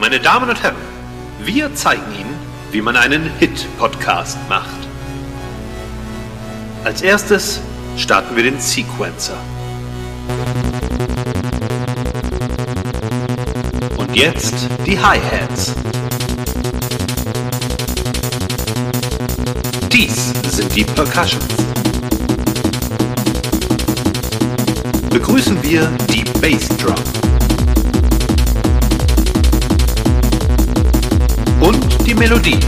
Meine 0.00 0.20
Damen 0.20 0.48
und 0.48 0.62
Herren, 0.62 0.76
wir 1.40 1.74
zeigen 1.74 2.04
Ihnen, 2.16 2.34
wie 2.70 2.80
man 2.80 2.96
einen 2.96 3.28
Hit-Podcast 3.40 4.38
macht. 4.48 4.78
Als 6.84 7.02
erstes 7.02 7.60
starten 7.96 8.36
wir 8.36 8.44
den 8.44 8.60
Sequencer. 8.60 9.36
Und 13.96 14.14
jetzt 14.14 14.54
die 14.86 15.00
Hi-Hats. 15.00 15.74
Dies 19.92 20.32
sind 20.48 20.76
die 20.76 20.84
Percussions. 20.84 21.44
Begrüßen 25.10 25.60
wir 25.64 25.90
die 26.08 26.22
Bassdrum. 26.40 27.17
Die 32.08 32.14
Melodie. 32.14 32.58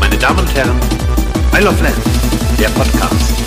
Meine 0.00 0.16
Damen 0.16 0.38
und 0.38 0.54
Herren, 0.54 0.80
I 1.54 1.62
Love 1.62 1.82
Land, 1.82 1.96
der 2.58 2.68
Podcast. 2.70 3.37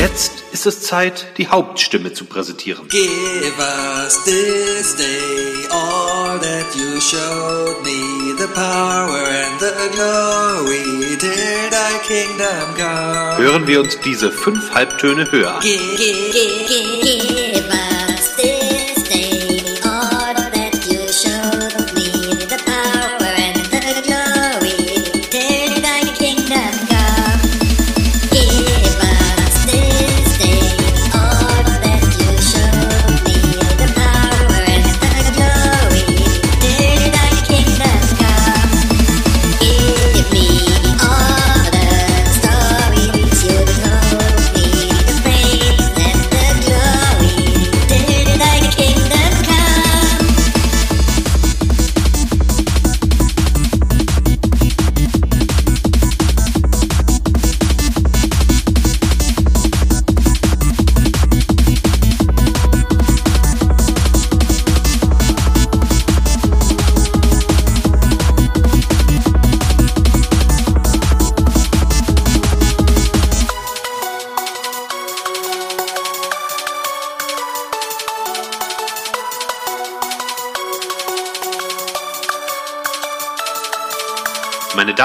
Jetzt 0.00 0.44
ist 0.50 0.64
es 0.64 0.80
Zeit, 0.80 1.26
die 1.36 1.48
Hauptstimme 1.48 2.14
zu 2.14 2.24
präsentieren. 2.24 2.88
Give 2.88 3.52
us 3.58 4.24
this 4.24 4.96
day 4.96 5.68
all 5.70 6.38
that 6.40 6.74
you 6.74 6.98
showed 7.02 7.84
me, 7.84 8.34
the 8.38 8.48
power 8.54 9.26
and 9.28 9.60
the 9.60 9.74
glory, 9.94 11.18
till 11.18 11.68
thy 11.70 11.98
kingdom 12.08 12.74
come. 12.78 13.36
Hören 13.36 13.66
wir 13.66 13.82
uns 13.82 13.98
diese 14.02 14.32
fünf 14.32 14.70
Halbtöne 14.72 15.30
höher 15.30 15.56
an. 15.56 15.60
Give, 15.60 15.78
give, 15.98 17.49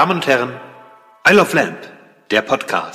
Damen 0.06 0.18
und 0.18 0.26
Herren, 0.28 0.60
I 1.28 1.32
Love 1.32 1.56
Lamp, 1.56 1.78
der 2.30 2.42
Podcast. 2.42 2.85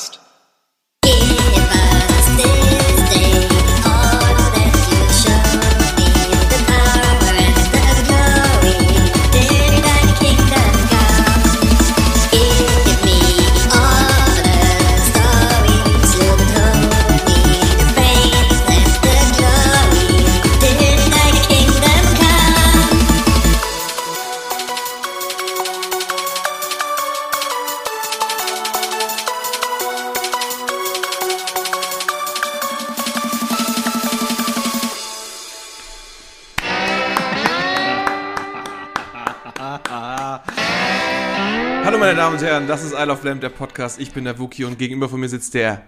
Herren, 42.52 42.68
das 42.68 42.84
ist 42.84 42.92
I 42.92 43.04
Love 43.06 43.26
Lamp, 43.26 43.40
der 43.40 43.48
Podcast. 43.48 43.98
Ich 43.98 44.12
bin 44.12 44.26
der 44.26 44.38
Wookie 44.38 44.66
und 44.66 44.78
gegenüber 44.78 45.08
von 45.08 45.22
mir 45.22 45.30
sitzt 45.30 45.54
der. 45.54 45.84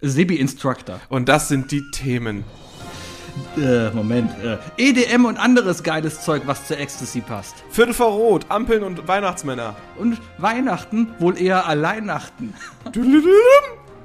Sebi 0.00 0.36
Instructor. 0.36 1.00
Und 1.08 1.28
das 1.28 1.48
sind 1.48 1.72
die 1.72 1.82
Themen. 1.90 2.44
Äh, 3.56 3.90
Moment. 3.90 4.30
Äh, 4.44 4.58
EDM 4.76 5.24
und 5.24 5.38
anderes 5.38 5.82
geiles 5.82 6.20
Zeug, 6.20 6.42
was 6.46 6.68
zur 6.68 6.78
Ecstasy 6.78 7.20
passt. 7.20 7.56
Viertel 7.68 7.94
vor 7.94 8.12
Rot, 8.12 8.46
Ampeln 8.48 8.84
und 8.84 9.08
Weihnachtsmänner. 9.08 9.74
Und 9.98 10.20
Weihnachten 10.38 11.08
wohl 11.18 11.36
eher 11.36 11.66
Alleinachten. 11.66 12.54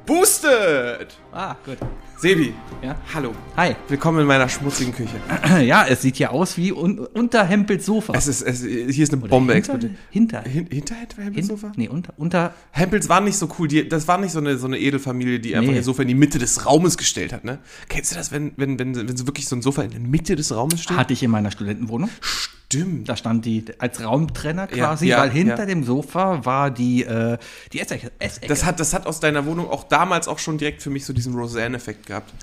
Boosted! 0.08 1.08
ah, 1.34 1.58
gut. 1.66 1.78
Sebi, 2.18 2.54
Ja. 2.82 2.96
hallo. 3.14 3.34
Hi. 3.58 3.76
Willkommen 3.90 4.22
in 4.22 4.26
meiner 4.26 4.48
schmutzigen 4.48 4.94
Küche. 4.96 5.18
Ja, 5.66 5.86
es 5.86 6.02
sieht 6.02 6.18
ja 6.18 6.30
aus 6.30 6.56
wie 6.56 6.72
un 6.72 6.98
unter 7.00 7.44
Hempels 7.44 7.86
Sofa. 7.86 8.14
Es 8.16 8.26
ist, 8.26 8.42
es, 8.42 8.62
hier 8.64 9.04
ist 9.04 9.12
eine 9.12 9.22
Oder 9.24 9.30
Bombe 9.30 9.54
hinter, 9.54 9.74
explodiert. 9.74 10.00
hinter, 10.10 10.42
Hin, 10.44 10.66
hinter 10.72 10.96
Hempels 11.18 11.48
Sofa? 11.48 11.74
Nee, 11.76 11.90
unter, 11.90 12.14
unter, 12.16 12.54
Hempels 12.72 13.10
waren 13.10 13.26
nicht 13.26 13.36
so 13.38 13.50
cool. 13.60 13.68
Die, 13.68 13.88
das 13.90 14.08
war 14.08 14.18
nicht 14.18 14.32
so 14.32 14.40
eine, 14.40 14.58
so 14.58 14.66
eine 14.68 14.80
Edelfamilie, 14.80 15.42
die 15.42 15.54
einfach 15.58 15.72
Nee. 15.72 15.76
ihr 15.76 15.84
Sofa 15.84 16.04
in 16.04 16.08
die 16.08 16.16
Mitte 16.16 16.40
des 16.40 16.66
Raumes 16.66 16.98
gestellt 16.98 17.34
hat, 17.34 17.44
ne? 17.44 17.60
Kennst 17.90 18.14
du 18.14 18.16
das, 18.16 18.32
wenn, 18.32 18.54
wenn, 18.56 18.80
wenn, 18.80 18.96
wenn 18.96 19.18
so 19.18 19.28
wirklich 19.28 19.50
so 19.50 19.58
ein 19.58 19.62
Sofa 19.62 19.82
in 19.82 19.92
der 19.92 20.00
Mitte 20.00 20.38
des 20.38 20.56
Raumes 20.56 20.82
steht? 20.84 20.96
hatte 20.96 21.12
ich 21.12 21.22
in 21.22 21.32
meiner 21.32 21.52
Studentenwohnung. 21.52 22.10
Stimmt. 22.22 22.57
Da 23.06 23.16
stand 23.16 23.46
die 23.46 23.64
als 23.80 24.04
Raumtrenner 24.04 24.68
Ja, 24.72 24.88
quasi, 24.88 25.08
ja, 25.08 25.20
weil 25.20 25.30
hinter 25.30 25.60
ja. 25.60 25.66
dem 25.66 25.84
Sofa 25.84 26.44
war 26.46 26.70
die, 26.70 27.04
äh, 27.04 27.38
die 27.72 27.80
Essecke. 27.80 28.12
Essecke. 28.20 28.48
Das 28.48 28.66
hat, 28.66 28.80
das 28.80 28.94
hat 28.94 29.08
aus 29.08 29.20
deiner 29.22 29.46
Wohnung 29.46 29.70
auch 29.70 29.86
damals 29.86 30.28
auch 30.28 30.40
schon 30.40 30.58
direkt 30.58 30.82
für 30.82 30.90
mich 30.90 31.06
so 31.06 31.14
diesen 31.14 31.34
Roseanne-Effekt 31.34 32.08
gehabt. 32.08 32.34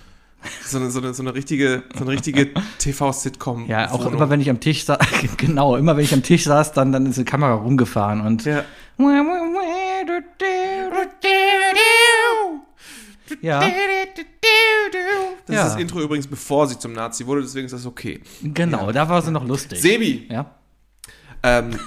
So 0.66 0.78
eine, 0.78 0.90
so 0.90 1.00
eine, 1.00 1.14
so 1.14 1.22
eine 1.22 1.34
richtige, 1.34 1.82
so 1.94 2.04
eine 2.04 2.10
richtige 2.12 2.50
TV-Sitcom. 2.78 3.66
ja, 3.66 3.90
auch 3.90 4.04
immer 4.06 4.28
wenn 4.28 4.40
ich 4.40 4.50
am 4.50 4.60
Tisch 4.60 4.84
saß, 4.84 4.98
genau, 5.36 5.76
immer 5.76 5.96
wenn 5.96 6.04
ich 6.04 6.12
am 6.12 6.22
Tisch 6.22 6.44
saß, 6.44 6.72
dann, 6.72 6.92
dann 6.92 7.06
ist 7.06 7.18
die 7.18 7.24
Kamera 7.24 7.54
rumgefahren 7.54 8.20
und 8.20 8.44
Ja. 8.44 8.64
Ja, 13.40 13.60
Das 15.46 15.54
Ja. 15.56 15.66
ist 15.66 15.72
das 15.74 15.80
Intro 15.80 16.00
übrigens, 16.00 16.26
bevor 16.26 16.66
sie 16.66 16.78
zum 16.78 16.92
Nazi 16.92 17.26
wurde, 17.26 17.42
deswegen 17.42 17.66
ist 17.66 17.72
das 17.72 17.86
okay. 17.86 18.20
genau, 18.42 18.92
da 18.92 19.08
war 19.08 19.22
sie 19.22 19.30
noch 19.30 19.46
lustig. 19.46 19.80
Sebi, 19.80 20.26
Ja. 20.30 20.54
ähm, 21.42 21.78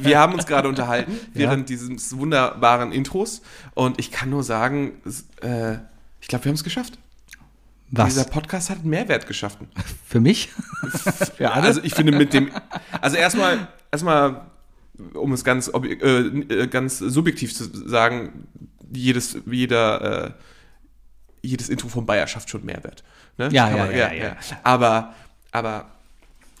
wir 0.00 0.18
haben 0.18 0.34
uns 0.34 0.46
gerade 0.46 0.68
unterhalten 0.68 1.18
während 1.34 1.68
dieses 1.68 2.16
wunderbaren 2.16 2.92
Intros 2.92 3.42
und 3.74 3.98
ich 3.98 4.10
kann 4.10 4.30
nur 4.30 4.42
sagen, 4.42 4.92
äh, 5.42 5.74
ich 6.20 6.28
glaube, 6.28 6.44
wir 6.44 6.50
haben 6.50 6.56
es 6.56 6.64
geschafft. 6.64 6.98
Was? 7.92 8.08
Dieser 8.14 8.24
Podcast 8.24 8.70
hat 8.70 8.78
einen 8.78 8.90
Mehrwert 8.90 9.26
geschaffen. 9.26 9.66
Für 10.06 10.20
mich? 10.20 10.50
Für 11.36 11.50
alle? 11.52 11.64
Also 11.66 11.80
ich 11.82 11.94
finde 11.94 12.12
mit 12.12 12.32
dem, 12.32 12.50
also 13.00 13.16
erstmal, 13.16 13.66
erstmal, 13.90 14.42
um 15.14 15.32
es 15.32 15.42
ganz, 15.42 15.68
äh, 15.68 15.78
äh, 15.88 16.66
ganz 16.68 16.98
subjektiv 16.98 17.54
zu 17.54 17.64
sagen, 17.88 18.46
jedes, 18.92 19.36
jeder, 19.50 20.26
äh, 20.26 20.30
jedes 21.42 21.68
Intro 21.68 21.88
von 21.88 22.06
Bayer 22.06 22.26
schafft 22.26 22.50
schon 22.50 22.64
Mehrwert. 22.64 23.02
Ne? 23.38 23.48
Ja, 23.52 23.68
Kann 23.68 23.76
ja, 23.78 23.84
man- 23.86 23.96
ja, 23.96 24.12
ja. 24.12 24.36
Aber, 24.62 25.14
aber 25.52 25.86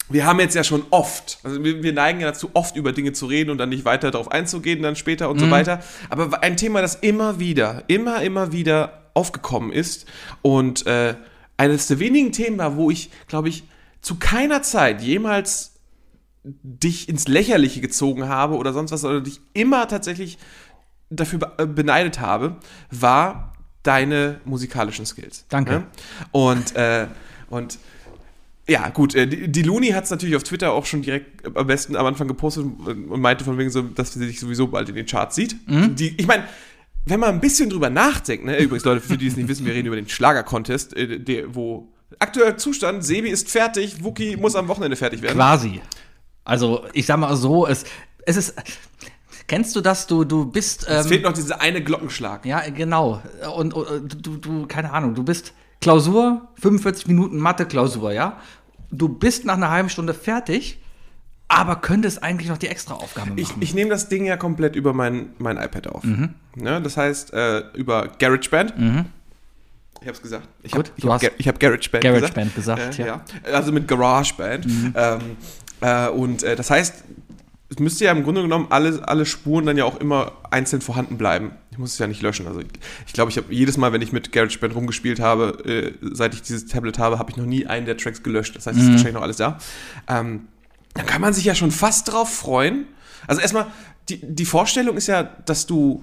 wir 0.08 0.24
haben 0.26 0.40
jetzt 0.40 0.54
ja 0.54 0.64
schon 0.64 0.82
oft, 0.90 1.38
also 1.44 1.62
wir, 1.62 1.82
wir 1.82 1.92
neigen 1.92 2.20
ja 2.20 2.28
dazu, 2.28 2.50
oft 2.54 2.74
über 2.76 2.92
Dinge 2.92 3.12
zu 3.12 3.26
reden 3.26 3.50
und 3.50 3.58
dann 3.58 3.68
nicht 3.68 3.84
weiter 3.84 4.10
darauf 4.10 4.30
einzugehen, 4.30 4.82
dann 4.82 4.96
später 4.96 5.28
und 5.30 5.36
Mhm. 5.36 5.40
so 5.44 5.50
weiter. 5.50 5.80
Aber 6.08 6.42
ein 6.42 6.56
Thema, 6.56 6.80
das 6.82 6.96
immer 6.96 7.38
wieder, 7.38 7.84
immer, 7.86 8.22
immer 8.22 8.52
wieder 8.52 9.10
aufgekommen 9.14 9.70
ist 9.72 10.06
und 10.42 10.86
äh, 10.86 11.14
eines 11.56 11.86
der 11.88 11.98
wenigen 11.98 12.32
Themen 12.32 12.58
war, 12.58 12.76
wo 12.76 12.90
ich, 12.90 13.10
glaube 13.28 13.48
ich, 13.50 13.64
zu 14.00 14.16
keiner 14.18 14.62
Zeit 14.62 15.02
jemals 15.02 15.74
dich 16.42 17.08
ins 17.08 17.28
Lächerliche 17.28 17.80
gezogen 17.82 18.28
habe 18.28 18.56
oder 18.56 18.72
sonst 18.72 18.92
was, 18.92 19.04
oder 19.04 19.20
dich 19.20 19.40
immer 19.52 19.86
tatsächlich 19.88 20.38
dafür 21.10 21.52
äh, 21.58 21.66
beneidet 21.66 22.20
habe, 22.20 22.56
war 22.90 23.52
deine 23.82 24.40
musikalischen 24.44 25.06
Skills. 25.06 25.44
Danke. 25.48 25.72
Ne? 25.72 25.86
Und, 26.32 26.76
äh, 26.76 27.06
und 27.48 27.78
ja, 28.68 28.88
gut, 28.90 29.14
äh, 29.14 29.26
die, 29.26 29.48
die 29.48 29.62
Looney 29.62 29.88
hat 29.88 30.04
es 30.04 30.10
natürlich 30.10 30.36
auf 30.36 30.44
Twitter 30.44 30.72
auch 30.72 30.86
schon 30.86 31.02
direkt 31.02 31.44
am 31.56 31.66
besten 31.66 31.96
am 31.96 32.06
Anfang 32.06 32.28
gepostet 32.28 32.64
und, 32.64 33.10
und 33.10 33.20
meinte 33.20 33.44
von 33.44 33.58
wegen 33.58 33.70
so, 33.70 33.82
dass 33.82 34.12
sie 34.12 34.20
sich 34.20 34.38
sowieso 34.38 34.68
bald 34.68 34.88
in 34.88 34.94
den 34.94 35.06
Charts 35.06 35.34
sieht. 35.34 35.56
Mhm. 35.68 35.96
Die, 35.96 36.14
ich 36.16 36.26
meine, 36.26 36.44
wenn 37.06 37.18
man 37.18 37.30
ein 37.30 37.40
bisschen 37.40 37.70
drüber 37.70 37.90
nachdenkt, 37.90 38.44
ne, 38.44 38.58
übrigens 38.58 38.84
Leute, 38.84 39.00
für 39.00 39.16
die 39.16 39.26
es 39.26 39.36
nicht 39.36 39.48
wissen, 39.48 39.66
wir 39.66 39.74
reden 39.74 39.86
über 39.86 39.96
den 39.96 40.08
Schlager-Contest, 40.08 40.96
äh, 40.96 41.18
der, 41.18 41.54
wo 41.54 41.92
aktueller 42.18 42.56
Zustand, 42.56 43.04
Sebi 43.04 43.30
ist 43.30 43.50
fertig, 43.50 44.04
Wookie 44.04 44.36
muss 44.36 44.54
am 44.54 44.68
Wochenende 44.68 44.96
fertig 44.96 45.22
werden. 45.22 45.36
Quasi. 45.36 45.80
Also, 46.44 46.84
ich 46.92 47.06
sag 47.06 47.18
mal 47.18 47.34
so, 47.36 47.66
es, 47.66 47.84
es 48.26 48.36
ist. 48.36 48.54
Kennst 49.50 49.74
du 49.74 49.80
das? 49.80 50.06
Du, 50.06 50.22
du 50.22 50.44
bist. 50.44 50.86
Es 50.86 51.06
Ähm, 51.06 51.08
fehlt 51.10 51.24
noch 51.24 51.32
dieser 51.32 51.60
eine 51.60 51.82
Glockenschlag. 51.82 52.46
ja, 52.46 52.60
genau. 52.70 53.20
Und, 53.56 53.74
und 53.74 54.24
du, 54.24 54.36
du, 54.36 54.66
keine 54.66 54.92
Ahnung, 54.92 55.16
du 55.16 55.24
bist 55.24 55.54
Klausur, 55.80 56.46
45 56.60 57.08
Minuten 57.08 57.36
Mathe-Klausur, 57.38 58.12
ja? 58.12 58.36
Du 58.92 59.08
bist 59.08 59.44
nach 59.44 59.56
einer 59.56 59.70
halben 59.70 59.88
Stunde 59.88 60.14
fertig, 60.14 60.78
aber 61.48 61.74
könntest 61.74 62.22
eigentlich 62.22 62.48
noch 62.48 62.58
die 62.58 62.68
extra 62.68 62.94
Aufgabe 62.94 63.30
machen. 63.30 63.38
Ich, 63.40 63.50
ich 63.58 63.74
nehme 63.74 63.90
das 63.90 64.08
Ding 64.08 64.24
ja 64.24 64.36
komplett 64.36 64.76
über 64.76 64.92
mein, 64.92 65.30
mein 65.38 65.56
iPad 65.56 65.88
auf. 65.88 66.04
Mhm. 66.04 66.34
Ne, 66.54 66.80
das 66.80 66.96
heißt, 66.96 67.32
äh, 67.32 67.64
über 67.74 68.06
GarageBand. 68.20 68.74
Ich 68.76 70.06
habe 70.06 70.12
es 70.12 70.22
gesagt. 70.22 70.46
Ich 70.62 70.70
Gut, 70.70 70.90
habe 70.90 70.94
ich 70.96 71.02
du 71.02 71.12
hab, 71.12 71.22
hast 71.24 71.32
ich 71.38 71.48
hab 71.48 71.58
GarageBand, 71.58 72.04
GarageBand 72.04 72.54
gesagt, 72.54 73.00
äh, 73.00 73.02
ja. 73.02 73.06
ja. 73.06 73.52
Also 73.52 73.72
mit 73.72 73.88
GarageBand. 73.88 74.66
Mhm. 74.66 74.94
Ähm, 74.94 75.20
äh, 75.80 76.08
und 76.08 76.44
äh, 76.44 76.54
das 76.54 76.70
heißt, 76.70 77.02
es 77.70 77.78
müsste 77.78 78.04
ja 78.04 78.12
im 78.12 78.24
Grunde 78.24 78.42
genommen 78.42 78.66
alle, 78.70 79.08
alle 79.08 79.24
Spuren 79.24 79.64
dann 79.64 79.76
ja 79.76 79.84
auch 79.84 80.00
immer 80.00 80.32
einzeln 80.50 80.82
vorhanden 80.82 81.16
bleiben. 81.16 81.52
Ich 81.70 81.78
muss 81.78 81.92
es 81.92 81.98
ja 81.98 82.08
nicht 82.08 82.20
löschen. 82.20 82.48
Also 82.48 82.60
ich 82.60 82.68
glaube, 82.68 82.80
ich, 83.06 83.12
glaub, 83.12 83.28
ich 83.28 83.36
habe 83.36 83.54
jedes 83.54 83.76
Mal, 83.76 83.92
wenn 83.92 84.02
ich 84.02 84.12
mit 84.12 84.32
GarageBand 84.32 84.74
rumgespielt 84.74 85.20
habe, 85.20 85.64
äh, 85.64 85.92
seit 86.12 86.34
ich 86.34 86.42
dieses 86.42 86.66
Tablet 86.66 86.98
habe, 86.98 87.20
habe 87.20 87.30
ich 87.30 87.36
noch 87.36 87.46
nie 87.46 87.66
einen 87.66 87.86
der 87.86 87.96
Tracks 87.96 88.24
gelöscht. 88.24 88.56
Das 88.56 88.66
heißt, 88.66 88.76
es 88.76 88.84
ist 88.84 88.90
wahrscheinlich 88.90 89.14
noch 89.14 89.22
alles 89.22 89.36
da. 89.36 89.58
Ähm, 90.08 90.48
dann 90.94 91.06
kann 91.06 91.20
man 91.20 91.32
sich 91.32 91.44
ja 91.44 91.54
schon 91.54 91.70
fast 91.70 92.12
drauf 92.12 92.34
freuen. 92.34 92.86
Also 93.28 93.40
erstmal, 93.40 93.68
die, 94.08 94.18
die 94.20 94.44
Vorstellung 94.44 94.96
ist 94.96 95.06
ja, 95.06 95.22
dass 95.22 95.66
du, 95.66 96.02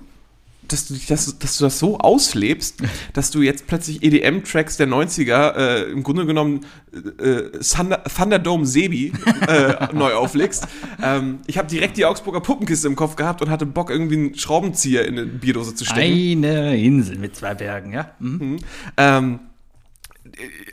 dass 0.67 0.87
du, 0.87 0.93
dich 0.93 1.07
das, 1.07 1.37
dass 1.39 1.57
du 1.57 1.63
das 1.63 1.79
so 1.79 1.97
auslebst, 1.99 2.81
dass 3.13 3.31
du 3.31 3.41
jetzt 3.41 3.67
plötzlich 3.67 4.03
EDM-Tracks 4.03 4.77
der 4.77 4.87
90er 4.87 5.55
äh, 5.55 5.91
im 5.91 6.03
Grunde 6.03 6.25
genommen 6.25 6.65
äh, 6.93 7.59
Thunder, 7.59 8.03
Thunderdome 8.03 8.65
Sebi 8.65 9.13
äh, 9.47 9.87
neu 9.93 10.13
auflegst. 10.13 10.67
Ähm, 11.01 11.39
ich 11.47 11.57
habe 11.57 11.67
direkt 11.67 11.97
die 11.97 12.05
Augsburger 12.05 12.41
Puppenkiste 12.41 12.87
im 12.87 12.95
Kopf 12.95 13.15
gehabt 13.15 13.41
und 13.41 13.49
hatte 13.49 13.65
Bock, 13.65 13.89
irgendwie 13.89 14.15
einen 14.15 14.35
Schraubenzieher 14.35 15.05
in 15.05 15.17
eine 15.17 15.27
Bierdose 15.27 15.75
zu 15.75 15.85
stecken. 15.85 16.43
Eine 16.43 16.77
Insel 16.77 17.17
mit 17.17 17.35
zwei 17.35 17.53
Bergen, 17.53 17.93
ja? 17.93 18.11
Mhm. 18.19 18.57
Ähm, 18.97 19.39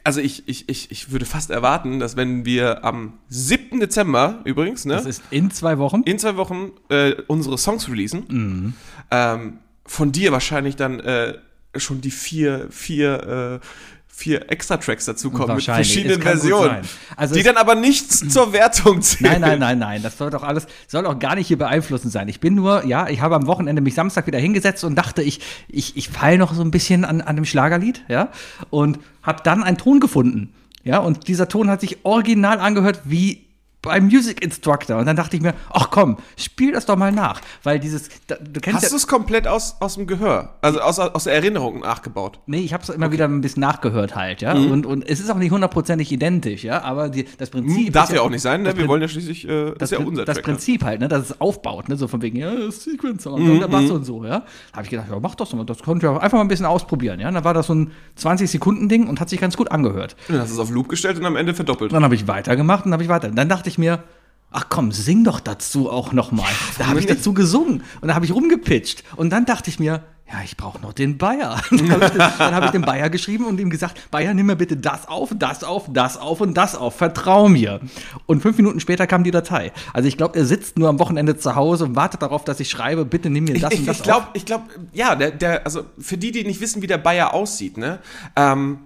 also 0.02 0.20
ich, 0.20 0.46
ich, 0.46 0.68
ich, 0.68 0.90
ich 0.90 1.10
würde 1.10 1.24
fast 1.24 1.50
erwarten, 1.50 1.98
dass 1.98 2.16
wenn 2.16 2.44
wir 2.44 2.84
am 2.84 3.14
7. 3.28 3.80
Dezember 3.80 4.40
übrigens, 4.44 4.84
ne, 4.84 4.94
Das 4.94 5.06
ist 5.06 5.22
in 5.30 5.50
zwei 5.50 5.78
Wochen. 5.78 6.02
in 6.04 6.18
zwei 6.18 6.36
Wochen 6.36 6.72
äh, 6.88 7.14
unsere 7.28 7.56
Songs 7.56 7.88
releasen, 7.88 8.74
ähm, 9.10 9.58
von 9.86 10.12
dir 10.12 10.32
wahrscheinlich 10.32 10.76
dann 10.76 11.00
äh, 11.00 11.34
schon 11.76 12.00
die 12.00 12.10
vier, 12.10 12.68
vier, 12.70 13.60
äh, 13.62 13.66
vier 14.06 14.50
Extra-Tracks 14.50 15.06
dazukommen 15.06 15.56
mit 15.56 15.64
verschiedenen 15.64 16.22
Versionen. 16.22 16.78
Also 17.16 17.34
die 17.34 17.42
dann 17.42 17.56
aber 17.56 17.74
nichts 17.74 18.20
zur 18.28 18.52
Wertung 18.52 19.02
zählen. 19.02 19.32
Nein, 19.32 19.40
nein, 19.40 19.58
nein, 19.58 19.78
nein. 19.78 20.02
Das 20.02 20.16
soll 20.16 20.30
doch 20.30 20.42
alles, 20.42 20.66
soll 20.86 21.04
auch 21.06 21.18
gar 21.18 21.34
nicht 21.34 21.48
hier 21.48 21.58
beeinflussend 21.58 22.12
sein. 22.12 22.28
Ich 22.28 22.40
bin 22.40 22.54
nur, 22.54 22.84
ja, 22.86 23.08
ich 23.08 23.20
habe 23.20 23.34
am 23.34 23.46
Wochenende 23.46 23.82
mich 23.82 23.94
Samstag 23.94 24.26
wieder 24.26 24.38
hingesetzt 24.38 24.84
und 24.84 24.94
dachte, 24.94 25.22
ich, 25.22 25.40
ich, 25.68 25.96
ich 25.96 26.08
fall 26.08 26.38
noch 26.38 26.54
so 26.54 26.62
ein 26.62 26.70
bisschen 26.70 27.04
an, 27.04 27.20
an 27.20 27.36
dem 27.36 27.44
Schlagerlied, 27.44 28.04
ja, 28.08 28.30
und 28.70 29.00
habe 29.22 29.42
dann 29.42 29.64
einen 29.64 29.78
Ton 29.78 30.00
gefunden, 30.00 30.52
ja, 30.84 30.98
und 30.98 31.28
dieser 31.28 31.48
Ton 31.48 31.68
hat 31.68 31.80
sich 31.80 32.04
original 32.04 32.60
angehört 32.60 33.00
wie 33.04 33.44
beim 33.84 34.06
Music 34.06 34.42
Instructor. 34.42 34.96
Und 34.98 35.06
dann 35.06 35.16
dachte 35.16 35.36
ich 35.36 35.42
mir, 35.42 35.54
ach 35.70 35.90
komm, 35.90 36.16
spiel 36.36 36.72
das 36.72 36.86
doch 36.86 36.96
mal 36.96 37.12
nach. 37.12 37.40
Weil 37.62 37.78
dieses, 37.78 38.08
da- 38.26 38.36
du 38.36 38.60
kennst 38.60 38.82
Hast 38.82 38.90
du 38.90 38.94
ja. 38.94 38.98
es 38.98 39.06
komplett 39.06 39.46
aus, 39.46 39.76
aus 39.80 39.94
dem 39.94 40.06
Gehör, 40.06 40.56
also 40.62 40.80
aus, 40.80 40.98
aus 40.98 41.24
der 41.24 41.34
Erinnerung 41.34 41.80
nachgebaut? 41.80 42.40
Nee, 42.46 42.60
ich 42.60 42.72
habe 42.72 42.82
es 42.82 42.88
immer 42.88 43.12
wieder 43.12 43.26
ein 43.26 43.40
bisschen 43.40 43.60
nachgehört 43.60 44.16
halt, 44.16 44.40
ja. 44.42 44.52
Und, 44.54 44.86
und 44.86 45.08
es 45.08 45.20
ist 45.20 45.30
auch 45.30 45.36
nicht 45.36 45.50
hundertprozentig 45.52 46.10
identisch, 46.10 46.64
ja. 46.64 46.82
Aber 46.82 47.08
die, 47.08 47.26
das 47.38 47.50
Prinzip. 47.50 47.86
Hm, 47.86 47.92
Darf 47.92 48.12
ja 48.12 48.22
auch 48.22 48.30
nicht 48.30 48.42
sein, 48.42 48.62
ne? 48.62 48.70
das 48.70 48.78
Wir 48.78 48.88
wollen 48.88 49.02
ja 49.02 49.08
schließlich, 49.08 49.44
äh, 49.48 49.66
das, 49.66 49.74
das, 49.78 49.92
ist 49.92 49.98
ja 49.98 50.04
unser 50.06 50.24
das 50.24 50.36
Track. 50.36 50.44
Prinzip 50.44 50.82
halt, 50.84 51.00
ne, 51.00 51.08
dass 51.08 51.30
es 51.30 51.40
aufbaut, 51.40 51.88
ne, 51.88 51.96
so 51.96 52.08
von 52.08 52.22
wegen, 52.22 52.36
ja, 52.38 52.52
Sequencer 52.70 53.32
und 53.32 53.44
Mhm, 53.44 53.60
der 53.60 53.68
Bass 53.68 53.90
und 53.90 54.04
so, 54.04 54.24
ja. 54.24 54.42
Habe 54.72 54.82
ich 54.84 54.90
gedacht, 54.90 55.08
ja, 55.10 55.18
mach 55.20 55.34
doch 55.34 55.46
so, 55.46 55.62
das 55.64 55.78
konnte 55.82 56.06
ich 56.06 56.10
auch 56.10 56.18
einfach 56.18 56.38
mal 56.38 56.44
ein 56.44 56.48
bisschen 56.48 56.66
ausprobieren, 56.66 57.20
ja. 57.20 57.28
Und 57.28 57.34
dann 57.34 57.44
war 57.44 57.54
das 57.54 57.66
so 57.66 57.74
ein 57.74 57.92
20-Sekunden-Ding 58.34 59.06
und 59.08 59.20
hat 59.20 59.28
sich 59.28 59.40
ganz 59.40 59.56
gut 59.56 59.70
angehört. 59.70 60.16
Dann 60.28 60.40
hast 60.40 60.50
du 60.50 60.54
es 60.54 60.60
auf 60.60 60.70
Loop 60.70 60.88
gestellt 60.88 61.18
und 61.18 61.26
am 61.26 61.36
Ende 61.36 61.54
verdoppelt. 61.54 61.92
Dann 61.92 62.02
habe 62.04 62.14
ich 62.14 62.26
weitergemacht 62.26 62.86
und 62.86 62.92
habe 62.92 63.02
ich 63.02 63.08
weiter. 63.08 63.30
Dann 63.30 63.48
dachte 63.48 63.68
ich 63.68 63.73
mir, 63.78 64.02
ach 64.50 64.66
komm, 64.68 64.92
sing 64.92 65.24
doch 65.24 65.40
dazu 65.40 65.90
auch 65.90 66.12
noch 66.12 66.30
mal. 66.32 66.48
Da 66.78 66.86
habe 66.86 67.00
ich 67.00 67.06
dazu 67.06 67.34
gesungen 67.34 67.82
und 68.00 68.08
da 68.08 68.14
habe 68.14 68.24
ich 68.24 68.32
rumgepitcht. 68.34 69.02
Und 69.16 69.30
dann 69.30 69.46
dachte 69.46 69.68
ich 69.70 69.78
mir, 69.78 70.02
ja, 70.26 70.40
ich 70.42 70.56
brauche 70.56 70.80
noch 70.80 70.94
den 70.94 71.18
Bayer. 71.18 71.60
Dann 71.70 71.90
habe 71.92 72.04
ich, 72.06 72.10
den- 72.12 72.18
dann 72.18 72.74
ich 72.74 72.80
Bayer 72.80 73.10
geschrieben 73.10 73.44
und 73.44 73.60
ihm 73.60 73.68
gesagt, 73.68 74.10
Bayer, 74.10 74.32
nimm 74.32 74.46
mir 74.46 74.56
bitte 74.56 74.74
das 74.74 75.06
auf, 75.06 75.30
das 75.38 75.62
auf, 75.62 75.84
das 75.92 76.16
auf 76.16 76.40
und 76.40 76.54
das 76.54 76.74
auf. 76.76 76.96
Vertrau 76.96 77.48
mir. 77.50 77.80
Und 78.24 78.40
fünf 78.40 78.56
Minuten 78.56 78.80
später 78.80 79.06
kam 79.06 79.22
die 79.22 79.30
Datei. 79.30 79.70
Also 79.92 80.08
ich 80.08 80.16
glaube, 80.16 80.38
er 80.38 80.46
sitzt 80.46 80.78
nur 80.78 80.88
am 80.88 80.98
Wochenende 80.98 81.36
zu 81.36 81.54
Hause 81.56 81.84
und 81.84 81.94
wartet 81.94 82.22
darauf, 82.22 82.42
dass 82.42 82.58
ich 82.58 82.70
schreibe, 82.70 83.04
bitte 83.04 83.28
nimm 83.28 83.44
mir 83.44 83.60
das 83.60 83.74
ich 83.74 83.80
und 83.80 83.86
das 83.86 83.98
ich 83.98 84.02
glaube, 84.02 84.22
auf. 84.22 84.30
ich 84.32 84.46
glaube, 84.46 84.64
ja, 84.94 85.14
der, 85.14 85.30
der, 85.30 85.66
also 85.66 85.84
für 85.98 86.16
die, 86.16 86.32
die 86.32 86.44
nicht 86.44 86.60
wissen, 86.62 86.80
wie 86.80 86.86
der 86.86 86.98
Bayer 86.98 87.34
aussieht, 87.34 87.76
ne, 87.76 87.98
ähm, 88.34 88.78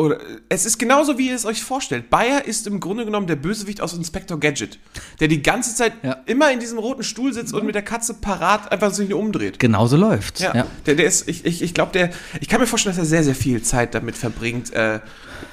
oder, 0.00 0.18
es 0.48 0.66
ist 0.66 0.78
genauso, 0.78 1.18
wie 1.18 1.28
ihr 1.28 1.34
es 1.34 1.44
euch 1.44 1.62
vorstellt. 1.62 2.10
Bayer 2.10 2.44
ist 2.46 2.66
im 2.66 2.80
Grunde 2.80 3.04
genommen 3.04 3.26
der 3.26 3.36
Bösewicht 3.36 3.80
aus 3.80 3.92
Inspector 3.92 4.38
Gadget, 4.40 4.78
der 5.20 5.28
die 5.28 5.42
ganze 5.42 5.74
Zeit 5.74 5.92
Ja. 6.02 6.16
immer 6.26 6.50
in 6.52 6.60
diesem 6.60 6.78
roten 6.78 7.02
Stuhl 7.02 7.32
sitzt 7.32 7.52
und 7.54 7.64
mit 7.66 7.74
der 7.74 7.82
Katze 7.82 8.14
parat 8.14 8.72
einfach 8.72 8.92
sich 8.92 9.08
nur 9.08 9.18
umdreht. 9.18 9.58
Genauso 9.58 9.96
läuft's. 9.96 10.40
Ja, 10.40 10.54
ja. 10.54 10.66
Der, 10.86 10.94
der 10.94 11.06
ist, 11.06 11.28
ich, 11.28 11.44
ich, 11.44 11.62
ich 11.62 11.74
glaube, 11.74 11.92
der, 11.92 12.10
ich 12.40 12.48
kann 12.48 12.60
mir 12.60 12.66
vorstellen, 12.66 12.96
dass 12.96 13.04
er 13.04 13.08
sehr, 13.08 13.24
sehr 13.24 13.34
viel 13.34 13.62
Zeit 13.62 13.94
damit 13.94 14.16
verbringt, 14.16 14.72
äh, 14.72 15.00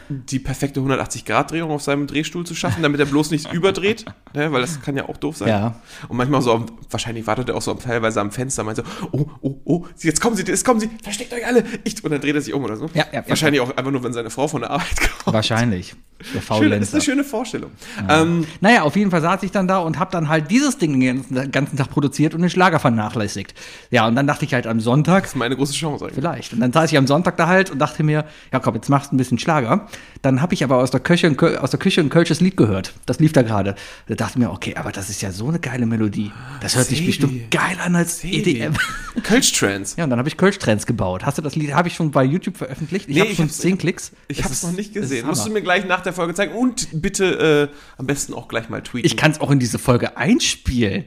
die 0.09 0.39
perfekte 0.39 0.79
180-Grad-Drehung 0.79 1.71
auf 1.71 1.81
seinem 1.81 2.07
Drehstuhl 2.07 2.45
zu 2.45 2.55
schaffen, 2.55 2.81
damit 2.83 2.99
er 2.99 3.05
bloß 3.05 3.31
nicht 3.31 3.51
überdreht, 3.53 4.05
ne, 4.33 4.51
weil 4.51 4.61
das 4.61 4.81
kann 4.81 4.95
ja 4.95 5.07
auch 5.09 5.17
doof 5.17 5.37
sein. 5.37 5.49
Ja. 5.49 5.75
Und 6.07 6.17
manchmal 6.17 6.41
so, 6.41 6.53
am- 6.53 6.65
wahrscheinlich 6.89 7.27
wartet 7.27 7.49
er 7.49 7.55
auch 7.55 7.61
so 7.61 7.73
teilweise 7.73 8.21
am 8.21 8.31
Fenster, 8.31 8.63
meint 8.63 8.77
so, 8.77 8.83
oh, 9.11 9.25
oh, 9.41 9.55
oh, 9.65 9.85
jetzt 9.99 10.21
kommen 10.21 10.35
sie, 10.35 10.43
jetzt 10.43 10.63
kommen 10.63 10.79
sie, 10.79 10.89
versteckt 11.03 11.33
euch 11.33 11.45
alle. 11.45 11.63
Ich, 11.83 12.03
und 12.03 12.11
dann 12.11 12.21
dreht 12.21 12.35
er 12.35 12.41
sich 12.41 12.53
um 12.53 12.63
oder 12.63 12.77
so. 12.77 12.85
Ja, 12.93 13.05
ja, 13.11 13.19
ja. 13.19 13.23
wahrscheinlich 13.29 13.61
auch 13.61 13.75
einfach 13.75 13.91
nur, 13.91 14.03
wenn 14.03 14.13
seine 14.13 14.29
Frau 14.29 14.47
von 14.47 14.61
der 14.61 14.71
Arbeit 14.71 14.95
kommt. 15.23 15.33
Wahrscheinlich. 15.33 15.95
Der 16.33 16.41
Schön, 16.41 16.71
das 16.71 16.79
ist 16.81 16.93
eine 16.95 17.03
schöne 17.03 17.23
Vorstellung. 17.23 17.69
Ähm, 18.09 18.47
Naja, 18.59 18.81
auf 18.81 18.95
jeden 18.95 19.11
Fall 19.11 19.21
saß 19.21 19.43
ich 19.43 19.51
dann 19.51 19.67
da 19.67 19.77
und 19.79 19.99
habe 19.99 20.09
dann 20.11 20.29
halt 20.29 20.49
dieses 20.49 20.79
Ding 20.79 20.99
den 20.99 21.17
ganzen, 21.17 21.51
ganzen 21.51 21.77
Tag 21.77 21.91
produziert 21.91 22.33
und 22.33 22.41
den 22.41 22.49
Schlager 22.49 22.79
vernachlässigt. 22.79 23.53
Ja, 23.91 24.07
und 24.07 24.15
dann 24.15 24.25
dachte 24.25 24.43
ich 24.45 24.51
halt 24.53 24.65
am 24.65 24.79
Sonntag, 24.79 25.23
das 25.23 25.33
ist 25.33 25.35
meine 25.35 25.55
große 25.55 25.73
Chance 25.73 26.05
eigentlich. 26.05 26.15
vielleicht. 26.15 26.53
Und 26.53 26.61
dann 26.61 26.73
saß 26.73 26.91
ich 26.91 26.97
am 26.97 27.05
Sonntag 27.05 27.37
da 27.37 27.45
halt 27.45 27.69
und 27.69 27.77
dachte 27.77 28.01
mir, 28.01 28.25
ja 28.51 28.59
komm, 28.59 28.73
jetzt 28.73 28.89
machst 28.89 29.11
du 29.11 29.15
ein 29.15 29.17
bisschen 29.17 29.37
Schlager. 29.37 29.87
Dann 30.21 30.41
habe 30.41 30.53
ich 30.55 30.63
aber 30.63 30.77
aus 30.77 30.89
der, 30.91 30.99
Küche, 30.99 31.27
ein 31.27 31.37
Köl- 31.37 31.57
aus 31.57 31.69
der 31.71 31.79
Küche 31.79 32.01
ein 32.01 32.09
kölsches 32.09 32.41
Lied 32.41 32.57
gehört. 32.57 32.93
Das 33.05 33.19
lief 33.19 33.33
da 33.33 33.43
gerade. 33.43 33.75
Da 34.07 34.15
dachte 34.15 34.33
ich 34.33 34.37
mir, 34.39 34.51
okay, 34.51 34.75
aber 34.75 34.91
das 34.91 35.09
ist 35.09 35.21
ja 35.21 35.31
so 35.31 35.47
eine 35.47 35.59
geile 35.59 35.85
Melodie. 35.85 36.31
Das 36.61 36.75
hört 36.75 36.87
sich 36.87 36.97
Sebi. 36.99 37.07
bestimmt 37.07 37.51
geil 37.51 37.77
an 37.83 37.95
als 37.95 38.23
EDM. 38.23 38.73
Kölsch-Trans. 39.23 39.95
Ja, 39.97 40.03
und 40.05 40.09
dann 40.09 40.19
habe 40.19 40.27
ich 40.29 40.37
Kölsch-Trends 40.37 40.85
gebaut. 40.85 41.25
Hast 41.25 41.37
du 41.37 41.41
das 41.41 41.55
Lied, 41.55 41.73
habe 41.73 41.87
ich 41.87 41.95
schon 41.95 42.11
bei 42.11 42.23
YouTube 42.23 42.57
veröffentlicht? 42.57 43.07
Ich 43.09 43.15
Nee, 43.15 43.21
habe 43.21 43.35
schon 43.35 43.45
hab's- 43.45 43.57
10 43.59 43.77
Klicks. 43.77 44.11
Ich 44.27 44.43
habe 44.43 44.53
es 44.53 44.63
noch 44.63 44.71
nicht 44.71 44.93
gesehen. 44.93 45.27
Musst 45.27 45.45
du 45.45 45.51
mir 45.51 45.61
gleich 45.61 45.85
nach 45.85 46.01
der 46.01 46.13
Folge 46.13 46.33
zeigen 46.33 46.53
und 46.55 46.87
bitte 47.01 47.69
äh, 47.71 47.75
am 47.97 48.07
besten 48.07 48.33
auch 48.33 48.47
gleich 48.47 48.69
mal 48.69 48.81
tweeten. 48.81 49.05
Ich 49.05 49.17
kann 49.17 49.31
es 49.31 49.39
auch 49.39 49.51
in 49.51 49.59
diese 49.59 49.79
Folge 49.79 50.17
einspielen. 50.17 51.05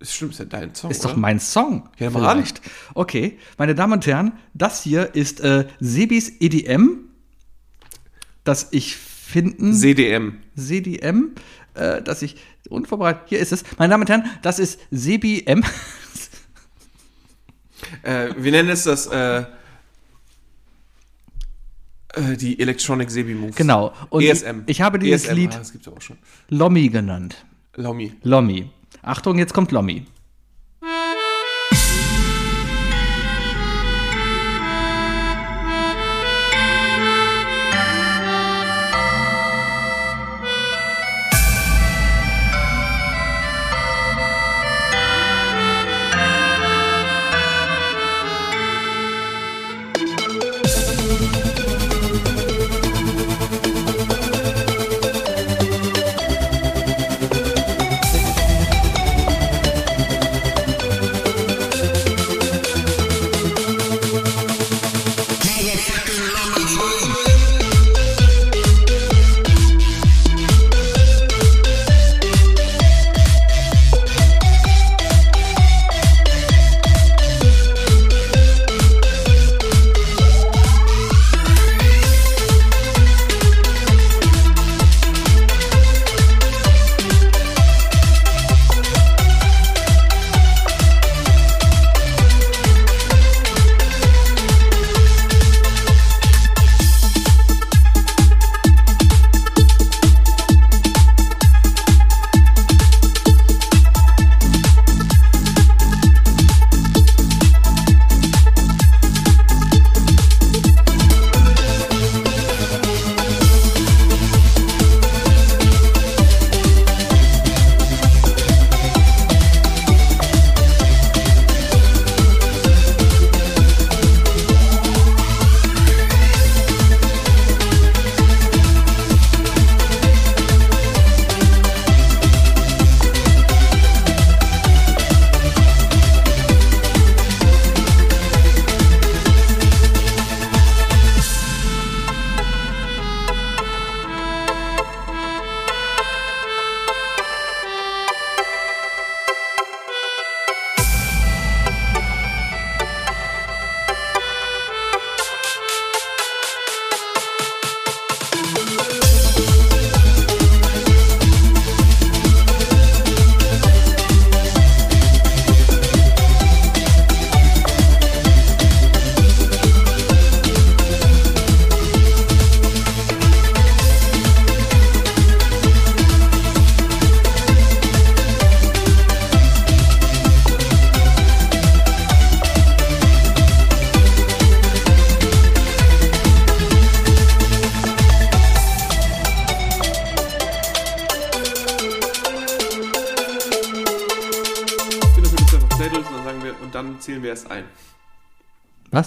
Ist 0.00 0.14
stimmt, 0.14 0.32
ist 0.32 0.38
ja 0.40 0.44
dein 0.46 0.74
Song. 0.74 0.90
Ist 0.90 1.04
doch 1.04 1.10
oder? 1.12 1.18
mein 1.20 1.38
Song. 1.38 1.88
Ja, 1.98 2.10
mal 2.10 2.20
vielleicht. 2.34 2.60
Okay, 2.94 3.38
meine 3.58 3.74
Damen 3.76 3.92
und 3.92 4.06
Herren, 4.06 4.32
das 4.52 4.82
hier 4.82 5.14
ist 5.14 5.40
äh, 5.40 5.66
Sebis 5.78 6.32
EDM, 6.40 7.08
das 8.44 8.68
ich 8.70 8.96
finden 8.96 9.74
CDM. 9.74 10.42
CDM, 10.56 11.34
äh, 11.74 12.02
das 12.02 12.22
ich 12.22 12.36
unvorbereitet. 12.68 13.22
Hier 13.26 13.38
ist 13.38 13.52
es. 13.52 13.64
Meine 13.78 13.90
Damen 13.90 14.02
und 14.02 14.10
Herren, 14.10 14.24
das 14.42 14.58
ist 14.58 14.80
Sebi 14.90 15.44
M. 15.46 15.64
Äh, 18.04 18.34
wir 18.38 18.52
nennen 18.52 18.70
es 18.70 18.84
das 18.84 19.06
äh, 19.08 19.44
Äh, 22.14 22.36
die 22.36 22.58
Electronic 22.58 23.10
Sebi 23.10 23.34
Moves. 23.34 23.56
Genau. 23.56 23.92
Und 24.10 24.22
ESM. 24.22 24.62
ich 24.66 24.80
habe 24.80 24.98
dieses 24.98 25.24
ESM, 25.24 25.34
Lied 25.34 25.54
ah. 25.54 26.14
Lommi 26.48 26.88
genannt. 26.88 27.44
Lomi. 27.74 28.12
Lommi. 28.22 28.68
Achtung, 29.02 29.38
jetzt 29.38 29.54
kommt 29.54 29.72
Lommi. 29.72 30.04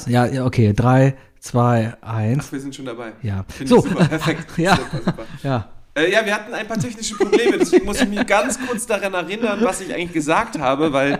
Ja, 0.08 0.46
okay. 0.46 0.74
Drei, 0.74 1.16
zwei, 1.40 1.96
eins. 2.02 2.46
Ach, 2.48 2.52
wir 2.52 2.60
sind 2.60 2.76
schon 2.76 2.86
dabei. 2.86 3.14
Ja. 3.22 3.46
Finde 3.50 3.70
So. 3.70 3.78
ich 3.86 3.92
super, 3.92 4.06
perfekt. 4.06 4.46
Ja. 4.58 4.76
Super, 4.78 4.98
super. 5.06 5.26
Ja. 5.44 5.70
Äh, 5.98 6.12
ja, 6.12 6.26
wir 6.26 6.34
hatten 6.36 6.54
ein 6.54 6.68
paar 6.68 6.78
technische 6.80 7.16
Probleme, 7.16 7.58
deswegen 7.58 7.86
muss 7.86 8.02
ich 8.02 8.10
mich 8.10 8.26
ganz 8.28 8.60
kurz 8.68 8.86
daran 8.86 9.14
erinnern, 9.14 9.60
was 9.62 9.80
ich 9.80 9.94
eigentlich 9.94 10.12
gesagt 10.12 10.60
habe, 10.60 10.92
weil 10.92 11.20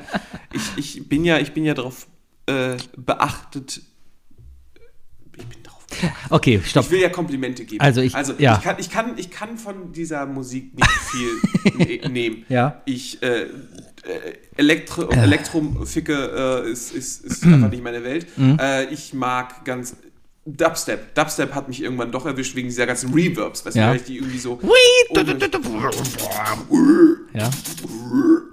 ich, 0.52 0.98
ich 0.98 1.08
bin 1.10 1.24
ja, 1.24 1.38
ich 1.40 1.54
bin 1.54 1.64
ja 1.64 1.74
darauf 1.74 2.08
äh, 2.48 2.76
beachtet. 2.98 3.82
Ich 5.38 5.46
bin 5.48 5.64
darauf. 5.64 5.86
Okay, 6.30 6.60
stopp. 6.66 6.84
Ich 6.86 6.92
will 6.92 7.00
ja 7.00 7.08
Komplimente 7.10 7.64
geben. 7.64 7.80
Also 7.80 8.02
ich- 8.02 8.16
also 8.16 8.34
ja. 8.38 8.58
ich, 8.58 8.64
kann, 8.64 8.76
ich, 8.80 8.90
kann, 8.90 9.18
ich 9.18 9.32
kann 9.32 9.58
von 9.58 9.94
dieser 9.94 10.26
Musik 10.26 10.74
nicht 10.76 10.92
viel 10.92 11.78
ne 12.04 12.10
nehmen. 12.10 12.46
Ja. 12.50 12.82
Ich 12.86 13.24
äh, 13.24 13.46
Elektro, 14.58 15.10
Elektroficke 15.10 16.64
äh, 16.66 16.72
ist, 16.72 16.94
ist, 16.94 17.26
ist 17.26 17.44
einfach 17.44 17.70
nicht 17.72 17.84
meine 17.84 18.04
Welt. 18.04 18.28
Mhm. 18.38 18.58
Äh, 18.60 18.86
ich 18.86 19.14
mag 19.14 19.66
ganz 19.66 19.96
Dubstep. 20.48 21.16
Dubstep 21.16 21.56
hat 21.56 21.68
mich 21.68 21.82
irgendwann 21.82 22.12
doch 22.12 22.26
erwischt 22.28 22.56
wegen 22.56 22.68
dieser 22.68 22.86
ganzen 22.86 23.12
Reverbs, 23.14 23.66
weißt 23.66 23.76
Ja. 23.76 23.86
du, 23.86 23.90
weil 23.90 23.96
ich 23.98 24.04
die 24.04 24.18
irgendwie 24.18 24.38
so 24.38 24.60
Ja. 27.34 27.50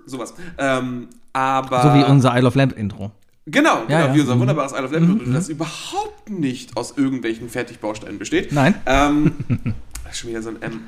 sowas. 0.07 0.35
Ähm, 0.59 1.09
aber 1.33 1.83
So 1.83 1.95
wie 1.95 2.05
unser 2.11 2.37
Isle 2.37 2.47
of 2.47 2.55
Lamp 2.55 2.77
Intro. 2.79 3.11
Genau, 3.47 3.81
Ja, 3.81 3.85
genau 3.87 4.07
ja. 4.07 4.15
wie 4.15 4.21
unser 4.21 4.37
Mhm. 4.37 4.41
wunderbares 4.41 4.73
Isle 4.73 4.85
of 4.85 4.93
Lamp, 4.93 5.33
das 5.33 5.49
überhaupt 5.49 6.31
nicht 6.31 6.77
aus 6.77 6.95
irgendwelchen 6.97 7.49
Fertigbausteinen 7.49 8.19
besteht. 8.19 8.53
Nein. 8.53 8.75
Ähm, 8.87 9.33
schon 10.13 10.31
wieder 10.31 10.43
so 10.43 10.51
ein 10.51 10.63
M. 10.63 10.81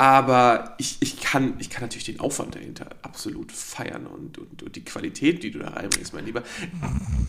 Aber 0.00 0.76
ich, 0.78 0.96
ich, 1.00 1.20
kann, 1.20 1.52
ich 1.58 1.68
kann 1.68 1.82
natürlich 1.82 2.06
den 2.06 2.20
Aufwand 2.20 2.54
dahinter 2.54 2.86
absolut 3.02 3.52
feiern 3.52 4.06
und, 4.06 4.38
und, 4.38 4.62
und 4.62 4.74
die 4.74 4.82
Qualität, 4.82 5.42
die 5.42 5.50
du 5.50 5.58
da 5.58 5.68
reinbringst, 5.68 6.14
mein 6.14 6.24
Lieber. 6.24 6.42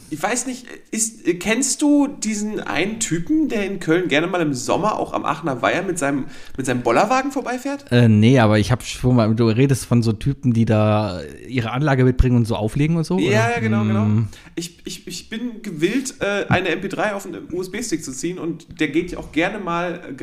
Ich 0.09 0.23
weiß 0.23 0.45
nicht, 0.45 0.67
ist, 0.89 1.25
kennst 1.41 1.81
du 1.81 2.07
diesen 2.07 2.61
einen 2.61 3.01
Typen, 3.01 3.49
der 3.49 3.65
in 3.65 3.81
Köln 3.81 4.07
gerne 4.07 4.27
mal 4.27 4.39
im 4.39 4.53
Sommer 4.53 4.97
auch 4.97 5.11
am 5.11 5.25
Aachener 5.25 5.61
Weiher 5.61 5.83
mit 5.83 5.99
seinem, 5.99 6.27
mit 6.55 6.65
seinem 6.65 6.81
Bollerwagen 6.81 7.33
vorbeifährt? 7.33 7.91
Äh, 7.91 8.07
nee, 8.07 8.39
aber 8.39 8.57
ich 8.57 8.71
habe 8.71 8.85
schon 8.85 9.17
mal, 9.17 9.35
du 9.35 9.47
redest 9.47 9.85
von 9.85 10.01
so 10.01 10.13
Typen, 10.13 10.53
die 10.53 10.63
da 10.63 11.19
ihre 11.45 11.71
Anlage 11.71 12.05
mitbringen 12.05 12.37
und 12.37 12.45
so 12.45 12.55
auflegen 12.55 12.95
und 12.95 13.03
so? 13.03 13.19
Ja, 13.19 13.27
oder? 13.27 13.55
ja, 13.55 13.59
genau, 13.59 13.83
genau. 13.83 14.03
Hm. 14.05 14.27
Ich, 14.55 14.79
ich, 14.85 15.07
ich 15.07 15.29
bin 15.29 15.61
gewillt, 15.61 16.15
äh, 16.21 16.45
eine 16.47 16.69
MP3 16.69 17.15
auf 17.15 17.25
einen 17.25 17.51
USB-Stick 17.51 18.01
zu 18.01 18.13
ziehen 18.13 18.39
und 18.39 18.79
der 18.79 18.87
geht 18.87 19.11
ja 19.11 19.17
auch 19.17 19.33
gerne 19.33 19.59
mal 19.59 20.01
äh, 20.09 20.13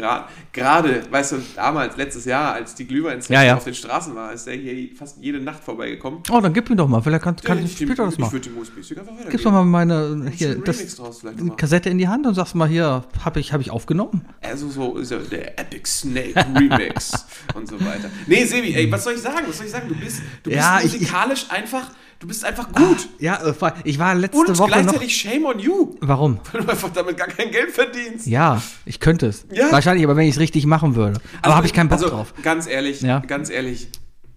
gerade, 0.53 1.03
weißt 1.11 1.33
du, 1.33 1.37
damals, 1.55 1.99
letztes 1.99 2.25
Jahr, 2.25 2.38
als 2.53 2.75
die 2.75 2.87
glühwein 2.87 3.21
Ja, 3.29 3.43
ja. 3.43 3.57
auf 3.57 3.65
den 3.65 3.75
Straßen 3.75 4.15
war, 4.15 4.33
ist 4.33 4.47
der 4.47 4.55
hier 4.55 4.89
fast 4.97 5.19
jede 5.21 5.41
Nacht 5.41 5.63
vorbeigekommen. 5.63 6.21
Oh, 6.31 6.41
dann 6.41 6.53
gib 6.53 6.69
mir 6.71 6.77
doch 6.77 6.89
mal, 6.89 7.01
vielleicht 7.03 7.23
kann, 7.25 7.37
kann 7.37 7.59
Ja, 7.59 7.65
ich 7.65 7.73
ich 7.73 7.77
später 7.87 8.05
das 8.05 8.15
Ich 8.15 8.21
machen. 8.21 8.33
würde 8.33 8.49
dem 8.49 8.59
USB-Stick 8.59 8.99
einfach 8.99 9.13
weitergeben. 9.13 9.31
Gibst 9.31 9.47
doch 9.47 9.53
mal 9.53 9.65
meine 9.65 10.31
hier, 10.35 10.55
das, 10.57 10.97
draus. 10.97 11.23
Kassette 11.57 11.91
in 11.91 11.99
die 11.99 12.09
Hand 12.09 12.27
und 12.27 12.35
sagst 12.35 12.55
mal 12.55 12.69
hier, 12.69 13.05
habe 13.25 13.41
ich, 13.41 13.53
hab 13.53 13.61
ich 13.61 13.71
aufgenommen. 13.71 14.25
Also 14.43 14.69
so 14.69 14.97
ist 14.97 15.11
ja 15.11 15.19
der 15.19 15.59
Epic 15.59 15.87
Snake 15.89 16.35
Remix 16.55 17.27
und 17.55 17.69
so 17.69 17.79
weiter. 17.81 18.11
Nee, 18.27 18.45
Sebi, 18.45 18.75
ey, 18.75 18.91
was 18.91 19.05
soll 19.05 19.15
ich 19.15 19.21
sagen? 19.21 19.45
Was 19.47 19.57
soll 19.59 19.67
ich 19.67 19.73
sagen? 19.73 19.89
Du 19.89 19.95
bist, 19.95 20.21
du 20.43 20.51
bist 20.51 20.57
Ja, 20.57 20.79
ich- 20.81 20.87
ich- 20.87 20.93
musikalisch 21.01 21.47
einfach, 21.51 21.91
du 22.19 22.27
bist 22.27 22.45
einfach 22.45 22.73
gut. 22.73 23.09
Ja, 23.19 23.37
äh, 23.47 23.55
ich 23.85 23.99
war 23.99 24.15
letzte 24.15 24.39
und 24.39 24.49
Woche 24.59 24.59
noch. 24.59 24.67
gleichzeitig 24.69 25.17
shame 25.17 25.45
on 25.47 25.59
you, 25.59 25.95
Warum? 26.01 26.41
weil 26.53 26.63
du 26.63 26.69
einfach 26.71 26.91
damit 26.93 27.17
gar 27.17 27.29
kein 27.29 27.51
Geld 27.51 27.71
verdienst. 27.71 28.27
Ja, 28.27 28.63
ich 28.85 29.01
könnte 29.01 29.27
es. 29.27 29.47
Ja. 29.53 29.71
Wahrscheinlich, 29.73 30.05
aber 30.05 30.17
wenn 30.17 30.27
ich 30.27 30.35
es 30.35 30.41
richtig 30.41 30.67
machen 30.67 30.95
würde. 30.97 31.21
Aber 31.39 31.45
Also, 31.47 31.57
habe 31.57 31.67
ich 31.67 31.73
keinen 31.73 31.89
Bock 31.89 31.99
also, 31.99 32.09
drauf. 32.11 32.35
Ganz 32.43 32.67
ehrlich, 32.67 33.01
Ja. 33.03 33.21
ganz 33.21 33.51
ehrlich, 33.51 33.89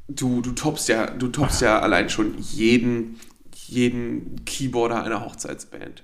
du, 0.07 0.41
du 0.41 0.51
toppst 0.51 0.89
ja, 0.89 1.07
du 1.07 1.27
toppst 1.29 1.61
ja 1.61 1.79
allein 1.79 2.09
schon 2.09 2.35
jeden, 2.39 3.19
jeden 3.67 4.43
Keyboarder 4.45 5.03
einer 5.03 5.23
Hochzeitsband. 5.25 6.03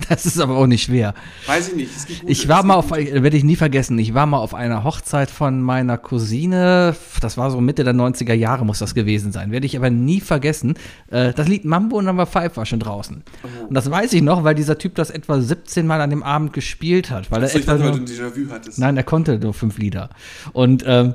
Das 0.08 0.26
ist 0.26 0.40
aber 0.40 0.56
auch 0.56 0.66
nicht 0.66 0.82
schwer. 0.84 1.14
Weiß 1.46 1.68
ich 1.68 1.76
nicht. 1.76 1.90
Ich 2.26 2.48
war 2.48 2.62
mal 2.64 2.74
auf, 2.74 2.90
werde 2.90 3.36
ich 3.36 3.44
nie 3.44 3.56
vergessen, 3.56 3.98
ich 3.98 4.14
war 4.14 4.26
mal 4.26 4.38
auf 4.38 4.54
einer 4.54 4.82
Hochzeit 4.84 5.30
von 5.30 5.60
meiner 5.60 5.98
Cousine, 5.98 6.96
das 7.20 7.36
war 7.36 7.50
so 7.50 7.60
Mitte 7.60 7.84
der 7.84 7.94
90er 7.94 8.32
Jahre 8.34 8.64
muss 8.64 8.78
das 8.80 8.94
gewesen 8.94 9.30
sein, 9.32 9.52
werde 9.52 9.66
ich 9.66 9.76
aber 9.76 9.90
nie 9.90 10.20
vergessen. 10.20 10.74
Äh, 11.10 11.32
Das 11.32 11.48
Lied 11.48 11.64
Mambo 11.64 11.98
und 11.98 12.06
Number 12.06 12.26
Five 12.26 12.56
war 12.56 12.66
schon 12.66 12.80
draußen. 12.80 13.22
Oh. 13.42 13.66
Und 13.68 13.74
das 13.74 13.90
weiß 13.90 14.12
ich 14.12 14.22
noch, 14.22 14.42
weil 14.44 14.54
dieser 14.54 14.78
Typ 14.78 14.94
das 14.94 15.10
etwa 15.10 15.40
17 15.40 15.86
Mal 15.86 16.00
an 16.00 16.10
dem 16.10 16.22
Abend 16.22 16.52
gespielt 16.52 17.10
hat. 17.10 17.30
Weil 17.30 17.42
er 17.42 17.54
etwa 17.54 17.58
dachte, 17.72 17.84
weil 17.84 17.90
nur, 17.90 17.98
du 17.98 18.04
ein 18.04 18.06
Déjà-vu 18.06 18.50
hattest. 18.50 18.78
nein, 18.78 18.96
er 18.96 19.04
konnte 19.04 19.38
nur 19.38 19.54
fünf 19.54 19.78
Lieder. 19.78 20.10
Und 20.52 20.82
ähm, 20.86 21.14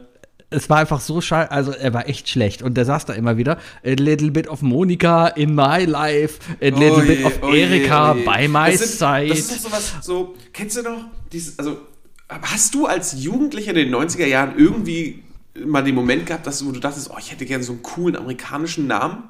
es 0.55 0.69
war 0.69 0.77
einfach 0.77 1.01
so 1.01 1.21
scheiße, 1.21 1.51
also 1.51 1.71
er 1.71 1.93
war 1.93 2.07
echt 2.07 2.29
schlecht. 2.29 2.61
Und 2.61 2.75
der 2.75 2.85
saß 2.85 3.05
da 3.05 3.13
immer 3.13 3.37
wieder, 3.37 3.57
a 3.83 3.91
little 3.91 4.31
bit 4.31 4.47
of 4.47 4.61
Monica 4.61 5.27
in 5.27 5.53
my 5.53 5.85
life, 5.85 6.39
a 6.61 6.65
little 6.65 7.03
Oh 7.03 7.05
bit 7.05 7.19
je, 7.19 7.25
of 7.25 7.39
oh 7.41 7.53
je, 7.53 7.61
Erika 7.61 8.13
oh 8.13 8.15
je. 8.15 8.23
by 8.23 8.47
my 8.47 8.71
das 8.71 8.79
sind, 8.79 8.99
side. 8.99 9.27
Das 9.29 9.39
ist 9.39 9.51
doch 9.51 9.69
sowas, 9.69 9.93
so, 10.01 10.35
kennst 10.53 10.77
du 10.77 10.83
noch, 10.83 11.05
dieses, 11.31 11.59
also, 11.59 11.77
hast 12.29 12.73
du 12.73 12.85
als 12.85 13.21
Jugendlicher 13.21 13.71
in 13.71 13.91
den 13.91 13.95
90er 13.95 14.25
Jahren 14.25 14.53
irgendwie 14.57 15.23
mal 15.65 15.83
den 15.83 15.95
Moment 15.95 16.25
gehabt, 16.25 16.47
dass 16.47 16.65
wo 16.65 16.71
du 16.71 16.79
dachtest, 16.79 17.09
oh, 17.11 17.17
ich 17.19 17.31
hätte 17.31 17.45
gerne 17.45 17.63
so 17.63 17.73
einen 17.73 17.83
coolen 17.83 18.15
amerikanischen 18.15 18.87
Namen? 18.87 19.23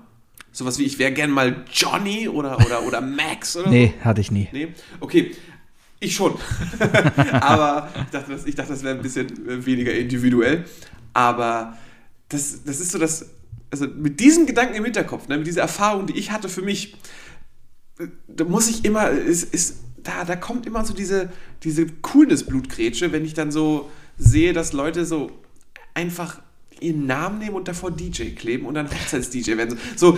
Sowas 0.51 0.79
wie, 0.79 0.83
ich 0.83 0.99
wäre 0.99 1.11
gern 1.11 1.31
mal 1.31 1.65
Johnny 1.71 2.29
oder, 2.29 2.57
oder, 2.65 2.83
oder 2.83 3.01
Max 3.01 3.57
oder 3.57 3.69
nee, 3.69 3.93
hatte 4.01 4.21
ich 4.21 4.31
nie. 4.31 4.47
so? 4.51 4.57
Nee? 4.57 4.67
Okay. 5.01 5.35
Ich 5.99 6.15
schon. 6.15 6.33
Aber 7.31 7.89
ich 7.95 8.11
dachte, 8.11 8.31
das, 8.31 8.45
ich 8.45 8.55
dachte, 8.55 8.73
das 8.73 8.83
wäre 8.83 8.95
ein 8.95 9.01
bisschen 9.01 9.65
weniger 9.65 9.93
individuell. 9.93 10.65
Aber 11.15 11.77
das, 12.27 12.63
das 12.65 12.81
ist 12.81 12.91
so 12.91 12.99
das, 12.99 13.25
also 13.71 13.87
mit 13.87 14.19
diesem 14.19 14.45
Gedanken 14.45 14.75
im 14.75 14.83
Hinterkopf, 14.83 15.29
ne, 15.29 15.37
mit 15.37 15.47
dieser 15.47 15.61
Erfahrung, 15.61 16.05
die 16.07 16.17
ich 16.17 16.29
hatte 16.31 16.49
für 16.49 16.61
mich, 16.61 16.97
da 18.27 18.43
muss 18.43 18.67
ich 18.67 18.83
immer, 18.83 19.09
ist, 19.09 19.53
ist, 19.53 19.77
da, 20.03 20.25
da 20.25 20.35
kommt 20.35 20.65
immer 20.65 20.83
so 20.85 20.93
diese, 20.93 21.29
diese 21.63 21.87
Coolness-Blutgrätsche, 21.87 23.13
wenn 23.13 23.23
ich 23.23 23.33
dann 23.33 23.49
so 23.49 23.89
sehe, 24.17 24.51
dass 24.51 24.73
Leute 24.73 25.05
so 25.05 25.31
einfach 25.93 26.41
ihren 26.81 27.05
Namen 27.05 27.39
nehmen 27.39 27.55
und 27.55 27.69
davor 27.69 27.91
DJ 27.91 28.31
kleben 28.35 28.65
und 28.65 28.73
dann 28.73 28.89
Hochzeits-DJ 28.91 29.55
werden. 29.55 29.79
So, 29.95 30.11
so 30.11 30.17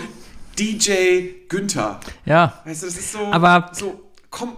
DJ 0.57 1.45
Günther. 1.47 1.99
Ja. 2.25 2.59
Weißt 2.65 2.81
du, 2.81 2.87
das 2.87 2.97
ist 2.97 3.11
so, 3.11 3.19
Aber- 3.19 3.69
so, 3.73 4.01
komm, 4.31 4.57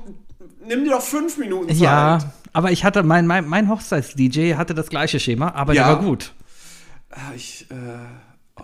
nimm 0.66 0.84
dir 0.84 0.92
doch 0.92 1.02
fünf 1.02 1.38
Minuten 1.38 1.70
Zeit. 1.70 1.78
Ja, 1.78 2.20
aber 2.54 2.72
ich 2.72 2.84
hatte, 2.84 3.04
mein, 3.04 3.28
mein, 3.28 3.48
mein 3.48 3.70
Hochzeits-DJ 3.70 4.56
hatte 4.56 4.74
das 4.74 4.88
gleiche 4.90 5.20
Schema, 5.20 5.52
aber 5.54 5.74
Ja. 5.74 5.88
der 5.88 5.96
war 5.98 6.04
gut. 6.04 6.34
Ah, 7.12 7.34
Ich, 7.36 7.68
äh, 7.72 7.76
oh, 8.60 8.64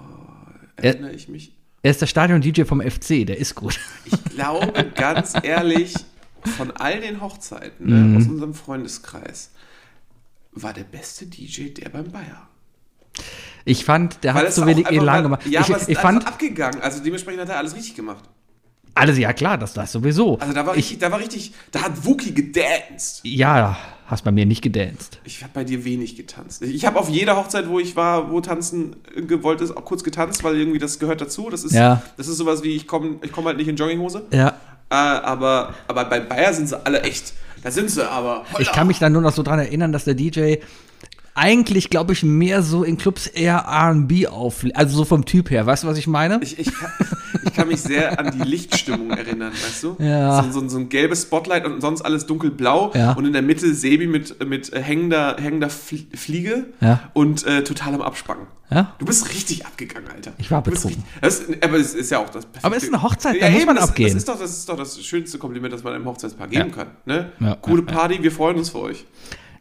Er- 0.77 0.83
erinnere 0.85 1.11
ich 1.13 1.27
mich. 1.27 1.51
Er 1.83 1.91
ist 1.91 2.01
der 2.01 2.07
Stadion-DJ 2.07 2.63
vom 2.63 2.81
FC, 2.81 3.25
der 3.25 3.37
ist 3.37 3.53
gut. 3.55 3.79
Ich 4.05 4.23
glaube, 4.35 4.85
ganz 4.95 5.33
ehrlich, 5.43 5.93
von 6.57 6.71
all 6.71 6.99
den 7.01 7.21
Hochzeiten 7.21 7.85
Mhm. 7.85 8.11
ne, 8.13 8.17
aus 8.17 8.27
unserem 8.27 8.53
Freundeskreis 8.53 9.51
war 10.51 10.73
der 10.73 10.83
beste 10.83 11.25
DJ 11.27 11.69
der 11.73 11.89
beim 11.89 12.11
Bayer. 12.11 12.47
Ich 13.65 13.83
fand, 13.85 14.23
der 14.23 14.33
hat 14.33 14.45
es 14.45 14.55
so 14.55 14.65
wenig 14.65 14.87
Elan 14.87 15.23
gemacht. 15.23 15.45
Ja, 15.47 15.61
ich 15.61 15.67
aber 15.67 15.75
es 15.77 15.83
ist 15.83 15.89
ich 15.89 15.97
einfach 15.97 16.09
fand, 16.11 16.27
abgegangen. 16.27 16.81
Also 16.81 17.03
dementsprechend 17.03 17.41
hat 17.41 17.49
er 17.49 17.57
alles 17.57 17.75
richtig 17.75 17.95
gemacht. 17.95 18.23
Alles, 18.95 19.17
ja 19.17 19.33
klar, 19.33 19.57
das, 19.57 19.73
das 19.73 19.91
sowieso. 19.91 20.39
Also 20.39 20.53
da 20.53 20.65
war, 20.65 20.73
ich, 20.73 20.77
richtig, 20.85 20.99
da 20.99 21.11
war 21.11 21.19
richtig, 21.19 21.53
da 21.71 21.81
hat 21.83 22.05
Wookie 22.05 22.33
gedanced. 22.33 23.21
ja, 23.23 23.77
hast 24.07 24.23
bei 24.23 24.31
mir 24.31 24.45
nicht 24.45 24.61
gedanced. 24.61 25.19
Ich 25.23 25.41
habe 25.43 25.51
bei 25.53 25.63
dir 25.63 25.83
wenig 25.83 26.15
getanzt. 26.15 26.61
Ich 26.61 26.85
habe 26.85 26.99
auf 26.99 27.09
jeder 27.09 27.35
Hochzeit, 27.35 27.67
wo 27.69 27.79
ich 27.79 27.95
war, 27.95 28.31
wo 28.31 28.39
tanzen 28.41 28.95
gewollt 29.27 29.61
ist, 29.61 29.75
auch 29.75 29.83
kurz 29.85 30.03
getanzt, 30.03 30.43
weil 30.43 30.55
irgendwie 30.57 30.79
das 30.79 30.99
gehört 30.99 31.21
dazu. 31.21 31.49
Das 31.49 31.63
ist, 31.63 31.73
Ja. 31.73 32.01
das 32.17 32.27
ist 32.27 32.37
sowas 32.37 32.63
wie, 32.63 32.75
ich 32.75 32.87
komme 32.87 33.15
ich 33.23 33.31
komm 33.31 33.45
halt 33.45 33.57
nicht 33.57 33.67
in 33.67 33.75
Jogginghose. 33.75 34.23
Ja. 34.31 34.49
Äh, 34.89 34.95
aber, 34.95 35.73
aber 35.87 36.05
bei 36.05 36.19
Bayer 36.19 36.53
sind 36.53 36.69
sie 36.69 36.85
alle 36.85 37.01
echt. 37.01 37.33
Da 37.63 37.71
sind 37.71 37.89
sie 37.89 38.07
aber. 38.07 38.45
Holla. 38.51 38.59
Ich 38.59 38.71
kann 38.71 38.85
mich 38.85 38.99
dann 38.99 39.11
nur 39.11 39.23
noch 39.23 39.33
so 39.33 39.41
dran 39.41 39.57
erinnern, 39.57 39.91
dass 39.91 40.03
der 40.05 40.13
DJ 40.13 40.57
eigentlich, 41.35 41.89
glaube 41.89 42.13
ich, 42.13 42.23
mehr 42.23 42.63
so 42.63 42.83
in 42.83 42.97
Clubs 42.97 43.27
eher 43.27 43.57
R&B 43.67 44.27
auflegt. 44.27 44.77
Also 44.77 44.95
so 44.97 45.05
vom 45.05 45.25
Typ 45.25 45.49
her. 45.51 45.65
Weißt 45.65 45.83
du, 45.83 45.87
was 45.87 45.97
ich 45.97 46.07
meine? 46.07 46.39
Ich, 46.41 46.57
ich, 46.57 46.73
kann, 46.73 46.91
ich 47.45 47.53
kann 47.53 47.67
mich 47.67 47.81
sehr 47.81 48.17
an 48.19 48.31
die 48.31 48.43
Lichtstimmung 48.47 49.11
erinnern, 49.11 49.51
weißt 49.51 49.83
du? 49.83 49.95
Ja. 49.99 50.41
So, 50.43 50.61
so, 50.61 50.67
so 50.69 50.77
ein 50.77 50.87
gelbes 50.89 51.23
Spotlight 51.23 51.65
und 51.65 51.81
sonst 51.81 52.01
alles 52.01 52.25
dunkelblau 52.25 52.91
Ja. 52.95 53.11
und 53.13 53.25
in 53.25 53.33
der 53.33 53.41
Mitte 53.41 53.73
Sebi 53.75 54.07
mit, 54.07 54.43
mit 54.47 54.71
hängender, 54.73 55.35
hängender 55.39 55.67
Fl- 55.67 56.05
Fliege 56.15 56.67
Ja. 56.79 57.01
und 57.13 57.45
äh, 57.45 57.63
total 57.65 57.93
am 57.95 58.01
Abspannen. 58.01 58.47
Ja? 58.71 58.95
Du 58.97 59.05
bist 59.05 59.29
richtig 59.29 59.65
abgegangen, 59.65 60.09
Alter. 60.09 60.31
Ich 60.37 60.49
war 60.49 60.61
betrunken. 60.63 61.03
richtig- 61.21 61.59
Das, 61.59 61.69
aber 61.69 61.77
es 61.77 61.93
ist 61.93 62.09
ja 62.11 62.19
auch 62.19 62.29
das 62.29 62.45
perfekte. 62.45 62.65
Aber 62.65 62.77
es 62.77 62.83
ist 62.83 62.93
eine 62.93 63.03
Hochzeit, 63.03 63.41
da 63.41 63.49
muss 63.49 63.57
eben, 63.59 63.65
man 63.67 63.75
das, 63.75 63.89
abgehen. 63.89 64.07
Das 64.07 64.15
ist, 64.15 64.27
doch, 64.29 64.39
das 64.39 64.51
ist 64.57 64.69
doch 64.69 64.77
das 64.77 65.03
schönste 65.03 65.37
Kompliment, 65.37 65.73
das 65.73 65.83
man 65.83 65.93
einem 65.93 66.05
Hochzeitspaar 66.05 66.47
geben 66.47 66.69
Ja. 66.69 66.75
kann. 66.75 66.87
Ne? 67.05 67.31
Ja, 67.41 67.57
Gute 67.61 67.81
ja, 67.83 67.87
ja. 67.91 67.93
Party, 67.99 68.23
wir 68.23 68.31
freuen 68.31 68.57
uns 68.57 68.69
für 68.69 68.79
euch. 68.79 69.05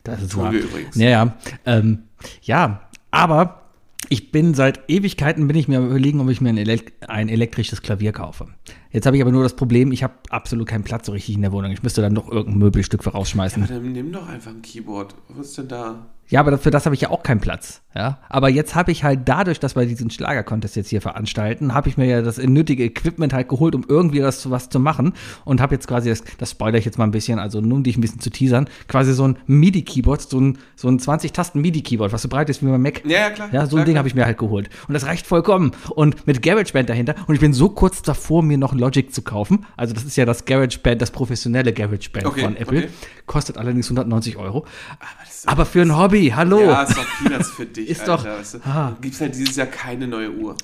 Das 0.04 0.22
ist 0.22 0.32
Tun 0.32 0.44
wahr. 0.44 0.52
wir 0.52 0.60
übrigens. 0.60 0.96
Ja, 0.96 1.08
ja. 1.08 1.36
Ähm, 1.66 2.04
ja, 2.42 2.88
aber 3.10 3.62
ich 4.10 4.30
bin 4.30 4.54
seit 4.54 4.80
Ewigkeiten 4.88 5.46
bin 5.46 5.56
ich 5.56 5.66
mir 5.66 5.80
überlegen, 5.80 6.20
ob 6.20 6.28
ich 6.28 6.40
mir 6.40 6.50
ein, 6.50 6.58
elek 6.58 6.92
ein 7.08 7.28
elektrisches 7.28 7.82
Klavier 7.82 8.12
kaufe. 8.12 8.46
Jetzt 8.90 9.06
habe 9.06 9.16
ich 9.16 9.22
aber 9.22 9.32
nur 9.32 9.42
das 9.42 9.56
Problem, 9.56 9.92
ich 9.92 10.02
habe 10.02 10.14
absolut 10.28 10.68
keinen 10.68 10.84
Platz 10.84 11.06
so 11.06 11.12
richtig 11.12 11.34
in 11.34 11.42
der 11.42 11.52
Wohnung. 11.52 11.72
Ich 11.72 11.82
müsste 11.82 12.02
dann 12.02 12.14
doch 12.14 12.30
irgendein 12.30 12.58
Möbelstück 12.58 13.02
für 13.02 13.10
rausschmeißen. 13.10 13.62
Aber 13.64 13.72
dann 13.72 13.92
nimm 13.92 14.12
doch 14.12 14.28
einfach 14.28 14.50
ein 14.50 14.62
Keyboard. 14.62 15.14
Was 15.28 15.48
ist 15.48 15.58
denn 15.58 15.68
da? 15.68 16.13
Ja, 16.28 16.40
aber 16.40 16.56
für 16.58 16.70
das 16.70 16.86
habe 16.86 16.94
ich 16.94 17.02
ja 17.02 17.10
auch 17.10 17.22
keinen 17.22 17.40
Platz. 17.40 17.82
Ja, 17.94 18.18
aber 18.28 18.48
jetzt 18.48 18.74
habe 18.74 18.90
ich 18.90 19.04
halt 19.04 19.20
dadurch, 19.26 19.60
dass 19.60 19.76
wir 19.76 19.86
diesen 19.86 20.10
Schlager-Contest 20.10 20.74
jetzt 20.74 20.88
hier 20.88 21.00
veranstalten, 21.00 21.74
habe 21.74 21.88
ich 21.88 21.96
mir 21.96 22.06
ja 22.06 22.22
das 22.22 22.38
nötige 22.38 22.82
Equipment 22.84 23.32
halt 23.32 23.48
geholt, 23.48 23.74
um 23.76 23.84
irgendwie 23.88 24.18
das 24.18 24.50
was 24.50 24.68
zu 24.68 24.80
machen 24.80 25.12
und 25.44 25.60
habe 25.60 25.74
jetzt 25.76 25.86
quasi, 25.86 26.08
das, 26.08 26.24
das 26.38 26.50
spoilere 26.50 26.78
ich 26.78 26.84
jetzt 26.86 26.98
mal 26.98 27.04
ein 27.04 27.12
bisschen, 27.12 27.38
also 27.38 27.60
nur 27.60 27.76
um 27.76 27.82
dich 27.84 27.96
ein 27.96 28.00
bisschen 28.00 28.18
zu 28.20 28.30
teasern, 28.30 28.68
quasi 28.88 29.12
so 29.12 29.28
ein 29.28 29.38
MIDI-Keyboard, 29.46 30.22
so 30.22 30.40
ein, 30.40 30.58
so 30.74 30.88
ein 30.88 30.98
20-Tasten-MIDI-Keyboard, 30.98 32.12
was 32.12 32.22
so 32.22 32.28
breit 32.28 32.50
ist 32.50 32.62
wie 32.62 32.66
mein 32.66 32.82
Mac. 32.82 33.02
Ja, 33.04 33.20
ja, 33.20 33.30
klar. 33.30 33.48
Ja, 33.52 33.66
so 33.66 33.70
Klar, 33.76 33.82
ein 33.82 33.86
Ding 33.86 33.98
habe 33.98 34.08
ich 34.08 34.14
mir 34.16 34.24
halt 34.24 34.38
geholt. 34.38 34.70
Und 34.88 34.94
das 34.94 35.06
reicht 35.06 35.26
vollkommen. 35.26 35.72
Und 35.90 36.26
mit 36.26 36.42
GarageBand 36.42 36.88
dahinter. 36.88 37.14
Und 37.26 37.34
ich 37.34 37.40
bin 37.40 37.52
so 37.52 37.68
kurz 37.68 38.02
davor, 38.02 38.42
mir 38.42 38.58
noch 38.58 38.74
Logic 38.74 39.14
zu 39.14 39.22
kaufen. 39.22 39.66
Also 39.76 39.94
das 39.94 40.04
ist 40.04 40.16
ja 40.16 40.24
das 40.24 40.44
GarageBand, 40.46 41.00
das 41.00 41.10
professionelle 41.12 41.72
GarageBand 41.72 42.26
Okay, 42.26 42.40
von 42.40 42.56
Apple. 42.56 42.78
okay. 42.78 42.88
Kostet 43.26 43.56
allerdings 43.56 43.86
190 43.86 44.36
Euro. 44.36 44.66
Aber, 44.98 45.08
das 45.24 45.34
ist 45.36 45.48
Aber 45.48 45.64
für 45.64 45.82
ein 45.82 45.96
Hobby, 45.96 46.13
hallo. 46.22 46.60
Ja, 46.60 46.82
ist 46.82 46.96
doch 46.96 47.06
Peanuts 47.22 47.50
für 47.50 47.66
dich. 47.66 47.88
Ist 47.88 48.06
doch- 48.08 48.24
Weißt 48.24 48.54
du? 48.54 48.58
Ah. 48.64 48.90
Du 48.94 49.00
gibst 49.02 49.20
halt 49.20 49.34
dieses 49.34 49.56
Jahr 49.56 49.66
keine 49.66 50.06
neue 50.06 50.30
Uhr. 50.32 50.56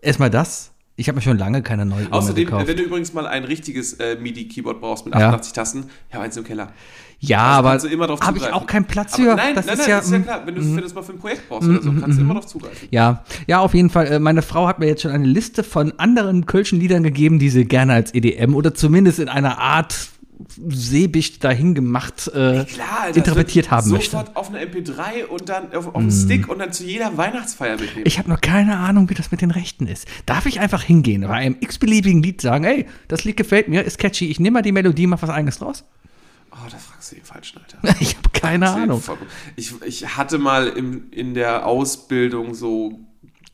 Erstmal 0.00 0.30
das. 0.30 0.72
Ich 0.98 1.08
habe 1.08 1.16
mir 1.16 1.22
schon 1.22 1.36
lange 1.36 1.62
keine 1.62 1.84
neue 1.84 2.06
Uhr 2.06 2.14
Außerdem, 2.14 2.46
gekauft. 2.46 2.66
wenn 2.68 2.76
du 2.78 2.82
übrigens 2.82 3.12
mal 3.12 3.26
ein 3.26 3.44
richtiges 3.44 3.94
äh, 3.94 4.16
MIDI-Keyboard 4.18 4.80
brauchst 4.80 5.04
mit 5.04 5.14
Ja. 5.14 5.26
88 5.28 5.52
Tasten, 5.52 5.84
ich 6.08 6.14
habe 6.14 6.24
eins 6.24 6.36
im 6.38 6.44
Keller. 6.44 6.72
ja, 7.20 7.60
Also 7.60 7.86
aber 7.88 8.18
habe 8.20 8.38
ich 8.38 8.50
auch 8.50 8.66
keinen 8.66 8.86
Platz 8.86 9.12
Aber 9.14 9.22
für. 9.24 9.34
nein, 9.34 9.54
das 9.54 9.66
nein, 9.66 9.74
ist 9.74 9.80
nein, 9.80 9.90
ja, 9.90 9.96
das 9.98 10.06
ist 10.06 10.12
ja 10.12 10.18
klar. 10.20 10.42
Wenn 10.46 10.54
du 10.54 10.60
wenn 10.62 10.76
du 10.78 10.84
es 10.84 10.94
mal 10.94 11.02
für 11.02 11.12
ein 11.12 11.18
Projekt 11.18 11.48
brauchst 11.50 11.68
oder 11.68 11.82
so, 11.82 11.92
kannst 11.92 12.16
du 12.16 12.22
immer 12.22 12.32
drauf 12.32 12.46
zugreifen. 12.46 12.88
ja, 12.90 13.22
ja, 13.46 13.58
auf 13.60 13.74
jeden 13.74 13.90
Fall. 13.90 14.06
Äh, 14.06 14.18
Meine 14.20 14.40
Frau 14.40 14.66
hat 14.66 14.78
mir 14.78 14.86
jetzt 14.86 15.02
schon 15.02 15.10
eine 15.10 15.26
Liste 15.26 15.62
von 15.64 15.92
anderen 15.98 16.46
Kölschen 16.46 16.80
Liedern 16.80 17.02
gegeben, 17.02 17.38
die 17.38 17.50
sie 17.50 17.66
gerne 17.66 17.92
als 17.92 18.14
EDM 18.14 18.54
oder 18.54 18.72
zumindest 18.72 19.18
in 19.18 19.28
einer 19.28 19.58
Art 19.58 20.08
Seebicht 20.68 21.42
dahin 21.42 21.74
gemacht 21.74 22.28
äh, 22.28 22.64
Klar, 22.64 23.00
Alter, 23.02 23.16
interpretiert 23.16 23.70
haben 23.70 23.90
möchte. 23.90 24.10
Sofort 24.10 24.36
auf 24.36 24.48
eine 24.48 24.64
MP3 24.64 25.24
und 25.26 25.48
dann 25.48 25.72
auf, 25.72 25.86
auf 25.86 25.96
einen 25.96 26.10
Stick 26.10 26.48
und 26.48 26.58
dann 26.58 26.72
zu 26.72 26.84
jeder 26.84 27.16
Weihnachtsfeier 27.16 27.78
mitnehmen. 27.78 28.04
Ich 28.06 28.18
habe 28.18 28.28
noch 28.28 28.40
keine 28.40 28.76
Ahnung, 28.76 29.08
wie 29.08 29.14
das 29.14 29.30
mit 29.30 29.40
den 29.40 29.50
Rechten 29.50 29.86
ist. 29.86 30.06
Darf 30.26 30.46
ich 30.46 30.60
einfach 30.60 30.82
hingehen, 30.82 31.22
bei 31.22 31.34
einem 31.34 31.56
x-beliebigen 31.60 32.22
Lied 32.22 32.40
sagen, 32.40 32.64
hey, 32.64 32.86
das 33.08 33.24
Lied 33.24 33.36
gefällt 33.36 33.68
mir, 33.68 33.82
ist 33.82 33.98
catchy, 33.98 34.26
ich 34.28 34.38
nehme 34.38 34.54
mal 34.54 34.62
die 34.62 34.72
Melodie, 34.72 35.06
mach 35.06 35.22
was 35.22 35.30
eigenes 35.30 35.58
draus? 35.58 35.84
oh, 36.56 36.68
da 36.70 36.76
fragst 36.78 37.12
du 37.12 37.16
den 37.16 37.24
Falschen, 37.24 37.60
Alter. 37.60 37.78
Ich 38.00 38.16
habe 38.16 38.28
keine 38.32 38.70
Ahnung. 38.70 39.02
Ich, 39.56 39.74
ich 39.82 40.16
hatte 40.16 40.38
mal 40.38 40.68
im, 40.68 41.10
in 41.10 41.34
der 41.34 41.66
Ausbildung 41.66 42.54
so 42.54 43.05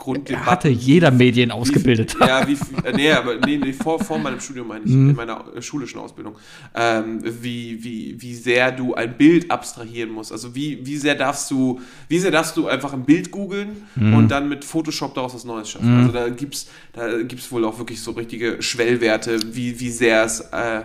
Grunddebatten. 0.03 0.47
Hatte 0.47 0.69
jeder 0.69 1.13
Medien 1.13 1.53
ausgebildet. 1.53 2.17
Wie, 2.19 2.25
ja, 2.27 2.47
wie, 2.49 2.55
äh, 2.85 2.93
nee, 2.93 3.13
aber 3.13 3.37
nee, 3.47 3.57
nee, 3.57 3.73
vor, 3.73 4.03
vor 4.03 4.19
meinem 4.19 4.41
Studium 4.41 4.67
meine 4.67 4.85
ich, 4.85 4.91
Mhm. 4.91 5.11
in 5.11 5.17
meiner 5.17 5.45
äh, 5.57 5.63
schulischen 5.63 6.01
Ausbildung, 6.01 6.35
ähm, 6.75 7.21
wie, 7.23 7.83
wie, 7.85 8.17
wie 8.21 8.35
sehr 8.35 8.73
du 8.73 8.95
ein 8.95 9.17
Bild 9.17 9.49
abstrahieren 9.51 10.11
musst. 10.11 10.33
Also 10.33 10.55
wie, 10.57 10.85
wie 10.85 10.97
sehr 10.97 11.15
darfst 11.15 11.51
du, 11.53 11.81
wie 12.09 12.19
sehr 12.19 12.33
darfst 12.33 12.57
du 12.57 12.67
einfach 12.67 12.93
ein 12.93 13.05
Bild 13.05 13.31
googeln 13.31 13.69
Mhm. 13.95 14.15
und 14.15 14.29
dann 14.29 14.49
mit 14.49 14.65
Photoshop 14.65 15.15
daraus 15.15 15.35
was 15.35 15.45
Neues 15.45 15.71
schaffen. 15.71 15.97
Also 15.99 16.11
da 16.13 16.29
gibt's, 16.31 16.67
da 16.95 17.23
gibt's 17.23 17.53
wohl 17.53 17.65
auch 17.65 17.79
wirklich 17.79 18.01
so 18.01 18.11
richtige 18.13 18.61
Schwellwerte, 18.61 19.39
wie, 19.55 19.79
wie 19.79 19.91
sehr 19.91 20.25
es 20.25 20.41
äh, 20.41 20.83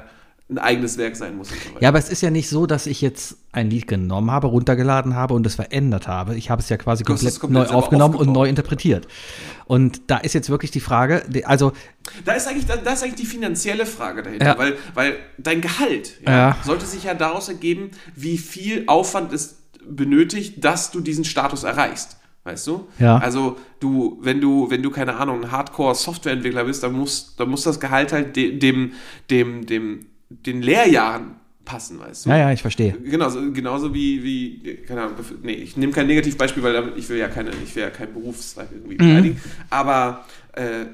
ein 0.50 0.60
eigenes 0.60 0.98
Werk 0.98 1.16
sein 1.18 1.36
muss 1.36 1.50
so. 1.50 1.56
Ja, 1.82 1.90
aber 1.90 2.00
es 2.00 2.08
ist 2.10 2.22
ja 2.22 2.30
nicht 2.30 2.48
so, 2.48 2.66
dass 2.68 2.88
ich 2.88 3.02
jetzt 3.02 3.36
ein 3.52 3.70
Lied 3.70 3.86
genommen 3.88 4.32
habe, 4.32 4.48
runtergeladen 4.48 5.14
habe 5.14 5.34
und 5.34 5.46
es 5.46 5.56
verändert 5.56 6.08
habe. 6.08 6.36
Ich 6.38 6.50
habe 6.50 6.62
es 6.62 6.70
ja 6.70 6.78
quasi 6.78 7.04
komplett, 7.04 7.38
komplett 7.40 7.70
neu 7.70 7.76
aufgenommen 7.76 8.16
und 8.16 8.32
neu 8.32 8.48
interpretiert. 8.48 9.08
Und 9.66 10.10
da 10.10 10.18
ist 10.18 10.34
jetzt 10.34 10.50
wirklich 10.50 10.72
die 10.72 10.80
Frage, 10.80 11.24
also 11.44 11.74
Da 12.24 12.32
ist 12.34 12.48
eigentlich, 12.48 12.66
da, 12.66 12.78
da 12.78 12.94
ist 12.94 13.04
eigentlich 13.04 13.16
die 13.16 13.26
finanzielle 13.26 13.86
Frage 13.86 14.24
dahinter, 14.24 14.46
Ja. 14.46 14.58
weil, 14.58 14.78
weil 14.94 15.16
dein 15.38 15.60
Gehalt 15.60 16.14
ja, 16.26 16.32
Ja. 16.32 16.58
sollte 16.64 16.86
sich 16.86 17.04
ja 17.04 17.14
daraus 17.14 17.50
ergeben, 17.50 17.92
wie 18.16 18.38
viel 18.38 18.84
Aufwand 18.88 19.34
es 19.34 19.58
benötigt, 19.86 20.64
dass 20.64 20.92
du 20.92 21.02
diesen 21.02 21.26
Status 21.26 21.64
erreichst. 21.64 22.18
Weißt 22.46 22.66
du? 22.68 22.88
Ja. 23.00 23.18
Also 23.18 23.58
du, 23.82 24.20
wenn 24.22 24.40
du, 24.40 24.70
wenn 24.70 24.82
du, 24.82 24.90
keine 24.92 25.18
Ahnung, 25.18 25.44
ein 25.44 25.52
Hardcore-Softwareentwickler 25.52 26.64
bist, 26.64 26.82
dann 26.84 26.94
muss, 26.94 27.36
dann 27.36 27.50
muss 27.50 27.64
das 27.64 27.82
Gehalt 27.82 28.14
halt 28.14 28.38
de, 28.38 28.58
dem, 28.58 28.94
dem, 29.30 29.66
dem 29.66 30.06
den 30.30 30.62
Lehrjahren 30.62 31.36
passen, 31.66 32.00
weißt 32.00 32.26
du? 32.26 32.30
Ja, 32.30 32.38
ja, 32.38 32.52
ich 32.52 32.62
verstehe. 32.62 32.94
Genauso, 32.94 33.52
genauso 33.52 33.94
wie, 33.94 34.24
wie, 34.24 34.76
keine 34.88 35.02
Ahnung, 35.02 35.16
nee, 35.44 35.54
ich 35.54 35.76
nehme 35.78 35.92
kein 35.92 36.08
Negativbeispiel, 36.08 36.64
weil 36.64 36.74
damit, 36.74 36.98
ich 36.98 37.08
will 37.10 37.18
ja 37.18 37.28
keine, 37.28 37.52
ich 37.64 37.76
will 37.76 37.84
ja 37.84 37.90
keinen 37.90 38.14
Berufszweig 38.14 38.70
irgendwie 38.72 38.96
beleidigen. 38.96 39.42
Aber 39.70 40.26
äh, 40.54 40.86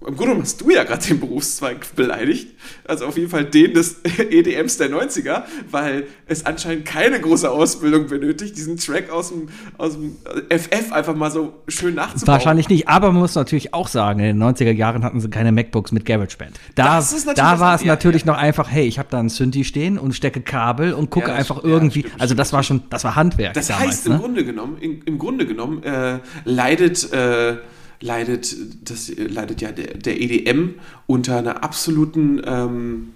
im 0.00 0.06
Grunde 0.16 0.24
genommen 0.24 0.42
hast 0.42 0.60
du 0.62 0.70
ja 0.70 0.82
gerade 0.84 1.06
den 1.06 1.20
Berufszweig 1.20 1.94
beleidigt. 1.94 2.48
Also 2.86 3.04
auf 3.04 3.18
jeden 3.18 3.28
Fall 3.28 3.44
den 3.44 3.74
des 3.74 4.00
EDMs 4.18 4.78
der 4.78 4.90
90er, 4.90 5.42
weil 5.70 6.06
es 6.26 6.46
anscheinend 6.46 6.86
keine 6.86 7.20
große 7.20 7.50
Ausbildung 7.50 8.06
benötigt, 8.06 8.56
diesen 8.56 8.78
Track 8.78 9.10
aus 9.10 9.28
dem, 9.28 9.48
aus 9.76 9.98
dem 9.98 10.16
FF 10.48 10.92
einfach 10.92 11.14
mal 11.14 11.30
so 11.30 11.52
schön 11.68 11.96
nachzubauen. 11.96 12.28
Wahrscheinlich 12.28 12.70
nicht, 12.70 12.88
aber 12.88 13.12
man 13.12 13.20
muss 13.20 13.34
natürlich 13.34 13.74
auch 13.74 13.88
sagen, 13.88 14.20
in 14.20 14.38
den 14.38 14.42
90er 14.42 14.72
Jahren 14.72 15.04
hatten 15.04 15.20
sie 15.20 15.28
keine 15.28 15.52
MacBooks 15.52 15.92
mit 15.92 16.06
GarageBand. 16.06 16.58
Da, 16.76 17.02
da 17.34 17.60
war 17.60 17.74
es 17.74 17.84
natürlich 17.84 18.22
ja. 18.22 18.32
noch 18.32 18.38
einfach, 18.38 18.70
hey, 18.70 18.86
ich 18.86 18.98
habe 18.98 19.08
da 19.10 19.18
einen 19.18 19.28
Synthi 19.28 19.64
stehen 19.64 19.98
und 19.98 20.14
stecke 20.14 20.40
Kabel 20.40 20.94
und 20.94 21.10
gucke 21.10 21.28
Ja, 21.28 21.34
einfach 21.34 21.58
stimmt, 21.58 21.70
ja, 21.70 21.78
irgendwie. 21.78 22.00
stimmt, 22.00 22.20
also 22.20 22.34
das 22.34 22.54
war 22.54 22.62
schon, 22.62 22.84
das 22.88 23.04
war 23.04 23.16
Handwerk 23.16 23.52
Das 23.52 23.66
damals. 23.66 23.88
heißt, 23.88 24.06
im 24.06 24.12
ne? 24.14 24.18
Grunde 24.18 24.44
genommen, 24.46 24.78
im, 24.80 25.02
im 25.04 25.18
Grunde 25.18 25.46
genommen 25.46 25.82
äh, 25.82 26.20
leidet, 26.44 27.12
äh, 27.12 27.58
leidet, 28.00 28.56
das, 28.88 29.12
leidet 29.16 29.60
ja 29.60 29.72
der, 29.72 29.94
der 29.98 30.20
EDM 30.20 30.74
unter 31.06 31.38
einer 31.38 31.62
absoluten, 31.62 32.40
ähm, 32.44 33.12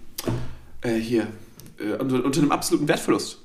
äh, 0.82 0.94
hier, 0.94 1.26
äh, 1.78 1.94
unter, 1.94 2.24
unter 2.24 2.40
einem 2.40 2.52
absoluten 2.52 2.88
Wertverlust. 2.88 3.43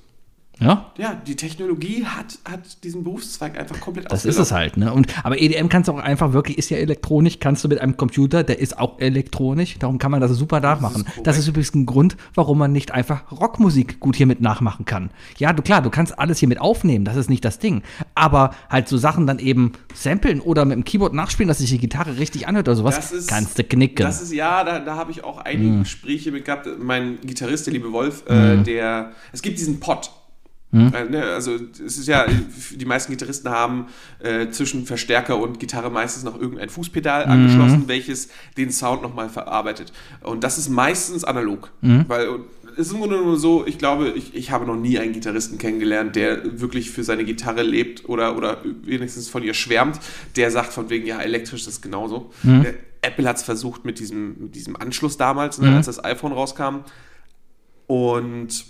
Ja, 0.60 0.92
Ja, 0.98 1.14
die 1.26 1.36
Technologie 1.36 2.06
hat, 2.06 2.38
hat 2.44 2.84
diesen 2.84 3.04
Berufszweig 3.04 3.58
einfach 3.58 3.80
komplett 3.80 4.12
das 4.12 4.26
ist 4.26 4.38
es 4.38 4.52
halt, 4.52 4.76
ne? 4.78 4.92
Und, 4.94 5.08
aber 5.26 5.40
EDM 5.42 5.70
kannst 5.70 5.88
du 5.88 5.94
auch 5.94 6.00
einfach 6.00 6.34
wirklich, 6.34 6.58
ist 6.58 6.70
ja 6.70 6.78
elektronisch, 6.78 7.40
kannst 7.40 7.64
du 7.64 7.68
mit 7.70 7.80
einem 7.80 7.96
Computer, 7.96 8.44
der 8.44 8.60
ist 8.60 8.78
auch 8.78 9.00
elektronisch, 9.00 9.78
darum 9.80 9.98
kann 10.00 10.12
man 10.12 10.20
das 10.20 10.32
super 10.32 10.60
nachmachen. 10.60 11.06
korrekt. 11.06 11.26
Das 11.28 11.38
ist, 11.38 11.48
übrigens 11.48 11.74
ein 11.76 11.86
Grund, 11.86 12.18
warum 12.36 12.58
man 12.58 12.72
nicht 12.74 12.92
einfach 12.92 13.32
Rockmusik 13.32 14.00
gut 14.00 14.16
hier 14.18 14.26
mit 14.26 14.42
nachmachen 14.42 14.86
kann. 14.86 15.12
Ja, 15.38 15.54
du 15.54 15.62
klar, 15.62 15.82
du 15.82 15.90
kannst 15.90 16.20
alles 16.20 16.40
hier 16.40 16.48
mit 16.50 16.60
aufnehmen, 16.60 17.06
das 17.06 17.16
ist 17.16 17.30
nicht 17.30 17.46
das 17.46 17.60
Ding. 17.60 17.82
Aber 18.14 18.52
halt 18.70 18.88
so 18.90 18.98
Sachen 18.98 19.26
dann 19.28 19.40
eben 19.40 19.72
samplen 19.94 20.42
oder 20.42 20.66
mit 20.66 20.76
dem 20.76 20.84
Keyboard 20.84 21.14
nachspielen, 21.14 21.48
dass 21.48 21.60
sich 21.60 21.70
die 21.70 21.78
Gitarre 21.78 22.18
richtig 22.18 22.48
anhört 22.48 22.68
oder 22.68 22.76
sowas, 22.76 22.96
Das 22.96 23.12
ist- 23.14 23.30
kannst 23.30 23.58
du 23.58 23.64
knicken. 23.64 24.06
Das 24.06 24.22
ist 24.22 24.34
ja, 24.34 24.64
da, 24.64 24.80
da 24.80 24.96
habe 24.96 25.12
ich 25.12 25.24
auch 25.24 25.38
einige 25.38 25.70
Mhm. 25.72 25.80
Gespräche 25.84 26.32
mit 26.32 26.44
gehabt. 26.46 26.68
Mein 26.82 27.18
Gitarrist, 27.22 27.66
der 27.68 27.74
liebe 27.74 27.92
Wolf, 27.94 28.24
äh, 28.28 28.58
der, 28.58 29.12
es 29.32 29.42
gibt 29.42 29.58
diesen 29.60 29.80
Pod. 29.80 30.12
Mhm. 30.72 30.94
Äh, 30.94 31.06
ne, 31.06 31.24
also 31.24 31.56
es 31.56 31.98
ist 31.98 32.08
ja, 32.08 32.26
die 32.76 32.86
meisten 32.86 33.12
Gitarristen 33.12 33.50
haben 33.50 33.88
äh, 34.20 34.50
zwischen 34.50 34.86
Verstärker 34.86 35.38
und 35.40 35.60
Gitarre 35.60 35.90
meistens 35.90 36.24
noch 36.24 36.40
irgendein 36.40 36.70
Fußpedal 36.70 37.26
Mhm. 37.26 37.32
angeschlossen, 37.32 37.84
welches 37.88 38.30
den 38.56 38.72
Sound 38.72 39.02
nochmal 39.02 39.30
verarbeitet. 39.30 39.92
Und 40.22 40.44
das 40.44 40.58
ist 40.58 40.70
meistens 40.70 41.24
analog. 41.24 41.72
Mhm. 41.82 42.06
Weil 42.08 42.28
es 42.78 42.88
ist 42.88 42.94
im 42.94 43.00
Grunde 43.00 43.18
nur 43.18 43.38
so, 43.38 43.66
ich 43.66 43.78
glaube, 43.80 44.10
ich, 44.10 44.36
ich 44.36 44.52
habe 44.52 44.66
noch 44.66 44.76
nie 44.76 45.00
einen 45.00 45.12
Gitarristen 45.12 45.58
kennengelernt, 45.58 46.16
der 46.16 46.62
wirklich 46.62 46.92
für 46.92 47.04
seine 47.04 47.26
Gitarre 47.26 47.64
lebt 47.64 48.08
oder, 48.08 48.38
oder 48.38 48.58
wenigstens 48.84 49.28
von 49.28 49.42
ihr 49.44 49.56
schwärmt, 49.56 50.00
der 50.36 50.52
sagt 50.52 50.72
von 50.72 50.90
wegen, 50.90 51.06
ja, 51.08 51.20
elektrisch 51.20 51.68
ist 51.68 51.82
genauso. 51.82 52.32
Äh, 52.46 52.74
Apple 53.02 53.28
hat 53.28 53.38
es 53.38 53.44
versucht 53.44 53.86
mit 53.86 54.00
diesem, 54.00 54.36
mit 54.44 54.56
diesem 54.56 54.76
Anschluss 54.76 55.18
damals, 55.18 55.58
ne, 55.58 55.76
als 55.76 55.88
das 55.88 56.04
iPhone 56.04 56.32
rauskam. 56.32 56.82
Und 57.88 58.66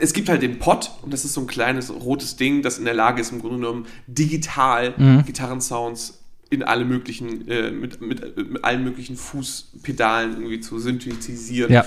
es 0.00 0.12
gibt 0.12 0.28
halt 0.28 0.42
den 0.42 0.58
Pod 0.58 0.90
und 1.02 1.12
das 1.12 1.24
ist 1.24 1.34
so 1.34 1.40
ein 1.42 1.46
kleines 1.46 1.90
rotes 1.92 2.36
Ding, 2.36 2.62
das 2.62 2.78
in 2.78 2.84
der 2.84 2.94
Lage 2.94 3.20
ist, 3.20 3.32
im 3.32 3.40
Grunde 3.40 3.56
genommen 3.58 3.86
digital 4.06 4.94
Mhm. 4.96 5.24
Gitarrensounds 5.24 6.22
in 6.50 6.62
alle 6.62 6.84
möglichen, 6.84 7.48
äh, 7.48 7.70
mit, 7.70 8.00
mit, 8.00 8.36
mit 8.36 8.64
allen 8.64 8.84
möglichen 8.84 9.16
Fußpedalen 9.16 10.32
irgendwie 10.34 10.60
zu 10.60 10.78
synthetisieren. 10.78 11.72
Ja. 11.72 11.84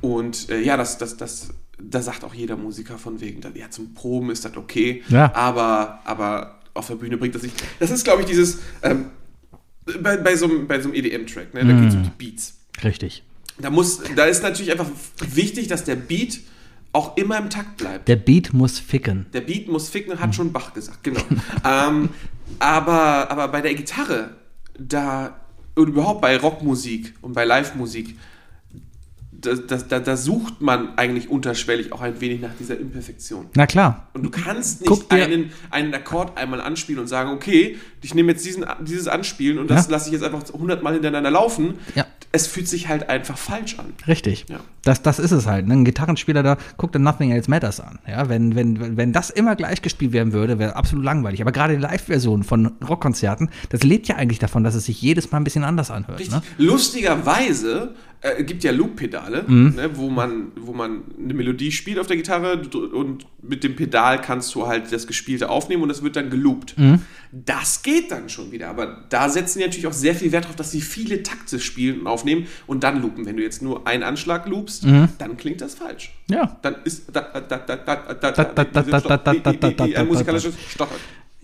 Und 0.00 0.50
äh, 0.50 0.60
ja, 0.60 0.76
das, 0.76 0.98
das, 0.98 1.16
das, 1.16 1.48
da 1.82 2.02
sagt 2.02 2.22
auch 2.24 2.34
jeder 2.34 2.56
Musiker 2.56 2.98
von 2.98 3.20
wegen, 3.20 3.40
da- 3.40 3.50
ja, 3.54 3.70
zum 3.70 3.94
Proben 3.94 4.30
ist 4.30 4.44
das 4.44 4.56
okay, 4.56 5.02
Ja. 5.08 5.34
aber, 5.34 6.00
aber 6.04 6.60
auf 6.74 6.86
der 6.88 6.96
Bühne 6.96 7.16
bringt 7.16 7.34
das 7.34 7.42
nicht. 7.42 7.54
Das 7.80 7.90
ist, 7.90 8.04
glaube 8.04 8.22
ich, 8.22 8.28
dieses, 8.28 8.58
ähm, 8.82 9.06
bei, 10.02 10.16
bei, 10.18 10.36
so, 10.36 10.44
einem- 10.46 10.66
bei 10.66 10.78
so 10.80 10.88
einem 10.90 10.94
EDM-Track, 10.94 11.54
ne, 11.54 11.64
da 11.64 11.72
geht 11.80 11.88
es 11.88 11.94
um 11.94 12.02
die 12.02 12.10
Beats. 12.18 12.54
Richtig. 12.84 13.22
Da, 13.58 13.70
muss, 13.70 14.00
da 14.14 14.24
ist 14.26 14.42
natürlich 14.42 14.70
einfach 14.72 14.90
wichtig, 15.32 15.68
dass 15.68 15.84
der 15.84 15.96
Beat 15.96 16.40
auch 16.96 17.16
immer 17.18 17.36
im 17.36 17.50
Takt 17.50 17.76
bleibt. 17.76 18.08
Der 18.08 18.16
Beat 18.16 18.54
muss 18.54 18.78
ficken. 18.78 19.26
Der 19.34 19.42
Beat 19.42 19.68
muss 19.68 19.90
ficken, 19.90 20.18
hat 20.18 20.34
schon 20.34 20.50
Bach 20.50 20.72
gesagt, 20.72 21.04
genau. 21.04 21.20
ähm, 21.64 22.08
aber, 22.58 23.30
aber 23.30 23.48
bei 23.48 23.60
der 23.60 23.74
Gitarre, 23.74 24.30
da, 24.78 25.38
und 25.74 25.88
überhaupt 25.88 26.22
bei 26.22 26.38
Rockmusik 26.38 27.14
und 27.20 27.34
bei 27.34 27.44
Live-Musik, 27.44 28.18
da, 29.40 29.76
da, 29.76 30.00
da, 30.00 30.16
sucht 30.16 30.60
man 30.60 30.96
eigentlich 30.96 31.28
unterschwellig 31.28 31.92
auch 31.92 32.00
ein 32.00 32.20
wenig 32.20 32.40
nach 32.40 32.54
dieser 32.58 32.78
Imperfektion. 32.78 33.46
Na 33.54 33.66
klar. 33.66 34.08
Und 34.14 34.22
du 34.22 34.30
kannst 34.30 34.80
nicht 34.80 34.88
Guck 34.88 35.12
einen, 35.12 35.52
einen 35.70 35.92
Akkord 35.94 36.36
einmal 36.38 36.60
anspielen 36.60 37.00
und 37.00 37.06
sagen, 37.06 37.30
okay, 37.30 37.76
ich 38.02 38.14
nehme 38.14 38.32
jetzt 38.32 38.46
diesen, 38.46 38.64
dieses 38.80 39.08
Anspielen 39.08 39.58
und 39.58 39.68
das 39.68 39.86
Ja. 39.86 39.92
lasse 39.92 40.08
ich 40.08 40.12
jetzt 40.12 40.22
einfach 40.22 40.42
100 40.52 40.82
Mal 40.82 40.94
hintereinander 40.94 41.30
laufen. 41.30 41.74
Ja. 41.94 42.06
Es 42.32 42.46
fühlt 42.46 42.68
sich 42.68 42.88
halt 42.88 43.08
einfach 43.08 43.36
falsch 43.36 43.78
an. 43.78 43.94
Richtig. 44.06 44.46
Ja. 44.48 44.60
Das, 44.84 45.02
das 45.02 45.18
ist 45.18 45.32
es 45.32 45.46
halt. 45.46 45.66
Ne? 45.66 45.74
Ein 45.74 45.84
Gitarrenspieler 45.84 46.42
da 46.42 46.56
guckt 46.76 46.94
dann 46.94 47.02
Nothing 47.02 47.32
Else 47.32 47.50
Matters 47.50 47.80
an. 47.80 47.98
Ja, 48.06 48.28
wenn, 48.28 48.54
wenn, 48.54 48.96
wenn 48.96 49.12
das 49.12 49.30
immer 49.30 49.56
gleich 49.56 49.82
gespielt 49.82 50.12
werden 50.12 50.32
würde, 50.32 50.58
wäre 50.58 50.76
absolut 50.76 51.04
langweilig. 51.04 51.42
Aber 51.42 51.52
gerade 51.52 51.74
die 51.74 51.82
Live-Version 51.82 52.42
von 52.44 52.72
Rockkonzerten, 52.86 53.50
das 53.70 53.82
lebt 53.82 54.06
ja 54.08 54.16
eigentlich 54.16 54.38
davon, 54.38 54.64
dass 54.64 54.74
es 54.74 54.84
sich 54.84 55.00
jedes 55.02 55.30
Mal 55.32 55.38
ein 55.38 55.44
bisschen 55.44 55.64
anders 55.64 55.90
anhört. 55.90 56.20
Richtig. 56.20 56.36
Ne? 56.36 56.42
Lustigerweise 56.58 57.94
äh, 58.20 58.42
gibt 58.44 58.64
ja 58.64 58.72
Loop-Pedale, 58.72 59.44
Mhm. 59.46 59.74
ne, 59.76 59.90
wo, 59.94 60.10
man, 60.10 60.52
wo 60.56 60.72
man 60.72 61.02
eine 61.22 61.34
Melodie 61.34 61.70
spielt 61.72 61.98
auf 61.98 62.06
der 62.06 62.16
Gitarre 62.16 62.60
und 62.92 63.26
mit 63.42 63.62
dem 63.62 63.76
Pedal 63.76 64.20
kannst 64.20 64.54
du 64.54 64.66
halt 64.66 64.90
das 64.92 65.06
Gespielte 65.06 65.48
aufnehmen 65.48 65.82
und 65.82 65.90
es 65.90 66.02
wird 66.02 66.16
dann 66.16 66.30
geloopt. 66.30 66.76
Mhm. 66.78 67.00
Das 67.32 67.82
geht 67.82 68.10
dann 68.10 68.28
schon 68.28 68.50
wieder, 68.52 68.68
aber 68.68 69.04
da 69.08 69.28
setzen 69.28 69.58
die 69.58 69.64
natürlich 69.64 69.86
auch 69.86 69.92
sehr 69.92 70.14
viel 70.14 70.32
Wert 70.32 70.44
darauf, 70.44 70.56
dass 70.56 70.70
sie 70.70 70.80
viele 70.80 71.22
Takte 71.22 71.60
spielen 71.60 72.00
und 72.00 72.06
aufnehmen 72.06 72.46
und 72.66 72.82
dann 72.82 73.02
loopen. 73.02 73.26
Wenn 73.26 73.36
du 73.36 73.42
jetzt 73.42 73.62
nur 73.62 73.86
einen 73.86 74.02
Anschlag 74.02 74.46
loopst, 74.48 74.84
dann 75.18 75.36
klingt 75.36 75.60
das 75.60 75.74
falsch. 75.74 76.12
Ja. 76.30 76.58
Dann 76.62 76.76
ist 76.84 77.04
da, 77.12 77.20
da, 77.20 77.40
da, 77.40 77.58
da, 77.58 77.76
da, 77.76 77.96
da, 78.14 78.14
Da, 78.14 78.30
da, 78.32 78.64
da, 78.64 78.82
da, 78.82 78.82
da, 78.82 79.16
da, 79.16 79.34
da, 79.34 79.52
da, 79.52 79.70
da, 79.70 79.84
ein 79.84 80.06
musikalisches 80.06 80.54
Stottern. 80.70 80.98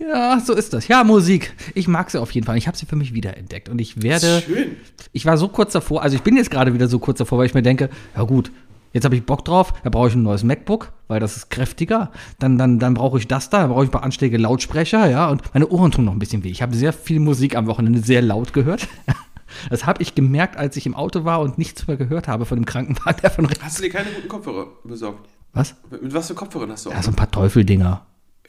Ja, 0.07 0.39
so 0.39 0.53
ist 0.53 0.73
das. 0.73 0.87
Ja, 0.87 1.03
Musik. 1.03 1.55
Ich 1.75 1.87
mag 1.87 2.11
sie 2.11 2.19
auf 2.19 2.31
jeden 2.31 2.45
Fall. 2.45 2.57
Ich 2.57 2.67
habe 2.67 2.77
sie 2.77 2.85
für 2.85 2.95
mich 2.95 3.13
wiederentdeckt. 3.13 3.69
Und 3.69 3.79
ich 3.79 4.01
werde. 4.01 4.43
Schön. 4.45 4.75
Ich 5.11 5.25
war 5.25 5.37
so 5.37 5.47
kurz 5.47 5.73
davor, 5.73 6.01
also 6.01 6.15
ich 6.15 6.23
bin 6.23 6.35
jetzt 6.35 6.51
gerade 6.51 6.73
wieder 6.73 6.87
so 6.87 6.99
kurz 6.99 7.19
davor, 7.19 7.37
weil 7.37 7.45
ich 7.45 7.53
mir 7.53 7.61
denke, 7.61 7.89
ja 8.15 8.23
gut, 8.23 8.51
jetzt 8.93 9.05
habe 9.05 9.15
ich 9.15 9.23
Bock 9.25 9.45
drauf, 9.45 9.73
da 9.83 9.89
brauche 9.89 10.07
ich 10.07 10.15
ein 10.15 10.23
neues 10.23 10.43
MacBook, 10.43 10.91
weil 11.07 11.19
das 11.19 11.37
ist 11.37 11.49
kräftiger. 11.49 12.11
Dann, 12.39 12.57
dann, 12.57 12.79
dann 12.79 12.93
brauche 12.93 13.17
ich 13.17 13.27
das 13.27 13.49
da, 13.49 13.61
dann 13.61 13.69
brauche 13.69 13.83
ich 13.83 13.89
ein 13.89 13.91
paar 13.91 14.03
anständige 14.03 14.41
Lautsprecher, 14.41 15.09
ja, 15.09 15.29
und 15.29 15.41
meine 15.53 15.67
Ohren 15.67 15.91
tun 15.91 16.05
noch 16.05 16.13
ein 16.13 16.19
bisschen 16.19 16.43
weh. 16.43 16.49
Ich 16.49 16.61
habe 16.61 16.75
sehr 16.75 16.93
viel 16.93 17.19
Musik 17.19 17.55
am 17.55 17.67
Wochenende 17.67 17.99
sehr 17.99 18.21
laut 18.21 18.53
gehört. 18.53 18.87
Das 19.69 19.85
habe 19.85 20.01
ich 20.01 20.15
gemerkt, 20.15 20.57
als 20.57 20.75
ich 20.77 20.87
im 20.87 20.95
Auto 20.95 21.25
war 21.25 21.39
und 21.39 21.59
nichts 21.59 21.85
mehr 21.85 21.95
gehört 21.95 22.27
habe 22.27 22.43
von 22.47 22.57
dem 22.57 22.65
Krankenwagen, 22.65 23.21
der 23.21 23.29
von 23.29 23.45
rechts. 23.45 23.63
Hast 23.63 23.77
du 23.77 23.83
dir 23.83 23.91
keine 23.91 24.09
guten 24.09 24.27
Kopfhörer 24.27 24.65
besorgt? 24.83 25.29
Was? 25.53 25.75
Mit 25.91 26.11
was 26.11 26.27
für 26.27 26.33
Kopfhörern 26.33 26.71
hast 26.71 26.87
du 26.87 26.89
auch? 26.89 26.95
Ja, 26.95 27.03
so 27.03 27.11
ein 27.11 27.15
paar 27.15 27.29
Teufeldinger. 27.29 28.03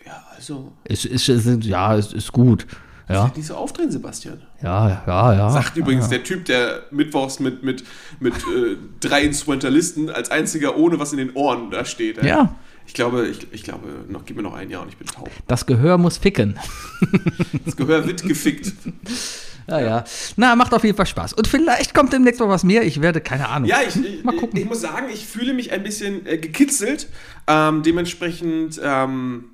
Ja, 0.07 0.25
also. 0.35 0.73
Es 0.85 1.05
ist, 1.05 1.29
es 1.29 1.47
ist, 1.47 1.65
ja, 1.65 1.97
es 1.97 2.13
ist 2.13 2.33
gut. 2.33 2.67
Ja, 3.09 3.31
Nicht 3.37 3.47
so 3.47 3.55
aufdrehen, 3.57 3.91
Sebastian. 3.91 4.41
ja, 4.63 5.03
ja, 5.07 5.35
ja. 5.35 5.51
Sagt 5.51 5.77
übrigens 5.77 6.09
der 6.09 6.25
Typ, 6.25 6.47
der 6.47 6.85
mittwochs 6.91 7.39
mit, 7.39 7.63
mit, 7.63 7.85
mit 8.19 8.33
äh, 8.35 8.77
drei 9.01 9.25
Instrumentalisten 9.25 10.09
als 10.09 10.31
einziger 10.31 10.77
ohne 10.79 10.99
was 10.99 11.13
in 11.13 11.19
den 11.19 11.35
Ohren 11.35 11.71
da 11.71 11.85
steht. 11.85 12.17
ey. 12.19 12.29
Ja. 12.29 12.55
Ich 12.87 12.95
glaube, 12.95 13.27
ich, 13.29 13.47
ich 13.53 13.63
glaube, 13.63 13.89
noch, 14.09 14.25
gib 14.25 14.37
mir 14.37 14.43
noch 14.43 14.55
ein 14.55 14.71
Jahr 14.71 14.83
und 14.83 14.89
ich 14.89 14.97
bin 14.97 15.07
taub. 15.07 15.31
Das 15.47 15.67
Gehör 15.67 15.97
muss 15.99 16.17
ficken. 16.19 16.59
Das 17.65 17.77
Gehör 17.77 18.07
wird 18.07 18.23
gefickt. 18.23 18.73
Ja, 19.67 19.81
ja. 19.81 20.05
Na, 20.37 20.55
macht 20.57 20.75
auf 20.75 20.85
jeden 20.85 20.95
Fall 20.95 21.07
Spaß. 21.07 21.33
Und 21.33 21.49
vielleicht 21.49 21.95
kommt 21.95 22.13
demnächst 22.13 22.39
noch 22.39 22.51
was 22.51 22.65
mehr. 22.65 22.83
Ich 22.85 23.01
werde, 23.01 23.23
keine 23.23 23.49
Ahnung. 23.49 23.67
Ja, 23.67 23.79
ich, 23.89 23.97
ich, 23.97 24.23
Mal 24.23 24.37
gucken. 24.37 24.59
ich 24.61 24.67
muss 24.67 24.83
sagen, 24.83 25.07
ich 25.11 25.25
fühle 25.27 25.55
mich 25.55 25.73
ein 25.73 25.83
bisschen 25.83 26.27
äh, 26.27 26.37
gekitzelt. 26.37 27.09
Ähm, 27.47 27.83
dementsprechend, 27.83 28.79
ähm, 28.85 29.45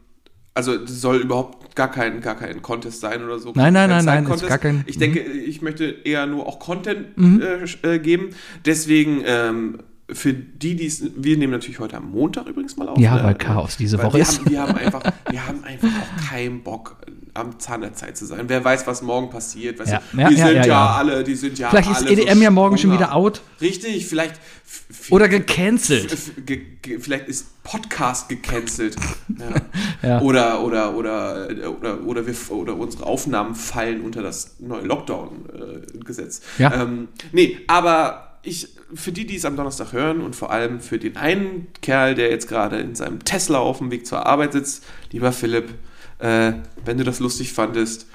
also 0.54 0.84
soll 0.86 1.18
überhaupt 1.18 1.74
gar 1.76 1.90
kein, 1.90 2.20
gar 2.20 2.34
kein 2.36 2.60
Contest 2.62 3.00
sein 3.00 3.24
oder 3.24 3.38
so. 3.38 3.52
Nein, 3.54 3.72
nein, 3.72 3.88
nein, 3.88 4.04
nein, 4.04 4.26
ist 4.26 4.46
gar 4.46 4.58
kein- 4.58 4.84
Ich 4.86 4.98
denke, 4.98 5.20
ich 5.20 5.62
möchte 5.62 5.84
eher 6.04 6.26
nur 6.26 6.46
auch 6.46 6.58
Content 6.58 7.16
Mhm. 7.16 7.40
äh, 7.82 7.94
äh, 7.94 7.98
geben. 7.98 8.30
Deswegen, 8.66 9.22
ähm, 9.24 9.78
für 10.12 10.32
die, 10.32 10.76
die 10.76 10.86
es, 10.86 11.02
wir 11.16 11.36
nehmen 11.36 11.52
natürlich 11.52 11.78
heute 11.78 11.96
am 11.96 12.10
Montag 12.10 12.46
übrigens 12.46 12.76
mal 12.76 12.88
auf. 12.88 12.98
Ja, 12.98 13.16
ne? 13.16 13.24
weil 13.24 13.34
Chaos 13.34 13.76
diese 13.76 13.98
Weil 13.98 14.06
Woche 14.06 14.14
wir 14.14 14.22
ist. 14.22 14.38
Haben, 14.40 14.50
wir, 14.50 14.62
haben 14.62 14.74
einfach, 14.76 15.02
wir 15.30 15.46
haben 15.46 15.64
einfach 15.64 15.88
auch 15.88 16.28
keinen 16.28 16.62
Bock, 16.62 16.96
am 17.34 17.58
Zahn 17.58 17.80
der 17.82 17.94
Zeit 17.94 18.16
zu 18.16 18.26
sein. 18.26 18.44
Wer 18.48 18.64
weiß, 18.64 18.86
was 18.86 19.02
morgen 19.02 19.30
passiert. 19.30 19.78
Weißt 19.78 19.92
Ja, 19.92 20.02
du? 20.10 20.16
die 20.16 20.22
ja, 20.22 20.46
sind 20.46 20.56
ja, 20.56 20.66
ja, 20.66 20.90
alle, 20.96 21.24
die 21.24 21.34
sind 21.34 21.58
ja 21.58 21.70
Vielleicht 21.70 21.90
ist 21.90 22.06
alle 22.06 22.10
EDM 22.10 22.42
ja 22.42 22.50
morgen 22.50 22.78
schon 22.78 22.92
wieder 22.92 23.14
out. 23.14 23.40
Richtig, 23.60 24.06
vielleicht. 24.06 24.34
Oder 25.10 25.28
gecancelt. 25.28 26.16
ge, 26.46 26.98
vielleicht 26.98 27.28
ist 27.28 27.62
Podcast 27.62 28.28
gecancelt. 28.28 28.96
Ja. 29.38 29.46
Ja. 30.02 30.22
Oder, 30.22 30.62
oder, 30.62 30.96
oder, 30.96 31.48
oder, 31.76 32.06
oder, 32.06 32.26
wir, 32.26 32.34
oder 32.52 32.74
unsere 32.74 33.04
Aufnahmen 33.04 33.54
fallen 33.54 34.00
unter 34.00 34.22
das 34.22 34.56
neue 34.58 34.86
Lockdown-Gesetz. 34.86 36.40
Ja. 36.56 36.72
Ähm, 36.72 37.08
nee, 37.32 37.58
aber 37.66 38.38
ich, 38.42 38.68
für 38.94 39.12
die, 39.12 39.26
die 39.26 39.36
es 39.36 39.44
am 39.44 39.56
Donnerstag 39.56 39.92
hören 39.92 40.20
und 40.20 40.36
vor 40.36 40.50
allem 40.50 40.80
für 40.80 40.98
den 40.98 41.16
einen 41.16 41.68
Kerl, 41.82 42.14
der 42.14 42.30
jetzt 42.30 42.48
gerade 42.48 42.78
in 42.78 42.94
seinem 42.94 43.24
Tesla 43.24 43.58
auf 43.58 43.78
dem 43.78 43.90
Weg 43.90 44.06
zur 44.06 44.26
Arbeit 44.26 44.52
sitzt, 44.52 44.84
lieber 45.10 45.32
Philipp, 45.32 45.74
äh, 46.18 46.52
wenn 46.84 46.98
du 46.98 47.04
das 47.04 47.20
lustig 47.20 47.52
fandest, 47.52 48.06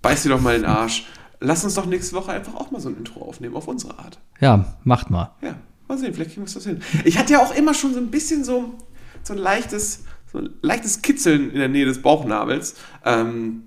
beiß 0.00 0.24
dir 0.24 0.30
doch 0.30 0.40
mal 0.40 0.56
den 0.56 0.64
Arsch. 0.64 1.06
Lass 1.40 1.64
uns 1.64 1.74
doch 1.74 1.86
nächste 1.86 2.14
Woche 2.14 2.32
einfach 2.32 2.54
auch 2.54 2.70
mal 2.70 2.80
so 2.80 2.88
ein 2.88 2.96
Intro 2.96 3.22
aufnehmen, 3.22 3.56
auf 3.56 3.68
unsere 3.68 3.98
Art. 3.98 4.20
Ja, 4.40 4.76
macht 4.84 5.10
mal. 5.10 5.34
Ja, 5.42 5.56
mal 5.88 5.98
sehen, 5.98 6.14
vielleicht 6.14 6.32
kriegen 6.32 6.46
wir 6.46 6.52
das 6.52 6.64
hin. 6.64 6.80
Ich 7.04 7.18
hatte 7.18 7.32
ja 7.32 7.40
auch 7.40 7.54
immer 7.54 7.74
schon 7.74 7.94
so 7.94 8.00
ein 8.00 8.10
bisschen 8.10 8.44
so, 8.44 8.74
so 9.22 9.32
ein 9.32 9.38
leichtes, 9.38 10.04
so 10.30 10.38
ein 10.38 10.50
leichtes 10.62 11.02
Kitzeln 11.02 11.50
in 11.50 11.58
der 11.58 11.68
Nähe 11.68 11.84
des 11.84 12.00
Bauchnabels. 12.02 12.76
Ähm, 13.04 13.64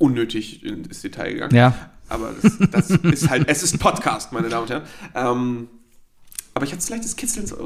unnötig 0.00 0.64
ins 0.64 1.02
Detail 1.02 1.34
gegangen. 1.34 1.54
Ja. 1.54 1.74
Aber 2.10 2.32
das, 2.42 2.58
das 2.70 2.90
ist 2.90 3.30
halt, 3.30 3.44
es 3.48 3.62
ist 3.62 3.78
Podcast, 3.78 4.32
meine 4.32 4.48
Damen 4.48 4.62
und 4.64 4.70
Herren. 4.70 4.82
Ähm, 5.14 5.68
aber 6.54 6.64
ich 6.66 6.72
hatte 6.72 6.80
das 6.80 6.90
leichtes 6.90 7.16
Kitzeln, 7.16 7.46
so, 7.46 7.56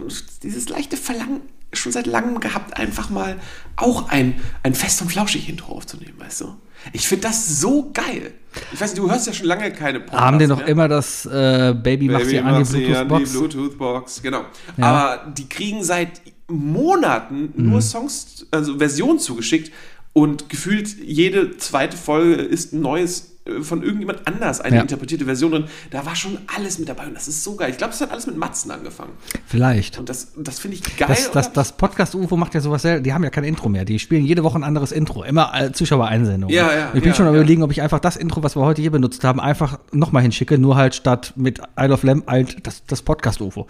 dieses 0.42 0.68
leichte 0.68 0.96
Verlangen 0.96 1.40
schon 1.72 1.90
seit 1.90 2.07
langem 2.07 2.38
gehabt, 2.38 2.76
einfach 2.76 3.11
mal 3.11 3.37
auch 3.74 4.09
ein, 4.11 4.40
ein 4.62 4.74
fest 4.74 5.02
und 5.02 5.11
flauschig 5.11 5.48
Intro 5.48 5.72
aufzunehmen, 5.72 6.14
weißt 6.18 6.42
du? 6.42 6.54
Ich 6.92 7.09
finde 7.09 7.26
das 7.26 7.61
so 7.61 7.90
geil. 7.92 8.33
Ich 8.72 8.80
weiß 8.80 8.90
nicht, 8.92 8.98
du 9.02 9.11
hörst 9.11 9.26
ja 9.26 9.33
schon 9.33 9.46
lange 9.46 9.72
keine 9.72 9.98
Podcasts 10.00 10.24
Haben 10.24 10.38
die 10.38 10.46
noch 10.46 10.59
mehr. 10.59 10.68
immer 10.68 10.87
das 10.87 11.26
äh, 11.26 11.74
Baby, 11.83 12.09
macht 12.11 12.26
sie 12.26 12.38
an 12.38 12.62
die 12.62 12.70
Bluetooth-Box? 12.70 13.33
Bluetooth-Box, 13.33 14.22
genau. 14.22 14.44
Ja. 14.76 14.85
Aber 14.85 15.33
die 15.33 15.48
kriegen 15.48 15.83
seit 15.83 16.20
Monaten 16.46 17.52
Mhm. 17.57 17.70
nur 17.70 17.80
Songs, 17.83 18.46
also 18.50 18.78
Versionen 18.78 19.18
zugeschickt 19.18 19.72
und 20.12 20.48
gefühlt 20.48 20.88
jede 21.02 21.57
zweite 21.57 21.96
Folge 21.96 22.35
ist 22.35 22.72
ein 22.72 22.80
neues 22.83 23.33
von 23.61 23.83
irgendjemand 23.83 24.26
anders, 24.26 24.61
eine 24.62 24.76
Ja. 24.76 24.83
interpretierte 24.83 25.26
Version 25.26 25.50
drin. 25.52 25.64
Da 25.90 26.07
war 26.07 26.16
schon 26.16 26.38
alles 26.57 26.78
mit 26.78 26.88
dabei 26.88 27.07
und 27.07 27.14
das 27.14 27.28
ist 27.28 27.44
so 27.44 27.57
geil. 27.57 27.70
Ich 27.70 27.76
glaube, 27.76 27.92
es 27.92 28.00
hat 28.00 28.11
alles 28.11 28.26
mit 28.26 28.38
Matzen 28.38 28.70
angefangen. 28.70 29.12
Vielleicht. 29.46 29.98
Und 29.98 30.09
das, 30.09 30.33
das 30.37 30.59
finde 30.59 30.78
ich 30.78 30.96
geil. 30.96 31.09
Das, 31.09 31.30
das, 31.30 31.52
das 31.52 31.72
Podcast-UFO 31.76 32.37
macht 32.38 32.54
ja 32.54 32.61
sowas 32.61 32.80
selber. 32.83 33.02
Die 33.02 33.12
haben 33.12 33.22
ja 33.22 33.28
kein 33.28 33.44
Intro 33.44 33.68
mehr. 33.68 33.85
Die 33.85 33.98
spielen 33.98 34.24
jede 34.24 34.42
Woche 34.44 34.59
ein 34.59 34.64
anderes 34.64 34.92
Intro. 34.92 35.24
Immer 35.24 35.52
Zuschauereinsendungen. 35.74 36.54
Ja, 36.54 36.72
ja, 36.72 36.87
Ich 36.94 37.02
bin 37.02 37.11
ja, 37.11 37.14
schon 37.14 37.26
am 37.26 37.35
ja. 37.35 37.40
überlegen, 37.40 37.62
ob 37.62 37.70
ich 37.70 37.83
einfach 37.83 38.00
das 38.00 38.16
Intro, 38.16 38.42
was 38.42 38.57
wir 38.57 38.62
heute 38.62 38.80
hier 38.80 38.90
benutzt 38.90 39.24
haben, 39.24 39.40
einfach 39.40 39.78
nochmal 39.92 40.22
hinschicke. 40.22 40.57
Nur 40.57 40.76
halt 40.76 40.94
statt 40.94 41.35
mit 41.37 41.61
Isle 41.78 41.92
of 41.92 42.02
Lamb 42.02 42.26
halt 42.26 42.66
das, 42.66 42.85
das 42.87 43.02
Podcast-UFO. 43.02 43.66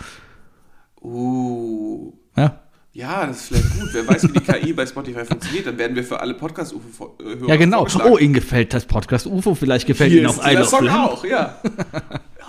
Uh, 1.02 2.12
Ja? 2.36 2.60
Ja, 2.94 3.26
das 3.26 3.36
ist 3.38 3.46
vielleicht 3.48 3.80
gut. 3.80 3.88
Wer 3.92 4.06
weiß, 4.06 4.22
wie 4.22 4.32
die 4.32 4.40
KI 4.40 4.72
bei 4.72 4.86
Spotify 4.86 5.24
funktioniert, 5.24 5.66
dann 5.66 5.76
werden 5.78 5.96
wir 5.96 6.04
für 6.04 6.20
alle 6.20 6.34
Podcast-UFO-Hörer 6.34 7.48
ja, 7.48 7.56
genau. 7.56 7.86
Oh, 8.04 8.18
Ihnen 8.18 8.34
gefällt 8.34 8.72
das 8.72 8.86
Podcast-UFO. 8.86 9.56
Vielleicht 9.56 9.86
gefällt 9.86 10.12
Hier 10.12 10.20
Ihnen 10.20 10.30
auch 10.30 10.38
of 10.38 10.68
Song 10.68 10.84
Lamb. 10.84 11.10
auch, 11.10 11.24
ja. 11.24 11.60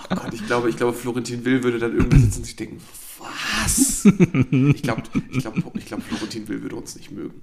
Oh 0.07 0.15
Gott, 0.17 0.33
ich 0.35 0.45
glaube, 0.45 0.69
ich 0.69 0.77
glaube, 0.77 0.93
Florentin 0.93 1.43
Will 1.45 1.63
würde 1.63 1.79
dann 1.79 1.97
irgendwo 1.97 2.15
sitzen 2.15 2.37
und 2.37 2.45
sich 2.45 2.55
denken, 2.55 2.79
was? 3.17 4.05
Ich 4.05 4.83
glaube, 4.83 5.01
ich 5.31 5.39
glaube, 5.39 5.63
ich 5.73 5.85
glaube, 5.87 6.03
Florentin 6.03 6.47
Will 6.47 6.61
würde 6.61 6.75
uns 6.75 6.95
nicht 6.95 7.09
mögen. 7.09 7.41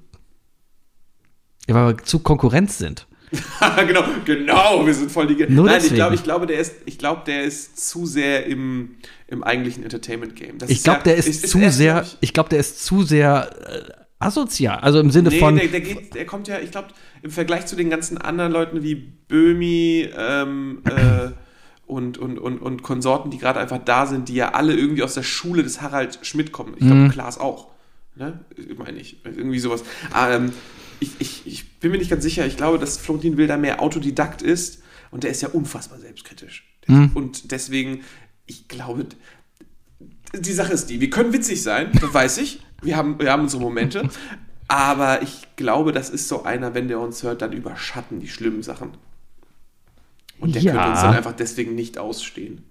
Ja, 1.67 1.75
weil 1.75 1.97
wir 1.97 2.05
zu 2.05 2.21
Konkurrenz 2.21 2.79
sind. 2.79 3.09
genau, 3.87 4.05
genau, 4.25 4.85
wir 4.87 4.95
sind 4.95 5.11
voll 5.11 5.27
die. 5.27 5.37
Ge 5.37 5.47
Nur 5.51 5.65
Nein, 5.67 5.77
ich 5.77 5.83
deswegen. 5.83 5.97
glaube, 5.97 6.15
ich 6.15 6.23
glaube, 6.23 6.47
der 6.47 6.59
ist, 6.59 6.75
ich 6.85 6.99
glaube, 6.99 7.23
der 7.27 7.45
ist 7.45 7.89
zu 7.89 8.05
sehr 8.07 8.47
im, 8.47 8.97
im 9.29 9.43
eigentlichen 9.43 9.83
Entertainment-Game. 9.85 10.59
Das 10.59 10.69
Ich 10.71 10.83
glaube, 10.83 10.99
ja- 11.01 11.05
der 11.05 11.17
ist, 11.17 11.49
zu 11.49 11.59
erst, 11.59 11.77
sehr, 11.79 11.93
glaub 11.95 12.05
ich- 12.07 12.17
ich 12.21 12.33
glaube, 12.35 12.49
der 12.51 12.59
ist 12.61 12.85
zu 12.85 13.03
sehr 13.03 13.51
äh, 13.69 13.93
asozial. 14.19 14.79
Also 14.81 15.01
im 15.01 15.11
Sinne 15.11 15.31
Nee, 15.31 15.39
von, 15.39 15.57
der, 15.57 15.67
der, 15.69 15.81
geht, 15.81 16.15
der 16.15 16.27
kommt 16.27 16.47
ja, 16.49 16.59
ich 16.59 16.71
glaube, 16.71 16.89
im 17.23 17.31
Vergleich 17.31 17.67
zu 17.67 17.75
den 17.77 17.89
ganzen 17.91 18.19
anderen 18.19 18.53
Leuten 18.53 18.83
wie 18.83 18.95
Böhmi 18.95 20.09
ähm, 20.17 20.83
äh, 20.85 21.31
und, 21.87 22.19
und, 22.19 22.39
und, 22.39 22.59
und 22.59 22.83
Konsorten, 22.83 23.31
die 23.31 23.39
gerade 23.39 23.61
einfach 23.61 23.79
da 23.85 24.07
sind, 24.07 24.29
die 24.29 24.35
ja 24.35 24.53
alle 24.53 24.75
irgendwie 24.75 25.03
aus 25.03 25.15
der 25.15 25.23
Schule 25.23 25.63
des 25.63 25.81
Harald 25.81 26.19
Schmidt 26.23 26.53
kommen. 26.53 26.75
Ich 26.77 26.85
Mhm. 26.85 26.89
glaube, 26.89 27.09
Klaas 27.13 27.39
auch. 27.39 27.69
Ne? 28.15 28.41
Meine 28.77 28.99
ich. 28.99 29.25
Irgendwie 29.25 29.59
sowas. 29.59 29.83
Ähm, 30.17 30.53
ich, 31.03 31.11
ich, 31.21 31.47
ich 31.47 31.79
bin 31.81 31.91
mir 31.91 31.99
nicht 31.99 32.11
ganz 32.11 32.23
sicher. 32.23 32.47
Ich 32.47 32.57
glaube, 32.57 32.79
dass 32.79 32.97
Florentin 32.99 33.37
Will 33.37 33.47
da 33.47 33.57
mehr 33.57 33.81
Autodidakt 33.83 34.43
ist 34.43 34.83
und 35.11 35.25
der 35.25 35.31
ist 35.31 35.43
ja 35.43 35.49
unfassbar 35.49 35.99
selbstkritisch. 35.99 36.65
Mhm. 36.87 37.11
Und 37.15 37.51
deswegen, 37.53 38.03
ich 38.47 38.69
glaube, 38.69 39.07
die 40.35 40.53
Sache 40.53 40.73
ist 40.73 40.87
die, 40.87 41.01
wir 41.01 41.11
können 41.11 41.33
witzig 41.33 41.63
sein, 41.63 41.91
das 42.01 42.13
weiß 42.15 42.39
ich. 42.39 42.61
Wir 42.83 42.97
haben, 42.97 43.19
wir 43.21 43.31
haben 43.31 43.43
unsere 43.43 43.63
Momente. 43.63 44.09
Aber 44.69 45.23
ich 45.23 45.47
glaube, 45.57 45.93
das 45.93 46.09
ist 46.09 46.29
so 46.29 46.45
einer, 46.45 46.75
wenn 46.75 46.89
der 46.89 46.99
uns 46.99 47.23
hört, 47.23 47.43
dann 47.43 47.53
überschatten 47.53 48.21
die 48.21 48.29
schlimmen 48.29 48.63
Sachen. 48.63 48.93
Und 50.41 50.55
der 50.55 50.63
Ja. 50.63 50.73
könnte 50.73 50.91
uns 50.91 51.01
dann 51.03 51.15
einfach 51.15 51.33
deswegen 51.33 51.75
nicht 51.75 51.99
ausstehen. 51.99 52.65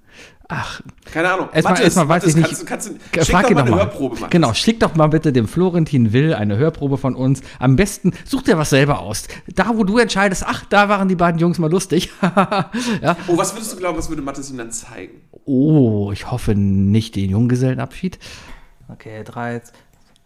Ach, 0.51 0.81
Keine 1.11 1.31
Ahnung. 1.33 1.49
Erstmal- 1.51 1.73
Mathis, 1.73 1.83
erstmal 1.85 2.07
weiß 2.09 2.23
Mathis, 2.23 2.35
ich 2.35 2.41
kannst, 2.43 2.51
nicht- 2.51 2.61
du- 2.61 2.65
kannst, 2.65 2.89
du- 2.89 3.23
Frag 3.25 3.25
schick 3.25 3.33
doch 3.43 3.49
ihn 3.49 3.55
mal 3.55 3.61
doch 3.61 3.67
eine 3.67 3.71
mal. 3.71 3.77
Hörprobe, 3.85 4.15
Mathis. 4.15 4.29
Genau, 4.29 4.53
schick 4.53 4.79
doch 4.79 4.95
mal 4.95 5.07
bitte 5.07 5.33
dem 5.33 5.47
Florentin 5.47 6.13
Will 6.13 6.33
eine 6.35 6.57
Hörprobe 6.57 6.97
von 6.97 7.15
uns. 7.15 7.41
Am 7.59 7.75
besten 7.75 8.13
such 8.25 8.43
dir 8.43 8.57
was 8.57 8.69
selber 8.69 8.99
aus. 8.99 9.27
Da, 9.55 9.71
wo 9.75 9.83
du 9.83 9.97
entscheidest, 9.97 10.45
ach, 10.47 10.63
da 10.69 10.87
waren 10.89 11.07
die 11.07 11.15
beiden 11.15 11.39
Jungs 11.39 11.57
mal 11.59 11.71
lustig. 11.71 12.11
ja. 13.01 13.17
Oh, 13.27 13.37
was 13.37 13.53
würdest 13.55 13.73
du 13.73 13.77
glauben, 13.77 13.97
was 13.97 14.09
würde 14.09 14.21
Mathis 14.21 14.49
ihm 14.51 14.57
dann 14.57 14.71
zeigen? 14.71 15.21
Oh, 15.45 16.11
ich 16.11 16.29
hoffe 16.29 16.53
nicht 16.55 17.15
den 17.15 17.29
Junggesellenabschied. 17.31 18.19
Okay, 18.89 19.23
drei, 19.23 19.61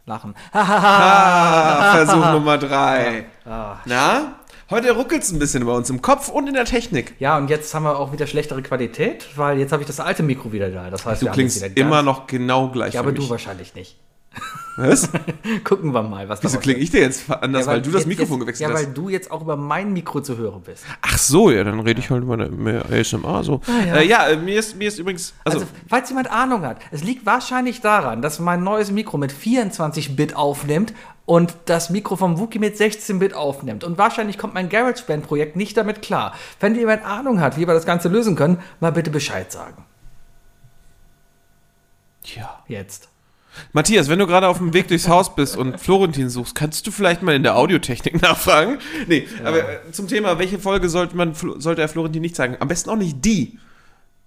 lachen. 0.05 0.33
Ah, 0.51 1.93
Versuch 1.95 2.31
Nummer 2.31 2.57
drei. 2.57 3.25
Ah. 3.47 3.77
Na? 3.85 4.39
Heute 4.71 4.91
ruckelt 4.93 5.21
es 5.21 5.31
ein 5.31 5.37
bisschen 5.37 5.63
bei 5.65 5.71
uns 5.73 5.89
im 5.91 6.01
Kopf 6.01 6.29
und 6.29 6.47
in 6.47 6.55
der 6.55 6.65
Technik. 6.65 7.13
Ja, 7.19 7.37
und 7.37 7.49
jetzt 7.51 7.71
haben 7.75 7.83
wir 7.83 7.99
auch 7.99 8.11
wieder 8.11 8.25
schlechtere 8.25 8.63
Qualität, 8.63 9.27
weil 9.35 9.59
jetzt 9.59 9.71
habe 9.71 9.83
ich 9.83 9.87
das 9.87 9.99
alte 9.99 10.23
Mikro 10.23 10.51
wieder 10.51 10.69
da. 10.69 10.89
Das 10.89 11.05
heißt, 11.05 11.21
Du 11.21 11.27
klingst 11.27 11.63
immer 11.75 12.01
noch 12.01 12.25
genau 12.25 12.69
gleich 12.69 12.95
Ja, 12.95 13.01
aber 13.01 13.11
du 13.11 13.21
mich. 13.21 13.29
wahrscheinlich 13.29 13.75
nicht. 13.75 13.97
Was? 14.75 15.07
Gucken 15.63 15.93
wir 15.93 16.01
mal, 16.03 16.27
was 16.27 16.43
Wieso 16.43 16.57
klinge 16.59 16.79
ich 16.79 16.89
dir 16.91 16.99
jetzt 17.01 17.29
anders, 17.31 17.67
Ja, 17.67 17.71
weil, 17.73 17.81
du 17.81 17.91
das 17.91 18.01
jetzt- 18.01 18.07
Mikrofon 18.07 18.39
gewechselt 18.41 18.67
Ja, 18.69 18.75
hast? 18.75 18.85
weil 18.87 18.91
du 18.93 19.07
jetzt 19.07 19.29
auch 19.31 19.41
über 19.41 19.55
mein 19.55 19.93
Mikro 19.93 20.19
zu 20.19 20.35
hören 20.35 20.61
bist. 20.65 20.83
Ach 21.01 21.17
so, 21.17 21.51
ja, 21.51 21.63
dann 21.63 21.79
rede 21.79 22.01
ich 22.01 22.09
halt 22.09 22.23
über 22.23 22.35
mehr 22.35 22.83
ASMR 22.91 23.43
so. 23.43 23.61
Ah, 23.67 23.85
ja. 23.85 23.95
Äh, 23.97 24.07
ja, 24.07 24.27
äh, 24.27 24.35
mir, 24.35 24.59
ist, 24.59 24.75
mir 24.75 24.89
ist 24.89 24.97
übrigens. 24.99 25.33
Also, 25.45 25.59
Also, 25.59 25.69
falls 25.87 26.09
jemand 26.09 26.29
Ahnung 26.31 26.63
hat, 26.63 26.79
es 26.91 27.03
liegt 27.03 27.25
wahrscheinlich 27.25 27.79
daran, 27.79 28.21
dass 28.21 28.39
mein 28.39 28.63
neues 28.63 28.91
Mikro 28.91 29.17
mit 29.17 29.31
24-Bit 29.31 30.35
aufnimmt 30.35 30.93
und 31.25 31.55
das 31.65 31.89
Mikro 31.89 32.15
vom 32.15 32.39
Wookie 32.39 32.59
mit 32.59 32.75
16-Bit 32.75 33.33
aufnimmt. 33.33 33.83
Und 33.83 33.97
wahrscheinlich 33.97 34.37
kommt 34.37 34.53
mein 34.53 34.69
GarageBand-Projekt 34.69 35.55
nicht 35.55 35.75
damit 35.75 36.01
klar. 36.01 36.35
Wenn 36.59 36.75
jemand 36.75 37.03
Ahnung 37.03 37.41
hat, 37.41 37.57
wie 37.57 37.67
wir 37.67 37.73
das 37.73 37.85
Ganze 37.85 38.09
lösen 38.09 38.35
können, 38.35 38.59
mal 38.79 38.91
bitte 38.91 39.09
Bescheid 39.09 39.51
sagen. 39.51 39.85
ja. 42.23 42.63
Jetzt. 42.67 43.09
Matthias, 43.73 44.09
wenn 44.09 44.19
du 44.19 44.27
gerade 44.27 44.47
auf 44.47 44.57
dem 44.57 44.73
Weg 44.73 44.87
durchs 44.87 45.07
Haus 45.07 45.33
bist 45.33 45.55
und 45.55 45.79
Florentin 45.79 46.29
suchst, 46.29 46.55
kannst 46.55 46.85
du 46.87 46.91
vielleicht 46.91 47.21
mal 47.21 47.35
in 47.35 47.43
der 47.43 47.55
Audiotechnik 47.55 48.21
nachfragen? 48.21 48.79
Nee, 49.07 49.27
aber 49.43 49.59
äh, 49.59 49.91
zum 49.91 50.07
Thema, 50.07 50.37
welche 50.39 50.59
Folge 50.59 50.89
sollte, 50.89 51.15
man, 51.15 51.33
sollte 51.33 51.81
er 51.81 51.87
Florentin 51.87 52.21
nicht 52.21 52.35
sagen? 52.35 52.57
Am 52.59 52.67
besten 52.67 52.89
auch 52.89 52.97
nicht 52.97 53.23
die, 53.23 53.57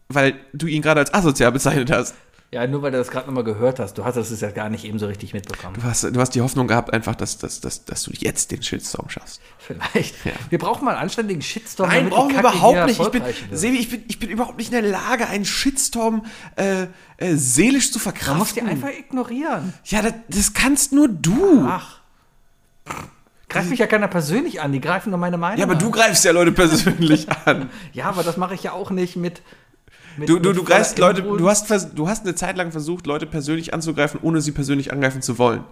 weil 0.09 0.35
du 0.53 0.67
ihn 0.67 0.83
gerade 0.83 1.01
als 1.01 1.13
asozial 1.13 1.53
bezeichnet 1.53 1.91
hast. 1.91 2.15
Ja, 2.51 2.67
nur 2.67 2.81
weil 2.81 2.93
du 2.93 2.97
das 2.97 3.09
gerade 3.11 3.27
nochmal 3.27 3.45
gehört 3.45 3.79
hast. 3.79 3.99
Du 3.99 4.07
hast 4.07 4.17
es 4.17 4.41
ja 4.41 4.51
gar 4.51 4.71
nicht 4.71 4.85
eben 4.85 4.99
so 4.99 5.07
richtig 5.07 5.35
mitbekommen. 5.35 5.75
Du 5.75 5.83
hast, 5.83 6.03
du 6.05 6.19
hast 6.19 6.35
die 6.35 6.41
Hoffnung 6.41 6.67
gehabt, 6.67 6.95
einfach, 6.95 7.15
dass, 7.15 7.37
dass, 7.37 7.61
dass, 7.61 7.85
dass 7.85 8.05
du 8.05 8.11
jetzt 8.15 8.51
den 8.51 8.63
Shitstorm 8.63 9.11
schaffst. 9.11 9.43
Vielleicht. 9.59 10.25
Ja. 10.25 10.33
Wir 10.49 10.59
brauchen 10.59 10.87
mal 10.87 10.93
einen 10.93 11.03
anständigen 11.03 11.43
Shitstorm. 11.43 11.91
Nein, 11.91 12.09
brauchen 12.09 12.33
wir 12.33 12.41
überhaupt 12.41 12.87
nicht. 12.87 12.99
Ich 12.99 13.11
bin. 13.11 13.23
Sebi, 13.53 13.77
ich 13.77 13.91
bin, 13.91 14.03
ich 14.09 14.19
bin 14.19 14.31
überhaupt 14.31 14.57
nicht 14.57 14.73
in 14.73 14.83
der 14.83 14.91
Lage, 14.91 15.29
einen 15.29 15.45
Shitstorm 15.45 16.25
äh, 16.57 16.87
äh, 17.19 17.35
seelisch 17.37 17.93
zu 17.93 17.99
Man 17.99 18.15
muss 18.15 18.19
verkraften. 18.19 18.65
die 18.65 18.71
einfach 18.71 18.99
ignorieren. 18.99 19.75
ja, 19.85 20.01
das, 20.01 20.15
das 20.29 20.55
kannst 20.55 20.93
nur 20.93 21.09
du. 21.09 21.67
Ach. 21.69 22.01
Greift 23.51 23.69
mich 23.69 23.79
ja 23.79 23.87
keiner 23.87 24.09
persönlich 24.09 24.61
an, 24.63 24.73
die 24.73 24.81
greifen 24.81 25.11
nur 25.11 25.19
meine 25.19 25.37
Meinung 25.37 25.59
ja, 25.59 25.65
aber 25.65 25.75
an. 25.75 25.79
du 25.79 25.91
greifst 25.91 26.25
ja 26.25 26.33
Leute 26.33 26.53
persönlich 26.53 27.27
an. 27.45 27.69
Ja, 27.93 28.07
aber 28.07 28.23
das 28.23 28.39
mache 28.39 28.55
ich 28.55 28.63
ja 28.63 28.73
auch 28.73 28.91
nicht 28.91 29.17
mit. 29.17 29.43
Mit 30.19 30.29
Du, 30.29 30.39
du, 30.39 30.53
du 30.53 30.65
greifst 30.65 30.99
Leute, 30.99 31.21
Inbrunst. 31.21 31.41
du 31.71 31.75
hast, 31.75 31.91
du 31.99 32.09
hast 32.09 32.25
eine 32.25 32.35
Zeit 32.35 32.57
lang 32.57 32.71
versucht, 32.73 33.07
Leute 33.07 33.27
persönlich 33.27 33.73
anzugreifen, 33.75 34.21
ohne 34.23 34.41
sie 34.41 34.53
persönlich 34.53 34.93
angreifen 34.93 35.23
zu 35.23 35.39
wollen. 35.39 35.65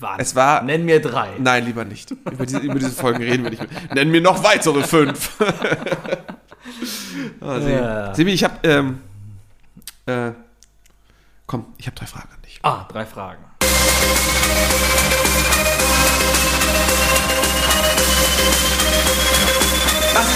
Wann? 0.00 0.18
es 0.18 0.34
war- 0.34 0.62
Nenn 0.62 0.84
mir 0.84 1.00
drei. 1.00 1.30
Nein, 1.38 1.64
lieber 1.66 1.84
nicht. 1.84 2.10
Über 2.10 2.46
diese, 2.46 2.58
über 2.58 2.74
diese 2.76 2.90
Folgen 2.90 3.22
reden 3.22 3.44
wir 3.44 3.50
nicht 3.50 3.62
mehr. 3.70 3.94
Nenn 3.94 4.10
mir 4.10 4.20
noch 4.20 4.42
weitere 4.42 4.82
fünf. 4.82 5.30
oh, 7.40 7.54
Sebi. 7.60 7.72
Ja. 7.72 8.14
Sebi, 8.14 8.30
ich 8.32 8.42
hab, 8.44 8.66
ähm, 8.66 9.00
äh, 10.06 10.32
komm, 11.46 11.66
ich 11.78 11.86
habe 11.86 11.96
drei 11.96 12.06
Fragen 12.06 12.28
an 12.34 12.42
dich. 12.42 12.58
Ah, 12.62 12.86
drei 12.90 13.04
Fragen. 13.06 13.44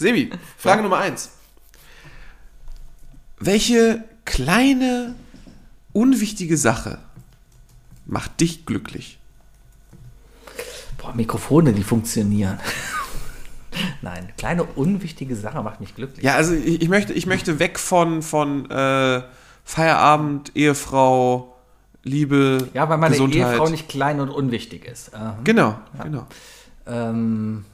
Sebi, 0.00 0.30
Frage 0.56 0.82
Nummer 0.82 0.96
eins. 0.96 1.30
Welche 3.38 4.02
kleine, 4.24 5.14
unwichtige 5.92 6.56
Sache 6.56 6.98
macht 8.06 8.40
dich 8.40 8.64
glücklich? 8.64 9.18
Boah, 10.96 11.14
Mikrofone, 11.14 11.74
die 11.74 11.82
funktionieren. 11.82 12.58
Nein, 14.02 14.32
kleine 14.38 14.64
unwichtige 14.64 15.36
Sache 15.36 15.62
macht 15.62 15.80
mich 15.80 15.94
glücklich. 15.94 16.24
Ja, 16.24 16.34
also 16.34 16.54
ich, 16.54 16.80
ich 16.80 16.88
möchte, 16.88 17.12
ich 17.12 17.26
möchte 17.26 17.58
weg 17.58 17.78
von, 17.78 18.22
von 18.22 18.70
äh, 18.70 19.22
Feierabend, 19.64 20.56
Ehefrau, 20.56 21.54
Liebe, 22.04 22.70
Ja, 22.72 22.88
weil 22.88 22.96
meine 22.96 23.12
Gesundheit. 23.12 23.52
Ehefrau 23.52 23.68
nicht 23.68 23.90
klein 23.90 24.20
und 24.20 24.30
unwichtig 24.30 24.86
ist. 24.86 25.14
Aha. 25.14 25.38
Genau, 25.44 25.78
genau. 26.02 26.26
Ähm, 26.86 27.66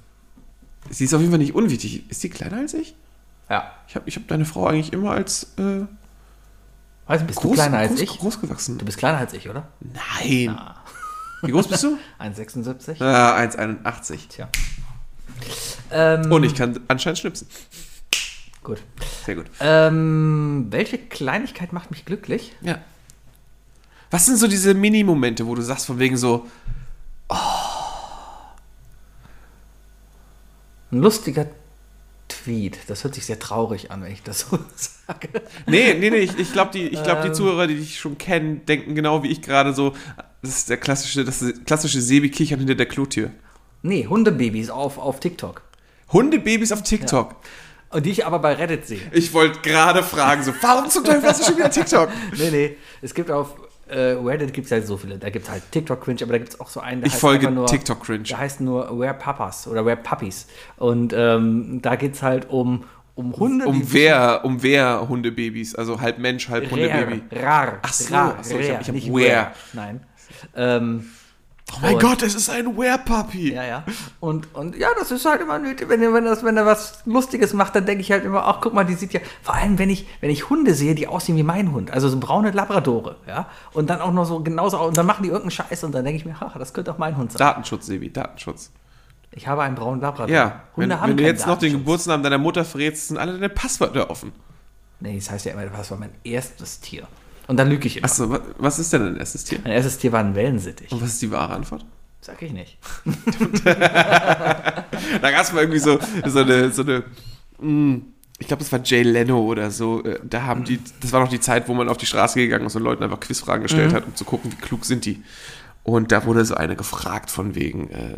Sie 0.91 1.05
ist 1.05 1.15
auf 1.15 1.21
jeden 1.21 1.33
Fall 1.33 1.39
nicht 1.39 1.55
unwichtig. 1.55 2.09
Ist 2.11 2.21
sie 2.21 2.29
kleiner 2.29 2.59
als 2.59 2.75
ich? 2.75 2.95
ja. 3.49 3.73
Ich 3.89 3.95
habe 3.95 4.09
ich 4.09 4.17
hab 4.17 4.27
deine 4.29 4.45
Frau 4.45 4.67
eigentlich 4.67 4.93
immer 4.93 5.13
als 5.13 5.45
äh, 5.59 5.61
du, 5.61 5.89
bist 7.07 7.39
du 7.39 7.43
groß, 7.49 7.55
kleiner 7.55 7.79
als 7.79 7.91
groß, 7.91 8.01
ich? 8.01 8.19
groß 8.19 8.41
gewachsen. 8.41 8.79
Du 8.79 8.85
bist 8.85 8.99
kleiner 8.99 9.19
als 9.19 9.33
ich, 9.33 9.49
oder? 9.49 9.69
Nein. 9.81 10.59
Wie 11.43 11.53
groß 11.53 11.69
bist 11.69 11.85
du? 11.85 11.99
1,76? 12.19 13.01
Ah, 13.01 13.37
1,81. 13.39 14.29
Tja. 14.29 14.49
Ähm, 15.91 16.33
Und 16.33 16.43
ich 16.45 16.55
kann 16.55 16.81
anscheinend 16.89 17.19
schnipsen. 17.19 17.47
Gut. 18.65 18.83
Sehr 19.25 19.37
gut. 19.37 19.47
Ähm, 19.61 20.67
welche 20.71 20.99
Kleinigkeit 20.99 21.73
macht 21.73 21.91
mich 21.93 22.05
glücklich? 22.05 22.53
Ja. 22.63 22.79
Was 24.11 24.27
sind 24.27 24.39
so 24.39 24.49
diese 24.49 24.75
Mini-Momente, 24.75 25.47
wo 25.47 25.55
du 25.55 25.63
sagst 25.63 25.87
von 25.87 25.99
wegen 25.99 26.17
so, 26.17 26.47
Ein 30.97 31.03
lustiger 31.03 31.47
Tweet. 32.29 32.79
Das 32.87 33.05
hört 33.05 33.15
sich 33.15 33.27
sehr 33.27 33.39
traurig 33.39 33.91
an, 33.91 34.03
wenn 34.03 34.13
ich 34.13 34.23
das 34.23 34.41
so 34.41 34.59
sage. 35.07 35.29
nee, 35.67 35.93
nee, 35.93 36.09
nee, 36.09 36.17
ich, 36.17 36.39
ich 36.39 36.53
glaube, 36.55 36.71
die, 36.73 36.89
ich 36.89 37.03
glaub, 37.03 37.21
die 37.21 37.29
Ähm. 37.29 37.35
Zuhörer, 37.35 37.67
die 37.67 37.75
dich 37.75 38.01
schon 38.01 38.17
kennen, 38.17 38.65
denken 38.65 38.95
genau 38.95 39.23
wie 39.23 39.29
ich 39.29 39.43
gerade 39.43 39.75
so, 39.75 39.93
das 40.41 40.57
ist 40.57 40.71
der 40.71 40.79
klassische, 40.79 41.23
das 41.23 41.45
klassische 41.67 42.01
Sebi-Kichern 42.01 42.59
hinter 42.61 42.77
der 42.77 42.87
Klotür. 42.87 43.31
Nee, 43.83 44.07
Hundebabys 44.07 44.71
auf, 44.71 44.97
auf 44.97 45.21
TikTok. 45.21 45.61
Hundebabys 46.13 46.73
auf 46.73 46.83
TikTok. 46.83 47.37
Und 47.91 48.07
die 48.07 48.11
ich 48.11 48.25
aber 48.25 48.39
bei 48.39 48.55
Reddit 48.55 48.87
sehe. 48.87 49.01
Ich 49.13 49.35
wollte 49.35 49.61
gerade 49.61 50.03
fragen, 50.03 50.43
so, 50.43 50.53
warum 50.63 50.89
zum 50.89 51.05
Teufel 51.05 51.25
hast 51.29 51.43
du 51.43 51.45
schon 51.45 51.57
wieder 51.59 51.71
TikTok? 51.71 52.09
Nee, 52.39 52.51
nee. 52.51 52.77
Es 53.03 53.13
gibt 53.13 53.31
auf 53.31 53.55
äh, 53.89 54.13
Reddit 54.13 54.53
gibt 54.53 54.67
es 54.67 54.73
halt 54.73 54.87
so 54.87 54.97
viele. 54.97 55.19
Da 55.19 55.31
gibt 55.31 55.45
es 55.47 55.51
halt 55.51 55.63
TikTok-Cringe, 55.71 56.21
aber 56.23 56.33
da 56.33 56.39
gibt 56.39 56.53
es 56.55 56.61
auch 56.61 56.69
so 56.69 56.81
einen, 56.81 57.01
der 57.01 57.07
Ich 57.09 57.13
heißt 57.15 57.21
folge 57.21 57.47
einfach 57.49 57.55
nur, 57.55 57.67
TikTok-Cringe. 57.67 58.25
Der 58.25 58.39
heißt 58.39 58.61
nur 58.61 58.99
Where 58.99 59.15
Papas 59.15 59.67
oder 59.69 59.85
Where 59.87 59.97
Puppies. 59.97 60.47
Und 60.77 61.13
ähm, 61.17 61.81
da 61.83 61.97
geht 61.97 62.15
es 62.15 62.23
halt 62.23 62.51
um, 62.51 62.85
um 63.15 63.33
Hunde, 63.37 63.67
Um 63.67 63.83
wer, 63.93 64.45
um 64.45 64.63
wer 64.63 65.09
Hundebabys, 65.09 65.75
also 65.75 66.01
halb 66.01 66.19
Mensch, 66.19 66.49
halb 66.49 66.71
Hundebaby. 66.71 67.23
Rar, 67.37 67.43
rar, 67.69 67.79
Ach 67.83 67.93
so, 67.93 68.15
rar, 68.15 68.37
ach 68.41 68.45
so, 68.45 68.59
ich 68.59 68.71
hab- 68.71 68.81
ich 68.97 69.09
hab 69.09 69.15
where. 69.17 69.53
Nein. 69.73 70.01
Ähm, 70.55 71.07
Oh 71.73 71.79
mein 71.83 71.95
Und- 71.95 72.01
Gott, 72.03 72.23
es 72.23 72.35
ist 72.37 72.49
ein 72.49 72.77
Were-Puppy. 72.77 73.53
ja, 73.53 73.65
ja. 73.65 73.85
Und, 74.21 74.55
und 74.55 74.77
ja, 74.77 74.89
das 74.99 75.11
ist 75.11 75.25
halt 75.25 75.41
immer 75.41 75.59
nötig. 75.59 75.89
Wenn, 75.89 76.01
er- 76.01 76.13
wenn, 76.15 76.25
das, 76.25 76.45
wenn 76.45 76.57
er 76.57 76.65
was 76.65 77.01
Lustiges 77.07 77.53
macht, 77.55 77.75
dann 77.75 77.87
denke 77.87 78.03
ich 78.03 78.13
halt 78.13 78.25
immer, 78.25 78.45
ach 78.47 78.59
guck 78.61 78.73
mal, 78.73 78.85
die 78.85 78.95
sieht 78.95 79.13
ja. 79.13 79.21
Vor 79.43 79.55
allem, 79.57 79.77
wenn 79.79 79.91
ich, 79.91 80.07
wenn 80.21 80.31
ich 80.31 80.49
Hunde 80.49 80.75
sehe, 80.75 80.95
die 80.95 81.09
aussehen 81.09 81.37
wie 81.37 81.43
mein 81.43 81.73
Hund. 81.73 81.91
Also 81.91 82.09
so 82.09 82.21
braune 82.21 82.53
Labradore, 82.53 83.17
ja. 83.27 83.49
Und 83.73 83.91
dann 83.91 84.01
auch 84.01 84.13
noch 84.13 84.27
so 84.27 84.41
genauso. 84.41 84.79
Und 84.81 84.97
dann 84.97 85.07
machen 85.07 85.25
die 85.25 85.29
irgendeinen 85.29 85.51
Scheiß 85.51 85.83
und 85.83 85.93
dann 85.93 86.05
denke 86.05 86.19
ich 86.19 86.25
mir, 86.25 86.37
ach, 86.39 86.57
das 86.57 86.73
könnte 86.73 86.93
auch 86.93 86.99
mein 86.99 87.17
Hund 87.17 87.33
sein. 87.33 87.39
Datenschutz, 87.39 87.87
Sebi, 87.87 88.13
Datenschutz. 88.13 88.71
Ich 89.33 89.49
habe 89.49 89.63
einen 89.65 89.75
braunen 89.75 90.01
Labrador. 90.01 90.33
Ja, 90.35 90.63
wenn, 90.77 90.85
Hunde 90.85 91.01
haben 91.01 91.11
wenn 91.11 91.17
du 91.17 91.25
jetzt 91.25 91.47
noch 91.49 91.59
den. 91.59 91.73
Geburtsnamen 91.73 92.23
deiner 92.23 92.39
Mutter 92.39 92.65
verrätst, 92.65 93.09
sind 93.09 93.19
alle 93.19 93.33
deine 93.33 93.49
Passwörter 93.49 94.09
offen. 94.09 94.33
Nee, 95.01 95.17
das 95.17 95.31
heißt 95.31 95.45
ja 95.47 95.53
immer, 95.53 95.67
das 95.67 95.91
war 95.91 95.99
mein 95.99 96.13
erstes 96.25 96.81
Tier. 96.81 97.07
Und 97.47 97.57
dann 97.59 97.69
lüge 97.71 97.87
ich 97.87 97.99
immer. 97.99 98.05
Achso, 98.07 98.31
wa- 98.31 98.41
was 98.59 98.79
ist 98.79 98.93
denn 98.93 99.03
dein 99.05 99.17
erstes 99.17 99.45
Tier? 99.45 99.59
Mein 99.63 99.73
erstes 99.73 99.99
Tier 99.99 100.13
war 100.13 100.21
ein 100.21 100.35
Wellensittich. 100.35 100.91
Und 100.91 101.01
was 101.01 101.11
ist 101.11 101.23
die 101.23 101.31
wahre 101.31 101.55
Antwort? 101.55 101.85
Sag 102.21 102.43
ich 102.43 102.53
nicht. 102.53 102.79
Da 105.21 105.31
gab 105.31 105.43
es 105.43 105.53
mal 105.53 105.61
irgendwie 105.61 105.79
so, 105.79 105.99
so 106.27 106.41
eine, 106.41 106.71
so 106.73 106.83
eine 106.83 107.05
mh, 107.61 108.01
ich 108.39 108.49
glaube, 108.49 108.63
das 108.63 108.73
war 108.73 108.81
Jay 108.83 109.03
Leno 109.03 109.41
oder 109.41 109.71
so. 109.71 110.03
äh, 110.05 110.19
Da 110.25 110.43
haben 110.43 110.65
die, 110.65 110.79
das 111.01 111.13
war 111.13 111.21
noch 111.21 111.29
die 111.29 111.41
Zeit, 111.41 111.69
wo 111.69 111.75
man 111.75 111.89
auf 111.89 111.97
die 111.97 112.07
Straße 112.07 112.39
gegangen 112.39 112.67
ist 112.67 112.77
und 112.77 112.83
Leuten 112.83 113.03
einfach 113.03 113.21
Quizfragen 113.21 113.63
gestellt 113.63 113.93
hat, 113.95 114.07
um 114.07 114.15
zu 114.15 114.25
gucken, 114.25 114.53
wie 114.53 114.57
klug 114.57 114.85
sind 114.85 115.05
die. 115.05 115.23
Und 115.87 116.11
da 116.11 116.27
wurde 116.27 116.45
so 116.45 116.57
eine 116.57 116.75
gefragt 116.75 117.31
von 117.31 117.55
wegen, 117.55 117.91
äh, 117.91 118.17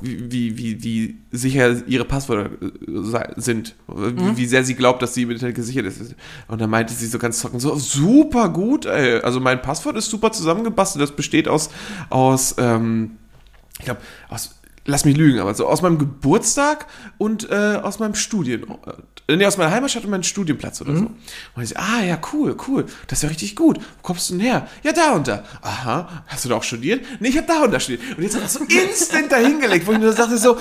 wie, 0.00 0.56
wie, 0.56 0.84
wie, 0.84 1.18
sicher 1.32 1.84
ihre 1.88 2.04
Passwörter 2.04 2.52
äh, 2.62 3.32
sind, 3.34 3.74
wie, 3.88 4.36
wie 4.36 4.46
sehr 4.46 4.62
sie 4.62 4.76
glaubt, 4.76 5.02
dass 5.02 5.14
sie 5.14 5.22
im 5.22 5.32
Internet 5.32 5.56
gesichert 5.56 5.86
ist. 5.86 6.14
Und 6.46 6.60
dann 6.60 6.70
meinte 6.70 6.94
sie 6.94 7.08
so 7.08 7.18
ganz 7.18 7.40
trocken, 7.40 7.58
so 7.58 7.74
super 7.74 8.48
gut, 8.48 8.86
ey. 8.86 9.22
also 9.22 9.40
mein 9.40 9.60
Passwort 9.60 9.96
ist 9.96 10.08
super 10.08 10.30
zusammengebastelt, 10.30 11.02
das 11.02 11.10
besteht 11.10 11.48
aus, 11.48 11.70
aus 12.10 12.54
ähm, 12.58 13.16
ich 13.80 13.86
glaube, 13.86 14.02
aus, 14.28 14.59
lass 14.84 15.04
mich 15.04 15.16
lügen, 15.16 15.40
aber 15.40 15.54
so 15.54 15.66
aus 15.66 15.82
meinem 15.82 15.98
Geburtstag 15.98 16.86
und 17.18 17.50
äh, 17.50 17.78
aus 17.82 17.98
meinem 17.98 18.14
Studien, 18.14 18.64
äh, 19.28 19.36
nee, 19.36 19.46
aus 19.46 19.56
meiner 19.56 19.70
Heimatstadt 19.70 20.04
und 20.04 20.10
meinem 20.10 20.22
Studienplatz 20.22 20.80
oder 20.80 20.96
so. 20.96 21.10
Und 21.54 21.62
ich 21.62 21.68
so, 21.68 21.76
ah 21.76 22.02
ja, 22.02 22.18
cool, 22.32 22.56
cool, 22.68 22.86
das 23.06 23.18
ist 23.18 23.22
ja 23.22 23.28
richtig 23.28 23.56
gut. 23.56 23.78
Wo 23.78 24.02
kommst 24.02 24.30
du 24.30 24.34
denn 24.34 24.42
her? 24.42 24.68
Ja, 24.82 24.92
da 24.92 25.12
und 25.12 25.28
da. 25.28 25.44
Aha, 25.62 26.24
hast 26.26 26.44
du 26.44 26.48
da 26.48 26.56
auch 26.56 26.62
studiert? 26.62 27.04
Nee, 27.20 27.28
ich 27.28 27.36
habe 27.36 27.46
da 27.46 27.64
und 27.64 27.72
da 27.72 27.80
studiert. 27.80 28.02
Und 28.16 28.22
jetzt 28.22 28.34
hat 28.36 28.42
er 28.42 28.48
so 28.48 28.64
instant 28.64 29.30
dahingelegt, 29.30 29.86
wo 29.86 29.92
ich 29.92 29.98
nur 29.98 30.14
dachte 30.14 30.38
so, 30.38 30.56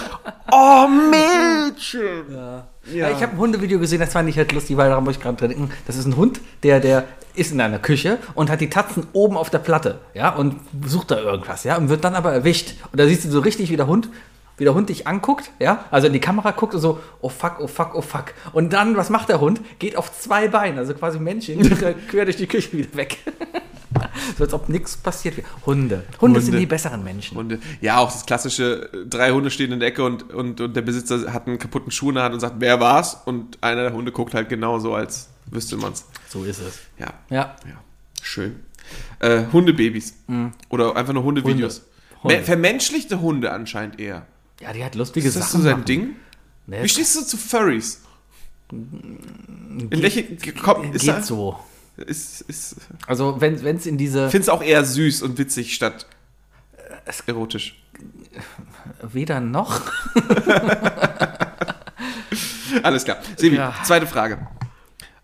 oh 0.51 0.87
Mädchen. 0.87 2.33
Ja. 2.33 2.67
ich 3.11 3.21
habe 3.21 3.33
ein 3.33 3.37
Hundevideo 3.37 3.79
gesehen, 3.79 3.99
das 3.99 4.11
fand 4.11 4.29
ich 4.29 4.37
halt 4.37 4.51
lustig, 4.51 4.77
weil 4.77 4.89
daran 4.89 5.03
muss 5.03 5.15
ich 5.15 5.21
gerade 5.21 5.47
denken. 5.47 5.71
Das 5.87 5.95
ist 5.95 6.05
ein 6.05 6.15
Hund, 6.15 6.39
der, 6.63 6.79
der 6.79 7.07
ist 7.39 7.51
in 7.51 7.61
einer 7.61 7.79
Küche 7.79 8.17
und 8.35 8.49
hat 8.49 8.61
die 8.61 8.69
Tatzen 8.69 9.07
oben 9.13 9.37
auf 9.37 9.49
der 9.49 9.59
Platte, 9.59 9.99
ja, 10.13 10.29
und 10.29 10.55
sucht 10.85 11.11
da 11.11 11.19
irgendwas, 11.19 11.63
ja, 11.63 11.77
und 11.77 11.89
wird 11.89 12.03
dann 12.03 12.15
aber 12.15 12.33
erwischt. 12.33 12.75
Und 12.91 12.99
da 12.99 13.07
siehst 13.07 13.25
du 13.25 13.29
so 13.29 13.39
richtig, 13.39 13.69
wie 13.69 13.77
der 13.77 13.87
Hund, 13.87 14.09
wie 14.57 14.65
der 14.65 14.73
Hund 14.73 14.89
dich 14.89 15.07
anguckt, 15.07 15.51
ja, 15.59 15.85
also 15.89 16.07
in 16.07 16.13
die 16.13 16.19
Kamera 16.19 16.51
guckt 16.51 16.75
und 16.75 16.81
so, 16.81 16.99
oh 17.21 17.29
fuck, 17.29 17.57
oh 17.59 17.67
fuck, 17.67 17.95
oh 17.95 18.01
fuck. 18.01 18.33
Und 18.51 18.73
dann, 18.73 18.97
was 18.97 19.09
macht 19.09 19.29
der 19.29 19.39
Hund? 19.39 19.61
Geht 19.79 19.95
auf 19.95 20.11
zwei 20.19 20.47
Beinen, 20.47 20.77
also 20.77 20.93
quasi 20.93 21.19
Männchen, 21.19 21.61
quer 22.09 22.25
durch 22.25 22.37
die 22.37 22.47
Küche 22.47 22.73
wieder 22.73 22.95
weg. 22.95 23.17
so 24.37 24.43
als 24.43 24.53
ob 24.53 24.69
nichts 24.69 24.97
passiert. 24.97 25.37
wäre. 25.37 25.47
Hunde. 25.65 26.03
Hunde. 26.21 26.39
sind 26.41 26.49
Hunde. 26.49 26.59
die 26.59 26.65
besseren 26.65 27.03
Menschen. 27.03 27.37
Hunde. 27.37 27.59
Ja, 27.81 27.97
auch 27.97 28.11
das 28.11 28.25
klassische, 28.25 28.89
drei 29.07 29.31
Hunde 29.31 29.49
stehen 29.51 29.71
in 29.71 29.79
der 29.79 29.89
Ecke 29.89 30.03
und, 30.03 30.33
und, 30.33 30.61
und 30.61 30.75
der 30.75 30.81
Besitzer 30.81 31.33
hat 31.33 31.47
einen 31.47 31.59
kaputten 31.59 31.91
Schuh 31.91 32.09
in 32.09 32.15
der 32.15 32.25
Hand 32.25 32.33
und 32.33 32.39
sagt, 32.39 32.55
wer 32.59 32.79
war's? 32.79 33.21
Und 33.25 33.57
einer 33.61 33.83
der 33.83 33.93
Hunde 33.93 34.11
guckt 34.11 34.33
halt 34.33 34.49
genauso, 34.49 34.93
als 34.93 35.28
wüsste 35.51 35.77
man's. 35.77 36.05
So 36.27 36.43
ist 36.43 36.59
es. 36.59 36.79
Ja, 36.97 37.13
Ja. 37.29 37.55
ja, 37.65 37.83
schön. 38.21 38.59
Äh, 39.19 39.43
Hundebabys. 39.51 40.13
Oder 40.69 40.95
einfach 40.95 41.13
nur 41.13 41.23
Hundevideos. 41.23 41.81
Mhm. 41.81 42.23
Hunde. 42.23 42.37
Me- 42.37 42.43
Vermenschlichte 42.43 43.21
Hunde 43.21 43.51
anscheinend 43.51 43.99
eher. 43.99 44.25
Ja, 44.61 44.73
die 44.73 44.83
hat 44.83 44.95
lustige 44.95 45.27
Ist 45.27 45.35
das 45.37 45.51
Sachen. 45.51 45.61
so 45.61 45.63
sein 45.63 45.73
machen. 45.77 45.85
Ding? 45.85 46.15
Nee, 46.67 46.83
Wie 46.83 46.89
stehst 46.89 47.15
du 47.15 47.21
zu 47.23 47.37
Furries? 47.37 48.01
In 48.71 49.87
welche 49.91 50.23
kommt, 50.53 50.93
ist 50.95 51.01
geht 51.01 51.09
da- 51.09 51.21
so. 51.21 51.59
Ist, 51.97 52.41
ist, 52.41 52.75
Also 53.07 53.41
wenn 53.41 53.55
es 53.55 53.85
in 53.85 53.97
diese 53.97 54.29
es 54.33 54.47
auch 54.49 54.61
eher 54.63 54.85
süß 54.85 55.21
und 55.23 55.37
witzig 55.37 55.73
statt 55.75 56.05
erotisch. 57.27 57.81
weder 59.01 59.41
noch. 59.41 59.81
Alles 62.83 63.03
klar. 63.03 63.17
Sebi, 63.35 63.57
Ja. 63.57 63.73
zweite 63.83 64.07
Frage. 64.07 64.47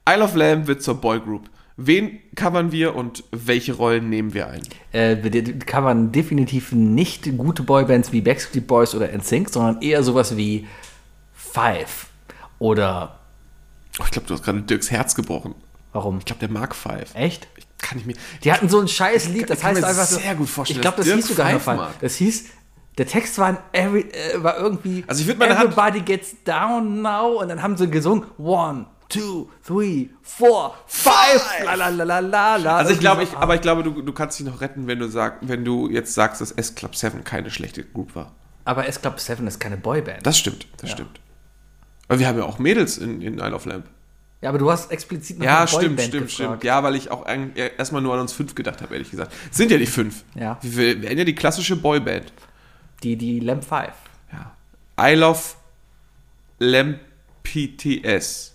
Isle 0.07 0.23
of 0.23 0.35
Lamb 0.35 0.67
wird 0.67 0.83
zur 0.83 0.95
Boygroup. 1.01 1.49
Wen 1.77 2.19
covern 2.35 2.71
wir 2.71 2.95
und 2.95 3.23
welche 3.31 3.73
Rollen 3.73 4.09
nehmen 4.09 4.33
wir 4.33 4.47
ein? 4.47 4.61
Äh, 4.93 5.17
wir 5.21 5.59
covern 5.59 6.11
definitiv 6.11 6.71
nicht 6.71 7.37
gute 7.37 7.63
Boybands 7.63 8.11
wie 8.13 8.21
Backstreet 8.21 8.65
Boys 8.65 8.95
oder 8.95 9.11
NSYNC, 9.11 9.49
sondern 9.49 9.81
eher 9.81 10.01
sowas 10.03 10.37
wie 10.37 10.67
Five 11.33 12.07
oder 12.59 13.19
Oh, 13.99 14.03
ich 14.05 14.11
glaube, 14.11 14.27
du 14.27 14.33
hast 14.33 14.43
gerade 14.43 14.61
Dirks 14.61 14.91
Herz 14.91 15.15
gebrochen. 15.15 15.55
warum? 15.93 16.17
Ich 16.19 16.25
glaube, 16.25 16.39
der 16.39 16.49
mag 16.49 16.75
Five. 16.75 17.13
Echt? 17.15 17.47
Ich 17.57 17.65
kann 17.77 17.97
nicht 17.97 18.05
mehr. 18.07 18.15
Die 18.43 18.51
hatten 18.51 18.67
so 18.69 18.79
ein 18.79 18.87
scheiß 18.89 19.29
Lied, 19.29 19.49
das 19.49 19.57
Ich 19.57 19.61
kann 19.63 19.71
heißt 19.71 19.81
mir 19.81 19.87
einfach 19.87 20.05
so. 20.05 20.19
sehr 20.19 20.35
gut 20.35 20.49
vorstellen, 20.49 20.77
Ich 20.79 20.81
glaube, 20.81 20.97
das 20.97 21.05
dass 21.07 21.15
hieß 21.15 21.27
Dirk 21.27 21.37
sogar 21.37 21.51
Five 21.59 21.65
mag. 21.77 21.99
Das 22.01 22.15
hieß, 22.15 22.45
der 22.97 23.07
Text 23.07 23.37
war, 23.37 23.47
ein 23.47 23.57
every, 23.73 24.01
äh, 24.11 24.41
war 24.43 24.57
irgendwie. 24.57 25.03
Also 25.07 25.21
ich 25.21 25.27
würd 25.27 25.39
meine 25.39 25.57
Hand- 25.57 25.73
Everybody 25.77 26.01
gets 26.01 26.35
down 26.43 27.01
now 27.01 27.41
und 27.41 27.47
dann 27.49 27.61
haben 27.61 27.75
sie 27.77 27.89
gesungen 27.89 28.25
One, 28.37 28.85
two, 29.09 29.49
three, 29.65 30.09
four, 30.21 30.75
five. 30.87 31.41
La, 31.63 31.75
la, 31.75 31.89
la, 31.89 32.03
la, 32.03 32.19
la, 32.19 32.55
la. 32.57 32.77
Also 32.77 32.93
ich 32.93 32.99
glaube, 32.99 33.23
ich, 33.23 33.35
aber 33.35 33.55
ich 33.55 33.61
glaube, 33.61 33.83
du, 33.83 34.01
du 34.01 34.13
kannst 34.13 34.39
dich 34.39 34.45
noch 34.45 34.61
retten, 34.61 34.87
wenn 34.87 34.99
du 34.99 35.07
sag, 35.07 35.37
wenn 35.41 35.63
du 35.65 35.89
jetzt 35.89 36.13
sagst, 36.13 36.41
dass 36.41 36.51
S 36.51 36.75
Club 36.75 36.95
7 36.95 37.23
keine 37.23 37.49
schlechte 37.49 37.83
Group 37.83 38.15
war. 38.15 38.31
Aber 38.65 38.87
S 38.87 39.01
Club 39.01 39.19
7 39.19 39.45
ist 39.47 39.59
keine 39.59 39.77
Boyband. 39.77 40.25
Das 40.25 40.37
stimmt, 40.37 40.67
das 40.77 40.91
stimmt. 40.91 41.19
Aber 42.07 42.19
wir 42.19 42.27
haben 42.27 42.37
ja 42.37 42.45
auch 42.45 42.59
Mädels 42.59 42.97
in, 42.97 43.21
in 43.21 43.39
Isle 43.39 43.53
of 43.55 43.65
Lamb. 43.65 43.85
Ja, 44.41 44.49
aber 44.49 44.59
du 44.59 44.69
hast 44.69 44.91
explizit 44.91 45.39
nach 45.39 45.45
Ja, 45.45 45.67
stimmt, 45.67 45.81
Boyband 45.95 46.01
stimmt, 46.01 46.27
gefragt. 46.27 46.33
stimmt. 46.33 46.63
Ja, 46.63 46.83
weil 46.83 46.95
ich 46.95 47.09
auch 47.09 47.25
ja, 47.27 47.65
erstmal 47.77 48.01
nur 48.01 48.13
an 48.13 48.19
uns 48.19 48.33
fünf 48.33 48.53
gedacht 48.53 48.81
habe, 48.81 48.93
ehrlich 48.93 49.09
gesagt. 49.09 49.33
Sind 49.51 49.71
ja 49.71 49.77
die 49.77 49.85
fünf. 49.87 50.23
Ja. 50.35 50.59
Wir 50.61 51.01
wären 51.01 51.17
ja 51.17 51.23
die 51.23 51.35
klassische 51.35 51.75
Boyband. 51.75 52.31
Die, 53.03 53.15
die 53.15 53.39
Lamp 53.39 53.63
5. 53.63 53.89
Ja. 54.31 54.55
I 55.09 55.15
love 55.15 55.39
Lamb 56.59 56.99
PTS. 57.43 58.54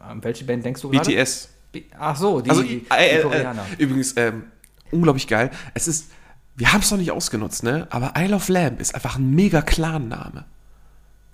An 0.00 0.22
welche 0.24 0.44
Band 0.44 0.64
denkst 0.64 0.80
du 0.82 0.90
gerade? 0.90 1.10
BTS. 1.10 1.48
B- 1.72 1.84
Ach 1.98 2.16
so, 2.16 2.40
die, 2.40 2.50
Also, 2.50 2.62
die, 2.62 2.76
äh, 2.90 3.10
die 3.14 3.18
äh, 3.18 3.22
Koreaner. 3.22 3.66
äh, 3.78 3.82
übrigens, 3.82 4.14
ähm, 4.16 4.44
unglaublich 4.90 5.26
geil. 5.28 5.50
Es 5.74 5.86
ist, 5.88 6.10
wir 6.56 6.72
haben 6.72 6.80
es 6.80 6.90
noch 6.90 6.98
nicht 6.98 7.10
ausgenutzt, 7.10 7.62
ne? 7.62 7.86
Aber 7.90 8.14
Isle 8.16 8.34
of 8.36 8.48
Lamb 8.48 8.80
ist 8.80 8.94
einfach 8.94 9.16
ein 9.16 9.34
mega 9.34 9.60
Clan-Name. 9.62 10.44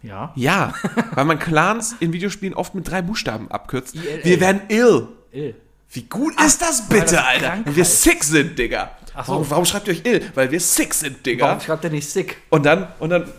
Ja. 0.03 0.33
Ja, 0.35 0.75
weil 1.15 1.25
man 1.25 1.39
Clans 1.39 1.95
in 2.01 2.13
Videospielen 2.13 2.55
oft 2.55 2.75
mit 2.75 2.89
drei 2.91 3.01
Buchstaben 3.01 3.51
abkürzt. 3.51 3.95
ILL. 3.95 4.25
Wir 4.25 4.41
werden 4.41 4.61
ill. 4.69 5.09
Ill. 5.33 5.55
Wie 5.91 6.03
gut 6.03 6.39
ist 6.45 6.61
das 6.61 6.89
bitte, 6.89 7.15
das 7.15 7.25
Alter? 7.25 7.41
Krankheit. 7.47 7.67
Wenn 7.67 7.77
wir 7.77 7.85
sick 7.85 8.25
sind, 8.25 8.59
Digga. 8.59 8.91
Ach 9.15 9.25
so. 9.25 9.33
warum, 9.33 9.51
warum 9.51 9.65
schreibt 9.65 9.87
ihr 9.87 9.95
euch 9.95 10.03
ill? 10.05 10.31
Weil 10.35 10.51
wir 10.51 10.59
sick 10.61 10.93
sind, 10.93 11.25
Digga. 11.25 11.47
Warum 11.47 11.61
schreibt 11.61 11.85
er 11.85 11.91
nicht 11.91 12.11
sick? 12.11 12.37
Und 12.51 12.67
dann, 12.67 12.89
und 12.99 13.11
dann, 13.11 13.31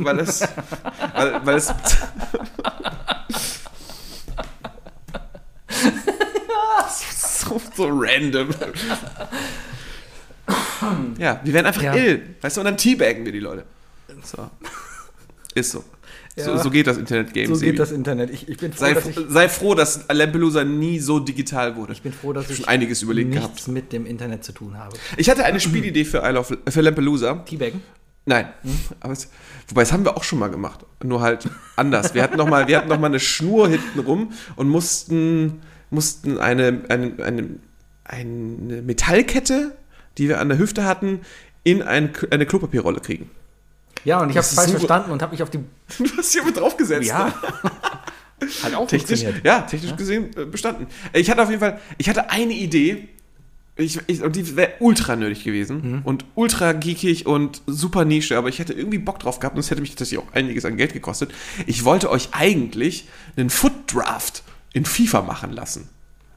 weil 0.00 0.18
es, 0.18 0.40
weil, 1.14 1.46
weil 1.46 1.56
es. 1.56 1.72
so, 6.88 7.60
so 7.76 7.88
random. 7.88 8.48
Ja, 11.18 11.40
wir 11.42 11.52
werden 11.54 11.66
einfach 11.66 11.82
Ja. 11.82 11.94
ill. 11.94 12.34
Weißt 12.40 12.56
du, 12.56 12.60
und 12.60 12.66
dann 12.66 12.76
teabaggen 12.76 13.24
wir 13.24 13.32
die 13.32 13.40
Leute. 13.40 13.64
So. 14.22 14.50
Ist 15.54 15.70
so. 15.70 15.84
So, 16.36 16.50
Ja. 16.50 16.58
so 16.58 16.68
geht 16.70 16.86
das 16.88 16.96
Internet-Game. 16.98 17.46
So 17.46 17.54
Sebi. 17.54 17.70
geht 17.70 17.78
das 17.78 17.92
Internet. 17.92 18.30
Ich, 18.30 18.48
ich 18.48 18.56
bin 18.58 18.72
froh, 18.72 18.80
Sei, 18.80 18.94
dass 18.94 19.06
ich, 19.06 19.16
sei 19.28 19.48
froh, 19.48 19.74
dass 19.76 20.00
Lampelusa 20.12 20.64
nie 20.64 20.98
so 20.98 21.20
digital 21.20 21.76
wurde. 21.76 21.92
ich 21.92 22.02
bin 22.02 22.12
froh, 22.12 22.32
dass 22.32 22.50
ich 22.50 22.56
schon 22.56 22.66
einiges 22.68 23.02
überlegt 23.02 23.30
nichts 23.30 23.44
gehabt. 23.46 23.68
mit 23.68 23.92
dem 23.92 24.04
Internet 24.04 24.42
zu 24.44 24.50
tun 24.52 24.76
habe. 24.76 24.96
Ich 25.16 25.30
hatte 25.30 25.44
eine 25.44 25.60
Spielidee 25.60 26.04
für, 26.04 26.22
of, 26.36 26.52
für 26.68 26.80
Lampelusa. 26.80 27.34
Teabaggen? 27.46 27.82
Nein. 28.26 28.48
Aber 29.00 29.12
es, 29.12 29.28
wobei, 29.68 29.82
das 29.82 29.92
haben 29.92 30.04
wir 30.04 30.16
auch 30.16 30.24
schon 30.24 30.40
mal 30.40 30.48
gemacht. 30.50 30.80
Nur 31.04 31.20
halt 31.20 31.48
anders. 31.76 32.14
Wir 32.14 32.22
hatten 32.24 32.36
noch 32.36 32.48
mal, 32.48 32.66
wir 32.66 32.78
hatten 32.78 32.88
noch 32.88 32.98
mal 32.98 33.06
eine 33.08 33.20
Schnur 33.20 33.68
hinten 33.68 34.00
rum 34.00 34.32
und 34.56 34.68
mussten, 34.68 35.60
mussten 35.94 36.38
eine, 36.38 36.82
eine, 36.88 37.12
eine, 37.22 37.48
eine 38.04 38.82
Metallkette, 38.82 39.76
die 40.18 40.28
wir 40.28 40.40
an 40.40 40.48
der 40.48 40.58
Hüfte 40.58 40.84
hatten, 40.84 41.20
in 41.62 41.82
ein, 41.82 42.10
eine 42.30 42.46
Klopapierrolle 42.46 43.00
kriegen. 43.00 43.30
Ja, 44.04 44.20
und 44.20 44.30
ich 44.30 44.36
habe 44.36 44.44
ist 44.46 44.54
falsch 44.54 44.68
super. 44.68 44.80
verstanden 44.80 45.10
und 45.12 45.22
habe 45.22 45.32
mich 45.32 45.42
auf 45.42 45.50
die. 45.50 45.58
Du 45.98 46.16
hast 46.16 46.32
hier 46.32 46.44
mit 46.44 46.56
draufgesetzt. 46.56 47.08
Ja. 47.08 47.32
Hat 48.62 48.74
auch 48.74 48.86
Technisch, 48.86 49.20
funktioniert. 49.20 49.44
ja, 49.44 49.60
technisch 49.62 49.96
gesehen 49.96 50.30
äh, 50.36 50.44
bestanden. 50.44 50.86
Ich 51.14 51.30
hatte 51.30 51.42
auf 51.42 51.48
jeden 51.48 51.60
Fall, 51.60 51.80
ich 51.96 52.08
hatte 52.10 52.30
eine 52.30 52.52
Idee, 52.52 53.08
ich, 53.76 53.98
ich, 54.06 54.22
und 54.22 54.36
die 54.36 54.56
wäre 54.56 54.72
ultra 54.80 55.16
nötig 55.16 55.44
gewesen 55.44 56.02
und 56.04 56.26
ultra 56.34 56.72
geekig 56.72 57.26
und 57.26 57.62
super 57.66 58.04
Nische, 58.04 58.36
aber 58.36 58.48
ich 58.48 58.58
hätte 58.58 58.72
irgendwie 58.72 58.98
Bock 58.98 59.18
drauf 59.18 59.40
gehabt 59.40 59.56
und 59.56 59.60
es 59.60 59.70
hätte 59.70 59.80
mich 59.80 59.90
tatsächlich 59.90 60.18
auch 60.18 60.32
einiges 60.32 60.64
an 60.64 60.76
Geld 60.76 60.92
gekostet. 60.92 61.32
Ich 61.66 61.84
wollte 61.84 62.10
euch 62.10 62.28
eigentlich 62.32 63.08
einen 63.36 63.50
Foot 63.50 63.72
Draft 63.86 64.42
in 64.74 64.84
FIFA 64.84 65.22
machen 65.22 65.52
lassen. 65.52 65.88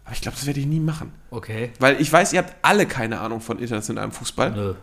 Aber 0.06 0.16
ich 0.16 0.22
glaube, 0.22 0.38
das 0.38 0.46
werde 0.46 0.62
ich 0.62 0.66
nie 0.66 0.80
machen. 0.80 1.12
Okay. 1.32 1.72
Weil 1.80 2.00
ich 2.00 2.12
weiß, 2.12 2.32
ihr 2.32 2.40
habt 2.40 2.56
alle 2.62 2.86
keine 2.86 3.20
Ahnung 3.20 3.42
von 3.42 3.60
internationalem 3.60 4.14
Fußball. 4.14 4.52
Nö. 4.52 4.74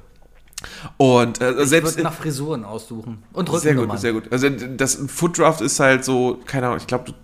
Und 0.99 1.41
äh, 1.41 1.63
Ich 1.63 1.69
selbst 1.69 1.93
würde 1.95 2.03
nach 2.03 2.13
Frisuren 2.15 2.65
aussuchen. 2.65 3.23
Und 3.33 3.49
sehr 3.49 3.55
Rückennummern. 3.73 3.91
gut, 3.91 4.01
sehr 4.01 4.13
gut. 4.13 4.31
Also 4.31 4.51
das 4.51 4.97
Foot 5.09 5.39
Draft 5.39 5.61
ist 5.63 5.81
halt 5.81 6.05
so, 6.05 6.41
keine 6.45 6.67
Ahnung, 6.67 6.79
ich 6.79 6.87
glaube, 6.87 7.05
du, 7.07 7.15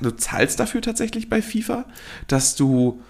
du 0.00 0.16
zahlst 0.16 0.58
dafür 0.60 0.80
tatsächlich 0.82 1.28
bei 1.28 1.42
FIFA, 1.42 1.84
dass 2.26 2.54
du 2.56 3.02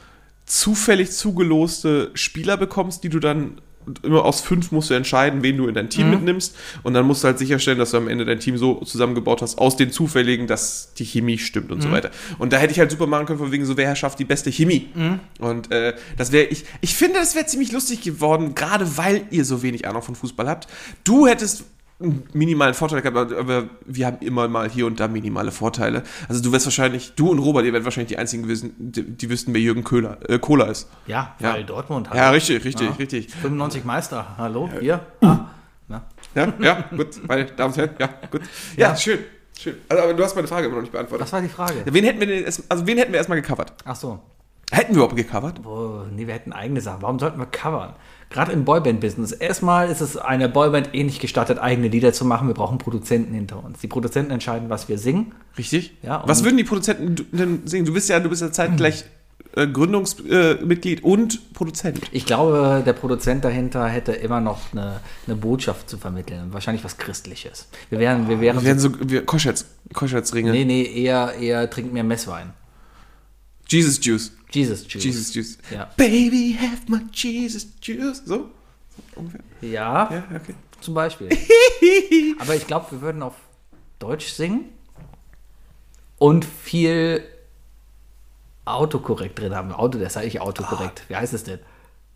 zufällig 0.45 1.11
zugeloste 1.13 2.11
Spieler 2.15 2.57
bekommst, 2.57 3.05
die 3.05 3.09
du 3.09 3.19
dann 3.21 3.61
immer 4.03 4.25
aus 4.25 4.41
fünf 4.41 4.73
musst 4.73 4.91
du 4.91 4.95
entscheiden, 4.95 5.43
wen 5.43 5.57
du 5.57 5.67
in 5.69 5.75
dein 5.75 5.87
Mhm. 5.87 5.91
Team 5.91 6.11
mitnimmst. 6.11 6.57
Und 6.83 6.95
dann 6.95 7.07
musst 7.07 7.23
du 7.23 7.29
halt 7.29 7.39
sicherstellen, 7.39 7.79
dass 7.79 7.93
du 7.93 7.97
am 7.99 8.09
Ende 8.09 8.25
dein 8.25 8.41
Team 8.41 8.57
so 8.59 8.77
zusammengebaut 8.85 9.43
hast, 9.43 9.59
aus 9.59 9.77
den 9.77 9.91
zufälligen, 9.93 10.47
dass 10.47 10.93
die 10.99 11.05
Chemie 11.05 11.39
stimmt 11.39 11.67
Mhm. 11.69 11.73
und 11.75 11.81
so 11.83 11.91
weiter. 11.91 12.11
Und 12.39 12.53
da 12.53 12.57
hätte 12.59 12.73
ich 12.73 12.79
halt 12.79 12.91
super 12.91 13.07
machen 13.07 13.27
können, 13.27 13.39
von 13.39 13.53
wegen 13.53 13.65
so, 13.65 13.77
wer 13.77 13.95
schafft 13.97 14.19
die 14.19 14.25
beste 14.25 14.51
Chemie. 14.51 14.89
Mhm. 14.95 15.21
Und 15.39 15.71
äh, 15.73 15.95
das 16.17 16.33
wäre, 16.33 16.47
ich, 16.47 16.65
ich 16.81 16.95
finde, 16.95 17.19
das 17.21 17.35
wäre 17.35 17.47
ziemlich 17.47 17.73
lustig 17.73 18.01
geworden, 18.03 18.55
gerade 18.55 18.97
weil 18.97 19.23
ihr 19.31 19.45
so 19.45 19.63
wenig 19.63 19.87
Ahnung 19.89 20.03
von 20.03 20.15
Fußball 20.15 20.49
habt. 20.49 20.67
Du 21.05 21.27
hättest 21.27 21.65
minimalen 22.35 22.75
Vorteil 22.75 23.01
gehabt, 23.03 23.33
aber- 23.33 23.69
wir 23.87 24.07
haben 24.07 24.19
immer 24.21 24.49
mal 24.49 24.69
hier 24.69 24.87
und 24.87 25.01
da 25.01 25.09
minimale 25.09 25.51
Vorteile. 25.51 26.03
Also 26.29 26.43
du 26.43 26.53
wärst 26.53 26.67
wahrscheinlich, 26.67 27.15
du 27.17 27.31
und 27.31 27.39
Robert, 27.39 27.65
ihr 27.65 27.73
werdet 27.73 27.85
wahrscheinlich 27.87 28.09
die 28.09 28.19
einzigen 28.19 28.43
gewesen, 28.43 28.75
die, 28.79 29.03
die 29.03 29.31
wüssten, 29.31 29.55
wer 29.55 29.61
Jürgen 29.61 29.83
Köhler, 29.85 30.19
äh, 30.29 30.39
Kohler 30.39 30.69
ist. 30.69 30.89
Ja, 31.07 31.35
Ja. 31.39 31.55
weil 31.55 31.65
Dortmund 31.65 32.11
hat. 32.11 32.17
Ja, 32.17 32.31
richtig, 32.31 32.65
richtig, 32.65 32.89
Ja. 32.89 32.95
richtig. 32.97 33.31
95 33.35 33.85
Meister. 33.85 34.27
Hallo? 34.37 34.69
Hier? 34.81 35.01
Ah. 35.23 35.47
Ja, 36.35 36.53
ja, 36.61 36.85
gut, 36.95 37.27
meine 37.27 37.47
Damen 37.47 37.73
und 37.73 37.79
Herren, 37.79 37.91
ja, 37.99 38.09
gut. 38.31 38.43
Ja, 38.77 38.89
Ja. 38.91 38.97
schön, 38.97 39.21
schön. 39.59 39.77
Also, 39.89 40.03
aber 40.03 40.13
du 40.13 40.23
hast 40.23 40.35
meine 40.35 40.47
Frage 40.49 40.67
immer 40.67 40.75
noch 40.77 40.83
nicht 40.83 40.93
beantwortet. 40.93 41.25
Was 41.25 41.33
war 41.33 41.41
die 41.41 41.49
Frage? 41.49 41.79
Ja, 41.87 41.95
wen 41.95 42.05
hätten 42.05 42.21
wir 42.21 42.27
denn 42.27 42.45
erst, 42.45 42.65
also 42.71 42.87
wen 42.87 42.99
hätten 42.99 43.13
wir 43.13 43.17
erstmal 43.19 43.41
gecovert? 43.41 43.73
Ach 43.87 43.97
so. 43.97 44.21
Hätten 44.73 44.93
wir 44.95 44.97
überhaupt 44.97 45.17
gecovert? 45.17 45.63
Boah, 45.63 46.07
nee, 46.15 46.27
wir 46.27 46.35
hätten 46.35 46.53
eigene 46.53 46.81
Sachen. 46.81 47.03
Warum 47.03 47.19
sollten 47.19 47.39
wir 47.39 47.47
covern? 47.47 47.95
Gerade 48.31 48.51
im 48.51 48.65
Boyband-Business. 48.65 49.31
Erstmal 49.31 49.89
ist 49.89 50.01
es 50.01 50.17
einer 50.17 50.49
Boyband 50.49 50.93
eh 50.93 51.05
nicht 51.05 51.21
gestattet, 51.21 51.59
eigene 51.59 51.87
Lieder 51.87 52.13
zu 52.13 52.25
machen. 52.25 52.49
Wir 52.49 52.55
brauchen 52.55 52.79
Produzenten 52.79 53.33
hinter 53.35 53.63
uns. 53.65 53.79
Die 53.79 53.87
Produzenten 53.87 54.33
entscheiden, 54.33 54.69
was 54.69 54.89
wir 54.89 54.99
singen. 54.99 55.33
Richtig? 55.57 55.95
Ja, 56.03 56.25
Was 56.27 56.43
würden 56.43 56.57
die 56.57 56.65
Produzenten 56.65 57.15
du- 57.15 57.23
denn 57.31 57.63
singen? 57.67 57.87
Du 57.87 57.93
bist 57.95 58.09
ja, 58.09 58.19
du 58.19 58.29
bist 58.29 58.43
ja 58.43 58.51
zeitgleich 58.51 59.05
äh, 59.55 59.69
Gründungsmitglied 59.69 61.01
äh, 61.01 61.03
und 61.07 61.53
Produzent. 61.55 62.01
Ich 62.11 62.27
glaube, 62.27 62.83
der 62.85 62.93
Produzent 62.93 63.45
dahinter 63.45 63.87
hätte 63.87 64.13
immer 64.13 64.41
noch 64.41 64.59
eine, 64.73 65.01
eine 65.29 65.37
Botschaft 65.37 65.89
zu 65.89 65.97
vermitteln. 65.97 66.53
Wahrscheinlich 66.53 66.83
was 66.85 66.99
Christliches. 66.99 67.69
Wir 67.91 68.01
wären, 68.01 68.29
wir 68.29 68.41
wären. 68.41 68.57
Wir 68.57 68.65
werden 68.65 68.79
so, 68.81 68.91
wir, 69.01 69.25
Koschetz, 69.25 69.67
Koschetz-Ringe. 69.93 70.51
nee, 70.51 70.65
nee, 70.65 70.83
eher, 70.83 71.35
eher 71.41 71.71
trinkt 71.71 71.93
mehr 71.93 72.05
Messwein. 72.05 72.53
Jesus 73.69 73.99
Juice. 74.03 74.33
Jesus 74.51 74.87
Juice. 74.87 75.05
Jesus 75.05 75.35
Juice. 75.35 75.59
Ja. 75.71 75.91
Baby, 75.97 76.57
have 76.61 76.83
my 76.89 77.01
Jesus 77.13 77.67
Juice. 77.83 78.23
So? 78.25 78.35
so 78.37 78.51
ungefähr. 79.17 79.41
Ja, 79.61 80.11
Ja, 80.13 80.25
okay. 80.35 80.55
zum 80.81 80.95
Beispiel. 80.95 81.29
Aber 82.39 82.55
ich 82.55 82.67
glaube, 82.67 82.87
wir 82.93 83.01
würden 83.01 83.23
auf 83.23 83.35
Deutsch 83.99 84.29
singen 84.29 84.67
und 86.19 86.45
viel 86.45 87.25
Autokorrekt 88.65 89.39
drin 89.39 89.55
haben. 89.55 89.73
Auto, 89.73 89.99
das 89.99 90.15
sage 90.15 90.27
ich 90.27 90.41
Autokorrekt. 90.41 91.05
Wie 91.09 91.17
heißt 91.17 91.35
es 91.35 91.45
denn? 91.45 91.61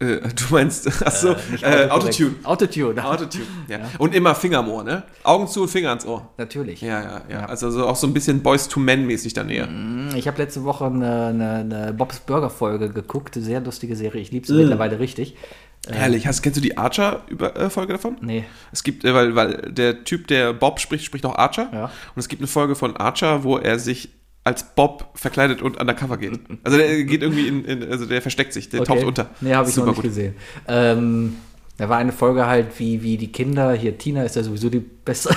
Äh, 0.00 0.20
du 0.34 0.44
meinst, 0.50 0.86
achso, 1.06 1.30
äh, 1.30 1.88
Autokorrekt. 1.90 1.92
Autotune. 1.92 2.34
Autotune. 2.44 3.04
Autotune, 3.04 3.44
ja. 3.68 3.80
Und 3.98 4.14
immer 4.14 4.34
Finger 4.34 4.60
am 4.60 4.70
Ohr, 4.70 4.82
ne? 4.82 5.02
Augen 5.22 5.46
zu 5.46 5.62
und 5.62 5.68
Finger 5.68 5.90
ans 5.90 6.06
Ohr. 6.06 6.30
Natürlich. 6.38 6.80
Ja, 6.80 7.02
ja, 7.02 7.20
ja. 7.28 7.46
Also 7.46 7.70
so, 7.70 7.86
auch 7.86 7.96
so 7.96 8.06
ein 8.06 8.14
bisschen 8.14 8.42
Boys 8.42 8.66
to 8.68 8.80
Men 8.80 9.06
mäßig 9.06 9.34
dann 9.34 9.50
eher. 9.50 9.68
Ich 10.16 10.26
habe 10.26 10.38
letzte 10.38 10.64
Woche 10.64 10.86
eine, 10.86 11.26
eine, 11.26 11.54
eine 11.56 11.92
Bob's 11.92 12.20
Burger 12.20 12.50
Folge 12.50 12.88
geguckt. 12.88 13.34
Sehr 13.34 13.60
lustige 13.60 13.94
Serie. 13.94 14.22
Ich 14.22 14.30
liebe 14.30 14.46
sie 14.46 14.54
mittlerweile 14.54 14.98
richtig. 14.98 15.36
Herrlich. 15.88 16.26
Hast, 16.26 16.42
kennst 16.42 16.58
du 16.58 16.60
die 16.60 16.76
Archer-Folge 16.76 17.94
davon? 17.94 18.16
Nee. 18.20 18.44
Es 18.72 18.84
gibt, 18.84 19.04
äh, 19.04 19.14
weil, 19.14 19.34
weil 19.34 19.72
der 19.72 20.04
Typ, 20.04 20.26
der 20.28 20.52
Bob 20.52 20.78
spricht, 20.78 21.04
spricht 21.04 21.24
auch 21.24 21.36
Archer. 21.36 21.70
Ja. 21.72 21.84
Und 21.84 22.20
es 22.20 22.28
gibt 22.28 22.40
eine 22.40 22.48
Folge 22.48 22.74
von 22.74 22.96
Archer, 22.96 23.44
wo 23.44 23.56
er 23.56 23.78
sich 23.78 24.10
als 24.44 24.74
Bob 24.74 25.10
verkleidet 25.14 25.62
und 25.62 25.78
undercover 25.78 26.16
geht. 26.16 26.38
Also 26.64 26.78
der 26.78 27.04
geht 27.04 27.22
irgendwie 27.22 27.48
in, 27.48 27.64
in 27.64 27.90
also 27.90 28.06
der 28.06 28.22
versteckt 28.22 28.52
sich, 28.52 28.68
der 28.68 28.84
taucht 28.84 29.04
unter. 29.04 29.30
Nee, 29.40 29.54
habe 29.54 29.68
ich 29.68 29.76
noch 29.76 29.84
Super 29.84 29.90
nicht 29.90 29.96
gut. 29.96 30.04
gesehen. 30.04 30.34
Ähm, 30.66 31.36
da 31.76 31.88
war 31.88 31.98
eine 31.98 32.12
Folge 32.12 32.46
halt, 32.46 32.78
wie, 32.78 33.02
wie 33.02 33.16
die 33.16 33.32
Kinder, 33.32 33.72
hier 33.72 33.96
Tina 33.96 34.22
ist 34.22 34.36
ja 34.36 34.42
sowieso 34.42 34.68
die 34.68 34.80
beste. 34.80 35.30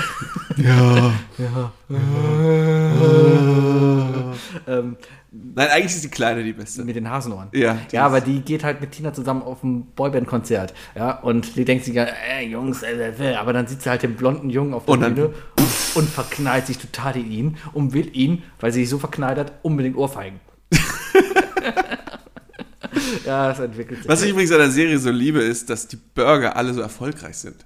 ähm, 4.68 4.98
Nein, 5.36 5.68
eigentlich 5.72 5.96
ist 5.96 6.04
die 6.04 6.10
Kleine 6.10 6.44
die 6.44 6.54
beste. 6.54 6.84
mit 6.86 6.96
den 6.96 7.10
Hasenohren. 7.10 7.48
Ja, 7.54 7.80
ja, 7.92 8.06
aber 8.06 8.22
die 8.22 8.42
geht 8.42 8.64
halt 8.64 8.82
mit 8.82 8.92
Tina 8.92 9.14
zusammen 9.14 9.42
auf 9.42 9.64
ein 9.64 9.88
Boyband-Konzert. 9.96 10.76
Ja, 10.96 11.20
und 11.22 11.56
die 11.56 11.66
denkt 11.66 11.86
sich 11.86 11.96
ja, 11.96 12.04
ey, 12.04 12.48
Jungs, 12.50 12.84
äh, 12.84 13.12
äh, 13.20 13.34
aber 13.36 13.52
dann 13.52 13.66
sieht 13.66 13.82
sie 13.82 13.90
halt 13.90 14.04
den 14.04 14.16
blonden 14.16 14.52
Jungen 14.52 14.76
auf 14.76 14.86
der 14.86 14.94
Und 14.94 15.02
dann- 15.02 15.16
Bühne 15.16 15.34
und 15.96 16.08
verknallt 16.10 16.68
sich 16.68 16.78
total 16.78 17.18
in 17.18 17.32
ihn 17.32 17.58
und 17.74 17.94
will 17.94 18.16
ihn, 18.16 18.44
weil 18.60 18.72
sie 18.72 18.82
sich 18.82 18.90
so 18.90 19.00
verknallt 19.00 19.38
hat, 19.40 19.54
unbedingt 19.64 19.96
ohrfeigen. 19.98 20.40
ja, 23.26 23.50
das 23.50 23.60
entwickelt 23.60 24.00
sich. 24.00 24.08
Was 24.10 24.22
ich 24.24 24.30
übrigens 24.32 24.52
an 24.52 24.60
der 24.60 24.72
Serie 24.72 25.00
so 25.00 25.10
liebe, 25.12 25.40
ist, 25.40 25.70
dass 25.70 25.88
die 25.88 25.98
Burger 25.98 26.56
alle 26.56 26.74
so 26.74 26.82
erfolgreich 26.82 27.38
sind. 27.38 27.66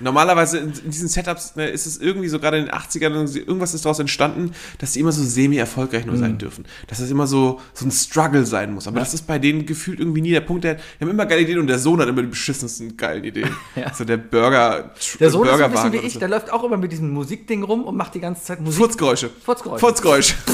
Normalerweise 0.00 0.58
in, 0.58 0.72
in 0.84 0.90
diesen 0.90 1.08
Setups 1.08 1.56
ne, 1.56 1.68
ist 1.68 1.86
es 1.86 1.98
irgendwie 1.98 2.28
so 2.28 2.38
gerade 2.38 2.58
in 2.58 2.66
den 2.66 2.74
80ern, 2.74 3.36
irgendwas 3.36 3.74
ist 3.74 3.84
daraus 3.84 3.98
entstanden, 3.98 4.52
dass 4.78 4.92
die 4.92 5.00
immer 5.00 5.12
so 5.12 5.22
semi-erfolgreich 5.22 6.06
nur 6.06 6.16
Mhm. 6.16 6.20
sein 6.20 6.38
dürfen. 6.38 6.64
Dass 6.88 6.98
das 6.98 7.10
immer 7.10 7.26
so, 7.26 7.60
so 7.74 7.84
ein 7.86 7.90
Struggle 7.90 8.44
sein 8.46 8.72
muss. 8.74 8.86
Aber 8.86 9.00
das 9.00 9.14
ist 9.14 9.26
bei 9.26 9.38
denen 9.38 9.66
gefühlt 9.66 10.00
irgendwie 10.00 10.20
nie 10.20 10.30
der 10.32 10.40
Punkt. 10.42 10.64
Der, 10.64 10.74
die 10.74 10.80
haben 11.00 11.10
immer 11.10 11.26
geile 11.26 11.42
Ideen 11.42 11.58
und 11.58 11.66
der 11.66 11.78
Sohn 11.78 12.00
hat 12.00 12.08
immer 12.08 12.22
die 12.22 12.28
beschissensten 12.28 12.96
geilen 12.96 13.24
Ideen. 13.24 13.50
Ja. 13.76 13.94
So 13.94 14.04
der 14.04 14.16
Burger, 14.18 14.92
Der 15.20 15.30
Sohn 15.30 15.46
ist 15.48 15.56
so 15.56 15.62
ein 15.64 15.70
bisschen 15.70 15.92
wie 15.92 15.96
ich, 15.98 16.12
so. 16.14 16.18
der 16.18 16.28
läuft 16.28 16.52
auch 16.52 16.64
immer 16.64 16.76
mit 16.76 16.92
diesem 16.92 17.10
Musikding 17.10 17.62
rum 17.62 17.84
und 17.84 17.96
macht 17.96 18.14
die 18.14 18.20
ganze 18.20 18.42
Zeit 18.44 18.60
Musik. 18.60 18.78
Furzgeräusche. 18.80 19.30
Furzgeräusche. 19.44 19.80
Furzgeräusche. 19.80 20.34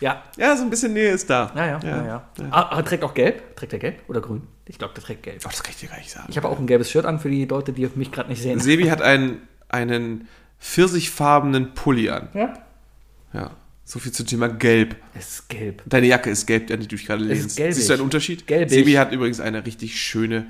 Ja. 0.00 0.22
ja, 0.36 0.56
so 0.56 0.62
ein 0.62 0.70
bisschen 0.70 0.92
Nähe 0.92 1.10
ist 1.10 1.28
da. 1.30 1.52
Ja, 1.54 1.66
ja, 1.66 1.80
ja. 1.82 2.04
ja, 2.06 2.30
Ah, 2.50 2.76
ah, 2.76 2.82
trägt 2.82 3.02
auch 3.04 3.14
gelb? 3.14 3.56
Trägt 3.56 3.72
er 3.72 3.78
gelb 3.78 4.02
oder 4.08 4.20
grün? 4.20 4.42
Ich 4.66 4.78
glaube, 4.78 4.94
der 4.94 5.02
trägt 5.02 5.22
gelb. 5.22 5.42
Oh, 5.44 5.48
das 5.48 5.62
kann 5.62 5.72
ich 5.72 5.80
dir 5.80 5.88
gar 5.88 5.98
nicht 5.98 6.10
sagen. 6.10 6.26
Ich 6.28 6.36
habe 6.36 6.48
auch 6.48 6.58
ein 6.58 6.66
gelbes 6.66 6.90
Shirt 6.90 7.06
an 7.06 7.18
für 7.18 7.30
die 7.30 7.44
Leute, 7.44 7.72
die 7.72 7.88
mich 7.94 8.12
gerade 8.12 8.28
nicht 8.28 8.42
sehen. 8.42 8.60
Sebi 8.60 8.84
hat 8.88 9.00
einen, 9.02 9.42
einen 9.68 10.28
pfirsichfarbenen 10.60 11.74
Pulli 11.74 12.10
an. 12.10 12.28
Ja. 12.34 12.54
Ja. 13.32 13.50
So 13.84 14.00
viel 14.00 14.10
zum 14.10 14.26
Thema 14.26 14.48
Gelb. 14.48 14.96
Es 15.14 15.34
ist 15.34 15.48
gelb. 15.48 15.82
Deine 15.86 16.08
Jacke 16.08 16.28
ist 16.28 16.44
gelb, 16.46 16.66
die 16.66 16.76
du 16.76 16.86
dich 16.88 17.06
gerade 17.06 17.22
ist 17.24 17.56
lehnst. 17.56 17.76
Siehst 17.76 17.88
du 17.88 17.92
einen 17.94 18.02
Unterschied? 18.02 18.46
Gelbig. 18.46 18.70
Sebi 18.70 18.94
hat 18.94 19.12
übrigens 19.12 19.38
eine 19.38 19.64
richtig 19.64 20.00
schöne 20.00 20.48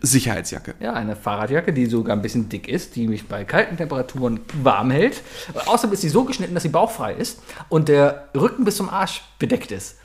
Sicherheitsjacke. 0.00 0.74
Ja, 0.80 0.92
eine 0.92 1.16
Fahrradjacke, 1.16 1.72
die 1.72 1.86
sogar 1.86 2.16
ein 2.16 2.22
bisschen 2.22 2.48
dick 2.48 2.68
ist, 2.68 2.96
die 2.96 3.08
mich 3.08 3.28
bei 3.28 3.44
kalten 3.44 3.76
Temperaturen 3.76 4.40
warm 4.62 4.90
hält. 4.90 5.22
Außerdem 5.66 5.92
ist 5.94 6.00
sie 6.00 6.08
so 6.08 6.24
geschnitten, 6.24 6.54
dass 6.54 6.62
sie 6.62 6.68
bauchfrei 6.68 7.14
ist 7.14 7.42
und 7.68 7.88
der 7.88 8.28
Rücken 8.34 8.64
bis 8.64 8.76
zum 8.76 8.88
Arsch 8.88 9.22
bedeckt 9.38 9.72
ist. 9.72 9.96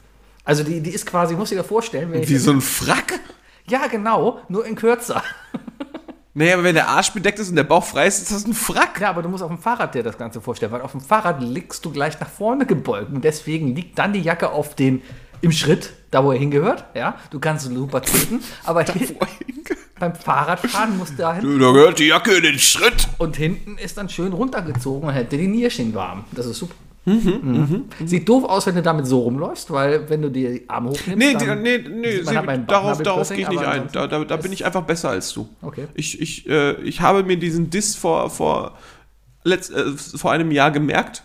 Also 0.44 0.64
die, 0.64 0.82
die 0.82 0.92
ist 0.92 1.06
quasi, 1.06 1.36
muss 1.36 1.52
ich 1.52 1.58
dir 1.58 1.64
vorstellen, 1.64 2.12
Wie 2.14 2.38
so 2.38 2.52
ein 2.52 2.62
Frack? 2.62 3.20
Ja, 3.68 3.88
genau, 3.88 4.42
nur 4.50 4.66
in 4.66 4.76
kürzer. 4.76 5.24
Naja, 6.34 6.54
aber 6.54 6.64
wenn 6.64 6.76
der 6.76 6.88
Arsch 6.88 7.12
bedeckt 7.12 7.40
ist 7.40 7.50
und 7.50 7.56
der 7.56 7.64
Bauch 7.64 7.84
frei 7.84 8.08
ist, 8.08 8.22
ist 8.22 8.32
das 8.32 8.46
ein 8.46 8.54
Frack. 8.54 9.02
Ja, 9.02 9.10
aber 9.10 9.22
du 9.22 9.30
musst 9.30 9.44
auf 9.44 9.50
dem 9.50 9.58
Fahrrad 9.58 9.94
dir 9.96 10.04
das 10.04 10.18
Ganze 10.18 10.40
vorstellen, 10.42 10.72
weil 10.72 10.82
auf 10.82 10.92
dem 10.92 11.02
Fahrrad 11.02 11.42
liegst 11.42 11.84
du 11.84 11.92
gleich 11.92 12.20
nach 12.20 12.30
vorne 12.30 12.66
gebeugt 12.66 13.12
und 13.12 13.24
deswegen 13.24 13.76
liegt 13.76 14.00
dann 14.00 14.14
die 14.14 14.22
Jacke 14.22 14.52
auf 14.52 14.76
den 14.76 15.02
im 15.42 15.52
Schritt, 15.52 15.92
da 16.12 16.24
wo 16.24 16.32
er 16.32 16.38
hingehört. 16.40 16.86
Ja, 16.96 17.16
du 17.32 17.40
kannst 17.40 17.66
super 17.66 18.02
treten, 18.02 18.42
aber 18.64 18.84
hin- 18.84 19.16
beim 20.00 20.16
Fahrradfahren 20.16 20.98
musst 20.98 21.14
du 21.14 21.18
da 21.18 21.36
hin 21.36 21.60
Da 21.60 21.72
gehört 21.72 22.00
die 22.00 22.08
Jacke 22.08 22.32
in 22.32 22.44
den 22.44 22.60
Schritt. 22.60 23.08
und 23.18 23.36
hinten 23.36 23.78
ist 23.78 23.98
dann 23.98 24.08
schön 24.10 24.32
runtergezogen 24.34 25.10
und 25.10 25.14
hält 25.14 25.32
dir 25.32 25.38
die 25.40 25.48
Nierchen 25.48 25.94
warm. 25.94 26.24
Das 26.32 26.46
ist 26.46 26.58
super. 26.60 26.74
Mhm. 27.06 27.86
Sieht 28.06 28.30
doof 28.30 28.44
aus, 28.44 28.68
wenn 28.68 28.76
du 28.76 28.82
damit 28.84 29.08
so 29.08 29.20
rumläufst, 29.22 29.72
weil 29.72 30.08
wenn 30.10 30.22
du 30.22 30.30
die 30.30 30.64
Arme 30.68 30.90
hochnimmst, 30.92 31.18
Nee, 31.18 31.34
dann 31.34 31.62
nee, 31.64 31.78
nee, 31.80 32.22
man 32.24 32.36
halt 32.38 32.46
meinen 32.46 32.68
darauf, 32.68 33.02
darauf 33.02 33.30
gehe 33.30 33.40
ich 33.40 33.50
nicht 33.50 33.64
ein. 33.66 33.90
Da, 33.92 34.06
da, 34.06 34.24
da 34.24 34.38
bin 34.38 34.54
ich 34.54 34.64
einfach 34.66 34.84
besser 34.84 35.10
als 35.10 35.34
du. 35.34 35.50
Okay. 35.62 35.88
Ich, 35.96 36.22
ich, 36.22 36.48
äh, 36.48 36.74
ich 36.82 37.02
habe 37.02 37.24
mir 37.24 37.38
diesen 37.38 37.70
Diss 37.72 37.96
vor, 37.96 38.30
vor, 38.30 38.78
letzt, 39.44 39.72
äh, 39.72 39.92
vor 39.98 40.32
einem 40.34 40.52
Jahr 40.52 40.70
gemerkt. 40.72 41.24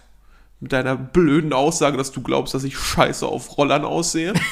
Mit 0.65 0.73
deiner 0.73 0.97
blöden 0.97 1.53
Aussage, 1.53 1.99
dass 1.99 2.11
du 2.11 2.23
glaubst, 2.23 2.55
dass 2.55 2.65
ich 2.65 2.79
scheiße 2.79 3.27
auf 3.27 3.59
Rollern 3.59 3.85
aussehe. 3.85 4.33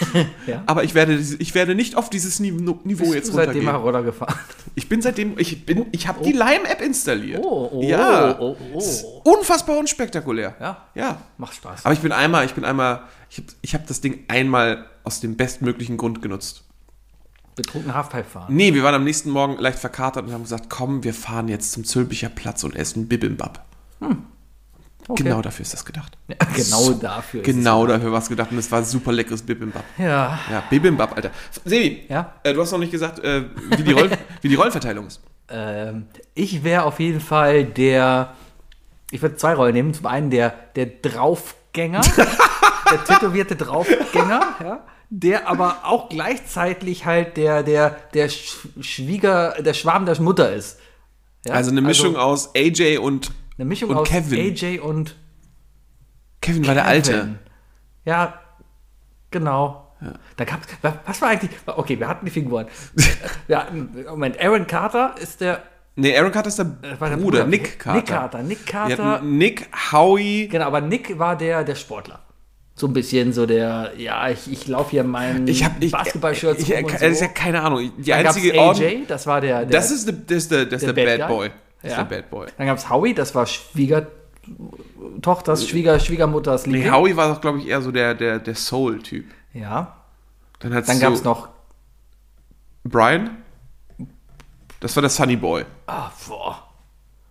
Ja. 0.46 0.62
Aber 0.66 0.82
ich 0.82 0.94
werde, 0.94 1.14
ich 1.14 1.54
werde 1.54 1.74
nicht 1.74 1.96
auf 1.96 2.10
dieses 2.10 2.40
Niveau, 2.40 2.74
bist 2.84 3.14
jetzt 3.14 3.28
du 3.28 3.34
seitdem 3.34 3.64
mal 3.64 3.76
runtergehen. 3.76 3.76
Roller 3.76 4.02
gefahren. 4.02 4.34
Ich 4.74 4.88
bin 4.88 5.00
seitdem, 5.00 5.38
ich 5.38 5.64
bin, 5.64 5.86
ich 5.92 6.08
habe 6.08 6.22
die 6.24 6.32
Lime-App 6.32 6.82
installiert. 6.82 7.42
Oh, 7.44 7.70
oh, 7.72 7.82
ja. 7.82 8.38
oh, 8.40 8.56
oh. 8.74 9.22
Unfassbar 9.22 9.78
unspektakulär. 9.78 10.54
Ja. 10.60 10.88
Ja. 10.94 11.22
Macht 11.38 11.54
Spaß. 11.54 11.84
Aber 11.84 11.94
ich 11.94 12.00
bin 12.00 12.10
einmal, 12.12 12.44
ich 12.44 12.54
bin 12.54 12.64
einmal, 12.64 13.04
ich 13.30 13.38
habe 13.38 13.46
ich 13.62 13.74
hab 13.74 13.86
das 13.86 14.00
Ding 14.00 14.24
einmal 14.28 14.84
aus 15.04 15.20
dem 15.20 15.36
bestmöglichen 15.36 15.96
Grund 15.96 16.20
genutzt. 16.20 16.64
Betrunken 17.54 17.94
Halfpipe 17.94 18.24
fahren. 18.24 18.54
Nee, 18.54 18.74
wir 18.74 18.82
waren 18.82 18.96
am 18.96 19.04
nächsten 19.04 19.30
Morgen 19.30 19.58
leicht 19.58 19.78
verkatert 19.78 20.26
und 20.26 20.32
haben 20.32 20.42
gesagt, 20.42 20.68
komm, 20.68 21.04
wir 21.04 21.14
fahren 21.14 21.48
jetzt 21.48 21.72
zum 21.72 21.84
Zülpicher 21.84 22.28
Platz 22.28 22.64
und 22.64 22.74
essen 22.74 23.08
Bibimbap. 23.08 23.64
Okay. 25.08 25.24
Genau 25.24 25.42
dafür 25.42 25.62
ist 25.64 25.72
das 25.72 25.84
gedacht. 25.84 26.16
Ja, 26.28 26.36
genau 26.54 26.90
dafür. 26.92 27.40
ist 27.40 27.46
Genau 27.46 27.86
dafür 27.86 28.12
war 28.12 28.20
es 28.20 28.28
gedacht 28.28 28.52
und 28.52 28.58
es 28.58 28.70
war 28.70 28.84
super 28.84 29.10
leckeres 29.12 29.42
Bibimbap. 29.42 29.82
Ja. 29.98 30.38
Ja, 30.50 30.62
Bibimbap, 30.70 31.16
Alter. 31.16 31.30
Sebi, 31.64 32.04
Ja? 32.08 32.34
äh, 32.44 32.54
du 32.54 32.60
hast 32.62 32.70
noch 32.70 32.78
nicht 32.78 32.92
gesagt, 32.92 33.18
äh, 33.18 33.44
wie, 33.76 33.82
die 33.82 33.92
Roll 33.92 34.10
wie 34.42 34.48
die 34.48 34.54
Rollenverteilung 34.54 35.08
ist. 35.08 35.20
Ähm, 35.48 36.06
ich 36.34 36.62
wäre 36.64 36.84
auf 36.84 37.00
jeden 37.00 37.20
Fall 37.20 37.64
der. 37.64 38.34
Ich 39.10 39.20
würde 39.20 39.36
zwei 39.36 39.54
Rollen 39.54 39.74
nehmen. 39.74 39.92
Zum 39.92 40.06
einen 40.06 40.30
der, 40.30 40.54
der 40.76 40.86
Draufgänger, 40.86 42.00
der 42.90 43.04
tätowierte 43.04 43.56
Draufgänger, 43.56 44.40
ja, 44.62 44.84
der 45.10 45.48
aber 45.48 45.80
auch 45.84 46.08
gleichzeitig 46.08 47.04
halt 47.04 47.36
der, 47.36 47.62
der, 47.62 47.96
der 48.14 48.30
Sch- 48.30 48.66
Schwieger, 48.80 49.56
der 49.60 49.74
Schwarm 49.74 50.06
der 50.06 50.18
Mutter 50.22 50.52
ist. 50.52 50.78
Ja? 51.44 51.54
Also 51.54 51.70
eine 51.72 51.82
Mischung 51.82 52.16
aus 52.16 52.54
AJ 52.56 52.98
und 52.98 53.32
eine 53.58 53.64
Mischung 53.66 53.90
und 53.90 53.96
aus 53.96 54.08
Kevin. 54.08 54.52
AJ 54.52 54.78
und 54.80 55.16
Kevin 56.40 56.66
war 56.66 56.74
der 56.74 56.86
Alte. 56.86 57.38
Ja, 58.04 58.40
genau. 59.30 59.78
Da 60.36 60.44
gab's, 60.44 60.66
wa- 60.82 60.98
was 61.06 61.22
war 61.22 61.28
eigentlich? 61.28 61.50
Okay, 61.66 61.98
wir 62.00 62.08
hatten 62.08 62.24
die 62.26 62.32
Figuren. 62.32 62.66
wir 63.46 63.58
hatten, 63.58 64.04
Moment, 64.08 64.40
Aaron 64.40 64.66
Carter 64.66 65.14
ist 65.20 65.40
der, 65.40 65.62
Nee, 65.94 66.16
Aaron 66.16 66.32
Carter 66.32 66.48
ist 66.48 66.58
der, 66.58 66.66
äh, 66.82 66.96
der 67.10 67.16
Bruder, 67.18 67.44
Nick 67.46 67.78
Carter. 67.78 67.96
Nick 67.98 68.06
Carter. 68.06 68.42
Nick 68.42 68.66
Carter. 68.66 69.20
Nick, 69.22 69.68
Howie. 69.92 70.48
Genau, 70.48 70.64
aber 70.66 70.80
Nick 70.80 71.18
war 71.18 71.36
der, 71.36 71.62
der 71.64 71.74
Sportler. 71.74 72.20
So 72.74 72.86
ein 72.86 72.94
bisschen 72.94 73.34
so 73.34 73.44
der, 73.44 73.92
ja, 73.98 74.28
ich, 74.30 74.50
ich 74.50 74.66
laufe 74.66 74.92
hier 74.92 75.04
meinen 75.04 75.46
Ich 75.46 75.62
habe 75.62 75.74
ich, 75.84 75.92
Basketballshirts 75.92 76.62
ich, 76.62 76.70
ich, 76.72 76.92
ist 76.94 77.18
so. 77.18 77.24
ja 77.26 77.30
keine 77.30 77.60
Ahnung. 77.62 77.92
Die 77.98 78.10
Dann 78.10 78.26
einzige 78.26 78.52
AJ, 78.54 78.58
Ordnung. 78.58 79.06
das 79.06 79.26
war 79.26 79.42
der, 79.42 79.66
der 79.66 79.66
Das 79.66 79.90
ist, 79.90 80.06
der, 80.08 80.14
das 80.14 80.36
ist 80.38 80.50
der, 80.50 80.64
das 80.64 80.82
ist 80.82 80.86
der, 80.86 80.92
der 80.94 81.04
Bad, 81.04 81.18
Bad? 81.18 81.28
Boy. 81.28 81.50
Ist 81.82 81.92
Ja. 81.96 82.04
der 82.04 82.16
Bad 82.16 82.30
Boy. 82.30 82.46
Dann 82.56 82.66
gab 82.66 82.78
es 82.78 82.88
Howie, 82.88 83.14
das 83.14 83.34
war 83.34 83.46
Schwiegertochters, 83.46 85.68
Schwieger, 85.68 85.98
Schwiegermutters 86.00 86.66
Nee, 86.66 86.74
Liebling. 86.76 86.92
Howie 86.92 87.16
war 87.16 87.28
doch, 87.32 87.40
glaube 87.40 87.58
ich, 87.58 87.66
eher 87.68 87.82
so 87.82 87.90
der, 87.92 88.14
der, 88.14 88.38
der 88.38 88.54
Soul-Typ. 88.54 89.26
Ja. 89.52 89.96
Dann, 90.60 90.72
hat's 90.74 90.86
Dann 90.86 91.00
gab 91.00 91.12
es 91.12 91.24
noch, 91.24 91.48
Brian. 92.84 93.38
Das 94.80 94.96
war 94.96 95.00
der 95.02 95.10
Sunny 95.10 95.36
Boy. 95.36 95.64
ah, 95.86 96.10
boah. 96.28 96.68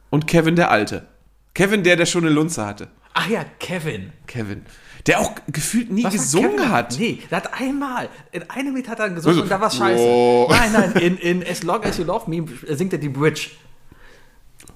Und 0.09 0.27
Kevin 0.27 0.55
der 0.55 0.71
Alte. 0.71 1.07
Kevin, 1.53 1.83
der, 1.83 1.95
der 1.95 2.05
schon 2.05 2.23
eine 2.25 2.33
Lunze 2.33 2.65
hatte. 2.65 2.87
Ach 3.13 3.27
ja, 3.27 3.43
Kevin. 3.59 4.13
Kevin. 4.27 4.65
Der 5.07 5.19
auch 5.19 5.31
gefühlt 5.47 5.91
nie 5.91 6.03
Was 6.03 6.13
gesungen 6.13 6.57
Kevin? 6.57 6.71
hat. 6.71 6.95
Nee, 6.99 7.19
der 7.29 7.37
hat 7.39 7.59
einmal, 7.59 8.07
in 8.31 8.49
einem 8.49 8.75
Lied 8.75 8.87
hat 8.87 8.99
er 8.99 9.09
gesungen 9.09 9.29
Also, 9.39 9.43
und 9.43 9.49
da 9.49 9.59
war 9.59 9.69
scheiße. 9.71 10.01
oh. 10.01 10.47
Nein, 10.49 10.71
nein, 10.73 10.91
in, 10.93 11.17
in 11.17 11.43
As 11.45 11.63
Long 11.63 11.83
As 11.83 11.97
You 11.97 12.05
Love 12.05 12.29
Me 12.29 12.45
singt 12.75 12.93
er 12.93 12.99
die 12.99 13.09
Bridge. 13.09 13.49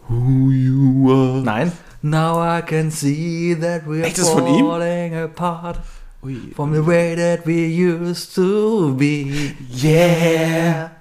Who 0.08 0.51
you 0.51 1.12
are. 1.12 1.41
Nein. 1.43 1.72
Now 2.01 2.39
I 2.39 2.62
can 2.62 2.91
see 2.91 3.56
that 3.60 3.88
we're 3.88 4.03
Echt, 4.03 4.18
das 4.20 4.30
von 4.30 4.45
ihm? 4.45 4.66
falling 4.66 5.16
apart 5.16 5.80
Ui. 6.24 6.36
from 6.56 6.74
the 6.74 6.86
way 6.86 7.16
that 7.16 7.45
we 7.47 7.66
used 7.66 8.36
to 8.36 8.93
be. 8.95 9.56
Yeah. 9.72 10.91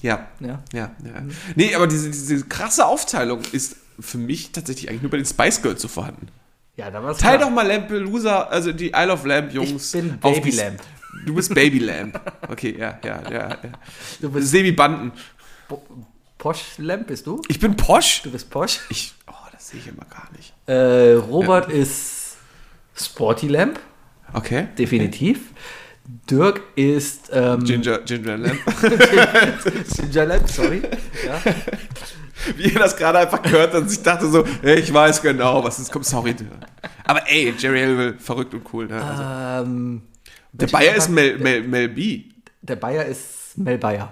Ja. 0.00 0.28
Ja. 0.40 0.62
Ja, 0.72 0.90
ja. 1.04 1.22
Nee, 1.54 1.74
aber 1.74 1.86
diese, 1.86 2.08
diese 2.08 2.44
krasse 2.46 2.86
Aufteilung 2.86 3.42
ist 3.52 3.76
für 4.00 4.18
mich 4.18 4.52
tatsächlich 4.52 4.88
eigentlich 4.88 5.02
nur 5.02 5.10
bei 5.10 5.16
den 5.18 5.26
Spice 5.26 5.60
Girls 5.60 5.82
so 5.82 5.88
vorhanden. 5.88 6.28
Ja, 6.76 6.90
da 6.90 7.02
war's 7.02 7.18
Teil 7.18 7.36
klar. 7.38 7.48
doch 7.48 7.54
mal 7.54 7.66
Lampelusa, 7.66 8.42
also 8.44 8.72
die 8.72 8.92
Isle 8.94 9.12
of 9.12 9.24
Lamp 9.26 9.52
Jungs. 9.52 9.92
Ich 9.92 10.00
bin 10.00 10.18
Baby 10.20 10.50
Lamp. 10.52 10.80
Du 11.26 11.34
bist 11.34 11.52
Baby 11.52 11.80
Lamp. 11.80 12.20
Okay, 12.48 12.76
ja, 12.78 12.98
ja, 13.04 13.20
ja. 13.30 13.48
ja. 13.48 13.58
Du 14.20 14.30
bist 14.30 14.48
Sebi 14.50 14.72
Posh 16.38 16.78
Lamp, 16.78 17.08
bist 17.08 17.26
du? 17.26 17.42
Ich 17.48 17.58
bin 17.58 17.76
Posch. 17.76 18.22
Du 18.22 18.30
bist 18.30 18.48
Posh. 18.50 18.80
Ich, 18.90 19.12
oh, 19.26 19.32
das 19.52 19.68
sehe 19.68 19.80
ich 19.80 19.88
immer 19.88 20.04
gar 20.08 20.28
nicht. 20.36 20.52
Äh, 20.66 21.14
Robert 21.14 21.70
ist 21.70 22.36
Sporty 22.94 23.48
Lamp, 23.48 23.78
Okay. 24.32 24.68
definitiv. 24.78 25.40
Dirk 26.30 26.62
ist 26.74 27.28
ähm, 27.32 27.64
Ginger, 27.64 27.98
Ginger 28.00 28.36
Lamp. 28.38 28.58
Ginger 29.96 30.24
Lamp, 30.26 30.48
sorry. 30.48 30.82
Ja. 31.26 31.40
Wie 32.56 32.68
ihr 32.72 32.78
das 32.78 32.96
gerade 32.96 33.18
einfach 33.18 33.42
gehört 33.42 33.74
und 33.74 33.90
ich 33.90 34.02
dachte 34.02 34.26
so, 34.28 34.44
hey, 34.62 34.78
ich 34.80 34.92
weiß 34.92 35.20
genau, 35.20 35.62
was 35.64 35.78
ist, 35.80 35.90
kommt, 35.92 36.06
sorry. 36.06 36.34
Aber 37.04 37.28
ey, 37.28 37.52
Jerry 37.58 37.80
Halliwell, 37.80 38.18
verrückt 38.18 38.54
und 38.54 38.62
cool. 38.72 38.86
Ne? 38.86 39.02
Also, 39.02 39.22
Ähm, 39.70 40.02
der 40.52 40.66
Bayer 40.68 40.94
ist 40.94 41.08
Mel, 41.10 41.36
Mel, 41.38 41.62
Mel 41.62 41.88
B. 41.88 42.24
der 42.62 42.76
Bayer 42.76 43.04
ist 43.04 43.56
Mel 43.58 43.76
Bayer. 43.78 44.10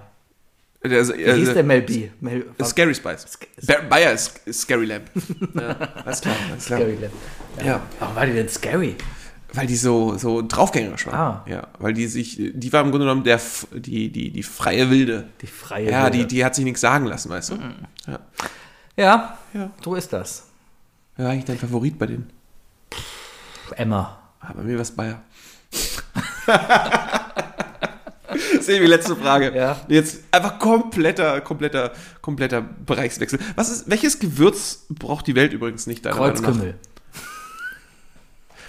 Der, 0.89 1.01
ist- 1.01 1.17
Wie 1.17 1.25
hieß 1.33 1.49
äh, 1.51 1.55
der 1.55 1.65
Mel 1.65 1.83
B? 1.83 2.09
Mel, 2.21 2.47
Scary 2.65 2.95
Spice. 2.95 3.27
Ba- 3.67 3.83
Bayer 3.89 4.13
ist, 4.13 4.41
Scary 4.53 4.87
Lamp. 4.87 5.05
Ja, 5.55 5.77
alles 6.05 6.21
klar, 6.21 6.35
alles 6.51 6.67
klar. 6.67 6.81
Scary 6.81 6.97
Lamp. 7.01 7.13
Ja, 7.65 7.81
Warum 7.99 8.15
war 8.17 8.27
die 8.27 8.33
denn 8.35 8.49
scary? 8.49 8.97
weil 9.53 9.67
die 9.67 9.77
so, 9.77 10.19
so 10.19 10.43
draufgängerisch 10.47 11.07
war. 11.07 11.15
Ah. 11.15 11.45
Ja, 11.49 11.69
weil 11.79 11.95
die 11.95 12.07
sich, 12.09 12.37
die 12.39 12.73
war 12.75 12.83
im 12.83 12.91
Grunde 12.91 13.07
genommen 13.07 13.25
der, 13.25 13.41
die, 13.73 14.11
die, 14.13 14.31
die 14.31 14.43
freie 14.43 14.91
Wilde. 14.91 15.29
Die 15.41 15.47
freie 15.47 15.91
Ja, 15.91 16.05
Wilde. 16.05 16.19
die, 16.19 16.27
die 16.27 16.45
hat 16.45 16.55
sich 16.55 16.65
nichts 16.65 16.83
sagen 16.83 17.07
lassen, 17.07 17.31
weißt 17.31 17.51
du? 17.53 17.59
Ja. 18.07 18.21
Ja, 18.97 19.39
Ja. 19.55 19.71
so 19.83 19.95
ist 19.95 20.13
das. 20.13 20.49
Wer 21.17 21.25
war 21.27 21.33
eigentlich 21.33 21.47
dein 21.47 21.57
Favorit 21.59 21.99
bei 21.99 22.05
denen? 22.07 22.29
Emma. 23.77 24.19
Ah, 24.41 24.53
bei 24.55 24.63
mir 24.63 24.75
war 24.75 24.83
es 24.83 24.91
Bayer. 24.91 25.23
Sebi, 28.67 28.87
letzte 28.87 29.17
Frage. 29.17 29.53
Ja. 29.55 29.81
Jetzt 29.89 30.21
einfach 30.31 30.59
kompletter, 30.59 31.41
kompletter, 31.41 31.93
kompletter 32.21 32.61
Bereichswechsel. 32.61 33.39
Was 33.55 33.71
ist, 33.71 33.91
welches 33.91 34.19
Gewürz 34.19 34.87
braucht 34.91 35.27
die 35.27 35.35
Welt 35.35 35.53
übrigens 35.53 35.87
nicht? 35.87 36.05
Kreuzkümmel. 36.05 36.75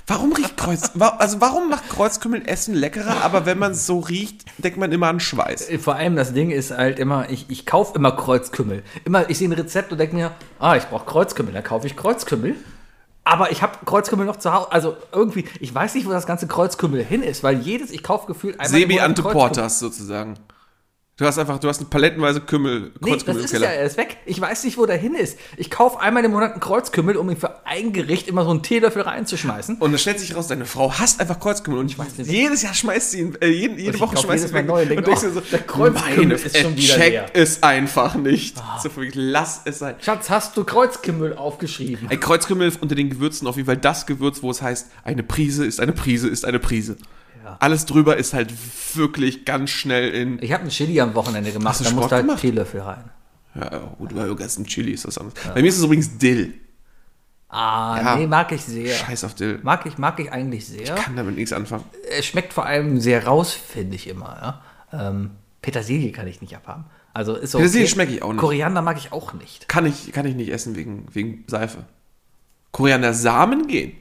Warum 0.10 0.32
riecht 0.32 0.56
Kreuz, 0.56 0.92
also 0.98 1.42
warum 1.42 1.70
macht 1.70 1.90
Kreuzkümmel 1.90 2.44
Essen 2.48 2.74
leckerer, 2.74 3.24
aber 3.24 3.46
wenn 3.46 3.60
man 3.60 3.74
es 3.74 3.86
so 3.86 4.00
riecht, 4.00 4.46
denkt 4.58 4.78
man 4.78 4.90
immer 4.94 5.08
an 5.08 5.20
Schweiß? 5.20 5.68
Vor 5.82 5.96
allem 5.96 6.16
das 6.16 6.34
Ding 6.34 6.50
ist 6.50 6.72
halt 6.72 6.98
immer, 6.98 7.30
ich, 7.30 7.48
ich 7.50 7.66
kaufe 7.66 7.94
immer 7.94 8.14
Kreuzkümmel. 8.14 8.84
Immer, 9.04 9.30
ich 9.30 9.38
sehe 9.38 9.50
ein 9.50 9.52
Rezept 9.52 9.92
und 9.92 9.98
denke 9.98 10.16
mir, 10.16 10.32
ah, 10.60 10.78
ich 10.78 10.86
brauche 10.86 11.06
Kreuzkümmel, 11.06 11.52
dann 11.52 11.64
kaufe 11.64 11.88
ich 11.88 11.98
Kreuzkümmel. 11.98 12.56
Aber 13.30 13.52
ich 13.52 13.62
habe 13.62 13.74
Kreuzkümmel 13.86 14.26
noch 14.26 14.38
zu 14.38 14.54
Hause. 14.54 14.72
Also 14.72 14.96
irgendwie, 15.12 15.46
ich 15.60 15.74
weiß 15.76 15.96
nicht, 15.96 16.08
wo 16.08 16.12
das 16.12 16.26
ganze 16.26 16.48
Kreuzkümmel 16.48 17.04
hin 17.04 17.24
ist, 17.24 17.44
weil 17.44 17.60
jedes, 17.60 17.92
ich 17.92 18.02
kaufe 18.02 18.26
gefühlt 18.26 18.60
einmal 18.60 18.80
Sebi 18.80 18.94
Monat 18.94 19.06
Ante 19.06 19.22
Kreuzkümmel. 19.22 19.48
Portas 19.48 19.80
sozusagen. 19.80 20.36
Du 21.18 21.26
hast 21.26 21.40
einfach, 21.40 21.58
du 21.58 21.68
hast 21.68 21.80
eine 21.80 21.90
palettenweise 21.90 22.42
Kümmel, 22.42 22.92
Nee, 23.00 23.14
das 23.14 23.26
Kreuzkümmel 23.26 23.44
ist 23.44 23.54
ja, 23.54 23.62
er 23.62 23.86
ist 23.86 23.98
weg. 23.98 24.18
Ich 24.28 24.40
weiß 24.40 24.64
nicht, 24.66 24.78
wo 24.78 24.86
der 24.86 24.98
hin 24.98 25.16
ist. 25.16 25.40
Ich 25.58 25.72
kaufe 25.72 26.00
einmal 26.00 26.24
im 26.24 26.30
Monat 26.30 26.52
einen 26.52 26.60
Kreuzkümmel, 26.60 27.18
um 27.18 27.28
ihm 27.32 27.38
für 27.38 27.66
ein 27.66 27.92
Gericht 27.92 28.28
immer 28.28 28.44
so 28.44 28.52
einen 28.52 28.62
Teelöffel 28.62 29.02
reinzuschmeißen. 29.02 29.78
Und 29.78 29.92
dann 29.92 29.98
stellt 29.98 30.20
sich 30.20 30.36
raus, 30.36 30.46
deine 30.46 30.68
Frau 30.68 30.94
hasst 30.94 31.20
einfach 31.20 31.40
Kreuzkümmel 31.40 31.80
und 31.80 31.98
weiß 31.98 32.20
nicht. 32.20 32.30
jedes 32.30 32.62
Jahr 32.62 32.76
schmeißt 32.76 33.12
sie 33.12 33.22
ihn, 33.22 33.36
äh, 33.42 33.48
jede 33.48 33.96
ich 33.96 34.00
Woche 34.00 34.16
schmeißt 34.16 34.50
sie 34.50 34.54
weg. 34.54 34.68
neu 34.68 34.84
und 34.84 34.90
denk, 34.90 35.06
denkst 35.06 35.24
oh, 35.24 35.28
dir 35.28 35.34
so, 35.34 35.40
der 35.42 35.62
Kreuzkümmel 35.62 36.38
ist 36.38 36.56
schon 36.56 36.74
er 36.74 36.78
wieder 36.78 36.94
checkt 36.94 37.10
leer. 37.10 37.26
Ah. 37.26 37.32
es 37.34 37.64
einfach 37.64 38.14
nicht. 38.14 38.56
So 38.84 38.96
wirklich, 38.96 39.16
lass 39.16 39.62
es 39.66 39.80
sein. 39.80 39.96
Schatz, 40.00 40.30
hast 40.30 40.56
du 40.56 40.66
Kreuzkümmel 40.66 41.36
aufgeschrieben? 41.36 42.10
Ein 42.12 42.20
Kreuzkümmel 42.20 42.72
unter 42.80 42.94
den 42.94 43.10
Gewürzen 43.10 43.48
auf 43.48 43.56
jeden 43.56 43.66
Fall 43.66 43.78
das 43.78 44.06
Gewürz, 44.06 44.44
wo 44.44 44.52
es 44.52 44.62
heißt, 44.62 44.92
eine 45.04 45.24
Prise 45.24 45.66
ist 45.66 45.80
eine 45.80 45.94
Prise 45.94 46.28
ist 46.28 46.46
eine 46.46 46.60
Prise. 46.60 46.96
Alles 47.60 47.86
drüber 47.86 48.18
ist 48.18 48.34
halt 48.34 48.54
wirklich 48.96 49.46
ganz 49.46 49.70
schnell 49.70 50.10
in. 50.10 50.42
Ich 50.42 50.52
habe 50.52 50.62
einen 50.62 50.70
Chili 50.72 51.00
am 51.00 51.16
Wochenende 51.16 51.52
gemacht, 51.52 51.80
da 51.80 51.86
Sport 51.86 51.96
musste 52.12 52.16
halt? 52.16 52.40
Teelöffel 52.40 52.82
rein. 52.82 53.04
Ja, 53.56 53.70
gut, 53.98 54.16
weil 54.16 54.28
du 54.28 54.36
ein 54.36 54.66
Chili 54.66 54.92
ist 54.92 55.08
was 55.08 55.18
anderes. 55.18 55.40
Bei 55.54 55.62
mir 55.62 55.68
ist 55.70 55.78
es 55.78 55.84
übrigens 55.84 56.18
Dill. 56.18 56.54
Ah, 57.50 58.00
Ja. 58.02 58.16
nee, 58.18 58.28
mag 58.28 58.52
ich 58.52 58.62
sehr. 58.64 58.94
Scheiß 58.94 59.24
auf 59.24 59.34
Dill. 59.34 59.60
Mag 59.64 59.86
ich, 59.86 59.98
mag 59.98 60.20
ich 60.20 60.32
eigentlich 60.32 60.66
sehr. 60.68 60.96
Kann 60.96 61.16
damit 61.16 61.36
nichts 61.36 61.54
anfangen. 61.54 61.86
Es 62.10 62.26
schmeckt 62.26 62.54
vor 62.54 62.66
allem 62.66 63.00
sehr 63.00 63.26
raus, 63.26 63.54
finde 63.54 63.96
ich 63.96 64.08
immer. 64.08 64.62
Ja? 64.92 65.08
Ähm, 65.10 65.32
Petersilie 65.62 66.12
kann 66.12 66.28
ich 66.28 66.42
nicht 66.42 66.56
abhaben. 66.56 66.86
Also 67.14 67.36
ist 67.36 67.56
okay. 67.56 67.64
Petersilie 67.64 67.88
schmecke 67.88 68.14
ich 68.14 68.22
auch 68.22 68.32
nicht. 68.34 68.42
Koriander 68.42 68.82
mag 68.82 68.98
ich 68.98 69.12
auch 69.12 69.34
nicht. 69.34 69.68
Kann 69.68 69.86
ich, 69.86 70.12
kann 70.12 70.26
ich 70.26 70.36
nicht 70.36 70.50
essen 70.52 70.76
wegen, 70.76 71.08
wegen 71.14 71.46
Seife. 71.48 71.86
Koriander 72.72 73.14
Samen 73.14 73.68
gehen. 73.68 73.94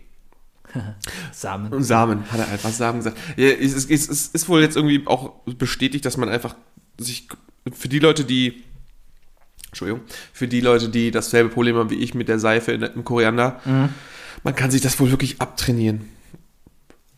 Samen. 1.32 1.72
Und 1.72 1.82
Samen, 1.82 2.30
hat 2.30 2.40
er 2.40 2.48
einfach 2.48 2.70
Samen 2.70 2.98
gesagt. 2.98 3.16
Ja, 3.36 3.48
es, 3.48 3.74
ist, 3.74 3.90
es, 3.90 4.28
ist, 4.28 4.48
wohl 4.48 4.60
jetzt 4.60 4.76
irgendwie 4.76 5.06
auch 5.06 5.32
bestätigt, 5.44 6.04
dass 6.04 6.16
man 6.16 6.28
einfach 6.28 6.54
sich 6.98 7.28
für 7.72 7.88
die 7.88 7.98
Leute, 7.98 8.24
die 8.24 8.62
Entschuldigung, 9.68 10.02
für 10.32 10.48
die 10.48 10.60
Leute, 10.60 10.88
die 10.88 11.10
dasselbe 11.10 11.50
Problem 11.50 11.76
haben 11.76 11.90
wie 11.90 11.96
ich 11.96 12.14
mit 12.14 12.28
der 12.28 12.38
Seife 12.38 12.72
in, 12.72 12.82
im 12.82 13.04
Koriander, 13.04 13.60
man 14.42 14.54
kann 14.54 14.70
sich 14.70 14.80
das 14.80 14.98
wohl 15.00 15.10
wirklich 15.10 15.40
abtrainieren. 15.40 16.08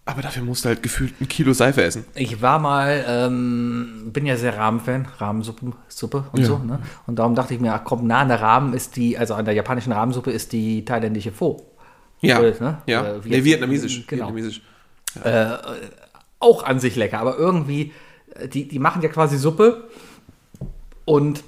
Aber 0.09 0.23
dafür 0.23 0.43
musst 0.43 0.65
du 0.65 0.71
halt 0.71 0.83
gefühlt 0.83 1.21
ein 1.21 1.29
Kilo 1.29 1.53
Seife 1.53 1.83
essen. 1.83 2.07
Ich 2.15 2.41
war 2.41 2.59
mal, 2.59 3.05
ähm, 3.07 4.09
bin 4.11 4.25
ja 4.25 4.39
sehr 4.39 4.57
Ramen-Fan, 4.57 5.07
Rahmensuppe 5.19 5.75
Suppe 5.89 6.25
und 6.33 6.41
Ja. 6.41 6.47
so. 6.47 6.59
Ne? 6.59 6.79
Und 7.07 7.19
darum 7.19 7.35
dachte 7.35 7.53
ich 7.53 7.61
mir, 7.61 7.75
ach 7.75 7.85
komm, 7.85 8.07
nah 8.07 8.21
an 8.21 8.29
der 8.29 8.41
Rahmen 8.41 8.73
ist 8.73 8.97
die, 8.97 9.19
also 9.19 9.35
an 9.35 9.45
der 9.45 9.53
japanischen 9.53 9.93
Rahmensuppe 9.93 10.31
ist 10.31 10.55
die 10.55 10.83
thailändische 10.83 11.31
Pho. 11.31 11.75
Ja, 12.21 12.41
Oder, 12.41 12.51
ne? 12.61 12.83
ja. 12.87 13.05
Äh, 13.05 13.21
nee, 13.25 13.45
vietnamesisch. 13.45 14.07
Genau. 14.07 14.27
vietnamesisch. 14.35 14.63
Auch 16.41 16.63
an 16.63 16.79
sich 16.79 16.95
lecker, 16.97 17.19
aber 17.19 17.37
irgendwie, 17.37 17.93
äh, 18.35 18.49
die, 18.49 18.69
die 18.69 18.79
machen 18.79 19.03
ja 19.03 19.09
quasi 19.09 19.37
Suppe 19.39 19.89
und 21.05 21.43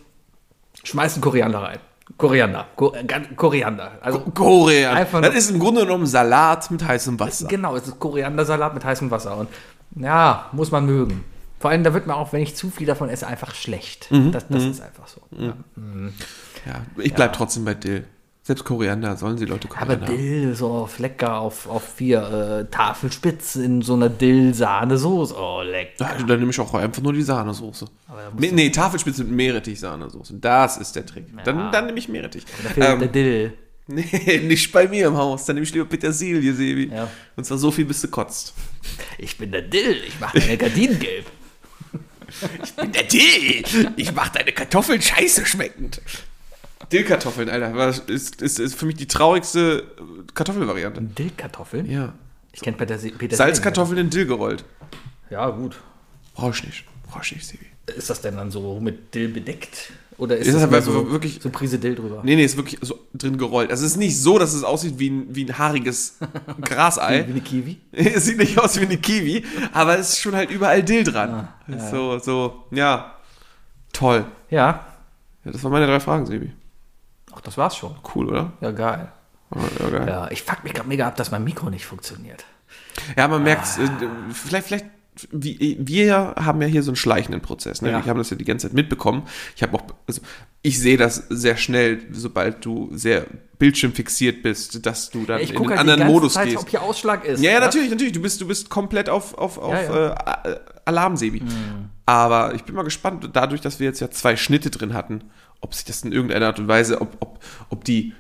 schmeißen 0.83 1.23
Koriander 1.23 1.61
rein. 1.62 1.79
Koriander. 2.16 2.66
Ko 2.75 2.93
äh, 2.93 3.05
Koriander. 3.37 3.93
Also 4.01 4.21
Koriander. 4.21 4.99
Einfach 5.01 5.23
das 5.23 5.35
ist 5.37 5.51
im 5.51 5.61
Grunde 5.61 5.83
genommen 5.83 6.07
Salat 6.07 6.71
mit 6.71 6.85
heißem 6.85 7.21
Wasser. 7.21 7.47
Genau, 7.47 7.77
es 7.77 7.87
ist 7.87 8.01
Koriandersalat 8.01 8.75
mit 8.75 8.85
heißem 8.85 9.11
Wasser. 9.11 9.37
Und 9.37 9.49
ja, 9.97 10.49
muss 10.53 10.73
man 10.73 10.87
mögen. 10.87 11.25
Vor 11.61 11.71
allem, 11.71 11.85
da 11.85 11.95
wird 11.95 12.07
man 12.07 12.16
auch, 12.16 12.33
wenn 12.33 12.43
ich 12.43 12.57
zu 12.57 12.71
viel 12.71 12.87
davon 12.87 13.11
esse, 13.11 13.27
einfach 13.27 13.55
schlecht. 13.55 14.11
Mhm, 14.11 14.33
Das, 14.33 14.49
das 14.49 14.64
ist 14.64 14.81
einfach 14.81 15.07
so. 15.07 15.21
Ja. 15.37 15.55
Ja, 16.66 16.83
ich 16.97 17.14
bleib 17.14 17.33
trotzdem 17.35 17.64
bei 17.64 17.75
Dill. 17.75 18.07
Selbst 18.43 18.64
Koriander 18.64 19.16
sollen 19.16 19.36
sie 19.36 19.45
Leute 19.45 19.68
Aber 19.68 19.80
Koriander 19.97 20.07
haben. 20.07 20.16
Dill, 20.16 20.55
so 20.55 20.68
auf 20.68 20.99
lecker, 20.99 21.38
auf, 21.38 21.68
auf 21.68 21.95
vier 21.95 22.22
äh, 22.68 22.70
Tafelspitz 22.70 23.57
in 23.57 23.82
so 23.82 23.93
einer 23.95 24.09
Dill-Sahnesoße. 24.09 25.34
Oh, 25.38 25.61
lecker. 25.62 25.93
Ja, 26.18 26.24
dann 26.24 26.38
nehme 26.38 26.51
ich 26.51 26.59
auch 26.59 26.72
einfach 26.72 27.03
nur 27.03 27.12
die 27.12 27.22
Sahnesoße. 27.22 27.84
musst 28.32 28.53
Nee, 28.53 28.70
Tafelspitze 28.70 29.24
mit 29.24 29.32
Meerrettich-Sahnesoße. 29.34 30.34
Das 30.41 30.78
ist 30.78 30.97
der 30.97 31.05
Trick. 31.05 31.26
Dann, 31.45 31.70
dann 31.70 31.86
nehme 31.86 31.99
ich 31.99 32.09
Meerrettich. 32.09 32.45
Da 32.62 32.68
fehlt 32.70 32.76
der 32.78 33.03
Ähm, 33.03 33.12
Dill. 33.12 33.53
nee, 33.86 34.41
nicht 34.45 34.72
bei 34.72 34.88
mir 34.88 35.09
im 35.09 35.16
Haus. 35.16 35.45
Dann 35.45 35.57
nehme 35.57 35.64
ich 35.64 35.72
lieber 35.74 35.84
Petersilie, 35.84 36.55
Sebi. 36.55 36.91
Ja. 36.95 37.09
Und 37.36 37.45
zwar 37.45 37.59
so 37.59 37.70
viel, 37.70 37.84
bis 37.84 38.01
du 38.01 38.09
kotzt. 38.09 38.55
Ich 39.18 39.36
bin 39.36 39.53
der 39.53 39.62
Dill, 39.62 39.97
ich 40.07 40.18
mache 40.18 40.38
deine 40.41 40.57
Gardinen 40.57 40.99
gelb. 40.99 41.26
Ich 42.62 42.72
bin 42.74 42.93
der 42.93 43.03
Dill. 43.03 43.91
Ich 43.97 44.14
mache 44.14 44.30
deine 44.38 44.53
Kartoffeln 44.53 45.03
scheiße 45.03 45.45
schmeckend. 45.45 46.01
Dillkartoffeln, 46.93 47.49
Alter, 47.49 47.74
war- 47.74 47.88
ist, 48.09 48.41
ist, 48.41 48.59
ist 48.59 48.74
für 48.74 48.86
mich 48.86 48.97
die 48.97 49.07
traurigste 49.07 49.84
Kartoffelvariante. 50.34 51.01
Dillkartoffeln? 51.03 51.88
Ja. 51.91 52.12
Ich 52.53 52.61
kenne 52.61 52.76
Petersil 52.76 53.12
Petersilien- 53.12 53.36
Salzkartoffeln 53.36 53.99
in 53.99 54.11
Dill 54.11 54.26
gerollt. 54.26 54.64
Ja, 55.30 55.49
gut. 55.51 55.76
Brauch 56.34 56.53
ich 56.55 56.64
nicht. 56.64 56.84
Brauch 57.09 57.22
ich 57.22 57.32
nicht, 57.32 57.47
Sebi. 57.47 57.66
Ist 57.97 58.11
das 58.11 58.20
denn 58.20 58.36
dann 58.36 58.51
so 58.51 58.78
mit 58.80 59.14
Dill 59.14 59.28
bedeckt? 59.28 59.93
Oder 60.18 60.36
ist, 60.36 60.49
Ist 60.49 60.55
das 60.61 60.68
das 60.68 60.84
so, 60.84 61.11
wirklich- 61.11 61.41
so 61.43 61.49
Prise 61.51 61.78
Dill 61.78 61.95
drüber? 61.95 62.20
Nee, 62.24 62.36
nee, 62.36 62.45
ist 62.45 62.57
wirklich 62.57 62.78
so 62.82 62.99
drin 63.14 63.38
gerollt. 63.38 63.70
Also 63.70 63.86
es 63.86 63.93
ist 63.93 63.97
nicht 63.97 64.20
so, 64.20 64.38
dass 64.38 64.53
es 64.53 64.64
aussieht 64.64 64.99
wie 64.99 65.09
ein, 65.11 65.34
wie 65.34 65.45
ein 65.47 65.57
haariges 65.59 66.18
Grasei. 66.62 67.26
Wie 67.26 67.30
eine 67.32 67.41
Kiwi? 67.41 67.78
es 67.93 68.26
sieht 68.26 68.36
nicht 68.38 68.59
aus 68.59 68.78
wie 68.80 68.84
eine 68.84 68.99
Kiwi, 68.99 69.45
aber 69.72 69.99
es 69.99 70.11
ist 70.11 70.20
schon 70.20 70.34
halt 70.36 70.51
überall 70.51 70.82
Dill 70.82 71.05
dran. 71.05 71.30
Ah, 71.30 71.55
Ist 71.72 71.91
So, 71.91 72.18
so, 72.18 72.64
ja. 72.70 73.14
Toll. 73.93 74.26
Ja. 74.51 74.86
Ja, 75.45 75.53
das 75.53 75.62
waren 75.64 75.72
meine 75.72 75.86
drei 75.86 76.01
Fragen, 76.01 76.26
Sebi. 76.26 76.53
Das 77.43 77.57
war's 77.59 77.76
schon. 77.76 77.95
Cool, 78.14 78.28
oder? 78.28 78.53
Ja, 78.61 78.70
geil. 78.70 79.12
Ja, 79.55 79.61
ja, 79.80 79.91
geil. 79.91 80.09
Ja, 80.09 80.30
ich 80.30 80.43
fuck 80.43 80.62
mich 80.64 80.74
gerade 80.74 80.88
mega 80.88 81.09
ab, 81.09 81.16
dass 81.16 81.30
mein 81.30 81.45
Mikro 81.45 81.70
nicht 81.70 81.86
funktioniert. 81.86 82.45
Ja, 83.16 83.28
man 83.28 83.43
merkt, 83.43 83.66
äh, 83.78 83.88
vielleicht, 84.32 84.66
vielleicht, 84.66 84.86
wir 85.30 86.34
haben 86.36 86.62
ja 86.62 86.68
hier 86.68 86.82
so 86.82 86.91
einen 86.91 86.97
schleichenden 86.97 87.41
Prozess. 87.41 87.82
Ne? 87.82 87.91
Ja. 87.91 88.05
Wir 88.05 88.11
haben 88.11 88.18
das 88.18 88.30
ja 88.30 88.36
die 88.36 88.45
ganze 88.45 88.68
Zeit 88.68 88.74
mitbekommen. 88.74 89.22
Ich 89.57 89.62
habe 89.62 89.76
auch, 89.76 89.82
also 90.07 90.20
ich 90.62 90.78
sehe 90.78 90.97
das 90.97 91.24
sehr 91.28 91.57
schnell, 91.57 92.01
sobald 92.12 92.64
du 92.64 92.91
sehr 92.93 93.26
bildschirmfixiert 93.59 94.43
bist, 94.43 94.86
dass 94.86 95.11
du 95.11 95.24
dann 95.24 95.41
Ich 95.41 95.51
in 95.51 95.57
einen 95.59 95.68
halt 95.70 95.80
anderen 95.80 96.07
Modus 96.07 96.34
Zeit, 96.34 96.47
gehst. 96.47 96.59
ob 96.59 96.68
hier 96.68 96.82
Ausschlag 96.82 97.24
ist. 97.24 97.43
Ja, 97.43 97.53
ja, 97.53 97.61
natürlich, 97.61 97.91
natürlich. 97.91 98.12
Du 98.12 98.22
bist, 98.22 98.41
du 98.41 98.47
bist 98.47 98.70
komplett 98.70 99.09
auf, 99.09 99.36
auf, 99.36 99.59
auf 99.59 99.72
Ja, 99.72 99.82
ja. 99.82 100.43
Äh, 100.45 100.61
Alarm, 100.84 101.16
Sebi. 101.16 101.43
Aber 102.11 102.57
ich 102.57 102.65
bin 102.65 102.75
mal 102.75 102.83
gespannt, 102.83 103.31
dadurch, 103.35 103.61
dass 103.61 103.79
wir 103.79 103.87
jetzt 103.87 104.01
ja 104.01 104.11
zwei 104.11 104.35
Schnitte 104.35 104.69
drin 104.69 104.95
hatten, 104.95 105.23
ob 105.61 105.75
sich 105.75 105.85
das 105.85 106.03
in 106.03 106.11
irgendeiner 106.11 106.47
Art 106.47 106.59
und 106.59 106.67
Weise, 106.67 107.01
ob, 107.01 107.17
ob, 107.21 107.39
ob 107.69 107.85
die 107.85 108.15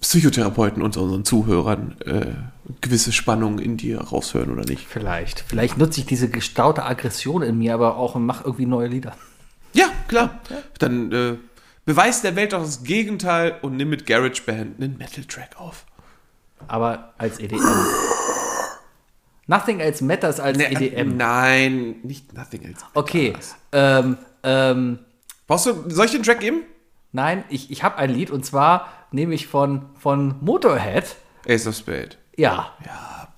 Psychotherapeuten 0.00 0.82
unter 0.82 1.02
unseren 1.02 1.24
Zuhörern 1.24 1.94
äh, 2.04 2.32
gewisse 2.80 3.12
Spannungen 3.12 3.60
in 3.60 3.76
dir 3.76 4.00
raushören 4.00 4.50
oder 4.50 4.64
nicht. 4.64 4.84
Vielleicht. 4.88 5.44
Vielleicht 5.46 5.78
nutze 5.78 6.00
ich 6.00 6.06
diese 6.06 6.28
gestaute 6.28 6.84
Aggression 6.84 7.42
in 7.42 7.58
mir 7.58 7.74
aber 7.74 7.98
auch 7.98 8.16
und 8.16 8.26
mache 8.26 8.42
irgendwie 8.42 8.66
neue 8.66 8.88
Lieder. 8.88 9.14
Ja, 9.74 9.86
klar. 10.08 10.40
Dann 10.80 11.12
äh, 11.12 11.36
beweis 11.84 12.20
der 12.20 12.34
Welt 12.34 12.52
doch 12.52 12.62
das 12.62 12.82
Gegenteil 12.82 13.58
und 13.62 13.76
nimm 13.76 13.90
mit 13.90 14.06
GarageBand 14.06 14.82
einen 14.82 14.98
Metal-Track 14.98 15.60
auf. 15.60 15.84
Aber 16.66 17.14
als 17.16 17.38
EDM. 17.38 17.62
Nothing 19.48 19.80
else 19.80 20.04
matters 20.04 20.38
als 20.40 20.58
Ne, 20.58 20.70
EDM. 20.70 21.16
Nein, 21.16 21.96
nicht 22.02 22.34
Nothing 22.34 22.62
Else. 22.62 22.84
Okay. 22.94 23.32
Ähm, 23.72 24.18
ähm, 24.42 24.98
Brauchst 25.46 25.66
du, 25.66 25.84
soll 25.88 26.06
ich 26.06 26.12
den 26.12 26.22
Track 26.22 26.40
geben? 26.40 26.62
nein, 27.12 27.44
ich, 27.48 27.70
ich 27.70 27.82
habe 27.82 27.96
ein 27.96 28.10
Lied 28.10 28.30
und 28.30 28.44
zwar 28.44 28.88
nehme 29.10 29.34
ich 29.34 29.46
von, 29.46 29.86
von 29.98 30.34
Motorhead. 30.42 31.16
Ace 31.48 31.66
of 31.66 31.74
Spade. 31.74 32.10
Ja. 32.36 32.72
Ja, 32.84 33.28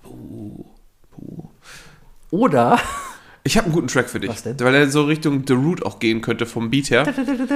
Oder 2.30 2.78
Ich 3.44 3.56
habe 3.56 3.66
einen 3.66 3.74
guten 3.74 3.86
Track 3.86 4.10
für 4.10 4.18
dich. 4.20 4.30
Was 4.30 4.42
denn? 4.42 4.58
Weil 4.58 4.74
er 4.74 4.90
so 4.90 5.04
Richtung 5.04 5.44
The 5.46 5.52
Root 5.54 5.84
auch 5.86 6.00
gehen 6.00 6.20
könnte 6.20 6.44
vom 6.44 6.70
Beat 6.70 6.90
her. 6.90 7.04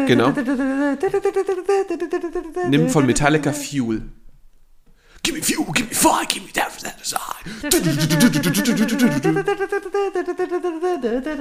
Genau. 0.07 0.31
Nimm 2.69 2.89
von 2.89 3.05
Metallica 3.05 3.53
Fuel. 3.53 4.03
Give 5.25 5.37
me 5.37 5.43
fuel, 5.43 5.67
give 5.73 5.89
me 5.89 5.95
fire, 5.95 6.25
give 6.29 6.45
me 6.45 6.53
that 6.53 6.71
that 6.83 7.05
side. 7.05 7.19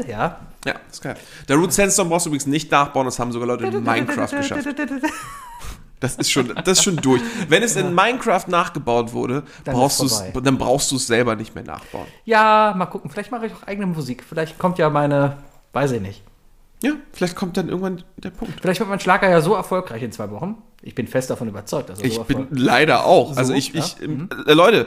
Ja. 0.07 0.39
Ja, 0.65 0.75
ist 0.91 1.01
geil. 1.01 1.17
Der 1.47 1.57
Root 1.57 1.73
Sandstorm 1.73 2.09
brauchst 2.09 2.25
du 2.25 2.29
übrigens 2.29 2.47
nicht 2.47 2.71
nachbauen, 2.71 3.05
das 3.05 3.19
haben 3.19 3.31
sogar 3.31 3.47
Leute 3.47 3.65
in 3.65 3.83
Minecraft 3.83 4.27
geschafft. 4.37 4.67
Das 5.99 6.15
ist 6.15 6.31
schon, 6.31 6.53
das 6.65 6.79
ist 6.79 6.83
schon 6.83 6.97
durch. 6.97 7.21
Wenn 7.47 7.63
es 7.63 7.77
in 7.77 7.95
Minecraft 7.95 8.45
nachgebaut 8.47 9.13
wurde, 9.13 9.43
Dann 9.63 9.75
brauchst 9.75 10.01
du's, 10.01 10.17
vorbei. 10.19 10.41
dann 10.41 10.57
brauchst 10.57 10.91
du 10.91 10.97
es 10.97 11.07
selber 11.07 11.35
nicht 11.37 11.55
mehr 11.55 11.63
nachbauen. 11.63 12.07
Ja, 12.25 12.73
mal 12.75 12.87
gucken. 12.87 13.09
Vielleicht 13.09 13.31
mache 13.31 13.45
ich 13.47 13.53
auch 13.53 13.63
eigene 13.63 13.85
Musik. 13.87 14.23
Vielleicht 14.27 14.57
kommt 14.59 14.77
ja 14.79 14.89
meine, 14.89 15.37
weiß 15.71 15.91
ich 15.93 16.01
nicht. 16.01 16.21
Ja, 16.81 16.91
vielleicht 17.13 17.37
kommt 17.37 17.55
dann 17.55 17.69
irgendwann 17.69 18.03
der 18.17 18.31
Punkt. 18.31 18.59
Vielleicht 18.59 18.81
wird 18.81 18.89
mein 18.89 18.99
Schlager 18.99 19.29
ja 19.29 19.39
so 19.39 19.53
erfolgreich 19.53 20.03
in 20.03 20.11
zwei 20.11 20.29
Wochen. 20.31 20.57
Ich 20.83 20.95
bin 20.95 21.07
fest 21.07 21.29
davon 21.29 21.47
überzeugt, 21.47 21.89
dass 21.89 21.99
er 21.99 22.05
Ich 22.05 22.15
so 22.15 22.23
bin 22.23 22.47
leider 22.51 23.05
auch. 23.05 23.35
also 23.35 23.53
So, 23.53 23.57
ich, 23.57 23.73
ich 23.73 23.95
ja. 23.99 24.07
Mhm. 24.07 24.29
äh, 24.45 24.53
Leute, 24.53 24.85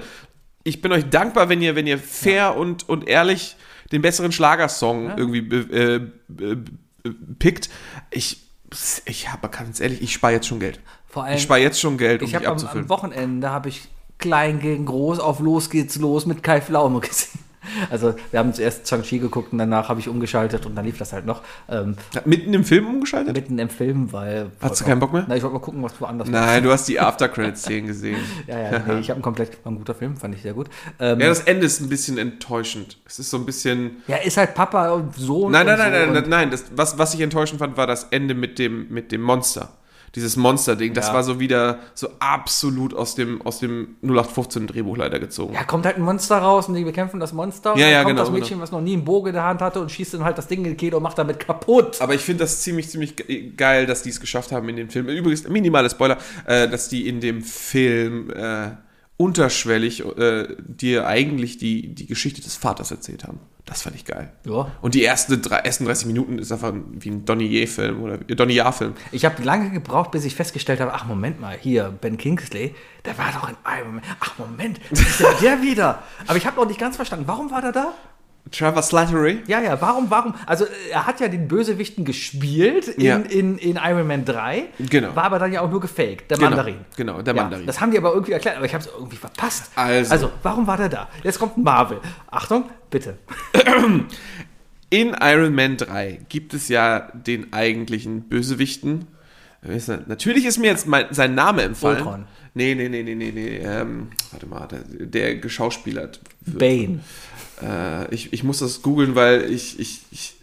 ich 0.62 0.80
bin 0.82 0.92
euch 0.92 1.08
dankbar, 1.08 1.48
wenn 1.48 1.62
ihr, 1.62 1.74
wenn 1.74 1.86
ihr 1.86 1.98
fair 1.98 2.56
und, 2.56 2.88
und 2.88 3.08
ehrlich 3.08 3.56
den 3.92 4.02
besseren 4.02 4.32
Schlagersong 4.32 5.16
irgendwie 5.16 5.38
äh, 5.38 5.94
äh, 5.96 6.56
pickt. 7.38 7.70
Ich, 8.10 8.42
ich 9.04 9.32
habe 9.32 9.48
ganz 9.48 9.80
ehrlich, 9.80 10.02
ich 10.02 10.12
spare 10.12 10.32
jetzt 10.34 10.46
schon 10.48 10.60
Geld. 10.60 10.80
Vor 11.06 11.24
allem, 11.24 11.36
Ich 11.36 11.42
spare 11.42 11.60
jetzt 11.60 11.80
schon 11.80 11.96
Geld, 11.98 12.20
um 12.22 12.28
ich 12.28 12.34
habe 12.34 12.46
am, 12.46 12.52
abzufüllen. 12.54 12.84
am 12.84 12.88
Wochenende 12.88 13.50
habe 13.50 13.68
ich 13.68 13.82
klein 14.18 14.60
gegen 14.60 14.86
groß 14.86 15.18
auf 15.20 15.40
Los 15.40 15.70
geht's 15.70 15.96
los 15.96 16.26
mit 16.26 16.42
Kai 16.42 16.60
Pflaume 16.60 17.00
gesehen. 17.00 17.40
Also 17.90 18.14
wir 18.30 18.38
haben 18.38 18.52
zuerst 18.52 18.88
Shang-Chi 18.88 19.18
geguckt 19.18 19.52
und 19.52 19.58
danach 19.58 19.88
habe 19.88 20.00
ich 20.00 20.08
umgeschaltet 20.08 20.66
und 20.66 20.74
dann 20.74 20.84
lief 20.84 20.98
das 20.98 21.12
halt 21.12 21.26
noch 21.26 21.42
ähm, 21.68 21.96
Mitten 22.24 22.54
im 22.54 22.64
Film 22.64 22.86
umgeschaltet? 22.86 23.34
mitten 23.34 23.58
im 23.58 23.68
Film, 23.68 24.12
weil... 24.12 24.50
Hast 24.60 24.80
du 24.80 24.84
keinen 24.84 25.00
Bock 25.00 25.12
mehr? 25.12 25.24
Na, 25.28 25.36
ich 25.36 25.42
wollte 25.42 25.54
mal 25.54 25.60
gucken, 25.60 25.82
was 25.82 26.00
woanders 26.00 26.28
Nein, 26.28 26.62
du 26.62 26.70
hast 26.70 26.88
die 26.88 26.98
After-Credit-Szenen 27.00 27.86
gesehen. 27.86 28.16
Ja, 28.46 28.58
ja, 28.58 28.78
nee, 28.86 29.00
ich 29.00 29.08
habe 29.08 29.14
einen 29.14 29.22
komplett, 29.22 29.64
war 29.64 29.72
ein 29.72 29.76
guter 29.76 29.94
Film, 29.94 30.16
fand 30.16 30.34
ich 30.34 30.42
sehr 30.42 30.52
gut. 30.52 30.68
Ähm, 31.00 31.18
Ja, 31.20 31.28
das 31.28 31.40
Ende 31.40 31.66
ist 31.66 31.80
ein 31.80 31.88
bisschen 31.88 32.18
enttäuschend. 32.18 32.96
Es 33.06 33.18
ist 33.18 33.30
so 33.30 33.38
ein 33.38 33.46
bisschen. 33.46 34.02
ja, 34.06 34.16
ist 34.16 34.36
halt 34.36 34.54
Papa 34.54 34.90
und 34.90 35.14
Sohn. 35.14 35.50
Nein, 35.52 35.66
nein, 35.66 35.78
nein, 35.78 35.92
so 35.92 35.98
nein, 35.98 36.12
nein, 36.12 36.24
nein. 36.28 36.50
Das, 36.50 36.66
was, 36.74 36.98
was 36.98 37.14
ich 37.14 37.20
enttäuschend 37.20 37.58
fand, 37.58 37.76
war 37.76 37.86
das 37.86 38.04
Ende 38.10 38.34
mit 38.34 38.58
dem, 38.58 38.88
mit 38.88 39.10
dem 39.10 39.22
Monster. 39.22 39.70
Dieses 40.16 40.36
Monster-Ding. 40.36 40.94
Das 40.94 41.08
Ja. 41.08 41.14
war 41.14 41.22
so 41.22 41.38
wieder 41.38 41.78
so 41.94 42.08
absolut 42.18 42.92
aus 42.94 43.14
dem, 43.14 43.40
aus 43.42 43.60
dem 43.60 43.96
0815-Drehbuch 44.02 44.96
leider 44.96 45.20
gezogen. 45.20 45.54
Ja, 45.54 45.62
kommt 45.64 45.86
halt 45.86 45.96
ein 45.96 46.02
Monster 46.02 46.38
raus 46.38 46.68
und 46.68 46.74
die 46.74 46.84
bekämpfen 46.84 47.20
das 47.20 47.32
Monster. 47.32 47.74
und 47.74 47.78
Ja, 47.78 47.84
dann 47.86 47.92
ja, 47.92 47.98
kommt 48.02 48.16
genau, 48.16 48.22
das 48.22 48.32
Mädchen, 48.32 48.48
genau. 48.54 48.62
was 48.62 48.72
noch 48.72 48.80
nie 48.80 48.94
einen 48.94 49.04
Bogen 49.04 49.28
in 49.28 49.34
der 49.34 49.44
Hand 49.44 49.60
hatte 49.60 49.80
und 49.80 49.92
schießt 49.92 50.14
dann 50.14 50.24
halt 50.24 50.38
das 50.38 50.48
Ding 50.48 50.64
in 50.64 50.70
die 50.70 50.74
Kehle 50.76 50.96
und 50.96 51.02
macht 51.02 51.18
damit 51.18 51.38
kaputt. 51.38 52.00
Aber 52.00 52.14
ich 52.14 52.22
finde 52.22 52.44
das 52.44 52.62
ziemlich, 52.62 52.88
ziemlich 52.88 53.14
ge- 53.14 53.50
geil, 53.56 53.86
dass 53.86 54.02
die 54.02 54.10
es 54.10 54.18
geschafft 54.20 54.50
haben 54.52 54.68
in 54.68 54.76
dem 54.76 54.88
Film. 54.90 55.06
Übrigens, 55.08 55.46
minimale 55.48 55.90
Spoiler, 55.90 56.16
äh, 56.46 56.66
dass 56.68 56.88
die 56.88 57.06
in 57.06 57.20
dem 57.20 57.42
Film 57.42 58.30
äh, 58.30 58.70
unterschwellig 59.18 60.04
äh, 60.18 60.48
dir 60.66 61.06
eigentlich 61.06 61.58
die, 61.58 61.94
die 61.94 62.06
Geschichte 62.06 62.40
des 62.42 62.56
Vaters 62.56 62.90
erzählt 62.90 63.24
haben. 63.24 63.40
Das 63.66 63.82
fand 63.82 63.96
ich 63.96 64.04
geil. 64.04 64.32
Ja. 64.44 64.70
Und 64.80 64.94
die 64.94 65.00
drei, 65.00 65.56
ersten 65.56 65.84
30 65.84 66.06
Minuten 66.06 66.38
ist 66.38 66.52
einfach 66.52 66.72
wie 66.72 67.10
ein 67.10 67.24
Donny 67.24 67.46
Ye-Film 67.46 68.00
oder 68.00 68.14
äh, 68.14 68.36
Donny 68.36 68.54
Jahr-Film. 68.54 68.94
Ich 69.10 69.24
habe 69.24 69.42
lange 69.42 69.70
gebraucht, 69.70 70.12
bis 70.12 70.24
ich 70.24 70.36
festgestellt 70.36 70.80
habe, 70.80 70.92
ach 70.94 71.04
Moment 71.04 71.40
mal, 71.40 71.58
hier, 71.60 71.92
Ben 72.00 72.16
Kingsley, 72.16 72.76
der 73.04 73.18
war 73.18 73.32
doch 73.32 73.48
in 73.48 73.56
Man. 73.64 74.02
Ach 74.20 74.38
Moment, 74.38 74.78
ist 74.92 75.18
denn 75.18 75.26
der 75.42 75.62
wieder? 75.62 76.02
Aber 76.28 76.36
ich 76.36 76.46
habe 76.46 76.56
noch 76.56 76.66
nicht 76.66 76.78
ganz 76.78 76.94
verstanden, 76.94 77.26
warum 77.26 77.50
war 77.50 77.60
der 77.60 77.72
da? 77.72 77.92
Trevor 78.52 78.82
Slattery. 78.82 79.40
Ja, 79.48 79.60
ja, 79.60 79.80
warum, 79.80 80.08
warum? 80.10 80.34
Also, 80.46 80.64
äh, 80.64 80.68
er 80.92 81.06
hat 81.06 81.20
ja 81.20 81.28
den 81.28 81.48
Bösewichten 81.48 82.04
gespielt 82.04 82.88
in, 82.88 83.04
Ja. 83.04 83.16
in, 83.16 83.58
in 83.58 83.76
Iron 83.82 84.06
Man 84.06 84.24
3. 84.24 84.66
Genau. 84.78 85.16
War 85.16 85.24
aber 85.24 85.38
dann 85.38 85.52
ja 85.52 85.62
auch 85.62 85.70
nur 85.70 85.80
gefaked, 85.80 86.30
der 86.30 86.38
Genau, 86.38 86.50
Mandarin. 86.50 86.76
genau, 86.96 87.22
der 87.22 87.34
ja, 87.34 87.42
Mandarin. 87.42 87.66
Das 87.66 87.80
haben 87.80 87.90
die 87.90 87.98
aber 87.98 88.12
irgendwie 88.12 88.32
erklärt, 88.32 88.56
aber 88.56 88.66
ich 88.66 88.74
habe 88.74 88.84
es 88.84 88.90
irgendwie 88.96 89.16
verpasst. 89.16 89.70
Also. 89.74 90.12
also, 90.12 90.30
warum 90.42 90.66
war 90.66 90.76
der 90.76 90.88
da? 90.88 91.08
Jetzt 91.24 91.38
kommt 91.38 91.56
Marvel. 91.58 92.00
Achtung, 92.30 92.64
bitte. 92.90 93.18
In 94.90 95.16
Iron 95.20 95.54
Man 95.54 95.76
3 95.76 96.20
gibt 96.28 96.54
es 96.54 96.68
ja 96.68 97.10
den 97.12 97.52
eigentlichen 97.52 98.22
Bösewichten. 98.28 99.06
Natürlich 100.06 100.44
ist 100.46 100.58
mir 100.58 100.68
jetzt 100.68 100.86
mein, 100.86 101.06
sein 101.10 101.34
Name 101.34 101.62
empfallen. 101.62 101.96
Ultron. 101.96 102.24
Nee, 102.54 102.74
nee, 102.74 102.88
nee, 102.88 103.02
nee, 103.02 103.14
nee, 103.16 103.32
nee. 103.34 103.58
Ähm, 103.58 104.08
warte 104.30 104.46
mal, 104.46 104.66
der, 104.68 104.78
der 105.06 105.36
geschauspielert 105.36 106.20
wird. 106.42 106.58
Bane. 106.58 107.00
Äh, 107.62 108.14
ich, 108.14 108.32
ich 108.32 108.44
muss 108.44 108.58
das 108.58 108.82
googeln, 108.82 109.14
weil 109.14 109.50
ich, 109.50 109.78
ich, 109.78 110.00
ich, 110.10 110.34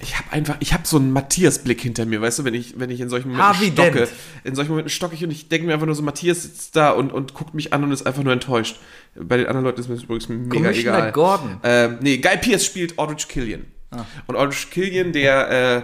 ich 0.00 0.18
habe 0.18 0.32
einfach, 0.32 0.56
ich 0.60 0.72
habe 0.72 0.86
so 0.86 0.96
einen 0.96 1.12
Matthias-Blick 1.12 1.80
hinter 1.80 2.06
mir, 2.06 2.22
weißt 2.22 2.38
du, 2.38 2.44
wenn 2.44 2.54
ich, 2.54 2.78
wenn 2.78 2.90
ich 2.90 3.00
in 3.00 3.08
solchen 3.08 3.28
Momenten 3.28 3.48
Harvey 3.48 3.72
stocke. 3.72 3.98
Dent. 3.98 4.10
In 4.44 4.54
solchen 4.54 4.70
Momenten 4.70 4.90
stocke 4.90 5.14
ich 5.14 5.24
und 5.24 5.30
ich 5.30 5.48
denke 5.48 5.66
mir 5.66 5.74
einfach 5.74 5.86
nur 5.86 5.94
so, 5.94 6.02
Matthias 6.02 6.42
sitzt 6.42 6.76
da 6.76 6.90
und, 6.90 7.12
und 7.12 7.34
guckt 7.34 7.54
mich 7.54 7.72
an 7.72 7.84
und 7.84 7.92
ist 7.92 8.06
einfach 8.06 8.22
nur 8.22 8.32
enttäuscht. 8.32 8.76
Bei 9.14 9.36
den 9.36 9.46
anderen 9.46 9.64
Leuten 9.64 9.80
ist 9.80 9.88
mir 9.88 9.96
das 9.96 10.04
übrigens 10.04 10.28
mega 10.28 10.54
Commissioner 10.54 10.98
egal. 10.98 11.12
Gordon. 11.12 11.60
Ähm, 11.62 11.98
nee, 12.00 12.18
Guy 12.18 12.36
Pearce 12.38 12.64
spielt 12.64 12.98
Aldrich 12.98 13.28
Killian. 13.28 13.66
Ah. 13.90 14.04
Und 14.26 14.36
Aldrich 14.36 14.70
Killian, 14.70 15.12
der, 15.12 15.50
äh, 15.50 15.82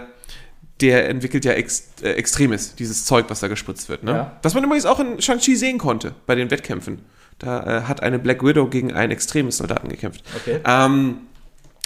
der 0.81 1.09
entwickelt 1.09 1.45
ja 1.45 1.51
Ex 1.53 1.89
äh, 2.01 2.11
Extremis, 2.11 2.75
dieses 2.75 3.05
Zeug, 3.05 3.25
was 3.27 3.41
da 3.41 3.47
gespritzt 3.47 3.89
wird. 3.89 4.03
Ne? 4.03 4.11
Ja. 4.11 4.39
Was 4.41 4.53
man 4.53 4.63
übrigens 4.63 4.85
auch 4.85 4.99
in 4.99 5.21
Shang-Chi 5.21 5.55
sehen 5.55 5.77
konnte, 5.77 6.15
bei 6.25 6.35
den 6.35 6.49
Wettkämpfen. 6.49 6.99
Da 7.39 7.63
äh, 7.79 7.81
hat 7.83 8.01
eine 8.01 8.17
Black 8.19 8.43
Widow 8.43 8.67
gegen 8.67 8.93
einen 8.93 9.11
Extremis-Soldaten 9.11 9.89
gekämpft. 9.89 10.23
Okay. 10.35 10.59
Ähm, 10.65 11.17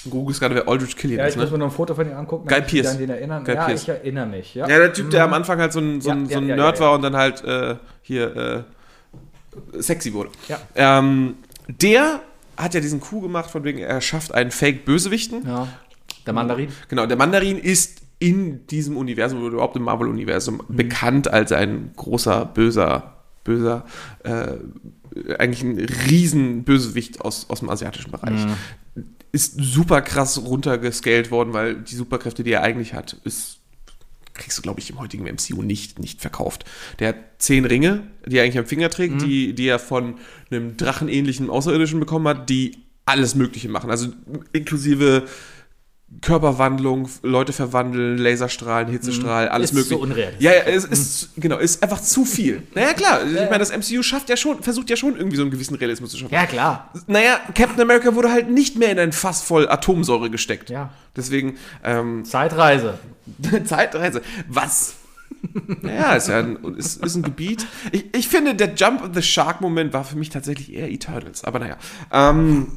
Google 0.10 0.32
ist 0.32 0.40
gerade, 0.40 0.56
wer 0.56 0.68
Aldrich 0.68 0.96
Killian 0.96 1.20
Ja, 1.20 1.26
ist, 1.26 1.34
ich 1.34 1.40
muss 1.40 1.48
ne? 1.52 1.58
mir 1.58 1.58
noch 1.60 1.68
ein 1.72 1.76
Foto 1.76 1.94
von 1.94 2.10
ihm 2.10 2.16
angucken. 2.16 2.48
Guy 2.48 2.58
damit 2.60 2.74
ich. 2.74 3.08
Guy 3.08 3.56
ja, 3.56 3.66
Pearce. 3.66 3.82
ich 3.84 3.90
erinnere 3.90 4.26
mich. 4.26 4.56
Ja. 4.56 4.68
Ja, 4.68 4.78
der 4.80 4.94
Typ, 4.94 5.12
der 5.12 5.24
am 5.26 5.34
Anfang 5.34 5.60
halt 5.60 5.74
so 5.74 5.80
ein, 5.80 6.02
so 6.02 6.10
ein, 6.10 6.26
Ja, 6.26 6.32
so 6.34 6.38
ein 6.40 6.44
ja, 6.48 6.56
ja, 6.56 6.64
Nerd 6.64 6.76
ja, 6.78 6.82
war 6.82 6.90
ja. 6.90 6.96
und 6.96 7.02
dann 7.04 7.16
halt 7.16 7.44
äh, 7.44 7.76
hier 8.02 8.36
äh, 8.36 9.82
sexy 9.82 10.14
wurde. 10.14 10.30
Ja. 10.48 10.60
Ähm, 10.76 11.36
der 11.68 12.22
hat 12.58 12.74
ja 12.74 12.80
diesen 12.80 13.00
Coup 13.00 13.22
gemacht, 13.22 13.50
von 13.52 13.64
wegen, 13.64 13.80
er 13.80 14.02
schafft 14.02 14.34
einen 14.34 14.52
Fake-Bösewichten. 14.52 15.46
ja. 15.46 15.68
Der 16.26 16.34
Mandarin. 16.34 16.70
Genau, 16.88 17.08
der 17.08 17.18
Mandarin 17.18 17.58
ist 17.58 18.02
in 18.20 18.68
diesem 18.68 18.96
Universum 18.96 19.42
oder 19.44 19.54
überhaupt 19.54 19.76
im 19.76 19.82
Marvel-Universum 19.84 20.62
Mhm. 20.68 20.76
bekannt 20.76 21.28
als 21.34 21.52
ein 21.52 21.92
großer, 21.96 22.46
böser, 22.46 23.16
böser, 23.44 23.86
äh, 24.24 24.54
eigentlich 25.38 25.64
ein 25.64 25.80
riesen 26.10 26.64
Bösewicht 26.64 27.22
aus, 27.22 27.50
aus 27.50 27.60
dem 27.60 27.70
asiatischen 27.70 28.12
Bereich. 28.12 28.46
Mhm. 28.46 29.04
Ist 29.32 29.56
super 29.58 30.02
krass 30.02 30.38
runtergescaled 30.44 31.32
worden, 31.32 31.54
weil 31.54 31.76
die 31.76 31.96
Superkräfte, 31.96 32.44
die 32.44 32.52
er 32.52 32.64
eigentlich 32.64 32.94
hat, 32.94 33.14
ist 33.24 33.58
kriegst 34.34 34.58
du, 34.58 34.62
glaube 34.62 34.80
ich, 34.80 34.90
im 34.90 35.00
heutigen 35.00 35.26
MCU 35.26 35.62
nicht, 35.62 36.00
nicht 36.00 36.22
verkauft. 36.22 36.66
Der 37.00 37.10
hat 37.10 37.16
zehn 37.38 37.66
Ringe, 37.66 38.04
die 38.26 38.38
er 38.38 38.44
eigentlich 38.44 38.58
am 38.58 38.66
Finger 38.66 38.90
trägt, 38.90 39.16
Mhm. 39.16 39.20
die, 39.20 39.54
die 39.54 39.68
er 39.68 39.78
von 39.78 40.16
einem 40.50 40.78
drachenähnlichen 40.78 41.50
Außerirdischen 41.50 42.00
bekommen 42.00 42.28
hat, 42.28 42.50
die 42.50 42.78
alles 43.06 43.36
Mögliche 43.36 43.68
machen. 43.70 43.92
Also 43.92 44.08
inklusive 44.54 45.26
Körperwandlung, 46.22 47.10
Leute 47.24 47.52
verwandeln, 47.54 48.18
Laserstrahlen, 48.18 48.90
Hitzestrahl, 48.90 49.50
alles 49.50 49.72
Mhm. 49.72 49.80
Ist 49.80 49.90
mögliche. 49.90 49.96
so 49.96 50.04
unrealistisch. 50.04 50.44
Ja, 50.44 50.52
ja, 50.54 50.60
es 50.64 50.84
ist, 50.86 51.30
genau, 51.38 51.58
ist 51.58 51.82
einfach 51.82 52.02
zu 52.02 52.26
viel. 52.26 52.62
Naja, 52.76 52.94
klar, 52.94 53.26
ich 53.26 53.34
meine, 53.34 53.60
das 53.60 53.72
MCU 53.76 54.04
schafft 54.04 54.30
ja 54.30 54.38
schon, 54.38 54.62
versucht 54.62 54.90
ja 54.90 54.96
schon 54.96 55.16
irgendwie 55.16 55.38
so 55.38 55.42
einen 55.42 55.52
gewissen 55.52 55.76
Realismus 55.76 56.12
zu 56.12 56.18
schaffen. 56.18 56.34
Ja, 56.34 56.46
klar. 56.46 56.92
Naja, 57.08 57.40
Captain 57.56 57.82
America 57.82 58.14
wurde 58.14 58.32
halt 58.32 58.50
nicht 58.50 58.78
mehr 58.78 58.92
in 58.92 59.00
ein 59.00 59.14
Fass 59.14 59.42
voll 59.42 59.68
Atomsäure 59.68 60.30
gesteckt. 60.30 60.70
Ja. 60.70 60.92
Deswegen, 61.16 61.58
ähm, 61.84 62.24
Zeitreise. 62.26 63.00
Zeitreise. 63.66 64.22
Was? 64.48 64.96
Naja, 65.82 66.14
ist 66.16 66.28
ja 66.28 66.40
ein, 66.40 66.76
ist, 66.76 67.04
ist 67.04 67.16
ein 67.16 67.24
Gebiet. 67.24 67.66
Ich, 67.92 68.06
ich 68.16 68.28
finde, 68.28 68.54
der 68.54 68.74
Jump 68.76 69.02
of 69.02 69.10
the 69.16 69.24
Shark-Moment 69.24 69.92
war 69.92 70.04
für 70.04 70.16
mich 70.18 70.30
tatsächlich 70.30 70.72
eher 70.74 70.92
Eternals. 70.92 71.44
Aber 71.44 71.58
naja. 71.58 71.78
Ähm, 72.12 72.68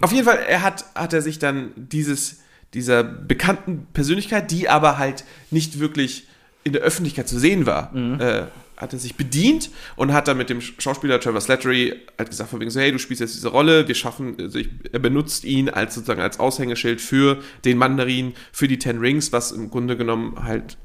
auf 0.00 0.12
jeden 0.12 0.24
Fall, 0.24 0.38
er 0.38 0.62
hat, 0.62 0.84
hat 0.94 1.12
er 1.12 1.22
sich 1.22 1.38
dann 1.38 1.72
dieses, 1.76 2.40
dieser 2.74 3.02
bekannten 3.02 3.86
Persönlichkeit, 3.92 4.50
die 4.50 4.68
aber 4.68 4.98
halt 4.98 5.24
nicht 5.50 5.78
wirklich 5.78 6.26
in 6.64 6.72
der 6.72 6.82
Öffentlichkeit 6.82 7.28
zu 7.28 7.38
sehen 7.38 7.64
war, 7.64 7.94
äh, 8.20 8.46
hat 8.76 8.92
er 8.92 8.98
sich 8.98 9.14
bedient 9.14 9.70
und 9.96 10.12
hat 10.12 10.28
dann 10.28 10.36
mit 10.36 10.50
dem 10.50 10.60
Schauspieler 10.60 11.18
Trevor 11.18 11.40
Slattery 11.40 11.94
halt 12.18 12.28
gesagt, 12.28 12.50
von 12.50 12.60
wegen 12.60 12.70
so, 12.70 12.80
hey, 12.80 12.92
du 12.92 12.98
spielst 12.98 13.20
jetzt 13.20 13.34
diese 13.34 13.48
Rolle, 13.48 13.88
wir 13.88 13.94
schaffen, 13.94 14.36
also 14.38 14.58
ich, 14.58 14.68
er 14.92 14.98
benutzt 14.98 15.44
ihn 15.44 15.70
als 15.70 15.94
sozusagen 15.94 16.20
als 16.20 16.38
Aushängeschild 16.38 17.00
für 17.00 17.42
den 17.64 17.78
Mandarin, 17.78 18.34
für 18.52 18.68
die 18.68 18.78
Ten 18.78 18.98
Rings, 18.98 19.32
was 19.32 19.52
im 19.52 19.70
Grunde 19.70 19.96
genommen 19.96 20.42
halt 20.42 20.76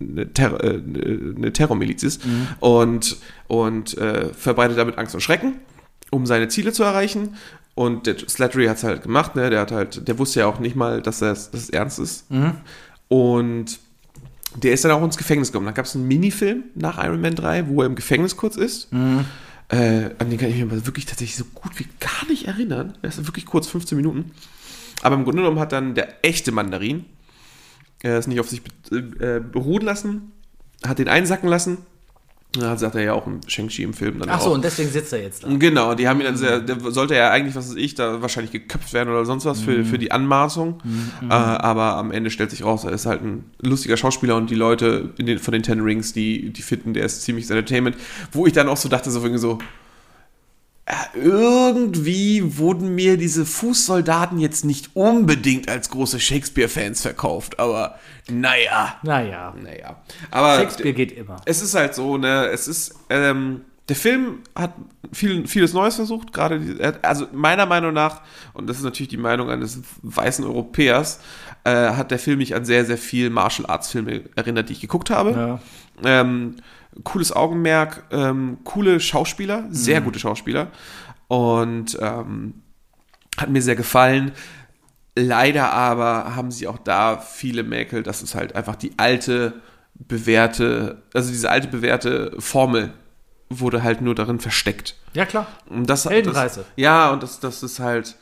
eine, 0.00 0.32
Terror, 0.32 0.62
äh, 0.62 0.80
eine 1.36 1.52
Terrormiliz 1.52 2.02
ist 2.02 2.22
und, 2.60 3.16
und 3.48 3.96
äh, 3.96 4.34
verbreitet 4.34 4.76
damit 4.76 4.98
Angst 4.98 5.14
und 5.14 5.22
Schrecken, 5.22 5.54
um 6.10 6.26
seine 6.26 6.48
Ziele 6.48 6.72
zu 6.72 6.82
erreichen. 6.82 7.36
Und 7.80 8.06
der 8.06 8.18
Slattery 8.18 8.66
hat 8.66 8.76
es 8.76 8.84
halt 8.84 9.02
gemacht, 9.02 9.36
ne? 9.36 9.48
Der 9.48 9.60
hat 9.60 9.72
halt, 9.72 10.06
der 10.06 10.18
wusste 10.18 10.40
ja 10.40 10.46
auch 10.46 10.58
nicht 10.58 10.76
mal, 10.76 11.00
dass 11.00 11.20
das, 11.20 11.50
dass 11.50 11.62
es 11.62 11.70
ernst 11.70 11.98
ist. 11.98 12.26
Und 13.08 13.78
der 14.54 14.72
ist 14.74 14.84
dann 14.84 14.90
auch 14.90 15.02
ins 15.02 15.16
Gefängnis 15.16 15.50
gekommen. 15.50 15.64
Dann 15.64 15.74
gab 15.74 15.86
es 15.86 15.96
einen 15.96 16.06
Minifilm 16.06 16.64
nach 16.74 17.02
Iron 17.02 17.22
Man 17.22 17.34
3, 17.34 17.68
wo 17.68 17.80
er 17.80 17.86
im 17.86 17.94
Gefängnis 17.94 18.36
kurz 18.36 18.56
ist. 18.56 18.92
Äh, 19.68 20.10
an 20.18 20.28
den 20.28 20.36
kann 20.36 20.50
ich 20.50 20.56
mich 20.56 20.62
aber 20.64 20.84
wirklich 20.84 21.06
tatsächlich 21.06 21.38
so 21.38 21.44
gut 21.54 21.78
wie 21.78 21.86
gar 22.00 22.28
nicht 22.28 22.48
erinnern. 22.48 22.98
Der 23.02 23.08
ist 23.08 23.26
wirklich 23.26 23.46
kurz, 23.46 23.66
15 23.68 23.96
Minuten. 23.96 24.32
Aber 25.00 25.14
im 25.14 25.24
Grunde 25.24 25.40
genommen 25.40 25.58
hat 25.58 25.72
dann 25.72 25.94
der 25.94 26.22
echte 26.22 26.52
Mandarin 26.52 27.06
äh, 28.02 28.08
es 28.10 28.26
nicht 28.26 28.40
auf 28.40 28.50
sich 28.50 28.62
be 28.62 28.98
äh, 28.98 29.40
beruhen 29.40 29.84
lassen, 29.84 30.32
hat 30.86 30.98
den 30.98 31.08
einsacken 31.08 31.48
lassen. 31.48 31.78
Da 32.52 32.76
sagt 32.76 32.96
er 32.96 33.02
ja 33.02 33.12
auch 33.12 33.28
im 33.28 33.40
Shang-Chi 33.46 33.84
im 33.84 33.94
Film 33.94 34.18
dann 34.18 34.28
Ach 34.28 34.40
auch. 34.40 34.46
so, 34.46 34.52
und 34.54 34.64
deswegen 34.64 34.90
sitzt 34.90 35.12
er 35.12 35.22
jetzt 35.22 35.44
da. 35.44 35.48
Genau, 35.56 35.94
die 35.94 36.08
haben 36.08 36.18
ihn 36.20 36.26
dann 36.26 36.36
sehr, 36.36 36.58
der 36.58 36.78
sollte 36.90 37.14
ja 37.14 37.30
eigentlich, 37.30 37.54
was 37.54 37.68
weiß 37.68 37.76
ich, 37.76 37.94
da 37.94 38.22
wahrscheinlich 38.22 38.50
geköpft 38.50 38.92
werden 38.92 39.08
oder 39.08 39.24
sonst 39.24 39.44
was 39.44 39.60
für, 39.60 39.84
für 39.84 39.98
die 39.98 40.10
Anmaßung. 40.10 40.80
Äh, 41.22 41.32
aber 41.32 41.96
am 41.96 42.10
Ende 42.10 42.28
stellt 42.30 42.50
sich 42.50 42.64
raus, 42.64 42.82
er 42.82 42.90
ist 42.90 43.06
halt 43.06 43.22
ein 43.22 43.44
lustiger 43.60 43.96
Schauspieler 43.96 44.34
und 44.36 44.50
die 44.50 44.56
Leute 44.56 45.10
den, 45.16 45.38
von 45.38 45.52
den 45.52 45.62
Ten 45.62 45.80
Rings, 45.80 46.12
die, 46.12 46.50
die 46.50 46.62
finden, 46.62 46.92
der 46.92 47.04
ist 47.04 47.22
ziemlich 47.22 47.48
Entertainment. 47.48 47.96
Wo 48.32 48.46
ich 48.46 48.52
dann 48.52 48.68
auch 48.68 48.76
so 48.76 48.88
dachte, 48.88 49.12
so 49.12 49.20
irgendwie 49.20 49.38
so, 49.38 49.58
irgendwie 51.14 52.58
wurden 52.58 52.94
mir 52.94 53.16
diese 53.16 53.46
Fußsoldaten 53.46 54.38
jetzt 54.38 54.64
nicht 54.64 54.90
unbedingt 54.94 55.68
als 55.68 55.90
große 55.90 56.18
Shakespeare-Fans 56.20 57.02
verkauft, 57.02 57.58
aber 57.58 57.98
naja, 58.30 58.94
Naja, 59.02 59.54
naja. 59.62 59.96
Aber 60.30 60.58
Shakespeare 60.58 60.92
geht 60.92 61.12
immer. 61.12 61.36
es 61.44 61.62
ist 61.62 61.74
halt 61.74 61.94
so, 61.94 62.16
ne, 62.16 62.46
es 62.46 62.68
ist, 62.68 62.94
ähm, 63.10 63.62
der 63.88 63.96
Film 63.96 64.38
hat 64.54 64.74
viel, 65.12 65.46
vieles 65.48 65.72
Neues 65.72 65.96
versucht, 65.96 66.32
gerade, 66.32 66.60
er- 66.78 66.98
also 67.02 67.26
meiner 67.32 67.66
Meinung 67.66 67.92
nach, 67.92 68.20
und 68.52 68.68
das 68.68 68.76
ist 68.78 68.84
natürlich 68.84 69.08
die 69.08 69.16
Meinung 69.16 69.50
eines 69.50 69.80
weißen 70.02 70.44
Europäers, 70.44 71.20
äh, 71.64 71.70
hat 71.90 72.10
der 72.12 72.18
Film 72.20 72.38
mich 72.38 72.54
an 72.54 72.64
sehr, 72.64 72.84
sehr 72.84 72.98
viel 72.98 73.30
Martial 73.30 73.66
Arts 73.68 73.90
Filme 73.90 74.22
erinnert, 74.36 74.68
die 74.68 74.74
ich 74.74 74.80
geguckt 74.80 75.10
habe. 75.10 75.30
Ja. 75.32 75.60
Ähm, 76.04 76.56
cooles 77.04 77.32
Augenmerk, 77.32 78.04
ähm, 78.10 78.58
coole 78.64 79.00
Schauspieler, 79.00 79.64
sehr 79.70 80.00
gute 80.00 80.18
Schauspieler. 80.18 80.68
Und 81.28 81.98
ähm, 82.00 82.62
Hat 83.36 83.48
mir 83.50 83.62
sehr 83.62 83.76
gefallen. 83.76 84.32
Leider 85.16 85.72
aber 85.72 86.36
haben 86.36 86.50
sie 86.50 86.66
auch 86.68 86.78
da 86.78 87.18
viele 87.18 87.62
Mäkel, 87.62 88.02
dass 88.02 88.22
es 88.22 88.34
halt 88.34 88.54
einfach 88.54 88.76
die 88.76 88.92
alte, 88.96 89.60
bewährte, 89.94 91.02
also 91.14 91.30
diese 91.30 91.50
alte, 91.50 91.68
bewährte 91.68 92.32
Formel 92.38 92.92
wurde 93.48 93.82
halt 93.82 94.00
nur 94.00 94.14
darin 94.14 94.38
versteckt. 94.38 94.96
Ja, 95.12 95.26
klar. 95.26 95.46
Und 95.68 95.90
das, 95.90 96.04
Heldenreise. 96.08 96.60
Das, 96.60 96.66
ja, 96.76 97.10
und 97.10 97.22
das, 97.22 97.40
das 97.40 97.62
ist 97.62 97.80
halt. 97.80 98.16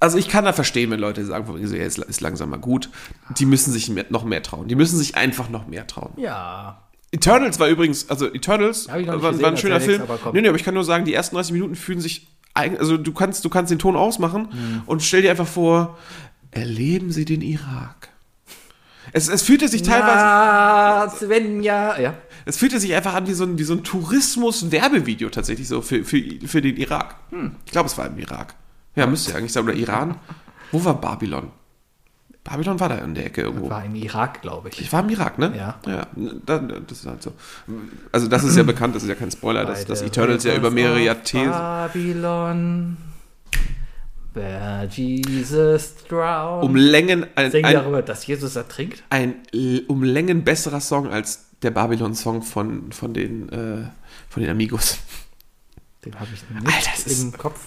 Also 0.00 0.18
ich 0.18 0.28
kann 0.28 0.44
da 0.44 0.52
verstehen, 0.52 0.90
wenn 0.90 1.00
Leute 1.00 1.24
sagen, 1.24 1.46
so, 1.46 1.74
ja, 1.74 1.84
ist, 1.84 2.20
langsam 2.20 2.50
mal 2.50 2.58
gut. 2.58 2.90
Die 3.38 3.46
müssen 3.46 3.72
sich 3.72 3.90
noch 4.10 4.24
mehr 4.24 4.42
trauen. 4.42 4.68
Die 4.68 4.74
müssen 4.74 4.98
sich 4.98 5.16
einfach 5.16 5.48
noch 5.48 5.66
mehr 5.66 5.86
trauen. 5.86 6.12
Ja. 6.16 6.82
Eternals 7.10 7.58
war 7.58 7.68
übrigens, 7.68 8.08
also 8.10 8.26
Eternals 8.32 8.88
war, 8.88 8.96
nicht 8.98 9.08
war 9.08 9.16
ein 9.16 9.30
gesehen, 9.40 9.56
schöner 9.58 9.80
Film. 9.80 10.02
nix, 10.02 10.20
nee, 10.32 10.40
nee, 10.42 10.48
aber 10.48 10.56
ich 10.56 10.64
kann 10.64 10.74
nur 10.74 10.84
sagen, 10.84 11.04
die 11.04 11.12
ersten 11.14 11.36
30 11.36 11.52
Minuten 11.52 11.74
fühlen 11.74 12.00
sich, 12.00 12.28
also 12.54 12.96
du 12.96 13.12
kannst, 13.12 13.44
du 13.44 13.50
kannst 13.50 13.70
den 13.70 13.78
Ton 13.78 13.96
ausmachen 13.96 14.48
Mhm. 14.52 14.82
und 14.86 15.02
stell 15.02 15.22
dir 15.22 15.30
einfach 15.30 15.46
vor, 15.48 15.98
erleben 16.52 17.10
sie 17.12 17.24
den 17.24 17.40
Irak. 17.42 18.08
Es, 19.12 19.28
es 19.28 19.42
fühlte 19.42 19.68
sich 19.68 19.82
teilweise, 19.82 20.14
Ja, 20.16 21.12
Svenja. 21.14 22.00
Ja. 22.00 22.14
es 22.46 22.56
fühlte 22.56 22.78
sich 22.80 22.94
einfach 22.94 23.14
an 23.14 23.26
wie 23.26 23.34
so 23.34 23.44
ein, 23.44 23.58
wie 23.58 23.64
so 23.64 23.74
ein 23.74 23.84
Tourismus-Werbevideo 23.84 25.28
tatsächlich 25.28 25.68
so 25.68 25.82
für, 25.82 26.04
für, 26.04 26.22
für 26.46 26.62
den 26.62 26.76
Irak. 26.76 27.16
Hm. 27.30 27.56
Ich 27.66 27.72
glaube, 27.72 27.88
es 27.88 27.98
war 27.98 28.06
im 28.06 28.18
Irak. 28.18 28.54
Ja, 28.94 29.06
müsste 29.06 29.32
ja 29.32 29.38
eigentlich 29.38 29.52
sein. 29.52 29.64
Oder 29.64 29.74
Iran. 29.74 30.16
Wo 30.70 30.84
war 30.84 31.00
Babylon? 31.00 31.50
Babylon 32.44 32.80
war 32.80 32.88
da 32.88 32.96
in 32.96 33.14
der 33.14 33.26
Ecke 33.26 33.42
irgendwo. 33.42 33.70
War 33.70 33.84
im 33.84 33.94
Irak, 33.94 34.42
glaube 34.42 34.68
ich. 34.68 34.80
Ich 34.80 34.92
war 34.92 35.00
im 35.00 35.10
Irak, 35.10 35.38
ne? 35.38 35.52
Ja. 35.56 35.78
Ja, 35.86 36.06
da, 36.44 36.58
das 36.58 36.98
ist 36.98 37.06
halt 37.06 37.22
so. 37.22 37.32
Also 38.10 38.26
das 38.26 38.42
ist 38.42 38.56
ja 38.56 38.62
bekannt, 38.64 38.96
das 38.96 39.04
ist 39.04 39.08
ja 39.08 39.14
kein 39.14 39.30
Spoiler, 39.30 39.64
dass, 39.64 39.84
dass 39.84 40.02
Eternals 40.02 40.42
ja 40.44 40.56
über 40.56 40.70
mehrere 40.70 41.00
Jahrzehnte... 41.00 41.50
Babylon. 41.50 42.96
Where 44.34 44.88
Jesus 44.90 45.94
drowned. 46.08 46.64
Um 46.64 46.74
Längen, 46.74 47.26
ein, 47.34 47.50
Sing 47.50 47.64
ein, 47.64 47.74
darüber, 47.74 48.00
dass 48.00 48.26
Jesus 48.26 48.56
ertrinkt. 48.56 49.04
ein 49.10 49.34
um 49.88 50.02
Längen 50.02 50.42
besserer 50.42 50.80
Song 50.80 51.08
als 51.08 51.50
der 51.60 51.70
Babylon-Song 51.70 52.42
von, 52.42 52.92
von, 52.92 53.12
den, 53.14 53.50
äh, 53.50 53.88
von 54.28 54.42
den 54.42 54.50
Amigos. 54.50 54.98
Den 56.04 56.18
habe 56.18 56.30
ich 56.34 56.42
nicht 56.48 56.66
Alter, 56.66 57.22
im 57.22 57.32
Kopf. 57.32 57.60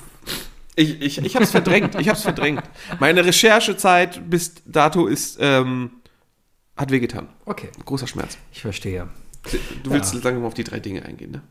Ich, 0.75 1.01
ich, 1.01 1.17
ich 1.19 1.35
hab's 1.35 1.51
verdrängt, 1.51 1.95
ich 1.95 2.09
hab's 2.09 2.23
verdrängt. 2.23 2.63
Meine 2.99 3.25
Recherchezeit 3.25 4.29
bis 4.29 4.53
dato 4.65 5.07
ist, 5.07 5.37
ähm, 5.39 5.91
hat 6.75 6.91
wehgetan. 6.91 7.29
Okay, 7.45 7.69
Großer 7.85 8.07
Schmerz. 8.07 8.37
ich 8.51 8.61
verstehe. 8.61 9.07
Du 9.83 9.91
willst 9.91 10.13
langsam 10.13 10.41
mal 10.41 10.47
auf 10.47 10.53
die 10.53 10.63
drei 10.63 10.79
Dinge 10.79 11.05
eingehen, 11.05 11.31
ne? 11.31 11.41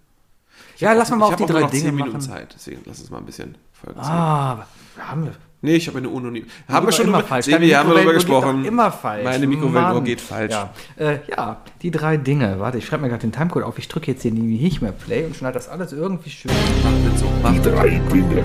Ja, 0.78 0.92
lass 0.92 1.10
mal, 1.10 1.18
ich 1.18 1.22
auf 1.22 1.36
die 1.36 1.46
drei 1.46 1.60
noch 1.60 1.70
Dinge 1.70 1.84
zehn 1.84 1.94
Minuten 1.94 2.18
machen. 2.18 2.28
Zeit, 2.28 2.52
deswegen 2.54 2.82
lass 2.84 3.00
uns 3.00 3.10
mal 3.10 3.18
ein 3.18 3.26
bisschen 3.26 3.56
folgen. 3.72 4.00
Ah, 4.00 4.66
haben 4.98 5.24
wir. 5.24 5.34
Nee, 5.62 5.76
ich 5.76 5.88
habe 5.88 5.96
eine 5.96 6.08
noch 6.08 6.20
nie. 6.30 6.44
Haben 6.68 6.86
wir 6.86 6.92
schon 6.92 7.06
immer 7.06 7.18
drüber, 7.18 7.28
falsch. 7.28 7.46
Sehen 7.46 7.62
wir, 7.62 7.78
haben 7.78 7.88
darüber 7.88 8.12
gesprochen. 8.12 8.66
Immer 8.66 8.92
falsch. 8.92 9.24
Meine 9.24 9.46
Mikrowellenuhr 9.46 10.04
geht 10.04 10.20
falsch. 10.20 10.52
Ja, 10.52 10.74
äh, 10.98 11.20
ja, 11.30 11.62
die 11.80 11.90
drei 11.90 12.18
Dinge. 12.18 12.60
Warte, 12.60 12.76
ich 12.76 12.84
schreibe 12.84 13.04
mir 13.04 13.08
gerade 13.08 13.22
den 13.22 13.32
Timecode 13.32 13.62
auf. 13.62 13.78
Ich 13.78 13.88
drücke 13.88 14.10
jetzt 14.10 14.20
hier 14.20 14.32
nicht 14.32 14.82
mehr 14.82 14.92
Play 14.92 15.24
und 15.24 15.34
schneide 15.34 15.54
das 15.54 15.70
alles 15.70 15.92
irgendwie 15.94 16.28
schön. 16.28 16.50
Macht 16.82 17.14
das 17.14 17.20
so. 17.20 17.26
Macht 17.42 17.64
das. 17.64 17.72
Drei 17.72 17.88
Dinge, 18.12 18.44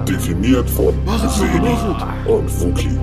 definiert 0.00 0.68
von 0.70 0.94
Seni 1.28 1.76
und 2.26 2.60
Wookie. 2.60 2.98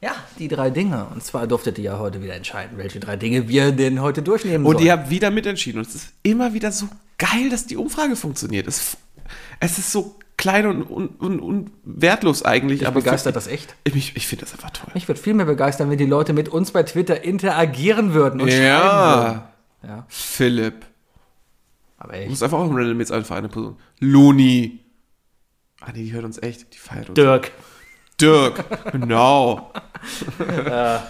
Ja, 0.00 0.12
die 0.38 0.48
drei 0.48 0.70
Dinge. 0.70 1.06
Und 1.14 1.22
zwar 1.24 1.46
durftet 1.46 1.78
ihr 1.78 1.84
ja 1.84 1.98
heute 1.98 2.22
wieder 2.22 2.34
entscheiden, 2.34 2.76
welche 2.76 3.00
drei 3.00 3.16
Dinge 3.16 3.48
wir 3.48 3.72
denn 3.72 4.00
heute 4.00 4.22
durchnehmen 4.22 4.66
Und 4.66 4.74
sollen. 4.76 4.86
ihr 4.86 4.92
habt 4.92 5.10
wieder 5.10 5.30
mitentschieden. 5.30 5.80
Und 5.80 5.88
es 5.88 5.94
ist 5.94 6.12
immer 6.22 6.52
wieder 6.54 6.72
so 6.72 6.88
geil, 7.18 7.48
dass 7.50 7.66
die 7.66 7.76
Umfrage 7.76 8.14
funktioniert. 8.16 8.66
Es, 8.66 8.96
es 9.60 9.78
ist 9.78 9.92
so 9.92 10.16
klein 10.36 10.66
und, 10.66 10.82
und, 10.82 11.20
und, 11.20 11.40
und 11.40 11.70
wertlos 11.84 12.44
eigentlich. 12.44 12.80
Dich 12.80 12.88
aber 12.88 13.00
begeistert 13.00 13.34
das 13.36 13.46
echt? 13.46 13.74
Ich, 13.84 13.94
ich, 13.96 14.16
ich 14.16 14.26
finde 14.26 14.44
das 14.44 14.52
einfach 14.52 14.70
toll. 14.70 14.90
Mich 14.94 15.08
würde 15.08 15.20
viel 15.20 15.34
mehr 15.34 15.46
begeistern, 15.46 15.88
wenn 15.90 15.98
die 15.98 16.06
Leute 16.06 16.32
mit 16.34 16.48
uns 16.50 16.70
bei 16.72 16.82
Twitter 16.82 17.24
interagieren 17.24 18.12
würden 18.12 18.40
und 18.42 18.50
schreiben 18.50 18.62
würden. 18.62 18.66
Ja. 18.66 19.48
Ja, 19.86 20.04
Philipp. 20.08 20.86
Aber 22.04 22.12
Du 22.14 22.18
echt. 22.20 22.30
musst 22.30 22.42
einfach 22.42 22.58
auch 22.58 22.66
im 22.70 22.76
Random 22.76 23.00
jetzt 23.00 23.12
einfach 23.12 23.36
eine 23.36 23.48
Person. 23.48 23.76
Loni. 24.00 24.80
Ah 25.80 25.90
nee, 25.92 26.04
die 26.04 26.12
hört 26.12 26.24
uns 26.24 26.40
echt. 26.42 26.72
Die 26.72 26.78
feiert 26.78 27.08
uns. 27.08 27.16
Dirk. 27.16 27.50
Dirk. 28.20 28.64
Genau. 28.92 29.72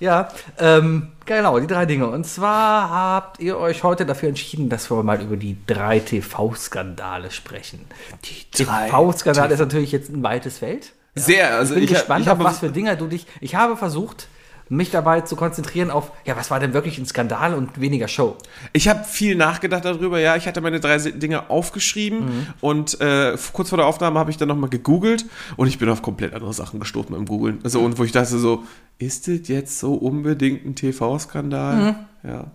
Ja, 0.00 0.30
ähm, 0.58 1.12
genau, 1.26 1.60
die 1.60 1.68
drei 1.68 1.86
Dinge. 1.86 2.08
Und 2.08 2.26
zwar 2.26 2.90
habt 2.90 3.38
ihr 3.40 3.56
euch 3.56 3.84
heute 3.84 4.04
dafür 4.04 4.30
entschieden, 4.30 4.68
dass 4.68 4.90
wir 4.90 5.00
mal 5.04 5.22
über 5.22 5.36
die 5.36 5.56
drei 5.64 6.00
TV-Skandale 6.00 7.30
sprechen. 7.30 7.84
Die 8.24 8.64
drei 8.64 8.88
TV-Skandale 8.88 9.54
ist 9.54 9.60
natürlich 9.60 9.92
jetzt 9.92 10.10
ein 10.10 10.24
weites 10.24 10.58
Feld. 10.58 10.92
Sehr. 11.14 11.54
Also 11.56 11.74
Ich 11.74 11.80
bin 11.80 11.84
ich, 11.84 11.90
gespannt, 11.90 12.24
ich 12.24 12.30
auf 12.30 12.38
was 12.40 12.58
für 12.58 12.70
Dinge 12.70 12.96
du 12.96 13.06
dich. 13.06 13.28
Ich 13.40 13.54
habe 13.54 13.76
versucht, 13.76 14.26
mich 14.72 14.90
dabei 14.90 15.20
zu 15.20 15.36
konzentrieren 15.36 15.90
auf, 15.90 16.12
ja, 16.24 16.34
was 16.34 16.50
war 16.50 16.58
denn 16.58 16.72
wirklich 16.72 16.96
ein 16.96 17.04
Skandal 17.04 17.52
und 17.52 17.78
weniger 17.78 18.08
Show. 18.08 18.38
Ich 18.72 18.88
habe 18.88 19.04
viel 19.04 19.36
nachgedacht 19.36 19.84
darüber. 19.84 20.18
Ja, 20.18 20.34
ich 20.36 20.46
hatte 20.46 20.62
meine 20.62 20.80
drei 20.80 20.96
Dinge 20.96 21.50
aufgeschrieben 21.50 22.46
und 22.62 22.98
äh, 23.00 23.36
kurz 23.52 23.68
vor 23.68 23.76
der 23.76 23.86
Aufnahme 23.86 24.18
habe 24.18 24.30
ich 24.30 24.38
dann 24.38 24.48
nochmal 24.48 24.70
gegoogelt 24.70 25.26
und 25.56 25.68
ich 25.68 25.78
bin 25.78 25.90
auf 25.90 26.00
komplett 26.00 26.32
andere 26.32 26.54
Sachen 26.54 26.80
gestoßen 26.80 27.14
beim 27.14 27.26
Googlen. 27.26 27.60
Also 27.62 27.80
und 27.80 27.98
wo 27.98 28.04
ich 28.04 28.12
dachte 28.12 28.38
so, 28.38 28.64
ist 28.98 29.28
das 29.28 29.46
jetzt 29.48 29.78
so 29.78 29.92
unbedingt 29.92 30.64
ein 30.64 30.74
TV-Skandal? 30.74 31.94
Ja. 32.22 32.46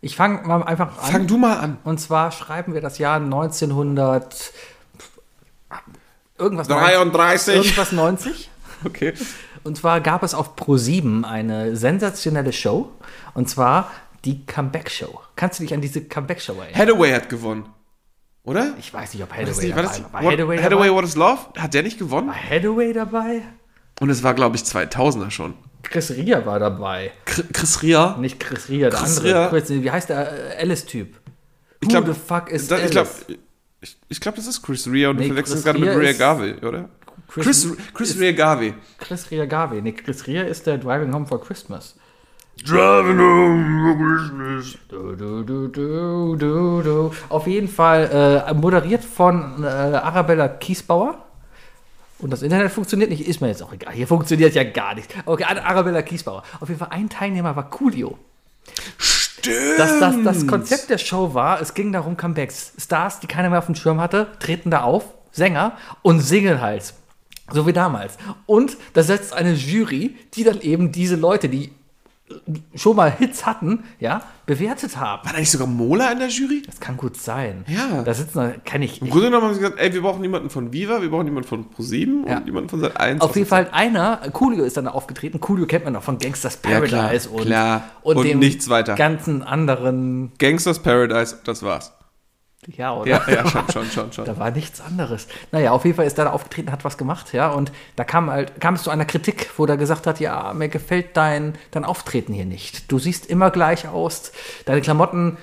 Ich 0.00 0.14
fange 0.14 0.46
mal 0.46 0.62
einfach 0.62 0.98
an. 0.98 1.10
Fang 1.10 1.26
du 1.26 1.36
mal 1.36 1.58
an. 1.58 1.78
Und 1.82 1.98
zwar 1.98 2.30
schreiben 2.30 2.74
wir 2.74 2.80
das 2.80 2.98
Jahr 2.98 3.16
1900. 3.16 4.52
Irgendwas 6.38 6.68
33. 6.68 7.54
90, 7.54 7.54
irgendwas 7.54 7.92
90. 7.92 8.48
Okay. 8.84 9.14
Und 9.64 9.76
zwar 9.76 10.00
gab 10.00 10.22
es 10.22 10.34
auf 10.34 10.56
Pro7 10.56 11.24
eine 11.24 11.76
sensationelle 11.76 12.52
Show. 12.52 12.90
Und 13.34 13.48
zwar 13.48 13.90
die 14.24 14.44
Comeback 14.46 14.90
Show. 14.90 15.20
Kannst 15.36 15.58
du 15.58 15.64
dich 15.64 15.74
an 15.74 15.80
diese 15.80 16.02
Comeback 16.04 16.40
Show 16.40 16.54
erinnern? 16.54 16.78
Hathaway 16.78 17.12
hat 17.12 17.28
gewonnen. 17.28 17.66
Oder? 18.44 18.74
Ich 18.78 18.92
weiß 18.92 19.14
nicht, 19.14 19.22
ob 19.22 19.32
Hathaway 19.32 19.66
nicht, 19.66 19.76
war 19.76 19.82
dabei 19.82 19.96
das, 19.96 20.02
war. 20.02 20.12
War 20.12 20.22
what, 20.24 20.32
Hathaway, 20.32 20.58
Hathaway, 20.58 20.88
dabei? 20.88 20.94
What 20.94 21.04
is 21.04 21.16
Love? 21.16 21.38
Hat 21.56 21.74
der 21.74 21.82
nicht 21.82 21.98
gewonnen? 21.98 22.28
War 22.28 22.50
Hathaway 22.50 22.92
dabei? 22.92 23.42
Und 24.00 24.10
es 24.10 24.22
war, 24.22 24.34
glaube 24.34 24.56
ich, 24.56 24.62
2000er 24.62 25.30
schon. 25.30 25.54
Chris 25.82 26.10
Ria 26.10 26.44
war 26.46 26.58
dabei. 26.58 27.12
Chris, 27.24 27.82
Ria. 27.82 28.16
Nicht 28.18 28.40
Chris 28.40 28.68
Ria, 28.68 28.90
der 28.90 28.98
Chris 28.98 29.18
andere. 29.18 29.52
Ria. 29.52 29.82
Wie 29.82 29.90
heißt 29.90 30.08
der 30.08 30.56
äh, 30.56 30.62
Alice-Typ? 30.62 31.16
Ich 31.80 31.88
glaub, 31.88 32.06
Who 32.06 32.12
the 32.12 32.18
fuck 32.18 32.50
is 32.50 32.68
da, 32.68 32.76
Alice? 32.76 32.86
ich 32.86 32.92
glaube, 32.92 33.10
ich, 33.80 33.96
ich 34.08 34.20
glaub, 34.20 34.34
das 34.36 34.46
ist 34.46 34.62
Chris 34.62 34.86
Ria 34.86 35.10
und 35.10 35.16
Nee, 35.16 35.22
du 35.22 35.28
verwechselst 35.28 35.64
gerade 35.64 35.78
mit 35.78 35.88
Ria 35.90 36.12
Garvey, 36.12 36.54
oder? 36.64 36.88
Chris- 37.34 37.44
Chris, 37.44 37.76
Chris, 37.94 38.18
Ria 38.20 38.32
Garvey. 38.32 38.74
Chris 38.98 39.30
Ria 39.30 39.46
Garvey. 39.46 39.80
Nee, 39.82 39.92
Chris 39.92 40.26
Ria 40.26 40.42
ist 40.42 40.66
der 40.66 40.78
Driving 40.78 41.12
Home 41.14 41.26
for 41.26 41.40
Christmas. 41.40 41.96
Driving 42.64 43.18
home 43.18 43.96
for 43.96 44.06
Christmas. 44.06 44.78
Du, 44.88 45.16
du, 45.16 45.42
du, 45.42 45.68
du, 45.68 46.36
du, 46.36 46.82
du. 46.82 47.10
Auf 47.30 47.46
jeden 47.46 47.68
Fall 47.68 48.44
äh, 48.48 48.54
moderiert 48.54 49.02
von 49.04 49.64
äh, 49.64 49.66
Arabella 49.66 50.48
Kiesbauer. 50.48 51.24
Und 52.18 52.30
das 52.30 52.42
Internet 52.42 52.70
funktioniert 52.70 53.10
nicht, 53.10 53.26
ist 53.26 53.40
mir 53.40 53.48
jetzt 53.48 53.62
auch 53.62 53.72
egal. 53.72 53.92
Hier 53.94 54.06
funktioniert 54.06 54.54
ja 54.54 54.62
gar 54.64 54.94
nichts. 54.94 55.12
Okay, 55.24 55.44
Ar- 55.44 55.64
Arabella 55.64 56.02
Kiesbauer. 56.02 56.44
Auf 56.60 56.68
jeden 56.68 56.78
Fall 56.78 56.90
ein 56.90 57.08
Teilnehmer 57.08 57.56
war 57.56 57.68
Coolio. 57.70 58.18
Stimmt. 58.98 59.78
Das, 59.78 59.98
das, 59.98 60.14
das 60.22 60.46
Konzept 60.46 60.90
der 60.90 60.98
Show 60.98 61.34
war, 61.34 61.60
es 61.60 61.74
ging 61.74 61.90
darum, 61.92 62.16
Comebacks. 62.16 62.74
Stars, 62.78 63.18
die 63.18 63.26
keiner 63.26 63.50
mehr 63.50 63.58
auf 63.58 63.66
dem 63.66 63.74
Schirm 63.74 64.00
hatte, 64.00 64.28
treten 64.38 64.70
da 64.70 64.82
auf, 64.82 65.04
Sänger 65.32 65.72
und 66.02 66.20
singen 66.20 66.60
halt. 66.60 66.94
So 67.50 67.66
wie 67.66 67.72
damals. 67.72 68.16
Und 68.46 68.76
da 68.94 69.02
setzt 69.02 69.32
eine 69.34 69.52
Jury, 69.54 70.14
die 70.34 70.44
dann 70.44 70.60
eben 70.60 70.92
diese 70.92 71.16
Leute, 71.16 71.48
die 71.48 71.72
schon 72.74 72.96
mal 72.96 73.10
Hits 73.12 73.44
hatten, 73.44 73.84
ja, 74.00 74.22
bewertet 74.46 74.96
haben. 74.96 75.22
War 75.26 75.34
da 75.34 75.38
nicht 75.38 75.50
sogar 75.50 75.66
Mola 75.66 76.10
in 76.12 76.18
der 76.18 76.28
Jury? 76.28 76.62
Das 76.64 76.80
kann 76.80 76.96
gut 76.96 77.18
sein. 77.18 77.64
Ja. 77.68 78.02
Da 78.02 78.14
sitzen, 78.14 78.38
da 78.38 78.52
kann 78.64 78.80
ich. 78.80 79.02
Im 79.02 79.10
Grunde 79.10 79.26
genommen 79.26 79.48
haben 79.48 79.54
sie 79.54 79.60
gesagt, 79.60 79.78
ey, 79.78 79.92
wir 79.92 80.00
brauchen 80.00 80.22
niemanden 80.22 80.48
von 80.48 80.72
Viva, 80.72 81.02
wir 81.02 81.10
brauchen 81.10 81.26
niemanden 81.26 81.46
von 81.48 81.68
ProSieben 81.68 82.26
Ja. 82.26 82.38
und 82.38 82.46
niemanden 82.46 82.70
von 82.70 82.80
Sat 82.80 82.96
1. 82.98 83.20
Auf 83.20 83.36
jeden 83.36 83.46
Fall 83.48 83.68
einer, 83.72 84.16
Coolio 84.32 84.64
ist 84.64 84.78
dann 84.78 84.88
aufgetreten. 84.88 85.40
Coolio 85.40 85.66
kennt 85.66 85.84
man 85.84 85.92
noch 85.92 86.02
von 86.02 86.16
Gangsters 86.16 86.58
Ja, 86.64 86.70
Paradise 86.80 87.28
klar, 87.28 87.38
und, 87.40 87.44
klar. 87.46 87.82
und, 88.02 88.16
Und 88.16 88.24
dem 88.26 88.38
nichts 88.38 88.70
weiter. 88.70 88.94
ganzen 88.94 89.42
anderen. 89.42 90.32
Gangsters 90.38 90.78
Paradise, 90.78 91.38
das 91.44 91.62
war's. 91.62 91.92
Ja, 92.68 92.94
oder? 92.94 93.10
Ja, 93.10 93.22
ja, 93.28 93.48
schon, 93.48 93.68
schon, 93.72 93.86
schon, 93.90 94.12
schon. 94.12 94.24
Da 94.32 94.38
war 94.38 94.52
nichts 94.52 94.80
anderes. 94.80 95.26
Naja, 95.50 95.72
auf 95.72 95.84
jeden 95.84 95.96
Fall 95.96 96.06
ist 96.06 96.16
er 96.18 96.26
da 96.26 96.30
aufgetreten, 96.30 96.70
hat 96.70 96.84
was 96.84 96.96
gemacht, 96.96 97.32
ja. 97.32 97.48
Und 97.50 97.72
da 97.96 98.04
kam 98.04 98.30
halt, 98.30 98.60
kam 98.60 98.74
es 98.74 98.84
zu 98.84 98.90
einer 98.90 99.04
Kritik, 99.04 99.50
wo 99.56 99.66
er 99.66 99.76
gesagt 99.76 100.06
hat, 100.06 100.20
ja, 100.20 100.52
mir 100.54 100.68
gefällt 100.68 101.16
dein, 101.16 101.54
dein 101.72 101.84
Auftreten 101.84 102.32
hier 102.32 102.44
nicht. 102.44 102.90
Du 102.92 103.00
siehst 103.00 103.26
immer 103.26 103.50
gleich 103.50 103.88
aus, 103.88 104.30
deine 104.64 104.80
Klamotten, 104.80 105.38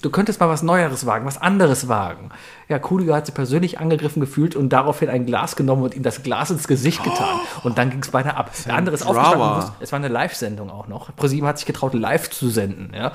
du 0.00 0.08
könntest 0.08 0.40
mal 0.40 0.48
was 0.48 0.62
Neueres 0.62 1.04
wagen, 1.04 1.26
was 1.26 1.36
anderes 1.40 1.88
wagen. 1.88 2.30
Ja, 2.68 2.78
Coolio 2.78 3.14
hat 3.14 3.26
sich 3.26 3.34
persönlich 3.34 3.78
angegriffen 3.78 4.20
gefühlt 4.20 4.56
und 4.56 4.70
daraufhin 4.70 5.10
ein 5.10 5.26
Glas 5.26 5.56
genommen 5.56 5.82
und 5.82 5.94
ihm 5.94 6.02
das 6.02 6.22
Glas 6.22 6.50
ins 6.50 6.66
Gesicht 6.66 7.04
getan. 7.04 7.40
Und 7.62 7.76
dann 7.76 7.90
ging 7.90 8.00
es 8.00 8.10
beinahe 8.10 8.38
ab. 8.38 8.50
Der 8.64 8.74
andere 8.74 8.94
ist 8.94 9.06
aufgestanden. 9.06 9.70
Es 9.80 9.92
war 9.92 9.98
eine 9.98 10.08
Live-Sendung 10.08 10.70
auch 10.70 10.88
noch. 10.88 11.14
ProSieben 11.14 11.46
hat 11.46 11.58
sich 11.58 11.66
getraut, 11.66 11.92
live 11.92 12.30
zu 12.30 12.48
senden. 12.48 12.90
Ja. 12.94 13.12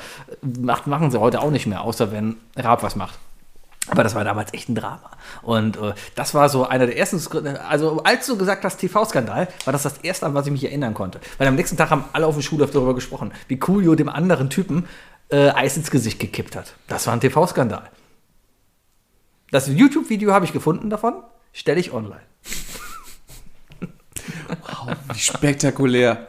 Macht, 0.60 0.86
machen 0.86 1.10
sie 1.10 1.20
heute 1.20 1.42
auch 1.42 1.50
nicht 1.50 1.66
mehr, 1.66 1.82
außer 1.82 2.12
wenn 2.12 2.36
Raab 2.56 2.84
was 2.84 2.96
macht. 2.96 3.18
Aber 3.90 4.04
das 4.04 4.16
war 4.16 4.24
damals 4.24 4.54
echt 4.54 4.70
ein 4.70 4.76
Drama. 4.76 5.12
Und 5.42 5.78
äh, 5.78 5.94
das 6.16 6.34
war 6.34 6.50
so 6.50 6.68
einer 6.68 6.86
der 6.86 6.98
ersten, 6.98 7.20
also 7.58 8.04
als 8.04 8.28
du 8.28 8.38
gesagt 8.38 8.64
hast 8.64 8.78
TV-Skandal, 8.78 9.48
war 9.66 9.74
das 9.74 9.84
das 9.84 9.98
erste, 10.00 10.26
an 10.26 10.34
was 10.34 10.46
ich 10.46 10.52
mich 10.52 10.64
erinnern 10.64 10.94
konnte. 10.94 11.20
Weil 11.38 11.48
am 11.48 11.56
nächsten 11.56 11.78
Tag 11.78 11.90
haben 11.90 12.06
alle 12.14 12.28
auf 12.28 12.36
dem 12.36 12.42
Schulhof 12.42 12.72
darüber 12.72 12.96
gesprochen, 12.96 13.32
wie 13.48 13.58
Coolio 13.58 13.96
dem 13.96 14.10
anderen 14.10 14.50
Typen 14.50 14.88
äh, 15.30 15.50
Eis 15.50 15.78
ins 15.78 15.92
Gesicht 15.92 16.20
gekippt 16.20 16.56
hat. 16.56 16.74
Das 16.88 17.08
war 17.08 17.14
ein 17.14 17.22
TV-Skandal. 17.22 17.90
Das 19.52 19.68
YouTube-Video 19.68 20.32
habe 20.34 20.46
ich 20.46 20.54
gefunden 20.54 20.90
davon, 20.90 21.16
stelle 21.54 21.80
ich 21.80 21.92
online. 21.92 22.22
Wie 25.14 25.20
spektakulär. 25.20 26.28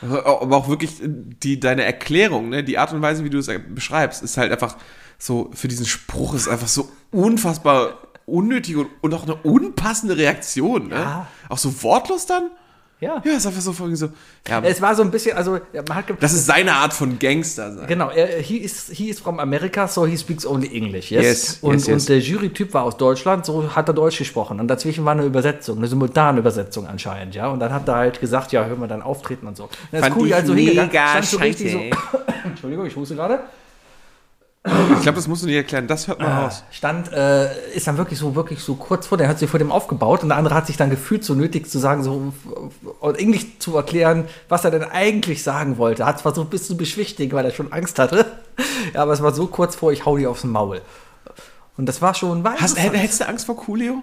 Aber 0.00 0.56
auch 0.56 0.68
wirklich 0.68 1.00
die, 1.00 1.60
deine 1.60 1.84
Erklärung, 1.84 2.48
ne? 2.48 2.64
die 2.64 2.78
Art 2.78 2.92
und 2.92 3.02
Weise, 3.02 3.24
wie 3.24 3.30
du 3.30 3.38
es 3.38 3.48
beschreibst, 3.68 4.22
ist 4.22 4.36
halt 4.36 4.50
einfach 4.50 4.76
so, 5.22 5.50
für 5.54 5.68
diesen 5.68 5.86
Spruch 5.86 6.34
ist 6.34 6.48
einfach 6.48 6.66
so 6.66 6.88
unfassbar 7.12 7.98
unnötig 8.26 8.76
und, 8.76 8.88
und 9.02 9.14
auch 9.14 9.22
eine 9.22 9.36
unpassende 9.36 10.16
Reaktion. 10.16 10.88
Ne? 10.88 10.96
Ja. 10.96 11.26
Auch 11.48 11.58
so 11.58 11.80
wortlos 11.84 12.26
dann? 12.26 12.50
Ja. 12.98 13.22
Ja, 13.24 13.32
ist 13.36 13.46
einfach 13.46 13.60
so 13.60 13.72
folgend 13.72 13.98
so. 13.98 14.08
Ja, 14.48 14.60
Es 14.62 14.82
war 14.82 14.96
so 14.96 15.02
ein 15.02 15.12
bisschen, 15.12 15.36
also 15.36 15.60
man 15.72 15.94
hat 15.94 16.06
das 16.18 16.32
ist 16.32 16.46
seine 16.46 16.72
Art 16.72 16.92
von 16.92 17.20
Gangster 17.20 17.72
sein. 17.72 17.86
Genau, 17.86 18.10
er, 18.10 18.40
he, 18.40 18.56
is, 18.56 18.90
he 18.92 19.10
is 19.10 19.20
from 19.20 19.38
America, 19.38 19.86
so 19.86 20.06
he 20.06 20.18
speaks 20.18 20.44
only 20.44 20.76
English. 20.76 21.12
Yes. 21.12 21.22
Yes, 21.22 21.58
und, 21.62 21.74
yes, 21.74 21.86
yes. 21.86 22.02
und 22.02 22.08
der 22.08 22.18
Jurytyp 22.18 22.74
war 22.74 22.82
aus 22.82 22.96
Deutschland, 22.96 23.46
so 23.46 23.76
hat 23.76 23.88
er 23.88 23.94
Deutsch 23.94 24.18
gesprochen. 24.18 24.58
Und 24.58 24.66
dazwischen 24.66 25.04
war 25.04 25.12
eine 25.12 25.24
Übersetzung, 25.24 25.78
eine 25.78 25.86
Simultanübersetzung 25.86 26.88
anscheinend, 26.88 27.36
ja. 27.36 27.46
Und 27.46 27.60
dann 27.60 27.72
hat 27.72 27.86
er 27.86 27.94
halt 27.94 28.20
gesagt, 28.20 28.50
ja, 28.50 28.64
hör 28.64 28.74
mal 28.74 28.88
dann 28.88 29.02
auftreten 29.02 29.46
und 29.46 29.56
so. 29.56 29.64
Und 29.64 29.72
dann 29.92 30.00
ist 30.00 30.04
Fand 30.04 30.14
Coolio 30.16 30.28
ich 30.28 30.34
halt 30.34 30.46
so 30.48 30.54
hingegangen, 30.54 30.90
stand 30.90 31.26
so 31.26 31.36
richtig 31.38 31.72
so. 31.72 31.78
Entschuldigung, 32.44 32.86
ich 32.86 32.96
huste 32.96 33.14
gerade. 33.14 33.40
Ich 34.64 35.02
glaube, 35.02 35.16
das 35.16 35.26
musst 35.26 35.42
du 35.42 35.46
nicht 35.46 35.56
erklären. 35.56 35.88
Das 35.88 36.06
hört 36.06 36.20
man 36.20 36.30
Ah. 36.30 36.44
raus. 36.44 36.62
Stand, 36.70 37.12
äh, 37.12 37.72
ist 37.74 37.88
dann 37.88 37.96
wirklich 37.96 38.18
so, 38.20 38.36
wirklich 38.36 38.60
so 38.60 38.76
kurz 38.76 39.08
vor, 39.08 39.18
der 39.18 39.26
hat 39.26 39.40
sich 39.40 39.50
vor 39.50 39.58
dem 39.58 39.72
aufgebaut 39.72 40.22
und 40.22 40.28
der 40.28 40.38
andere 40.38 40.54
hat 40.54 40.68
sich 40.68 40.76
dann 40.76 40.88
gefühlt 40.88 41.24
so 41.24 41.34
nötig 41.34 41.68
zu 41.68 41.80
sagen, 41.80 42.04
so 42.04 42.32
und 43.00 43.18
Englisch 43.18 43.58
zu 43.58 43.76
erklären, 43.76 44.28
was 44.48 44.64
er 44.64 44.70
denn 44.70 44.84
eigentlich 44.84 45.42
sagen 45.42 45.78
wollte. 45.78 46.06
Hat 46.06 46.20
versucht, 46.20 46.50
bis 46.50 46.68
zu 46.68 46.76
beschwichtigen, 46.76 47.32
weil 47.32 47.44
er 47.44 47.50
schon 47.50 47.72
Angst 47.72 47.98
hatte. 47.98 48.24
Ja, 48.94 49.02
aber 49.02 49.12
es 49.14 49.22
war 49.22 49.32
so 49.32 49.46
kurz 49.46 49.74
vor, 49.76 49.92
ich 49.92 50.04
hau 50.04 50.18
dir 50.18 50.28
aufs 50.30 50.44
Maul. 50.44 50.82
Und 51.78 51.86
das 51.86 52.02
war 52.02 52.14
schon 52.14 52.44
war 52.44 52.56
Hast, 52.56 52.76
hättest 52.78 53.20
du 53.20 53.26
Angst 53.28 53.46
vor 53.46 53.56
Coolio? 53.56 54.02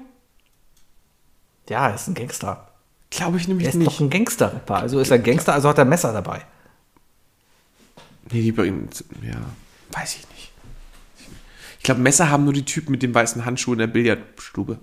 Ja, 1.69 1.89
er 1.89 1.95
ist 1.95 2.07
ein 2.07 2.15
Gangster. 2.15 2.67
Glaube 3.11 3.37
ich 3.37 3.43
Er 3.43 3.49
nämlich 3.49 3.67
ist 3.67 3.75
nicht. 3.75 3.87
doch 3.87 3.99
ein 3.99 4.09
Gangster-Rapper. 4.09 4.75
Also 4.77 4.99
ist 4.99 5.11
er 5.11 5.19
Gangster, 5.19 5.53
also 5.53 5.69
hat 5.69 5.77
er 5.77 5.85
Messer 5.85 6.11
dabei. 6.13 6.41
Nee, 8.31 8.41
die 8.41 8.51
bringen. 8.51 8.89
Ja, 9.21 9.35
weiß 9.91 10.15
ich 10.15 10.27
nicht. 10.28 10.28
Ich 11.79 11.83
glaube, 11.83 12.01
Messer 12.01 12.29
haben 12.29 12.43
nur 12.43 12.53
die 12.53 12.65
Typen 12.65 12.91
mit 12.91 13.01
den 13.01 13.13
weißen 13.15 13.45
Handschuhen 13.45 13.75
in 13.79 13.87
der 13.87 13.87
Billardstube. 13.87 14.77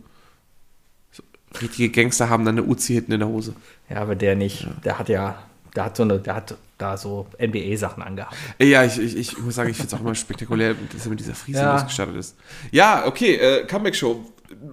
So, 1.12 1.22
richtige 1.61 1.90
Gangster 1.90 2.28
haben 2.28 2.44
dann 2.44 2.59
eine 2.59 2.66
Uzi 2.66 2.94
hinten 2.94 3.12
in 3.12 3.20
der 3.20 3.28
Hose. 3.28 3.55
Ja, 3.88 3.99
aber 4.03 4.16
der 4.16 4.34
nicht. 4.34 4.66
Der 4.84 4.99
hat 4.99 5.09
ja, 5.09 5.40
der 5.76 5.84
hat 5.84 5.97
so 5.97 6.03
eine, 6.03 6.18
der 6.18 6.34
hat 6.34 6.57
da 6.78 6.97
so 6.97 7.26
NBA-Sachen 7.40 8.03
angehabt. 8.03 8.34
Ja, 8.59 8.84
ich, 8.84 8.99
ich, 8.99 9.16
ich 9.16 9.38
muss 9.38 9.55
sagen, 9.55 9.70
ich 9.70 9.76
finde 9.76 9.88
es 9.88 9.94
auch 9.94 10.01
immer 10.01 10.14
spektakulär, 10.14 10.74
dass 10.92 11.05
er 11.07 11.11
mit 11.11 11.20
dieser 11.20 11.34
Friese 11.34 11.61
Ja. 11.61 11.74
ausgestattet 11.76 12.16
ist. 12.16 12.36
Ja, 12.70 13.07
okay, 13.07 13.34
äh, 13.36 13.66
Comeback-Show 13.66 14.24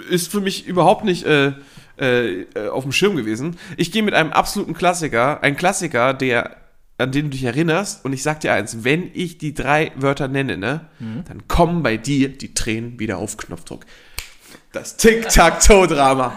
ist 0.10 0.32
für 0.32 0.42
mich 0.42 0.66
überhaupt 0.66 1.04
nicht 1.06 1.26
äh, 1.26 1.54
äh, 1.98 2.46
auf 2.70 2.84
dem 2.84 2.92
Schirm 2.92 3.16
gewesen. 3.16 3.58
Ich 3.78 3.92
gehe 3.92 4.04
mit 4.04 4.14
einem 4.14 4.32
absoluten 4.32 4.74
Klassiker, 4.74 5.42
ein 5.44 5.56
Klassiker, 5.56 6.14
der 6.14 6.58
an 7.04 7.12
den 7.12 7.26
du 7.26 7.30
dich 7.32 7.44
erinnerst, 7.44 8.04
und 8.06 8.14
ich 8.14 8.24
sag 8.24 8.40
dir 8.40 8.54
eins, 8.54 8.84
wenn 8.84 9.12
ich 9.14 9.38
die 9.38 9.54
drei 9.54 9.92
Wörter 9.96 10.28
nenne, 10.28 10.58
ne, 10.58 10.82
dann 11.00 11.48
kommen 11.48 11.84
bei 11.84 11.98
dir 11.98 12.30
die 12.30 12.54
Tränen 12.54 13.00
wieder 13.00 13.18
auf 13.18 13.38
Knopfdruck. 13.38 13.86
Das 14.72 14.98
Tic-Tac-Toe-Drama. 14.98 16.34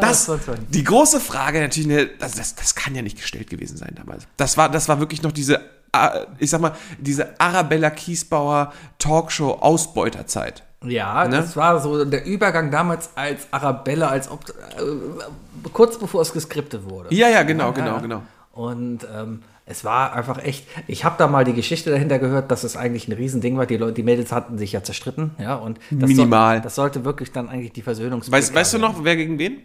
Das, 0.00 0.26
das 0.26 0.44
toll. 0.44 0.58
die 0.68 0.84
große 0.84 1.20
Frage 1.20 1.60
natürlich, 1.60 1.88
ne, 1.88 2.06
das, 2.18 2.32
das, 2.34 2.54
das 2.54 2.74
kann 2.74 2.94
ja 2.94 3.02
nicht 3.02 3.16
gestellt 3.16 3.48
gewesen 3.50 3.76
sein 3.76 3.94
damals. 3.96 4.26
Das 4.36 4.56
war, 4.56 4.68
das 4.68 4.88
war 4.88 5.00
wirklich 5.00 5.22
noch 5.22 5.32
diese, 5.32 5.56
äh, 5.92 6.26
ich 6.38 6.50
sag 6.50 6.60
mal, 6.60 6.72
diese 6.98 7.38
Arabella 7.40 7.90
Kiesbauer 7.90 8.72
Talkshow 8.98 9.52
Ausbeuterzeit. 9.52 10.62
Ja, 10.84 11.24
Ne? 11.26 11.38
das 11.38 11.56
war 11.56 11.80
so 11.80 12.04
der 12.04 12.24
Übergang 12.26 12.70
damals 12.70 13.10
als 13.16 13.48
Arabella, 13.50 14.08
als 14.08 14.30
ob, 14.30 14.48
äh, 14.50 15.68
kurz 15.72 15.98
bevor 15.98 16.22
es 16.22 16.32
geskriptet 16.32 16.88
wurde. 16.88 17.14
Ja, 17.14 17.28
ja, 17.28 17.42
genau, 17.42 17.72
genau, 17.72 18.00
genau. 18.00 18.22
Und 18.52 19.06
ähm, 19.14 19.42
es 19.68 19.84
war 19.84 20.12
einfach 20.12 20.42
echt, 20.42 20.64
ich 20.86 21.04
habe 21.04 21.16
da 21.18 21.26
mal 21.26 21.44
die 21.44 21.52
Geschichte 21.52 21.90
dahinter 21.90 22.20
gehört, 22.20 22.52
dass 22.52 22.62
es 22.62 22.76
eigentlich 22.76 23.08
ein 23.08 23.12
Riesending 23.12 23.58
war. 23.58 23.66
Die, 23.66 23.76
Leute, 23.76 23.94
die 23.94 24.04
Mädels 24.04 24.30
hatten 24.30 24.58
sich 24.58 24.70
ja 24.70 24.84
zerstritten, 24.84 25.32
ja, 25.38 25.56
und 25.56 25.78
das 25.90 26.08
Minimal. 26.08 26.56
Soll, 26.56 26.62
das 26.62 26.74
sollte 26.76 27.04
wirklich 27.04 27.32
dann 27.32 27.48
eigentlich 27.48 27.72
die 27.72 27.82
Versöhnungs 27.82 28.30
Weißt, 28.30 28.54
weißt 28.54 28.74
du 28.74 28.78
noch, 28.78 29.02
wer 29.02 29.16
gegen 29.16 29.38
wen? 29.38 29.62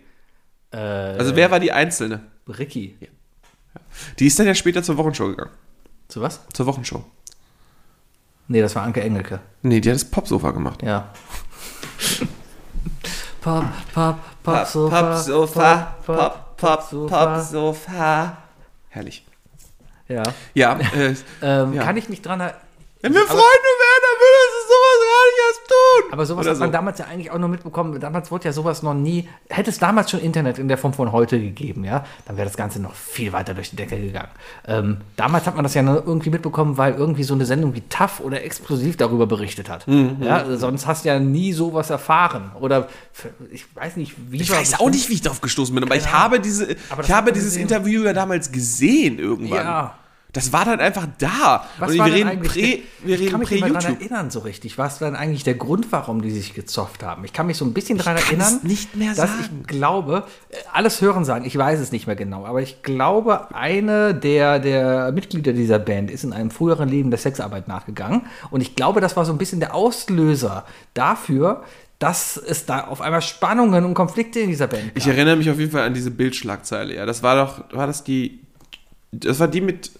also 0.72 1.36
wer 1.36 1.52
war 1.52 1.60
die 1.60 1.72
Einzelne? 1.72 2.22
Ricky. 2.48 2.96
Die 4.20 4.28
ist 4.28 4.40
dann 4.40 4.48
ja 4.48 4.56
später 4.56 4.82
zur 4.82 4.98
Wochenshow 4.98 5.28
gegangen. 5.28 5.52
Zu 6.08 6.22
was? 6.22 6.42
Zur 6.54 6.66
Wochenshow. 6.66 7.04
Nee, 8.48 8.62
das 8.62 8.76
war 8.76 8.84
Anke 8.84 9.02
Engelke. 9.02 9.40
Nee, 9.62 9.82
die 9.82 9.90
hat 9.90 9.96
das 9.96 10.06
Popsofa 10.06 10.52
gemacht. 10.52 10.82
Ja. 10.82 11.14
Pop, 13.42 13.66
Pop, 13.94 14.18
Pop, 14.44 14.72
Popsofa, 14.74 15.96
Pop, 16.06 16.58
Pop, 16.58 17.10
Popsofa. 17.10 18.38
Herrlich. 18.90 19.26
Ja. 20.12 20.24
Ja, 20.54 20.80
äh, 20.96 21.14
Ähm, 21.42 21.74
Ja. 21.74 21.84
Kann 21.84 21.98
ich 21.98 22.10
mich 22.10 22.22
dran 22.22 22.40
erinnern. 22.40 22.60
wenn 23.04 23.14
wir 23.14 23.22
Freunde 23.22 23.40
wären, 23.40 24.02
dann 24.06 24.18
würde 24.22 24.38
es 24.48 24.68
sowas 24.68 25.00
gar 25.12 25.26
nicht 25.26 25.40
erst 25.48 25.62
tun. 25.68 26.14
Aber 26.14 26.26
sowas 26.28 26.46
Oder 26.46 26.52
hat 26.52 26.60
man 26.60 26.70
so. 26.70 26.74
damals 26.74 27.00
ja 27.00 27.06
eigentlich 27.06 27.32
auch 27.32 27.40
nur 27.40 27.50
mitbekommen. 27.50 28.00
Damals 28.00 28.30
wurde 28.30 28.46
ja 28.46 28.54
sowas 28.54 28.84
noch 28.84 28.94
nie. 28.94 29.28
Hätte 29.50 29.72
es 29.72 29.80
damals 29.80 30.12
schon 30.12 30.20
Internet 30.20 30.60
in 30.60 30.68
der 30.68 30.78
Form 30.78 30.94
von 30.94 31.12
heute 31.12 31.40
gegeben, 31.40 31.84
ja, 31.84 32.06
dann 32.28 32.38
wäre 32.38 32.48
das 32.48 32.56
Ganze 32.58 32.80
noch 32.80 32.94
viel 32.94 33.34
weiter 33.34 33.56
durch 33.56 33.72
die 33.72 33.76
Decke 33.76 34.00
gegangen. 34.00 34.28
Ähm, 34.68 34.98
damals 35.16 35.48
hat 35.48 35.56
man 35.56 35.64
das 35.64 35.74
ja 35.74 35.82
nur 35.82 36.06
irgendwie 36.06 36.30
mitbekommen, 36.30 36.78
weil 36.78 36.94
irgendwie 36.94 37.24
so 37.24 37.34
eine 37.34 37.46
Sendung 37.46 37.74
wie 37.74 37.82
TAF 37.82 38.20
oder 38.20 38.44
Explosiv 38.44 38.98
darüber 38.98 39.26
berichtet 39.26 39.68
hat. 39.68 39.88
Mhm, 39.88 40.18
Ja, 40.22 40.46
sonst 40.58 40.86
hast 40.86 41.04
du 41.04 41.10
ja 41.10 41.18
nie 41.20 41.54
sowas 41.54 41.90
erfahren. 41.90 42.52
Oder 42.60 42.88
ich 43.52 43.66
weiß 43.76 43.96
nicht, 43.98 44.14
wie 44.30 44.42
Ich 44.42 44.52
weiß 44.52 44.80
auch 44.80 44.92
nicht, 44.92 45.10
wie 45.10 45.14
ich 45.14 45.22
darauf 45.22 45.42
gestoßen 45.42 45.74
bin, 45.74 45.84
aber 45.84 45.96
ich 45.96 46.12
habe 46.12 46.40
diese, 46.40 46.76
Aber 46.92 47.02
ich 47.04 47.12
habe 47.12 47.32
dieses 47.34 47.54
gesehen. 47.54 47.64
Interview 47.64 48.04
ja 48.04 48.14
damals 48.14 48.52
gesehen 48.52 49.18
irgendwann. 49.18 49.58
Ja. 49.66 49.96
Das 50.34 50.54
war 50.54 50.64
dann 50.64 50.80
einfach 50.80 51.08
da. 51.18 51.66
Was 51.78 51.92
Und 51.92 51.98
war 51.98 52.06
wir 52.06 52.14
reden 52.14 52.42
der- 52.42 52.52
wir 52.54 52.82
ich 53.16 53.20
reden 53.20 53.32
kann 53.32 53.40
mich 53.42 53.52
nicht 53.52 53.62
mehr 53.62 53.74
daran 53.74 53.96
erinnern 54.00 54.30
so 54.32 54.40
richtig. 54.40 54.78
Was 54.78 55.02
war 55.02 55.10
denn 55.10 55.18
eigentlich 55.20 55.44
der 55.44 55.56
Grund, 55.56 55.92
warum 55.92 56.22
die 56.22 56.32
sich 56.32 56.54
gezofft 56.54 57.04
haben? 57.04 57.26
Ich 57.26 57.34
kann 57.34 57.48
mich 57.48 57.58
so 57.58 57.66
ein 57.66 57.74
bisschen 57.74 57.98
daran 57.98 58.16
erinnern, 58.16 58.60
nicht 58.64 58.96
mehr 58.96 59.10
dass 59.14 59.30
sagen. 59.30 59.60
ich 59.62 59.68
glaube, 59.68 60.24
äh, 60.50 60.56
alles 60.72 61.02
hören 61.02 61.26
sagen, 61.26 61.44
ich 61.44 61.58
weiß 61.58 61.82
es 61.82 61.92
nicht 61.92 62.08
mehr 62.08 62.16
genau, 62.16 62.46
aber 62.46 62.62
ich 62.62 62.82
glaube, 62.82 63.54
eine 63.54 64.16
der, 64.16 64.60
der 64.60 65.12
Mitglieder 65.12 65.52
dieser 65.52 65.80
Band 65.80 66.10
ist 66.10 66.24
in 66.24 66.32
einem 66.32 66.50
früheren 66.52 66.88
Leben 66.88 67.10
der 67.12 67.20
Sexarbeit 67.20 67.68
nachgegangen 67.68 68.22
und 68.52 68.62
ich 68.62 68.76
glaube, 68.76 69.02
das 69.02 69.18
war 69.18 69.26
so 69.26 69.34
ein 69.34 69.38
bisschen 69.38 69.60
der 69.60 69.76
Auslöser 69.76 70.66
dafür, 70.94 71.64
dass 72.00 72.38
es 72.38 72.66
da 72.66 72.86
auf 72.86 73.02
einmal 73.02 73.22
Spannungen 73.22 73.84
und 73.86 73.94
Konflikte 73.96 74.40
in 74.40 74.48
dieser 74.50 74.68
Band 74.68 74.88
gab. 74.88 74.98
Ich 74.98 75.08
erinnere 75.08 75.36
mich 75.36 75.50
auf 75.50 75.60
jeden 75.60 75.72
Fall 75.72 75.84
an 75.84 75.94
diese 75.94 76.10
Bildschlagzeile. 76.10 76.96
Ja, 76.96 77.06
das 77.06 77.22
war 77.22 77.36
doch, 77.36 77.64
war 77.76 77.86
das 77.86 78.04
die, 78.04 78.40
das 79.12 79.40
war 79.40 79.48
die 79.48 79.62
mit, 79.62 79.92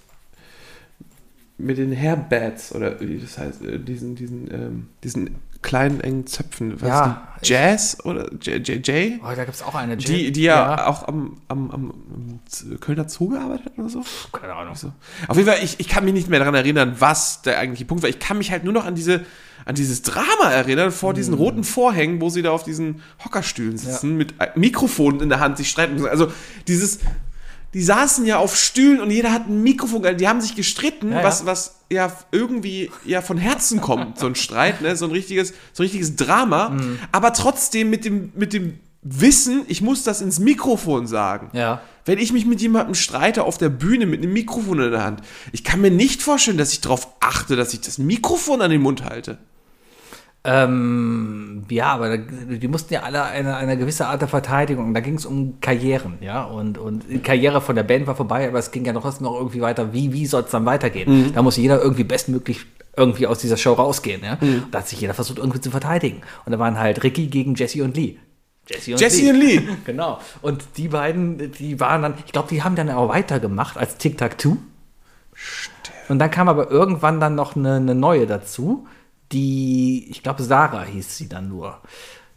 mit 1.62 1.78
den 1.78 1.96
Hairbats 1.96 2.74
oder 2.74 3.00
wie 3.00 3.18
das 3.18 3.38
heißt, 3.38 3.64
äh, 3.64 3.80
diesen, 3.80 4.16
diesen, 4.16 4.54
ähm, 4.54 4.88
diesen 5.04 5.36
kleinen 5.62 6.02
engen 6.02 6.28
Zöpfen. 6.28 6.82
Was 6.82 6.90
Ja, 6.90 7.28
Jazz 7.44 7.98
oder 8.04 8.32
J, 8.34 8.68
J, 8.68 8.88
J? 8.88 9.20
Oh, 9.24 9.28
da 9.36 9.44
gibt 9.46 9.56
es 9.56 9.62
auch 9.62 9.76
eine. 9.76 9.96
Die, 9.98 10.32
die 10.32 10.42
ja, 10.42 10.88
auch 10.88 11.08
am, 11.08 11.42
am, 11.48 11.72
am, 11.72 12.40
Kölner 12.80 13.08
Zoo 13.08 13.30
gearbeitet 13.30 13.68
hat 13.68 13.78
oder 13.78 13.90
so. 13.90 14.04
Keine 14.32 14.54
Ahnung. 14.54 14.76
So. 14.76 14.92
Auf 15.28 15.38
jeden 15.38 15.48
Fall, 15.48 15.60
ich, 15.64 15.80
ich 15.80 15.88
kann 15.88 16.04
mich 16.04 16.14
nicht 16.14 16.30
mehr 16.30 16.40
daran 16.40 16.56
erinnern, 16.56 16.96
was 17.00 17.42
der 17.42 17.60
eigentliche 17.60 17.86
Punkt 17.86 18.04
war. 18.04 18.10
Ich 18.10 18.20
kann 18.20 18.38
mich 18.38 18.52
halt 18.52 18.64
nur 18.64 18.74
noch 18.74 18.86
an 18.86 18.96
diese 18.96 19.26
an 19.64 19.76
dieses 19.76 20.02
Drama 20.02 20.50
erinnern 20.52 20.92
vor 20.92 21.14
diesen 21.14 21.36
roten 21.36 21.64
Vorhängen, 21.64 22.20
wo 22.20 22.30
sie 22.30 22.42
da 22.42 22.50
auf 22.50 22.64
diesen 22.64 23.04
Hockerstühlen 23.24 23.78
sitzen, 23.78 24.18
mit 24.18 24.34
äh, 24.40 24.48
Mikrofonen 24.56 25.22
in 25.22 25.30
der 25.30 25.40
Hand 25.40 25.58
sich 25.58 25.70
streiten. 25.70 26.04
Also 26.08 26.32
dieses, 26.68 27.00
die 27.74 27.82
saßen 27.84 28.26
ja 28.26 28.38
auf 28.38 28.56
Stühlen 28.58 29.00
und 29.00 29.12
jeder 29.12 29.32
hat 29.32 29.48
ein 29.48 29.64
Mikrofon, 29.64 30.04
die 30.18 30.28
haben 30.28 30.42
sich 30.42 30.56
gestritten, 30.56 31.12
Ja, 31.12 31.24
was, 31.24 31.46
was 31.46 31.82
ja 31.90 32.12
irgendwie 32.32 32.92
ja 33.06 33.22
von 33.22 33.38
Herzen 33.38 33.80
kommt, 33.82 34.20
so 34.20 34.26
ein 34.28 34.36
Streit, 34.36 34.82
ne? 34.82 34.96
so 34.96 35.06
ein 35.06 35.12
richtiges, 35.12 35.50
so 35.74 35.82
ein 35.82 35.86
richtiges 35.86 36.16
Drama, 36.16 36.70
Mhm. 36.70 37.00
aber 37.12 37.34
trotzdem 37.34 37.90
mit 37.90 38.04
dem, 38.06 38.32
mit 38.36 38.54
dem 38.54 38.80
Wissen, 39.04 39.64
ich 39.68 39.82
muss 39.82 40.04
das 40.04 40.22
ins 40.22 40.38
Mikrofon 40.40 41.08
sagen. 41.08 41.50
Ja. 41.54 41.82
Wenn 42.06 42.20
ich 42.20 42.34
mich 42.34 42.46
mit 42.46 42.62
jemandem 42.62 42.94
streite 42.96 43.44
auf 43.44 43.58
der 43.58 43.70
Bühne 43.70 44.06
mit 44.06 44.22
einem 44.22 44.34
Mikrofon 44.34 44.80
in 44.80 44.92
der 44.92 45.04
Hand, 45.04 45.22
ich 45.52 45.64
kann 45.64 45.82
mir 45.82 45.90
nicht 45.92 46.22
vorstellen, 46.22 46.58
dass 46.58 46.72
ich 46.74 46.82
darauf 46.82 47.08
achte, 47.20 47.56
dass 47.56 47.74
ich 47.74 47.82
das 47.82 47.98
Mikrofon 47.98 48.62
an 48.62 48.70
den 48.70 48.82
Mund 48.82 49.04
halte. 49.04 49.38
Ähm, 50.44 51.66
ja, 51.70 51.94
aber 51.94 52.18
die 52.18 52.68
mussten 52.68 52.94
ja 52.94 53.02
alle 53.02 53.24
eine, 53.24 53.56
eine 53.58 53.78
gewisse 53.78 54.08
Art 54.08 54.22
der 54.22 54.28
Verteidigung. 54.28 54.94
Da 54.94 55.00
ging 55.00 55.16
es 55.16 55.26
um 55.26 55.60
Karrieren, 55.62 56.18
ja. 56.20 56.44
Und, 56.44 56.80
und 56.80 57.04
die 57.10 57.20
Karriere 57.20 57.62
von 57.62 57.76
der 57.76 57.84
Band 57.84 58.08
war 58.08 58.16
vorbei, 58.16 58.48
aber 58.48 58.58
es 58.58 58.72
ging 58.72 58.84
ja 58.86 58.94
noch, 58.94 59.20
noch 59.20 59.36
irgendwie 59.36 59.62
weiter. 59.62 59.94
Wie, 59.94 60.14
wie 60.14 60.26
soll 60.26 60.44
es 60.44 60.52
dann 60.52 60.66
weitergehen? 60.66 61.32
Da 61.34 61.44
muss 61.44 61.58
jeder 61.58 61.80
irgendwie 61.82 62.04
bestmöglich 62.04 62.66
irgendwie 62.96 63.28
aus 63.28 63.40
dieser 63.40 63.58
Show 63.58 63.74
rausgehen. 63.74 64.24
Ja? 64.24 64.38
Mhm. 64.42 64.66
Da 64.72 64.80
hat 64.80 64.88
sich 64.88 65.00
jeder 65.00 65.14
versucht, 65.14 65.38
irgendwie 65.38 65.62
zu 65.62 65.72
verteidigen. 65.72 66.22
Und 66.46 66.52
da 66.52 66.60
waren 66.60 66.78
halt 66.80 67.04
Ricky 67.04 67.28
gegen 67.28 67.56
Jesse 67.56 67.84
und 67.84 67.96
Lee. 67.96 68.18
Jesse 68.68 68.94
und 68.94 69.00
Jesse 69.00 69.30
und 69.30 69.40
Lee. 69.40 69.62
Genau. 69.86 70.20
Und 70.42 70.64
die 70.78 70.88
beiden, 70.88 71.52
die 71.52 71.80
waren 71.80 72.02
dann, 72.02 72.14
ich 72.26 72.32
glaube, 72.32 72.50
die 72.50 72.64
haben 72.64 72.76
dann 72.76 72.90
auch 72.90 73.10
weitergemacht 73.10 73.78
als 73.78 73.98
Tic-Tac-Toe. 73.98 74.58
Und 76.10 76.20
dann 76.20 76.32
kam 76.32 76.50
aber 76.50 76.70
irgendwann 76.70 77.20
dann 77.20 77.36
noch 77.36 77.56
eine, 77.56 77.76
eine 77.76 77.96
neue 77.96 78.28
dazu, 78.28 78.88
die, 79.32 80.08
ich 80.10 80.24
glaube, 80.24 80.44
Sarah 80.44 80.84
hieß 80.84 81.18
sie 81.18 81.30
dann 81.30 81.50
nur. 81.50 81.80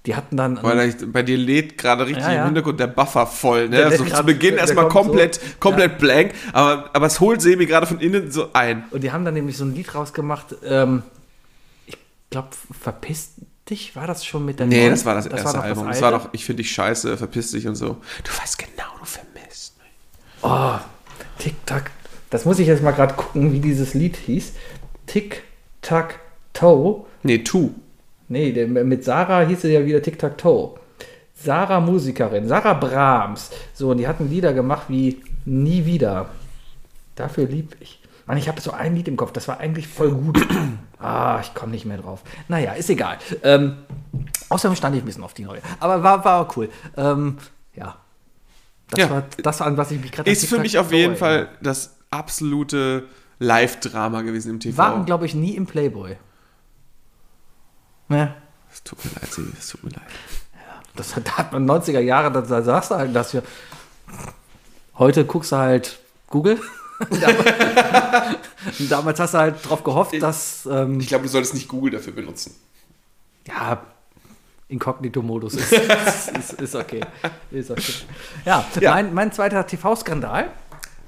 Die 0.06 0.14
hatten 0.14 0.36
dann. 0.36 0.62
Weil 0.62 0.88
ich, 0.90 0.96
bei 1.12 1.22
dir 1.22 1.38
lädt 1.38 1.78
gerade 1.78 2.04
richtig 2.06 2.24
Ja, 2.24 2.32
ja. 2.32 2.38
im 2.40 2.46
Hintergrund 2.46 2.78
der 2.78 2.88
Buffer 2.88 3.26
voll. 3.26 3.70
Ne? 3.70 3.84
Also 3.84 4.04
zu 4.04 4.22
Beginn 4.24 4.56
erstmal 4.56 4.88
komplett, 4.88 5.36
so. 5.36 5.40
komplett 5.60 5.98
blank, 5.98 6.32
aber, 6.52 6.90
aber 6.92 7.06
es 7.06 7.20
holt 7.20 7.40
Sebi 7.40 7.64
gerade 7.66 7.86
von 7.86 8.00
innen 8.00 8.30
so 8.30 8.52
ein. 8.52 8.84
Und 8.90 9.02
die 9.02 9.12
haben 9.12 9.24
dann 9.24 9.34
nämlich 9.34 9.56
so 9.56 9.64
ein 9.64 9.74
Lied 9.74 9.94
rausgemacht, 9.94 10.56
ähm, 10.64 11.02
ich 11.86 11.96
glaube, 12.28 12.48
Verpiss 12.78 13.30
dich, 13.70 13.96
war 13.96 14.06
das 14.06 14.26
schon 14.26 14.44
mit 14.44 14.58
der 14.58 14.66
Nee, 14.66 14.80
neuen? 14.80 14.90
das 14.90 15.06
war 15.06 15.14
das 15.14 15.26
erste 15.26 15.56
noch 15.56 15.64
Album. 15.64 15.86
Das 15.86 16.02
alte? 16.02 16.02
war 16.02 16.20
doch, 16.20 16.28
ich 16.32 16.44
finde 16.44 16.62
dich 16.62 16.72
scheiße, 16.72 17.16
verpiss 17.16 17.52
dich 17.52 17.66
und 17.66 17.76
so. 17.76 17.96
Du 18.24 18.42
weißt 18.42 18.58
genau, 18.58 18.90
du 18.98 19.06
vermisst. 19.06 19.74
Oh, 20.42 20.74
Tic-Tac. 21.38 21.90
Das 22.28 22.44
muss 22.44 22.58
ich 22.58 22.66
jetzt 22.66 22.82
mal 22.82 22.90
gerade 22.90 23.14
gucken, 23.14 23.52
wie 23.52 23.60
dieses 23.60 23.94
Lied 23.94 24.16
hieß. 24.16 24.52
Tic-Tac-Toe. 26.54 27.04
Nee, 27.22 27.38
tu. 27.38 27.70
Nee, 28.28 28.66
mit 28.66 29.04
Sarah 29.04 29.46
hieß 29.46 29.64
es 29.64 29.70
ja 29.70 29.84
wieder 29.84 30.00
Tic-Tac-Toe. 30.02 30.78
Sarah 31.36 31.80
Musikerin, 31.80 32.48
Sarah 32.48 32.74
Brahms. 32.74 33.50
So, 33.74 33.90
und 33.90 33.98
die 33.98 34.08
hatten 34.08 34.30
Lieder 34.30 34.52
gemacht 34.52 34.84
wie 34.88 35.20
Nie 35.44 35.84
wieder. 35.84 36.30
Dafür 37.16 37.46
lieb 37.46 37.76
ich. 37.80 38.00
Mann, 38.26 38.38
ich 38.38 38.48
habe 38.48 38.60
so 38.60 38.70
ein 38.70 38.94
Lied 38.96 39.08
im 39.08 39.16
Kopf, 39.16 39.32
das 39.32 39.46
war 39.48 39.58
eigentlich 39.58 39.86
voll 39.86 40.10
gut. 40.12 40.40
ah, 40.98 41.38
ich 41.42 41.52
komme 41.54 41.72
nicht 41.72 41.84
mehr 41.84 41.98
drauf. 41.98 42.22
Naja, 42.48 42.72
ist 42.72 42.88
egal. 42.88 43.18
Ähm, 43.42 43.76
außerdem 44.48 44.74
stand 44.76 44.96
ich 44.96 45.02
ein 45.02 45.06
bisschen 45.06 45.22
auf 45.24 45.34
die 45.34 45.44
neue. 45.44 45.60
Aber 45.80 46.02
war, 46.02 46.24
war 46.24 46.48
cool. 46.56 46.70
Ähm, 46.96 47.36
ja. 47.74 47.96
Das 48.90 49.00
Ja. 49.00 49.10
war 49.10 49.24
das, 49.42 49.60
an 49.60 49.76
was 49.76 49.90
ich 49.90 50.00
mich 50.00 50.12
gerade 50.12 50.30
Ist 50.30 50.46
für 50.46 50.58
mich 50.58 50.78
auf 50.78 50.92
jeden 50.92 51.16
Fall 51.16 51.48
das 51.60 51.96
absolute 52.10 53.04
Live-Drama 53.38 54.22
gewesen 54.22 54.50
im 54.50 54.60
TV. 54.60 54.78
Waren, 54.78 55.04
glaube 55.04 55.26
ich, 55.26 55.34
nie 55.34 55.54
im 55.56 55.66
Playboy. 55.66 56.16
Ne? 58.08 58.34
Es 58.72 58.82
tut 58.82 59.04
mir 59.04 59.10
leid, 59.20 59.32
Sebi, 59.32 59.52
es 59.58 59.68
tut 59.68 59.84
mir 59.84 59.90
leid. 59.90 60.02
Das 60.96 61.16
hat, 61.16 61.26
da 61.26 61.38
hat 61.38 61.52
man 61.52 61.68
90er 61.68 62.00
Jahre, 62.00 62.30
da, 62.30 62.40
da 62.40 62.62
sagst 62.62 62.90
du 62.90 62.94
halt, 62.96 63.14
dass 63.14 63.32
wir. 63.34 63.42
Heute 64.96 65.24
guckst 65.24 65.52
du 65.52 65.56
halt 65.56 65.98
Google. 66.28 66.60
damals, 67.10 68.88
damals 68.88 69.20
hast 69.20 69.34
du 69.34 69.38
halt 69.38 69.68
drauf 69.68 69.82
gehofft, 69.82 70.22
dass 70.22 70.66
ähm, 70.70 71.00
Ich 71.00 71.08
glaube, 71.08 71.24
du 71.24 71.28
solltest 71.28 71.54
nicht 71.54 71.68
Google 71.68 71.90
dafür 71.92 72.12
benutzen. 72.12 72.54
ja, 73.46 73.84
Inkognito-Modus 74.68 75.54
ist, 75.54 75.72
ist, 75.72 76.28
ist, 76.30 76.52
ist 76.60 76.74
okay. 76.74 77.00
Ist 77.50 77.70
okay. 77.70 77.92
Ja, 78.44 78.64
Ja. 78.80 78.92
Mein, 78.92 79.12
mein 79.12 79.32
zweiter 79.32 79.66
TV-Skandal 79.66 80.50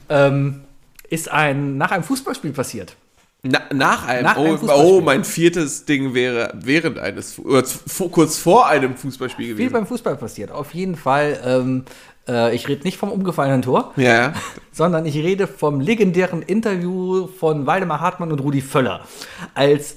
ähm, 0.09 0.65
ist 1.09 1.31
ein, 1.31 1.77
nach 1.79 1.91
einem 1.91 2.05
Fußballspiel 2.05 2.53
passiert. 2.53 2.97
Na, 3.43 3.61
nach 3.73 4.07
einem, 4.09 4.25
Nach 4.25 4.37
einem 4.37 4.55
oh, 4.55 4.57
Fußballspiel. 4.57 4.93
oh, 4.93 5.01
mein 5.01 5.25
viertes 5.25 5.85
Ding 5.85 6.15
wäre 6.15 6.53
während 6.55 6.99
eines, 6.99 7.39
oder 7.39 7.65
vor, 7.65 8.11
kurz 8.11 8.39
vor 8.39 8.67
einem 8.67 8.97
Fußballspiel 8.97 9.47
Viel 9.47 9.55
gewesen. 9.55 9.73
beim 9.73 9.87
Fußball 9.87 10.17
passiert. 10.17 10.51
Auf 10.51 10.75
jeden 10.75 10.97
Fall, 10.97 11.41
ähm, 11.45 11.85
äh, 12.27 12.55
ich 12.55 12.67
rede 12.67 12.83
nicht 12.83 12.97
vom 12.97 13.13
umgefallenen 13.13 13.63
Tor. 13.63 13.93
ja, 13.97 14.33
sondern 14.73 15.07
ich 15.07 15.15
rede 15.17 15.47
vom 15.47 15.81
legendären 15.81 16.43
Interview 16.43 17.29
von 17.29 17.67
Waldemar 17.67 18.01
Hartmann 18.01 18.33
und 18.33 18.41
Rudi 18.41 18.63
Völler. 18.63 19.03
Als 19.55 19.97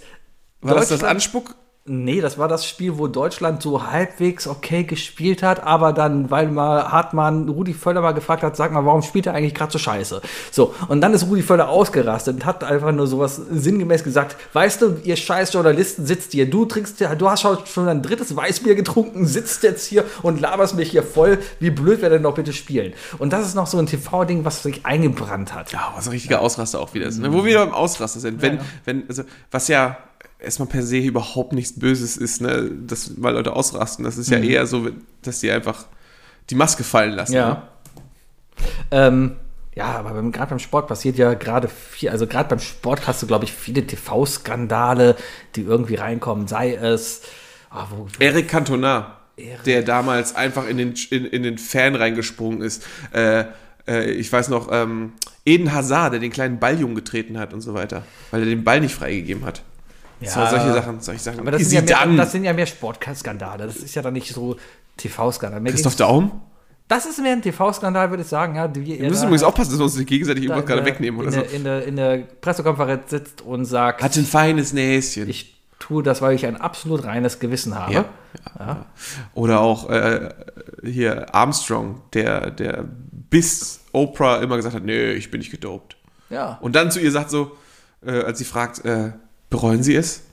War 0.62 0.76
das 0.76 0.90
das 0.90 1.04
Anspuck? 1.04 1.56
Nee, 1.86 2.22
das 2.22 2.38
war 2.38 2.48
das 2.48 2.68
Spiel, 2.68 3.00
wo 3.00 3.08
Deutschland 3.08 3.64
so 3.64 3.90
halbwegs 3.90 4.48
okay 4.48 4.84
gespielt 4.84 5.42
hat, 5.42 5.64
aber 5.64 5.92
dann, 5.92 6.30
weil 6.30 6.48
mal 6.48 6.92
Hartmann 6.92 7.50
Rudi 7.50 7.74
Völler 7.74 8.02
mal 8.02 8.12
gefragt 8.12 8.44
hat, 8.44 8.56
sag 8.56 8.72
mal, 8.72 8.86
warum 8.86 9.02
spielt 9.02 9.26
er 9.26 9.34
eigentlich 9.34 9.56
gerade 9.56 9.72
so 9.72 9.80
scheiße? 9.80 10.22
So, 10.52 10.76
und 10.88 11.02
dann 11.02 11.14
ist 11.14 11.26
Rudi 11.26 11.42
Völler 11.42 11.70
ausgerastet 11.70 12.36
und 12.36 12.46
hat 12.46 12.64
einfach 12.64 12.92
nur 12.92 13.08
sowas 13.08 13.38
sinngemäß 13.38 14.04
gesagt, 14.04 14.36
weißt 14.54 14.84
du, 14.84 14.98
ihr 15.04 15.16
scheiß 15.16 15.52
Journalisten 15.54 16.06
sitzt 16.06 16.34
hier, 16.34 16.48
du 16.48 16.66
trinkst 16.66 17.00
ja, 17.00 17.16
du 17.16 17.28
hast 17.28 17.42
schon 17.42 17.88
ein 17.88 18.04
drittes 18.04 18.36
Weißbier 18.36 18.76
getrunken, 18.76 19.26
sitzt 19.26 19.64
jetzt 19.64 19.88
hier 19.88 20.06
und 20.22 20.40
laberst 20.42 20.76
mich 20.76 20.92
hier 20.92 21.02
voll, 21.02 21.40
wie 21.60 21.72
blöd 21.72 22.04
wir 22.04 22.10
denn 22.12 22.22
doch 22.22 22.36
bitte 22.36 22.54
spielen? 22.54 22.94
Und 23.18 23.34
das 23.34 23.48
ist 23.48 23.56
noch 23.56 23.68
so 23.68 23.80
ein 23.80 23.88
TV-Ding, 23.88 24.46
was 24.46 24.62
sich 24.62 24.86
eingebrannt 24.86 25.56
hat. 25.56 25.72
Ja, 25.72 25.92
was 25.96 26.06
ein 26.06 26.12
richtiger 26.12 26.42
Ausraster 26.42 26.80
auch 26.80 26.94
wieder 26.94 27.08
ist. 27.08 27.18
Ne? 27.18 27.34
Wo 27.34 27.38
wir 27.38 27.46
wieder 27.46 27.64
im 27.64 27.74
Ausraster 27.74 28.20
sind. 28.20 28.44
Wenn, 28.44 28.60
wenn, 28.86 29.06
also, 29.08 29.24
was 29.50 29.70
ja 29.70 29.98
erstmal 30.40 30.68
per 30.68 30.84
se 30.84 30.98
überhaupt 30.98 31.54
nichts 31.54 31.78
Böses 31.80 32.18
ist, 32.18 32.42
ne? 32.42 32.72
dass 32.88 33.22
weil 33.22 33.34
Leute 33.34 33.54
ausrasten. 33.54 34.06
Das 34.06 34.18
ist 34.18 34.30
ja 34.30 34.40
eher 34.40 34.66
so, 34.66 34.90
dass 35.22 35.40
die 35.42 35.52
einfach 35.52 35.86
die 36.50 36.56
Maske 36.56 36.84
fallen 36.84 37.14
lassen. 37.14 37.34
Ne? 37.34 37.40
Ja. 37.40 37.68
Ähm, 38.92 39.36
ja, 39.76 39.98
aber 39.98 40.22
gerade 40.32 40.50
beim 40.50 40.60
Sport 40.60 40.88
passiert 40.88 41.18
ja 41.18 41.34
gerade 41.36 41.68
viel, 41.68 42.10
also 42.10 42.28
gerade 42.28 42.50
beim 42.50 42.60
Sport 42.60 43.08
hast 43.08 43.22
du, 43.22 43.28
glaube 43.28 43.46
ich, 43.46 43.54
viele 43.54 43.86
TV-Skandale, 43.86 45.16
die 45.56 45.62
irgendwie 45.62 45.96
reinkommen, 45.96 46.48
sei 46.48 46.74
es. 46.74 47.22
wo, 47.90 48.08
Eric 48.20 48.50
Cantona, 48.50 49.18
Eric. 49.38 49.64
der 49.64 49.84
damals 49.84 50.36
einfach 50.36 50.68
in 50.68 50.78
den, 50.78 50.96
in, 51.12 51.26
in 51.26 51.44
den 51.44 51.58
Fan 51.58 51.96
reingesprungen 51.96 52.62
ist. 52.62 52.86
Äh, 53.14 53.46
äh, 53.88 54.12
ich 54.12 54.32
weiß 54.32 54.50
noch, 54.50 54.70
ähm, 54.72 55.14
Eden 55.46 55.74
Hazard, 55.74 56.14
der 56.14 56.20
den 56.20 56.32
kleinen 56.32 56.60
Balljungen 56.60 56.96
getreten 56.96 57.40
hat 57.40 57.54
und 57.54 57.62
so 57.62 57.74
weiter, 57.74 58.04
weil 58.32 58.42
er 58.42 58.48
den 58.48 58.64
Ball 58.64 58.82
nicht 58.82 58.96
freigegeben 58.96 59.46
hat. 59.46 59.64
Ja. 60.22 60.30
So, 60.30 60.46
solche 60.58 60.74
Sachen, 60.74 61.00
solche 61.00 61.22
Sachen. 61.22 61.40
aber 61.40 61.52
das 61.52 61.62
sind, 61.64 61.90
ja 61.90 62.06
mehr, 62.06 62.18
das 62.18 62.32
sind 62.32 62.44
ja 62.44 62.54
mehr 62.54 62.66
Sportskandale. 62.66 63.66
Das 63.68 63.78
ist 63.78 63.96
ja 63.96 64.02
dann 64.02 64.14
nicht 64.14 64.34
so 64.34 64.58
TV-Skandal. 64.98 65.64
Christoph 65.64 65.96
Daum? 65.96 66.42
Das 66.90 67.06
ist 67.06 67.22
mehr 67.22 67.34
ein 67.34 67.42
TV-Skandal, 67.42 68.10
würde 68.10 68.24
ich 68.24 68.30
sagen. 68.30 68.56
Ja, 68.56 68.74
Wir 68.74 69.08
müssen 69.10 69.26
übrigens 69.26 69.44
aufpassen, 69.44 69.72
dass 69.72 69.80
wir 69.80 69.84
uns 69.86 69.96
nicht 69.96 70.10
gegenseitig 70.10 70.44
irgendwas 70.44 70.66
gerade 70.66 70.84
wegnehmen 70.86 71.20
oder 71.20 71.30
in 71.30 71.34
so. 71.34 71.42
der, 71.42 71.52
in, 71.54 71.64
der, 71.64 71.86
in 71.86 71.96
der 71.96 72.18
Pressekonferenz 72.42 73.10
sitzt 73.12 73.42
und 73.44 73.66
sagt, 73.66 74.02
Hat 74.02 74.16
ein 74.18 74.26
feines 74.26 74.74
Näschen. 74.74 75.30
ich 75.30 75.56
tue 75.78 76.04
das, 76.04 76.22
weil 76.22 76.36
ich 76.36 76.46
ein 76.46 76.58
absolut 76.60 77.06
reines 77.06 77.40
Gewissen 77.40 77.78
habe. 77.78 77.94
Ja, 77.94 78.06
ja. 78.60 78.86
Oder 79.36 79.62
auch 79.62 79.90
äh, 79.90 80.30
hier 80.84 81.34
Armstrong, 81.34 82.02
der, 82.14 82.52
der 82.52 82.86
bis 83.30 83.82
Oprah 83.92 84.42
immer 84.42 84.56
gesagt 84.58 84.76
hat, 84.76 84.84
nee, 84.84 85.12
ich 85.12 85.32
bin 85.32 85.40
nicht 85.40 85.52
gedopt. 85.52 85.96
ja. 86.30 86.58
Und 86.60 86.76
dann 86.76 86.92
zu 86.92 87.00
ihr 87.00 87.12
sagt 87.12 87.30
so, 87.30 87.52
äh, 88.06 88.24
als 88.24 88.40
sie 88.40 88.46
fragt, 88.46 88.84
äh, 88.84 89.12
bereuen 89.50 89.84
Sie 89.84 89.96
es? 89.96 90.24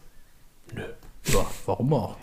Ja, 1.25 1.47
warum 1.65 1.93
auch? 1.93 2.17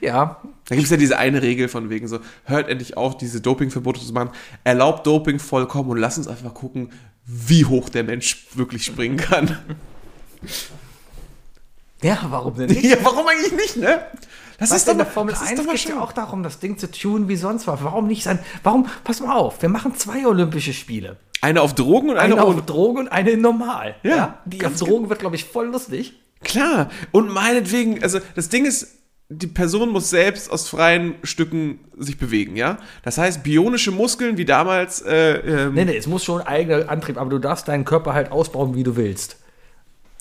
Ja, 0.00 0.40
Da 0.66 0.74
gibt 0.74 0.84
es 0.84 0.90
ja 0.90 0.96
diese 0.96 1.18
eine 1.18 1.42
Regel 1.42 1.68
von 1.68 1.90
wegen 1.90 2.06
so, 2.06 2.20
hört 2.44 2.68
endlich 2.68 2.96
auf, 2.96 3.16
diese 3.16 3.40
Dopingverbote 3.40 4.00
zu 4.00 4.12
machen, 4.12 4.30
erlaubt 4.62 5.06
Doping 5.06 5.38
vollkommen 5.38 5.90
und 5.90 5.98
lasst 5.98 6.18
uns 6.18 6.28
einfach 6.28 6.52
gucken, 6.54 6.92
wie 7.24 7.64
hoch 7.64 7.88
der 7.88 8.04
Mensch 8.04 8.46
wirklich 8.54 8.84
springen 8.84 9.16
kann. 9.16 9.58
ja, 12.02 12.18
warum 12.28 12.54
denn 12.56 12.68
nicht? 12.68 12.84
ja, 12.84 12.96
warum 13.02 13.26
eigentlich 13.26 13.52
nicht, 13.52 13.76
ne? 13.76 14.04
Das 14.58 14.70
Was 14.70 14.78
ist 14.78 14.88
doch 14.88 14.92
in 14.92 14.98
der 14.98 15.06
Formel 15.06 15.32
das 15.34 15.42
ist 15.42 15.48
1 15.48 15.58
doch 15.58 15.66
mal 15.66 15.74
geht 15.74 15.88
ja 15.88 16.00
auch 16.00 16.12
darum, 16.12 16.42
das 16.42 16.60
Ding 16.60 16.78
zu 16.78 16.90
tunen 16.90 17.28
wie 17.28 17.36
sonst 17.36 17.66
was. 17.66 17.82
Warum 17.82 18.06
nicht 18.06 18.22
sein? 18.22 18.38
Warum? 18.62 18.86
Pass 19.02 19.20
mal 19.20 19.34
auf, 19.34 19.60
wir 19.60 19.68
machen 19.68 19.96
zwei 19.96 20.26
Olympische 20.26 20.72
Spiele. 20.72 21.16
Eine 21.44 21.60
auf 21.60 21.74
Drogen 21.74 22.08
und 22.08 22.16
eine, 22.16 22.34
Eine 22.34 22.42
auf 22.42 22.64
Drogen 22.64 23.00
und 23.00 23.08
eine 23.08 23.36
normal. 23.36 23.96
Ja, 24.02 24.38
die 24.46 24.64
auf 24.64 24.76
Drogen 24.76 25.10
wird, 25.10 25.20
glaube 25.20 25.36
ich, 25.36 25.44
voll 25.44 25.66
lustig. 25.66 26.14
Klar. 26.42 26.90
Und 27.12 27.30
meinetwegen, 27.30 28.02
also 28.02 28.18
das 28.34 28.48
Ding 28.48 28.64
ist, 28.64 28.98
die 29.28 29.46
Person 29.46 29.90
muss 29.90 30.08
selbst 30.10 30.50
aus 30.50 30.68
freien 30.68 31.16
Stücken 31.22 31.80
sich 31.98 32.18
bewegen, 32.18 32.56
ja? 32.56 32.78
Das 33.02 33.18
heißt, 33.18 33.42
bionische 33.42 33.90
Muskeln 33.90 34.38
wie 34.38 34.44
damals, 34.44 35.02
äh, 35.02 35.34
ähm, 35.36 35.74
Nee, 35.74 35.84
nee, 35.84 35.96
es 35.96 36.06
muss 36.06 36.24
schon 36.24 36.40
eigener 36.40 36.88
Antrieb, 36.88 37.18
aber 37.18 37.30
du 37.30 37.38
darfst 37.38 37.68
deinen 37.68 37.84
Körper 37.84 38.14
halt 38.14 38.32
ausbauen, 38.32 38.74
wie 38.74 38.82
du 38.82 38.96
willst. 38.96 39.43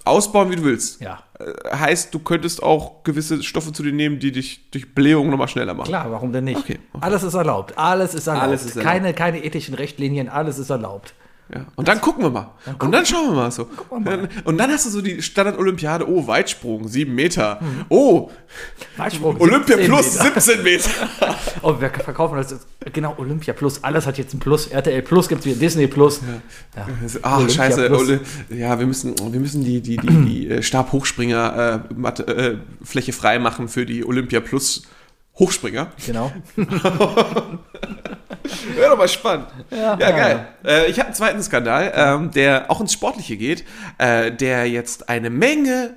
Ausbauen, 0.05 0.49
wie 0.51 0.55
du 0.55 0.63
willst. 0.63 1.01
Ja. 1.01 1.19
Äh, 1.39 1.75
heißt, 1.75 2.13
du 2.13 2.19
könntest 2.19 2.61
auch 2.61 3.03
gewisse 3.03 3.41
Stoffe 3.43 3.71
zu 3.71 3.83
dir 3.83 3.93
nehmen, 3.93 4.19
die 4.19 4.31
dich 4.31 4.69
durch 4.71 4.93
Blähung 4.93 5.29
nochmal 5.29 5.47
schneller 5.47 5.73
machen. 5.73 5.87
Klar, 5.87 6.11
warum 6.11 6.31
denn 6.31 6.43
nicht? 6.43 6.59
Okay, 6.59 6.79
okay. 6.93 7.05
Alles 7.05 7.23
ist 7.23 7.33
erlaubt. 7.33 7.77
Alles 7.77 8.13
ist 8.13 8.27
erlaubt. 8.27 8.43
Alles 8.43 8.65
ist 8.65 8.75
erlaubt. 8.75 8.93
Keine, 8.93 9.13
keine 9.13 9.43
ethischen 9.43 9.75
Richtlinien, 9.75 10.29
alles 10.29 10.59
ist 10.59 10.69
erlaubt. 10.69 11.13
Ja. 11.53 11.65
Und 11.75 11.87
dann 11.87 11.99
gucken 12.01 12.23
wir 12.23 12.29
mal. 12.29 12.51
und 12.79 12.91
dann 12.91 13.05
schauen 13.05 13.27
wir 13.27 13.33
mal 13.35 13.51
so. 13.51 13.67
mal. 13.99 14.27
Und 14.43 14.57
dann 14.57 14.71
hast 14.71 14.85
du 14.85 14.89
so 14.89 15.01
die 15.01 15.21
Standard-Olympiade. 15.21 16.07
Oh, 16.09 16.25
Weitsprung, 16.25 16.87
sieben 16.87 17.13
Meter. 17.15 17.59
Mhm. 17.61 17.85
Oh, 17.89 18.31
Weitsprung, 18.97 19.39
Olympia 19.39 19.75
17 19.75 19.85
plus 19.91 20.13
Meter. 20.23 20.41
17 20.41 20.63
Meter. 20.63 20.89
Oh, 21.61 21.79
wir 21.79 21.89
verkaufen 21.89 22.35
das. 22.35 22.51
jetzt- 22.51 22.67
Genau, 22.91 23.15
Olympia 23.17 23.53
Plus. 23.53 23.83
Alles 23.83 24.05
hat 24.05 24.17
jetzt 24.17 24.33
ein 24.33 24.39
Plus. 24.39 24.67
RTL 24.67 25.01
Plus 25.01 25.27
gibt 25.29 25.41
es 25.41 25.45
wieder, 25.45 25.55
Disney 25.57 25.87
Plus. 25.87 26.21
Ja. 26.75 26.87
Ach, 27.21 27.37
Olympia 27.37 27.55
scheiße. 27.55 27.87
Plus. 27.87 28.09
Ja, 28.49 28.77
wir 28.79 28.85
müssen, 28.85 29.13
wir 29.31 29.39
müssen 29.39 29.63
die, 29.63 29.79
die, 29.81 29.97
die, 29.97 30.07
die 30.25 30.47
äh, 30.49 30.61
Stabhochspringer 30.61 31.85
äh, 31.97 32.31
äh, 32.31 32.57
Fläche 32.83 33.13
frei 33.13 33.39
machen 33.39 33.67
für 33.69 33.85
die 33.85 34.03
Olympia 34.05 34.39
Plus 34.41 34.83
Hochspringer. 35.39 35.91
Genau. 36.05 36.31
Wäre 38.75 38.89
doch 38.89 38.97
mal 38.97 39.07
spannend. 39.07 39.47
Ja, 39.71 39.95
geil. 39.95 40.47
Äh, 40.65 40.87
ich 40.87 40.99
habe 40.99 41.07
einen 41.07 41.15
zweiten 41.15 41.43
Skandal, 41.43 41.93
ähm, 41.95 42.31
der 42.31 42.69
auch 42.69 42.81
ins 42.81 42.93
Sportliche 42.93 43.37
geht, 43.37 43.63
äh, 43.97 44.31
der 44.31 44.69
jetzt 44.69 45.09
eine 45.09 45.29
Menge 45.29 45.95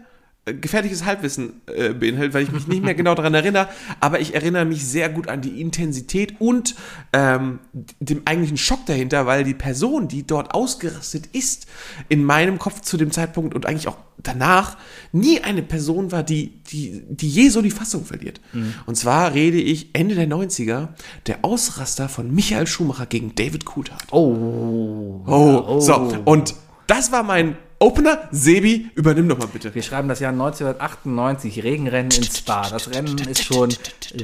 gefährliches 0.53 1.05
Halbwissen 1.05 1.61
äh, 1.67 1.93
beinhaltet, 1.93 2.33
weil 2.33 2.45
ich 2.45 2.53
mich 2.53 2.69
nicht 2.69 2.85
mehr 2.85 2.95
genau 2.95 3.17
daran 3.17 3.35
erinnere, 3.35 3.69
aber 3.99 4.21
ich 4.21 4.35
erinnere 4.35 4.65
mich 4.65 4.87
sehr 4.87 5.09
gut 5.09 5.29
an 5.29 5.41
die 5.41 5.61
Intensität 5.61 6.41
und 6.41 6.77
ähm, 7.13 7.59
dem 7.99 8.23
eigentlichen 8.27 8.57
Schock 8.57 8.87
dahinter, 8.87 9.27
weil 9.27 9.43
die 9.43 9.55
Person, 9.55 10.07
die 10.07 10.25
dort 10.25 10.55
ausgerastet 10.55 11.27
ist, 11.33 11.67
in 12.09 12.25
meinem 12.25 12.61
Kopf 12.61 12.81
zu 12.83 12.97
dem 12.97 13.11
Zeitpunkt 13.11 13.57
und 13.57 13.67
eigentlich 13.67 13.89
auch 13.89 13.99
danach 14.23 14.77
nie 15.11 15.41
eine 15.41 15.63
Person 15.63 16.13
war, 16.13 16.23
die, 16.23 16.63
die, 16.71 17.03
die 17.09 17.29
je 17.29 17.49
so 17.49 17.61
die 17.61 17.71
Fassung 17.71 18.05
verliert. 18.05 18.41
Und 18.87 18.95
zwar 18.95 19.35
rede 19.35 19.59
ich 19.59 19.95
Ende 19.95 20.15
der 20.15 20.29
90er, 20.29 20.89
der 21.27 21.45
Ausraster 21.45 22.09
von 22.09 22.35
Michael 22.35 22.67
Schumacher 22.67 23.07
gegen 23.07 23.35
David 23.35 23.65
Coulthard. 23.65 24.05
Oh. 24.13 25.23
Oh, 25.27 25.81
so. 25.81 26.15
Und 26.25 26.55
das 26.87 27.13
war 27.13 27.23
mein 27.23 27.57
Opener. 27.79 28.29
Sebi, 28.31 28.91
übernimm 28.95 29.29
doch 29.29 29.37
mal 29.37 29.49
bitte. 29.49 29.75
Wir 29.75 29.83
schreiben 29.83 30.09
das 30.09 30.21
Jahr 30.21 30.33
1998, 30.33 31.63
Regenrennen 31.63 32.11
in 32.11 32.23
Spa. 32.23 32.67
Das 32.71 32.91
Rennen 32.95 33.19
ist 33.19 33.45
schon 33.45 33.69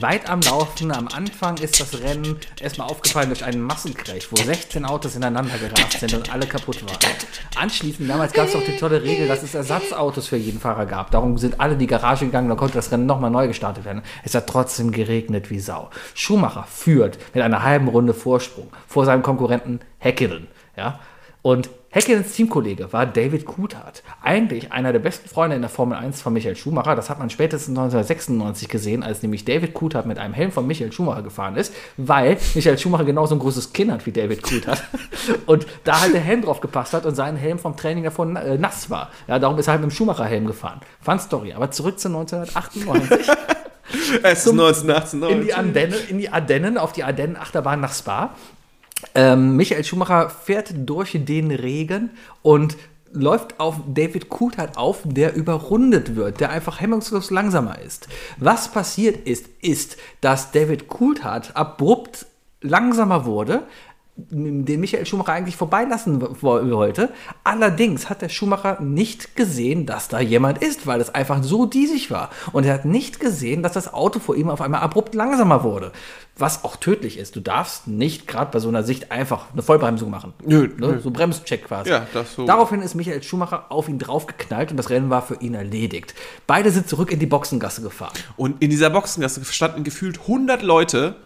weit 0.00 0.30
am 0.30 0.40
Laufen. 0.40 0.90
Am 0.90 1.06
Anfang 1.08 1.58
ist 1.58 1.78
das 1.78 2.00
Rennen 2.00 2.38
erstmal 2.58 2.88
aufgefallen 2.88 3.28
durch 3.28 3.44
einen 3.44 3.60
Massencrash, 3.60 4.32
wo 4.32 4.36
16 4.36 4.86
Autos 4.86 5.16
ineinander 5.16 5.58
gerast 5.58 6.00
sind 6.00 6.14
und 6.14 6.32
alle 6.32 6.46
kaputt 6.46 6.82
waren. 6.86 6.96
Anschließend, 7.56 8.08
damals 8.08 8.32
gab 8.32 8.48
es 8.48 8.56
auch 8.56 8.64
die 8.64 8.78
tolle 8.78 9.02
Regel, 9.02 9.28
dass 9.28 9.42
es 9.42 9.54
Ersatzautos 9.54 10.28
für 10.28 10.38
jeden 10.38 10.58
Fahrer 10.58 10.86
gab. 10.86 11.10
Darum 11.10 11.36
sind 11.36 11.60
alle 11.60 11.74
in 11.74 11.78
die 11.78 11.86
Garage 11.86 12.24
gegangen, 12.24 12.48
da 12.48 12.54
konnte 12.54 12.74
das 12.74 12.90
Rennen 12.90 13.04
nochmal 13.04 13.30
neu 13.30 13.48
gestartet 13.48 13.84
werden. 13.84 14.00
Es 14.24 14.34
hat 14.34 14.46
trotzdem 14.46 14.92
geregnet 14.92 15.50
wie 15.50 15.60
Sau. 15.60 15.90
Schumacher 16.14 16.64
führt 16.70 17.18
mit 17.34 17.44
einer 17.44 17.62
halben 17.62 17.88
Runde 17.88 18.14
Vorsprung 18.14 18.68
vor 18.88 19.04
seinem 19.04 19.22
Konkurrenten 19.22 19.80
Häkkinen. 19.98 20.48
Ja? 20.74 21.00
Und 21.42 21.68
Häkkinens 21.94 22.32
Teamkollege 22.32 22.90
war 22.94 23.04
David 23.04 23.44
Coulthard. 23.44 24.02
Eigentlich 24.22 24.72
einer 24.72 24.94
der 24.94 24.98
besten 24.98 25.28
Freunde 25.28 25.56
in 25.56 25.60
der 25.60 25.68
Formel 25.68 25.98
1 25.98 26.22
von 26.22 26.32
Michael 26.32 26.56
Schumacher. 26.56 26.96
Das 26.96 27.10
hat 27.10 27.18
man 27.18 27.28
spätestens 27.28 27.76
1996 27.76 28.70
gesehen, 28.70 29.02
als 29.02 29.20
nämlich 29.20 29.44
David 29.44 29.74
Coulthard 29.74 30.06
mit 30.06 30.16
einem 30.16 30.32
Helm 30.32 30.52
von 30.52 30.66
Michael 30.66 30.90
Schumacher 30.90 31.20
gefahren 31.20 31.54
ist, 31.54 31.74
weil 31.98 32.38
Michael 32.54 32.78
Schumacher 32.78 33.04
genauso 33.04 33.34
ein 33.34 33.40
großes 33.40 33.74
Kinn 33.74 33.92
hat 33.92 34.06
wie 34.06 34.12
David 34.12 34.42
Coulthard. 34.42 34.82
und 35.46 35.66
da 35.84 36.00
halt 36.00 36.14
der 36.14 36.22
Helm 36.22 36.40
drauf 36.40 36.62
gepasst 36.62 36.94
hat 36.94 37.04
und 37.04 37.14
sein 37.14 37.36
Helm 37.36 37.58
vom 37.58 37.76
Training 37.76 38.04
davon 38.04 38.36
äh, 38.36 38.56
nass 38.56 38.88
war. 38.88 39.10
Ja, 39.28 39.38
darum 39.38 39.58
ist 39.58 39.66
er 39.66 39.72
halt 39.72 39.82
mit 39.82 39.90
dem 39.90 39.94
Schumacher-Helm 39.94 40.46
gefahren. 40.46 40.80
Fun 41.02 41.18
Story. 41.18 41.52
Aber 41.52 41.72
zurück 41.72 42.00
zu 42.00 42.08
1998. 42.08 43.28
Es 44.22 44.46
ist 44.46 44.52
1918. 44.52 45.22
in 45.24 45.42
die 45.42 45.52
Ardennen, 45.52 45.98
in 46.08 46.16
die 46.16 46.30
Ardennen, 46.30 46.78
auf 46.78 46.92
die 46.92 47.04
Ardennen-Achterbahn 47.04 47.78
nach 47.78 47.92
Spa. 47.92 48.34
Ähm, 49.14 49.56
Michael 49.56 49.84
Schumacher 49.84 50.30
fährt 50.30 50.72
durch 50.76 51.18
den 51.18 51.50
Regen 51.50 52.10
und 52.42 52.76
läuft 53.12 53.60
auf 53.60 53.76
David 53.86 54.28
Coulthard 54.28 54.76
auf, 54.76 55.00
der 55.04 55.34
überrundet 55.34 56.16
wird, 56.16 56.40
der 56.40 56.50
einfach 56.50 56.80
hemmungslos 56.80 57.30
langsamer 57.30 57.78
ist. 57.80 58.08
Was 58.38 58.70
passiert 58.72 59.26
ist, 59.26 59.48
ist, 59.60 59.96
dass 60.20 60.50
David 60.52 60.88
Coulthard 60.88 61.54
abrupt 61.56 62.26
langsamer 62.62 63.26
wurde, 63.26 63.64
den 64.14 64.78
Michael 64.80 65.06
Schumacher 65.06 65.32
eigentlich 65.32 65.56
vorbeilassen 65.56 66.20
wo- 66.20 66.70
wollte. 66.70 67.08
Allerdings 67.44 68.10
hat 68.10 68.20
der 68.20 68.28
Schumacher 68.28 68.78
nicht 68.80 69.36
gesehen, 69.36 69.86
dass 69.86 70.08
da 70.08 70.20
jemand 70.20 70.58
ist, 70.62 70.86
weil 70.86 71.00
es 71.00 71.14
einfach 71.14 71.42
so 71.42 71.64
diesig 71.64 72.10
war. 72.10 72.28
Und 72.52 72.64
er 72.66 72.74
hat 72.74 72.84
nicht 72.84 73.20
gesehen, 73.20 73.62
dass 73.62 73.72
das 73.72 73.92
Auto 73.92 74.18
vor 74.20 74.36
ihm 74.36 74.50
auf 74.50 74.60
einmal 74.60 74.82
abrupt 74.82 75.14
langsamer 75.14 75.64
wurde. 75.64 75.92
Was 76.36 76.62
auch 76.62 76.76
tödlich 76.76 77.18
ist. 77.18 77.36
Du 77.36 77.40
darfst 77.40 77.88
nicht 77.88 78.26
gerade 78.28 78.50
bei 78.50 78.58
so 78.58 78.68
einer 78.68 78.82
Sicht 78.82 79.10
einfach 79.12 79.46
eine 79.52 79.62
Vollbremsung 79.62 80.10
machen. 80.10 80.34
Nö, 80.44 80.68
ne? 80.78 81.00
So 81.02 81.10
Bremscheck 81.10 81.64
quasi. 81.64 81.88
Ja, 81.90 82.06
so. 82.36 82.44
Daraufhin 82.44 82.82
ist 82.82 82.94
Michael 82.94 83.22
Schumacher 83.22 83.66
auf 83.72 83.88
ihn 83.88 83.98
draufgeknallt 83.98 84.70
und 84.70 84.76
das 84.76 84.90
Rennen 84.90 85.08
war 85.08 85.22
für 85.22 85.36
ihn 85.36 85.54
erledigt. 85.54 86.14
Beide 86.46 86.70
sind 86.70 86.86
zurück 86.86 87.10
in 87.12 87.18
die 87.18 87.26
Boxengasse 87.26 87.80
gefahren. 87.80 88.12
Und 88.36 88.62
in 88.62 88.68
dieser 88.68 88.90
Boxengasse 88.90 89.42
standen 89.46 89.84
gefühlt 89.84 90.20
100 90.20 90.62
Leute 90.62 91.16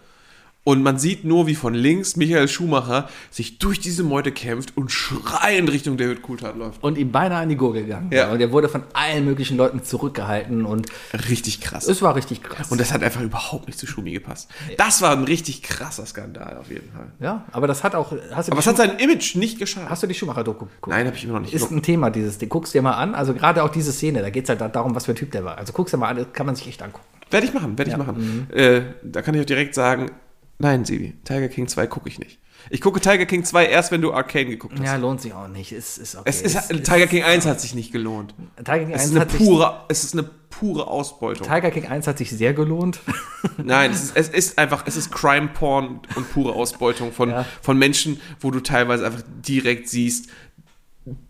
und 0.67 0.83
man 0.83 0.99
sieht 0.99 1.23
nur, 1.23 1.47
wie 1.47 1.55
von 1.55 1.73
links 1.73 2.17
Michael 2.17 2.49
Schumacher 2.49 3.07
sich 3.31 3.57
durch 3.57 3.79
diese 3.79 4.03
Meute 4.03 4.33
kämpft 4.33 4.75
und 4.75 4.91
schreiend 4.91 5.71
Richtung 5.71 5.95
David 5.95 6.21
Coulthard 6.21 6.57
läuft. 6.57 6.83
Und 6.83 6.97
ihm 6.97 7.09
beinahe 7.09 7.43
an 7.43 7.47
die 7.47 7.55
Gurgel 7.55 7.83
gegangen. 7.83 8.09
Ja. 8.11 8.33
Und 8.33 8.41
er 8.41 8.51
wurde 8.51 8.67
von 8.67 8.83
allen 8.91 9.23
möglichen 9.23 9.55
Leuten 9.55 9.81
zurückgehalten 9.81 10.65
und 10.65 10.87
Richtig 11.29 11.61
krass. 11.61 11.87
es 11.87 12.01
war 12.01 12.17
richtig 12.17 12.43
krass. 12.43 12.69
Und 12.69 12.81
das 12.81 12.91
hat 12.91 13.01
einfach 13.01 13.21
überhaupt 13.21 13.67
nicht 13.67 13.79
zu 13.79 13.87
Schumi 13.87 14.11
gepasst. 14.11 14.49
Das 14.77 15.01
war 15.01 15.13
ein 15.13 15.23
richtig 15.23 15.63
krasser 15.63 16.05
Skandal 16.05 16.57
auf 16.57 16.69
jeden 16.69 16.91
Fall. 16.91 17.13
ja, 17.21 17.45
aber 17.53 17.67
das 17.67 17.85
hat 17.85 17.95
auch. 17.95 18.11
Hast 18.33 18.49
du 18.49 18.51
Aber 18.51 18.59
es 18.59 18.67
hat 18.67 18.75
sein 18.75 18.97
Image 18.99 19.35
nicht 19.35 19.59
geschadet. 19.59 19.89
Hast 19.89 20.03
du 20.03 20.07
die 20.07 20.15
Schumacher-Doku 20.15 20.65
geguckt? 20.65 20.87
Nein, 20.87 21.05
habe 21.07 21.15
ich 21.15 21.23
immer 21.23 21.35
noch 21.35 21.41
nicht 21.43 21.53
Ist 21.53 21.71
ein 21.71 21.81
Thema, 21.81 22.09
dieses 22.09 22.39
Ding. 22.39 22.49
Guckst 22.49 22.73
dir 22.73 22.81
mal 22.81 22.91
an. 22.95 23.15
Also 23.15 23.33
gerade 23.33 23.63
auch 23.63 23.69
diese 23.69 23.93
Szene, 23.93 24.19
da 24.21 24.29
geht 24.29 24.49
es 24.49 24.49
halt 24.49 24.75
darum, 24.75 24.93
was 24.95 25.05
für 25.05 25.13
ein 25.13 25.15
Typ 25.15 25.31
der 25.31 25.45
war. 25.45 25.57
Also 25.57 25.71
guckst 25.71 25.93
dir 25.93 25.97
mal 25.97 26.09
an, 26.09 26.17
das 26.17 26.33
kann 26.33 26.45
man 26.45 26.57
sich 26.57 26.67
echt 26.67 26.81
angucken. 26.83 27.05
Werde 27.31 27.45
ich 27.47 27.53
machen, 27.53 27.77
werde 27.77 27.91
ich 27.91 27.97
machen. 27.97 28.47
Äh, 28.51 28.81
da 29.01 29.21
kann 29.21 29.33
ich 29.33 29.39
auch 29.39 29.45
direkt 29.45 29.73
sagen, 29.73 30.11
nein, 30.59 30.85
Sibi, 30.85 31.13
Tiger 31.23 31.47
King 31.49 31.67
2 31.67 31.87
gucke 31.87 32.09
ich 32.09 32.19
nicht. 32.19 32.39
Ich 32.69 32.81
gucke 32.81 32.99
Tiger 32.99 33.25
King 33.25 33.43
2 33.45 33.67
erst, 33.67 33.91
wenn 33.91 34.01
du 34.01 34.11
Arcane 34.13 34.47
geguckt 34.47 34.79
hast. 34.79 34.85
Ja, 34.85 34.95
lohnt 34.95 35.21
sich 35.21 35.33
auch 35.33 35.47
nicht. 35.47 35.71
Ist, 35.71 35.97
ist 35.99 36.15
okay. 36.15 36.23
Es 36.27 36.41
ist, 36.41 36.69
Tiger 36.69 37.07
King 37.07 37.23
1 37.23 37.45
hat 37.45 37.61
sich 37.61 37.75
nicht 37.75 37.91
gelohnt. 37.91 38.33
Tiger 38.57 38.79
King 38.79 38.91
Es 38.91 39.01
1 39.01 39.05
ist 39.05 39.11
eine 39.11 39.19
hat 39.21 39.31
sich, 39.31 39.39
pure, 39.39 39.85
es 39.89 40.03
ist 40.03 40.13
eine 40.13 40.23
pure 40.49 40.87
Ausbeutung. 40.87 41.45
Tiger 41.47 41.69
King 41.71 41.85
1 41.85 42.07
hat 42.07 42.17
sich 42.17 42.31
sehr 42.31 42.53
gelohnt. 42.53 42.99
Nein, 43.63 43.91
es 43.91 44.05
ist, 44.05 44.15
es 44.17 44.29
ist 44.29 44.57
einfach, 44.57 44.83
es 44.87 44.97
ist 44.97 45.11
Crime 45.11 45.49
Porn 45.49 46.01
und 46.15 46.31
pure 46.33 46.53
Ausbeutung 46.53 47.11
von, 47.13 47.29
Ja. 47.29 47.45
von 47.61 47.77
Menschen, 47.77 48.19
wo 48.39 48.49
du 48.51 48.59
teilweise 48.59 49.05
einfach 49.05 49.21
direkt 49.47 49.87
siehst, 49.87 50.29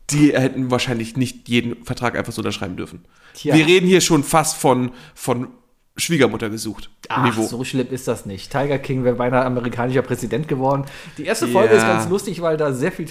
die 0.10 0.32
hätten 0.34 0.72
wahrscheinlich 0.72 1.18
nicht 1.18 1.50
jeden 1.50 1.84
Vertrag 1.84 2.18
einfach 2.18 2.32
so 2.32 2.40
unterschreiben 2.42 2.78
dürfen. 2.78 3.04
Tja. 3.34 3.54
Wir 3.54 3.68
reden 3.68 3.86
hier 3.86 4.02
schon 4.02 4.24
fast 4.24 4.56
von, 4.58 4.92
von 5.14 5.50
Schwiegermutter 5.98 6.50
gesucht. 6.50 6.90
Ach, 7.10 7.36
so 7.38 7.64
schlimm 7.64 7.88
ist 7.90 8.08
das 8.08 8.26
nicht. 8.26 8.52
Tiger 8.52 8.78
King 8.78 9.04
wäre 9.04 9.16
beinahe 9.16 9.44
amerikanischer 9.46 10.02
Präsident 10.04 10.48
geworden. 10.48 10.86
Die 11.18 11.26
erste 11.26 11.48
Folge 11.48 11.74
Ja. 11.74 11.80
ist 11.80 11.88
ganz 11.88 12.10
lustig, 12.10 12.42
weil 12.42 12.56
da 12.58 12.72
sehr 12.74 12.92
viel, 12.92 13.08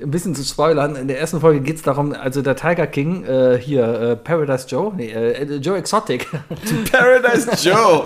ein 0.00 0.10
bisschen 0.10 0.34
zu 0.34 0.42
spoilern, 0.42 0.96
in 0.96 1.08
der 1.08 1.20
ersten 1.20 1.40
Folge 1.40 1.60
geht 1.60 1.76
es 1.76 1.82
darum, 1.82 2.12
also 2.12 2.42
der 2.42 2.56
Tiger 2.56 2.86
King, 2.86 3.24
äh, 3.24 3.58
hier, 3.60 3.84
äh, 3.84 4.16
Paradise 4.16 4.66
Joe, 4.68 4.92
nee, 4.96 5.10
äh, 5.10 5.56
Joe 5.56 5.76
Exotic, 5.76 6.26
Paradise 6.92 7.50
Joe. 7.68 8.04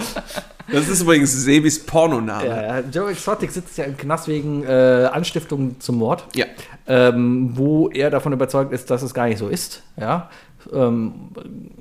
Das 0.71 0.87
ist 0.89 1.01
übrigens 1.01 1.33
Sebis 1.33 1.85
Pornoname. 1.87 2.47
ja, 2.47 2.81
Joe 2.93 3.11
Exotic 3.11 3.51
sitzt 3.51 3.79
ja 3.79 3.85
im 3.85 3.97
Knast 3.97 4.29
wegen 4.29 4.65
äh, 4.65 5.09
Anstiftung 5.13 5.81
zum 5.81 5.97
Mord. 5.97 6.27
Ja. 6.35 6.45
ähm, 6.87 7.51
wo 7.55 7.89
er 7.91 8.11
davon 8.11 8.33
überzeugt 8.33 8.73
ist, 8.73 8.91
dass 8.91 9.03
es 9.03 9.15
gar 9.15 9.27
nicht 9.29 9.39
so 9.39 9.49
ist. 9.49 9.83
Ja. 9.99 10.29
Ähm, 10.73 11.31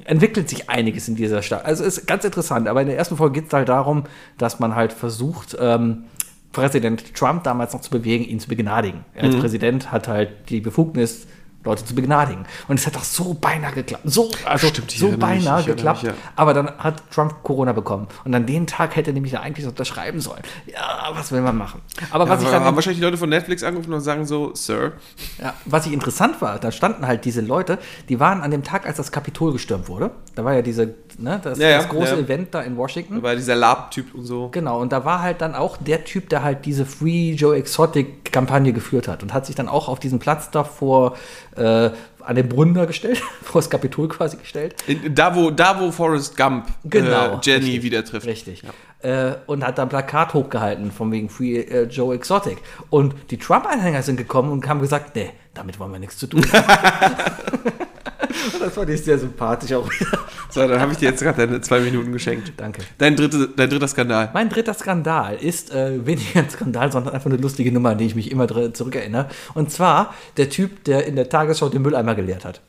entwickelt 0.06 0.48
sich 0.48 0.70
einiges 0.70 1.08
in 1.08 1.16
dieser 1.16 1.42
Stadt. 1.42 1.66
Also 1.66 1.84
ist 1.84 2.08
ganz 2.08 2.24
interessant, 2.24 2.68
aber 2.68 2.82
in 2.82 2.88
der 2.88 2.98
ersten 2.98 3.18
Folge 3.18 3.42
geht 3.42 3.48
es 3.50 3.54
halt 3.54 3.70
darum, 3.70 4.04
dass 4.38 4.60
man 4.60 4.76
halt 4.76 4.94
versucht, 4.94 5.58
ähm, 5.60 6.06
Präsident 6.54 7.14
Trump 7.14 7.44
damals 7.44 7.74
noch 7.74 7.82
zu 7.82 7.92
bewegen, 7.92 8.24
ihn 8.24 8.40
zu 8.40 8.48
begnadigen. 8.48 9.06
Er 9.14 9.26
als 9.26 9.36
Präsident 9.36 9.92
hat 9.92 10.08
halt 10.08 10.50
die 10.50 10.62
Befugnis, 10.62 11.28
Leute 11.68 11.86
zu 11.86 11.94
begnadigen. 11.96 12.46
Und 12.68 12.80
es 12.80 12.86
hat 12.88 12.96
doch 12.96 13.04
so 13.04 13.34
beinahe 13.34 13.74
geklappt. 13.74 14.04
So, 14.06 14.32
also 14.46 14.68
Stimmt, 14.68 14.94
ich 14.94 15.00
so 15.00 15.08
mich, 15.10 15.20
beinahe 15.20 15.40
ich 15.40 15.68
erinnere 15.68 15.76
geklappt. 15.76 16.04
mich, 16.04 16.12
ja. 16.12 16.18
Aber 16.36 16.54
dann 16.54 16.72
hat 16.78 17.04
Trump 17.12 17.44
Corona 17.44 17.74
bekommen. 17.74 18.08
Und 18.24 18.34
an 18.34 18.46
den 18.46 18.68
Tag 18.68 18.96
hätte 18.96 19.12
er 19.12 19.14
nämlich 19.14 19.34
da 19.34 19.42
eigentlich 19.42 19.68
unterschreiben 19.68 20.20
sollen. 20.20 20.42
Ja, 20.66 21.10
was 21.14 21.32
will 21.32 21.42
man 21.42 21.58
machen? 21.58 21.82
Aber 22.12 22.28
was 22.30 22.42
ich 22.42 22.48
Aber 22.48 22.56
dann 22.58 22.66
haben 22.66 22.76
wahrscheinlich 22.76 23.00
die 23.00 23.06
Leute 23.06 23.18
von 23.18 23.30
Netflix 23.30 23.64
angerufen 23.64 23.94
und 23.94 24.02
sagen 24.02 24.26
so, 24.26 24.54
Sir, 24.56 24.94
ja, 25.42 25.54
was 25.66 25.86
ich 25.86 25.94
interessant 25.94 26.42
war, 26.42 26.60
da 26.60 26.72
standen 26.72 27.06
halt 27.06 27.26
diese 27.26 27.42
Leute, 27.42 27.78
die 28.10 28.20
waren 28.20 28.42
an 28.42 28.52
dem 28.52 28.64
Tag, 28.64 28.86
als 28.88 28.98
das 28.98 29.12
Kapitol 29.12 29.52
gestürmt 29.54 29.88
wurde. 29.88 30.12
Da 30.36 30.46
war 30.46 30.54
ja 30.54 30.62
diese, 30.62 30.94
ne, 31.18 31.40
das, 31.44 31.60
Ja, 31.60 31.70
ja, 31.70 31.78
das 31.78 31.90
große 31.90 32.16
ja. 32.16 32.22
Event 32.22 32.54
da 32.54 32.62
in 32.62 32.78
Washington. 32.78 33.22
war 33.24 33.36
dieser 33.36 33.56
Lab-Typ 33.56 34.14
und 34.16 34.24
so. 34.26 34.50
Genau, 34.50 34.80
und 34.80 34.92
da 34.92 35.04
war 35.06 35.22
halt 35.22 35.42
dann 35.42 35.56
auch 35.56 35.78
der 35.78 36.06
Typ, 36.06 36.30
der 36.30 36.44
halt 36.44 36.66
diese 36.66 36.86
Free 36.86 37.32
Joe 37.34 37.56
Exotic 37.56 38.32
Kampagne 38.32 38.74
geführt 38.74 39.08
hat 39.08 39.24
und 39.24 39.34
hat 39.34 39.46
sich 39.46 39.56
dann 39.56 39.68
auch 39.68 39.88
auf 39.90 40.00
diesen 40.00 40.20
Platz 40.20 40.52
da 40.52 40.64
vor, 40.64 41.16
äh, 41.58 41.92
an 42.20 42.36
den 42.36 42.50
Brunnen 42.50 42.74
da 42.74 42.86
gestellt, 42.86 43.22
vor 43.44 43.62
das 43.62 43.70
Kapitol 43.70 44.08
quasi 44.10 44.38
gestellt. 44.38 44.76
Da, 45.10 45.36
wo, 45.36 45.50
da, 45.50 45.80
wo 45.80 45.92
Forrest 45.92 46.36
Gump 46.36 46.68
Genau, 46.84 47.36
äh, 47.36 47.40
Jenny 47.42 47.66
richtig. 47.66 47.84
wieder 47.84 48.04
trifft. 48.06 48.28
Richtig. 48.28 48.64
Äh, 49.02 49.36
und 49.46 49.64
hat 49.64 49.78
da 49.78 49.84
ein 49.84 49.90
Plakat 49.90 50.34
hochgehalten 50.34 50.92
von 50.92 51.12
wegen 51.12 51.30
Free 51.30 51.60
äh, 51.60 51.84
Joe 51.84 52.16
Exotic. 52.16 52.58
Und 52.90 53.14
die 53.30 53.38
Trump-Anhänger 53.38 54.02
sind 54.02 54.18
gekommen 54.18 54.52
und 54.52 54.68
haben 54.68 54.80
gesagt, 54.80 55.16
nee, 55.16 55.30
damit 55.54 55.80
wollen 55.80 55.92
wir 55.92 56.00
nichts 56.00 56.18
zu 56.18 56.26
tun. 56.26 56.40
Und 56.40 56.54
das 58.60 58.74
fand 58.74 58.90
ich 58.90 59.04
sehr 59.04 59.20
sympathisch 59.20 59.74
auch 59.74 59.88
wieder. 59.90 60.20
So, 60.50 60.66
dann 60.66 60.80
habe 60.80 60.94
ich 60.94 60.98
dir 60.98 61.10
jetzt 61.10 61.22
gerade 61.22 61.46
deine 61.46 61.60
zwei 61.60 61.82
Minuten 61.82 62.14
geschenkt. 62.14 62.54
Danke. 62.56 62.82
Dein, 62.98 63.18
dritte, 63.18 63.50
dein 63.54 63.70
dritter 63.70 63.90
Skandal. 63.90 64.30
Mein 64.34 64.48
dritter 64.48 64.74
Skandal 64.74 65.36
ist 65.36 65.72
äh, 65.72 66.06
weniger 66.06 66.40
ein 66.40 66.50
Skandal, 66.50 66.90
sondern 66.90 67.14
einfach 67.14 67.30
eine 67.30 67.38
lustige 67.38 67.70
Nummer, 67.72 67.90
an 67.90 67.98
die 67.98 68.06
ich 68.06 68.16
mich 68.16 68.32
immer 68.32 68.48
zurückerinnere. 68.74 69.28
Und 69.56 69.72
zwar 69.72 70.14
der 70.38 70.50
Typ, 70.50 70.86
der 70.86 71.06
in 71.06 71.18
der 71.18 71.28
Tagesschau 71.28 71.68
den 71.68 71.82
Mülleimer 71.82 72.16
geleert 72.16 72.46
hat. 72.46 72.62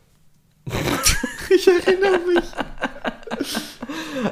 Ich 1.51 1.67
erinnere 1.67 2.19
mich. 2.27 2.45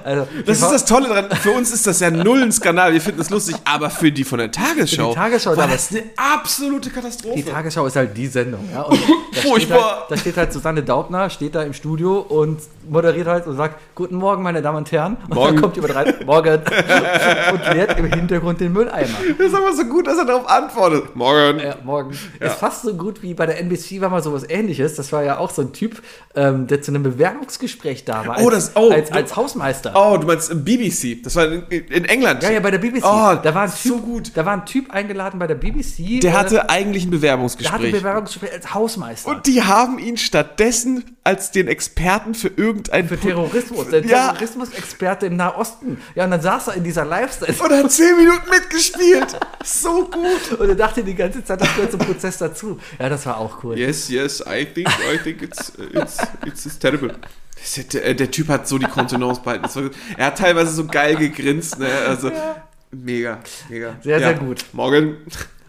Also, 0.04 0.26
Das 0.44 0.60
ist 0.60 0.70
das 0.70 0.84
Tolle 0.84 1.08
dran. 1.08 1.30
Für 1.40 1.52
uns 1.52 1.72
ist 1.72 1.86
das 1.86 2.00
ja 2.00 2.10
null 2.10 2.42
ein 2.42 2.52
Skandal. 2.52 2.92
Wir 2.92 3.00
finden 3.00 3.20
es 3.20 3.30
lustig, 3.30 3.56
aber 3.64 3.90
für 3.90 4.10
die 4.12 4.24
von 4.24 4.38
der 4.38 4.50
Tagesschau, 4.50 5.08
Für 5.08 5.14
die 5.14 5.20
Tagesschau 5.20 5.56
war 5.56 5.68
das 5.68 5.90
eine 5.90 6.04
absolute 6.16 6.90
Katastrophe. 6.90 7.36
Die 7.36 7.42
Tagesschau 7.42 7.86
ist 7.86 7.96
halt 7.96 8.16
die 8.16 8.26
Sendung. 8.26 8.68
Ja? 8.72 8.82
Und 8.82 8.98
da, 9.32 9.38
steht 9.38 9.50
Furchtbar. 9.50 10.00
halt, 10.00 10.10
da 10.10 10.16
steht 10.16 10.36
halt 10.36 10.52
Susanne 10.52 10.82
Daubner, 10.82 11.30
steht 11.30 11.54
da 11.54 11.62
im 11.62 11.72
Studio 11.72 12.18
und 12.20 12.60
moderiert 12.88 13.26
halt 13.26 13.46
und 13.46 13.56
sagt, 13.56 13.80
guten 13.94 14.16
Morgen, 14.16 14.42
meine 14.42 14.62
Damen 14.62 14.78
und 14.78 14.92
Herren. 14.92 15.16
Und 15.28 15.34
Morgen. 15.34 15.54
dann 15.54 15.62
kommt 15.62 15.76
jemand 15.76 15.94
rein, 15.94 16.14
morgen, 16.24 16.60
und 17.52 17.74
leert 17.74 17.98
im 17.98 18.06
Hintergrund 18.06 18.60
den 18.60 18.72
Mülleimer. 18.72 19.18
das 19.38 19.48
ist 19.48 19.54
aber 19.54 19.72
so 19.72 19.84
gut, 19.84 20.06
dass 20.06 20.18
er 20.18 20.24
darauf 20.24 20.48
antwortet. 20.48 21.16
Morgen. 21.16 21.58
Ja, 21.60 21.76
morgen. 21.84 22.10
Ist 22.40 22.56
fast 22.56 22.82
so 22.82 22.94
gut 22.94 23.22
wie 23.22 23.34
bei 23.34 23.46
der 23.46 23.58
NBC 23.60 24.00
war 24.00 24.10
mal 24.10 24.22
sowas 24.22 24.44
ähnliches. 24.48 24.94
Das 24.94 25.12
war 25.12 25.24
ja 25.24 25.38
auch 25.38 25.50
so 25.50 25.62
ein 25.62 25.72
Typ, 25.72 26.02
ähm, 26.34 26.66
der 26.66 26.82
zu 26.82 26.90
einem 26.90 27.02
Bewerbungsgespräch 27.02 28.04
da 28.04 28.26
war. 28.26 28.38
Oh, 28.40 28.50
das- 28.50 28.72
oh. 28.76 28.90
als, 28.90 29.10
als 29.10 29.36
Hausmeister. 29.36 29.92
Oh, 29.94 30.16
du 30.18 30.26
meinst 30.26 30.52
BBC. 30.64 31.22
Das 31.22 31.36
war 31.36 31.46
in, 31.46 31.62
in 31.68 32.04
England. 32.04 32.42
Ja, 32.42 32.50
ja, 32.50 32.60
bei 32.60 32.70
der 32.70 32.78
BBC. 32.78 33.04
Oh, 33.04 33.34
da 33.42 33.54
war 33.54 33.62
ein 33.62 33.70
Typ, 33.70 33.92
so 33.92 33.98
gut. 33.98 34.32
Da 34.34 34.44
war 34.44 34.52
ein 34.52 34.66
Typ 34.66 34.90
eingeladen 34.90 35.38
bei 35.38 35.46
der 35.46 35.54
BBC. 35.54 36.20
Der 36.20 36.32
äh, 36.32 36.34
hatte 36.34 36.70
eigentlich 36.70 37.04
ein 37.04 37.10
der 37.10 37.30
hatte 37.30 37.86
ein 37.86 37.90
Bewerbungsgespräch. 37.90 37.92
Bewerbungsgespräch 37.92 38.52
als 38.52 38.74
Hausmeister. 38.74 39.30
und 39.30 39.46
die 39.46 39.62
haben 39.62 39.98
ihn 39.98 40.16
stattdessen 40.16 41.04
als 41.24 41.50
den 41.50 41.68
Experten 41.68 42.34
für 42.34 42.48
irgendein 42.48 42.75
für 42.84 43.18
Terrorismus, 43.18 43.88
der 43.88 44.04
Ja. 44.04 44.32
Terrorismusexperte 44.32 45.26
im 45.26 45.36
Nahosten. 45.36 46.00
Ja, 46.14 46.24
und 46.24 46.30
dann 46.30 46.40
saß 46.40 46.68
er 46.68 46.74
in 46.74 46.84
dieser 46.84 47.04
Live-Sendung 47.04 47.66
Und 47.66 47.84
hat 47.84 47.92
zehn 47.92 48.16
Minuten 48.16 48.48
mitgespielt. 48.50 49.38
So 49.64 50.04
gut. 50.06 50.58
und 50.58 50.68
er 50.68 50.74
dachte 50.74 51.02
die 51.02 51.14
ganze 51.14 51.44
Zeit, 51.44 51.60
das 51.60 51.74
gehört 51.74 51.90
zum 51.90 52.00
Prozess 52.00 52.38
dazu. 52.38 52.78
Ja, 52.98 53.08
das 53.08 53.26
war 53.26 53.38
auch 53.38 53.62
cool. 53.64 53.78
Yes, 53.78 54.08
yes, 54.08 54.40
I 54.40 54.64
think, 54.64 54.88
I 55.12 55.18
think 55.18 55.42
it's, 55.42 55.72
it's, 55.92 56.18
it's, 56.44 56.66
it's 56.66 56.78
terrible. 56.78 57.14
Ja- 57.92 58.12
Der, 58.14 58.30
Typ 58.30 58.48
hat 58.48 58.68
so 58.68 58.78
die 58.78 58.86
Kontenance 58.86 59.40
behalten. 59.40 59.90
Er 60.16 60.26
hat 60.26 60.38
teilweise 60.38 60.72
so 60.72 60.86
geil 60.86 61.16
gegrinst. 61.16 61.78
Ne? 61.78 61.88
Also, 62.06 62.30
mega, 62.90 63.40
mega. 63.68 63.96
Sehr, 64.02 64.18
ja. 64.20 64.28
sehr 64.28 64.38
gut. 64.38 64.64
Morgen. 64.72 65.16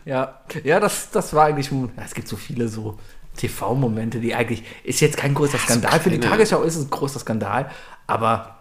Ja, 0.05 0.41
ja 0.63 0.79
das, 0.79 1.09
das 1.11 1.34
war 1.34 1.45
eigentlich 1.45 1.71
ja, 1.71 2.03
es 2.05 2.13
gibt 2.13 2.27
so 2.27 2.38
viele 2.38 2.67
so 2.67 2.97
TV-Momente, 3.38 4.19
die 4.19 4.35
eigentlich, 4.35 4.64
ist 4.84 4.99
jetzt 4.99 5.18
kein 5.18 5.34
großer 5.34 5.57
Skandal. 5.57 5.99
Für 5.99 6.09
die 6.09 6.19
Tagesschau 6.19 6.64
ist 6.64 6.76
es 6.76 6.85
ein 6.85 6.89
großer 6.89 7.19
Skandal, 7.19 7.69
aber 8.05 8.57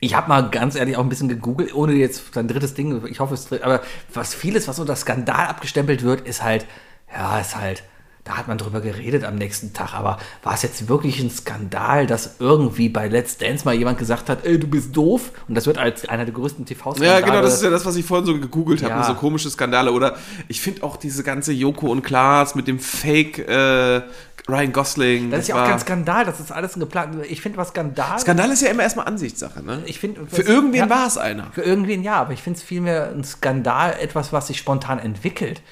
ich 0.00 0.14
habe 0.14 0.28
mal 0.28 0.48
ganz 0.50 0.76
ehrlich 0.76 0.96
auch 0.96 1.02
ein 1.02 1.08
bisschen 1.08 1.28
gegoogelt, 1.28 1.74
ohne 1.74 1.92
jetzt 1.92 2.32
sein 2.32 2.48
drittes 2.48 2.74
Ding, 2.74 3.04
ich 3.06 3.20
hoffe 3.20 3.34
es, 3.34 3.52
aber 3.52 3.82
was 4.14 4.34
vieles, 4.34 4.68
was 4.68 4.78
unter 4.78 4.96
Skandal 4.96 5.48
abgestempelt 5.48 6.02
wird, 6.02 6.20
ist 6.22 6.42
halt, 6.42 6.66
ja, 7.12 7.40
ist 7.40 7.56
halt, 7.56 7.82
da 8.28 8.36
hat 8.36 8.46
man 8.46 8.58
drüber 8.58 8.82
geredet 8.82 9.24
am 9.24 9.36
nächsten 9.36 9.72
Tag, 9.72 9.94
aber 9.94 10.18
war 10.42 10.52
es 10.52 10.60
jetzt 10.60 10.86
wirklich 10.86 11.18
ein 11.18 11.30
Skandal, 11.30 12.06
dass 12.06 12.36
irgendwie 12.40 12.90
bei 12.90 13.08
Let's 13.08 13.38
Dance 13.38 13.64
mal 13.64 13.74
jemand 13.74 13.98
gesagt 13.98 14.28
hat, 14.28 14.44
ey, 14.44 14.60
du 14.60 14.66
bist 14.66 14.94
doof? 14.94 15.30
Und 15.48 15.54
das 15.54 15.64
wird 15.64 15.78
als 15.78 16.06
einer 16.06 16.26
der 16.26 16.34
größten 16.34 16.66
TV-Skandale. 16.66 17.20
Ja, 17.20 17.20
genau, 17.24 17.40
das 17.40 17.54
ist 17.54 17.62
ja 17.62 17.70
das, 17.70 17.86
was 17.86 17.96
ich 17.96 18.04
vorhin 18.04 18.26
so 18.26 18.38
gegoogelt 18.38 18.82
habe. 18.82 18.92
Ja. 18.92 19.04
So 19.04 19.14
komische 19.14 19.48
Skandale. 19.48 19.92
Oder 19.92 20.16
ich 20.46 20.60
finde 20.60 20.82
auch 20.82 20.98
diese 20.98 21.22
ganze 21.22 21.54
Joko 21.54 21.86
und 21.86 22.02
Klaas 22.02 22.54
mit 22.54 22.68
dem 22.68 22.78
Fake 22.78 23.38
äh, 23.48 24.02
Ryan 24.46 24.72
Gosling. 24.74 25.30
Das 25.30 25.40
ist 25.40 25.48
ja 25.48 25.62
auch 25.62 25.66
kein 25.66 25.78
Skandal, 25.78 26.26
das 26.26 26.38
ist 26.38 26.52
alles 26.52 26.76
ein 26.76 26.80
geplant. 26.80 27.16
Ich 27.30 27.40
finde, 27.40 27.56
was 27.56 27.68
Skandal. 27.68 28.18
Skandal 28.18 28.50
ist 28.50 28.60
ja 28.60 28.68
immer 28.68 28.82
erstmal 28.82 29.06
Ansichtssache, 29.06 29.62
ne? 29.62 29.82
Ich 29.86 29.98
finde, 30.00 30.26
Für 30.26 30.42
irgendwen 30.42 30.80
ja, 30.80 30.90
war 30.90 31.06
es 31.06 31.16
einer. 31.16 31.46
Für 31.52 31.62
irgendwen 31.62 32.02
ja, 32.02 32.16
aber 32.16 32.34
ich 32.34 32.42
finde 32.42 32.58
es 32.58 32.62
vielmehr 32.62 33.10
ein 33.10 33.24
Skandal, 33.24 33.96
etwas, 33.98 34.34
was 34.34 34.48
sich 34.48 34.58
spontan 34.58 34.98
entwickelt. 34.98 35.62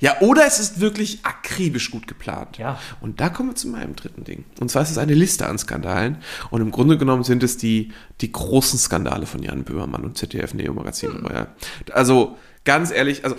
Ja, 0.00 0.20
oder 0.20 0.46
es 0.46 0.58
ist 0.58 0.80
wirklich 0.80 1.20
akribisch 1.22 1.90
gut 1.90 2.06
geplant. 2.06 2.58
Ja. 2.58 2.78
Und 3.00 3.20
da 3.20 3.28
kommen 3.28 3.50
wir 3.50 3.54
zu 3.56 3.68
meinem 3.68 3.94
dritten 3.96 4.24
Ding. 4.24 4.44
Und 4.60 4.70
zwar 4.70 4.82
ist 4.82 4.90
es 4.90 4.98
eine 4.98 5.14
Liste 5.14 5.46
an 5.46 5.58
Skandalen. 5.58 6.18
Und 6.50 6.60
im 6.60 6.70
Grunde 6.70 6.98
genommen 6.98 7.24
sind 7.24 7.42
es 7.42 7.56
die, 7.56 7.92
die 8.20 8.32
großen 8.32 8.78
Skandale 8.78 9.26
von 9.26 9.42
Jan 9.42 9.64
Böhmermann 9.64 10.04
und 10.04 10.18
ZDF 10.18 10.54
Neo 10.54 10.72
Magazin. 10.72 11.24
Ja. 11.32 11.48
Also, 11.92 12.36
ganz 12.64 12.90
ehrlich, 12.90 13.24
also 13.24 13.36